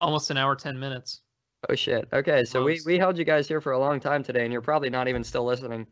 Almost 0.00 0.30
an 0.30 0.36
hour, 0.36 0.54
ten 0.54 0.78
minutes. 0.78 1.22
Oh 1.68 1.74
shit. 1.74 2.06
Okay, 2.12 2.44
so 2.44 2.62
we, 2.62 2.80
we 2.84 2.98
held 2.98 3.18
you 3.18 3.24
guys 3.24 3.48
here 3.48 3.60
for 3.60 3.72
a 3.72 3.78
long 3.78 3.98
time 3.98 4.22
today, 4.22 4.44
and 4.44 4.52
you're 4.52 4.60
probably 4.62 4.90
not 4.90 5.08
even 5.08 5.24
still 5.24 5.44
listening. 5.44 5.86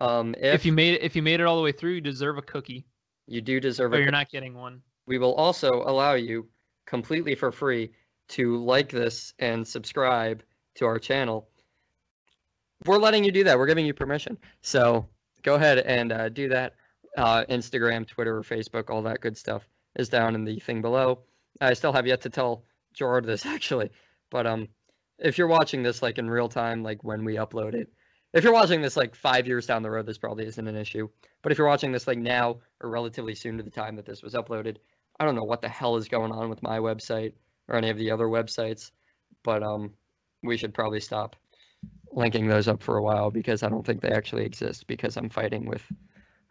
Um, 0.00 0.34
if, 0.38 0.54
If, 0.54 0.66
you 0.66 0.72
made 0.72 0.94
it, 0.94 1.02
if 1.02 1.16
you 1.16 1.22
made 1.22 1.40
it 1.40 1.44
all 1.44 1.56
the 1.56 1.62
way 1.62 1.72
through, 1.72 1.94
you 1.94 2.00
deserve 2.00 2.38
a 2.38 2.42
cookie, 2.42 2.86
you 3.26 3.40
do 3.40 3.60
deserve 3.60 3.92
or 3.92 3.96
a 3.96 4.00
you're 4.00 4.10
not 4.10 4.30
getting 4.30 4.54
one. 4.54 4.82
we 5.06 5.18
will 5.18 5.34
also 5.34 5.82
allow 5.84 6.14
you 6.14 6.48
completely 6.86 7.34
for 7.34 7.50
free 7.50 7.90
to 8.28 8.62
like 8.64 8.90
this 8.90 9.34
and 9.38 9.66
subscribe 9.66 10.42
to 10.76 10.86
our 10.86 10.98
channel. 10.98 11.48
We're 12.86 12.98
letting 12.98 13.24
you 13.24 13.32
do 13.32 13.44
that. 13.44 13.58
We're 13.58 13.66
giving 13.66 13.86
you 13.86 13.94
permission. 13.94 14.38
So 14.62 15.08
go 15.42 15.56
ahead 15.56 15.78
and 15.78 16.12
uh, 16.12 16.28
do 16.28 16.48
that. 16.50 16.74
Uh, 17.16 17.44
Instagram, 17.50 18.06
Twitter, 18.06 18.36
or 18.36 18.42
Facebook, 18.42 18.90
all 18.90 19.02
that 19.02 19.20
good 19.20 19.36
stuff 19.36 19.66
is 19.96 20.08
down 20.08 20.34
in 20.34 20.44
the 20.44 20.60
thing 20.60 20.80
below. 20.82 21.20
I 21.60 21.72
still 21.72 21.92
have 21.92 22.06
yet 22.06 22.20
to 22.22 22.30
tell 22.30 22.64
Gerard 22.94 23.24
this 23.24 23.44
actually, 23.46 23.90
but 24.30 24.46
um, 24.46 24.68
if 25.18 25.38
you're 25.38 25.48
watching 25.48 25.82
this 25.82 26.02
like 26.02 26.18
in 26.18 26.30
real 26.30 26.48
time, 26.48 26.82
like 26.82 27.02
when 27.02 27.24
we 27.24 27.34
upload 27.34 27.74
it, 27.74 27.88
if 28.32 28.44
you're 28.44 28.52
watching 28.52 28.82
this 28.82 28.96
like 28.96 29.14
five 29.14 29.46
years 29.46 29.66
down 29.66 29.82
the 29.82 29.90
road, 29.90 30.06
this 30.06 30.18
probably 30.18 30.46
isn't 30.46 30.68
an 30.68 30.76
issue. 30.76 31.08
But 31.42 31.52
if 31.52 31.58
you're 31.58 31.66
watching 31.66 31.92
this 31.92 32.06
like 32.06 32.18
now 32.18 32.58
or 32.80 32.90
relatively 32.90 33.34
soon 33.34 33.56
to 33.56 33.62
the 33.62 33.70
time 33.70 33.96
that 33.96 34.06
this 34.06 34.22
was 34.22 34.34
uploaded, 34.34 34.76
I 35.18 35.24
don't 35.24 35.34
know 35.34 35.44
what 35.44 35.62
the 35.62 35.68
hell 35.68 35.96
is 35.96 36.08
going 36.08 36.32
on 36.32 36.48
with 36.48 36.62
my 36.62 36.78
website 36.78 37.32
or 37.68 37.76
any 37.76 37.90
of 37.90 37.98
the 37.98 38.10
other 38.10 38.26
websites, 38.26 38.90
but 39.42 39.62
um, 39.62 39.92
we 40.42 40.56
should 40.56 40.74
probably 40.74 41.00
stop 41.00 41.36
linking 42.12 42.48
those 42.48 42.68
up 42.68 42.82
for 42.82 42.96
a 42.96 43.02
while 43.02 43.30
because 43.30 43.62
I 43.62 43.68
don't 43.68 43.84
think 43.84 44.00
they 44.00 44.10
actually 44.10 44.44
exist 44.44 44.86
because 44.86 45.16
I'm 45.16 45.28
fighting 45.28 45.66
with 45.66 45.82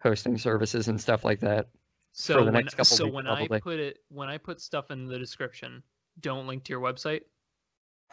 hosting 0.02 0.38
services 0.38 0.88
and 0.88 1.00
stuff 1.00 1.24
like 1.24 1.40
that. 1.42 1.68
So 2.14 2.40
the 2.40 2.46
when, 2.46 2.54
next 2.54 2.74
couple 2.74 2.98
so 2.98 3.06
weeks, 3.06 3.16
when 3.16 3.26
probably. 3.26 3.58
I 3.58 3.60
put 3.60 3.80
it 3.80 4.00
when 4.10 4.30
I 4.30 4.38
put 4.38 4.60
stuff 4.60 4.92
in 4.92 5.06
the 5.06 5.20
description, 5.20 5.84
don't 6.20 6.48
link 6.48 6.64
to 6.66 6.74
your 6.74 6.82
website. 6.82 7.22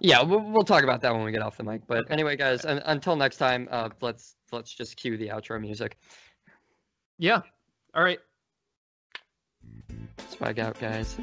Yeah, 0.00 0.22
we'll, 0.22 0.40
we'll 0.40 0.64
talk 0.64 0.82
about 0.82 1.00
that 1.02 1.14
when 1.14 1.24
we 1.24 1.32
get 1.32 1.42
off 1.42 1.56
the 1.56 1.62
mic. 1.62 1.82
But 1.86 2.10
anyway, 2.10 2.36
guys, 2.36 2.64
un- 2.64 2.82
until 2.84 3.16
next 3.16 3.36
time, 3.36 3.68
uh, 3.70 3.90
let's 4.00 4.36
let's 4.52 4.74
just 4.74 4.96
cue 4.96 5.16
the 5.16 5.28
outro 5.28 5.60
music. 5.60 5.96
Yeah. 7.18 7.42
All 7.94 8.02
right. 8.02 8.18
Spike 10.28 10.58
out, 10.58 10.78
guys. 10.80 11.16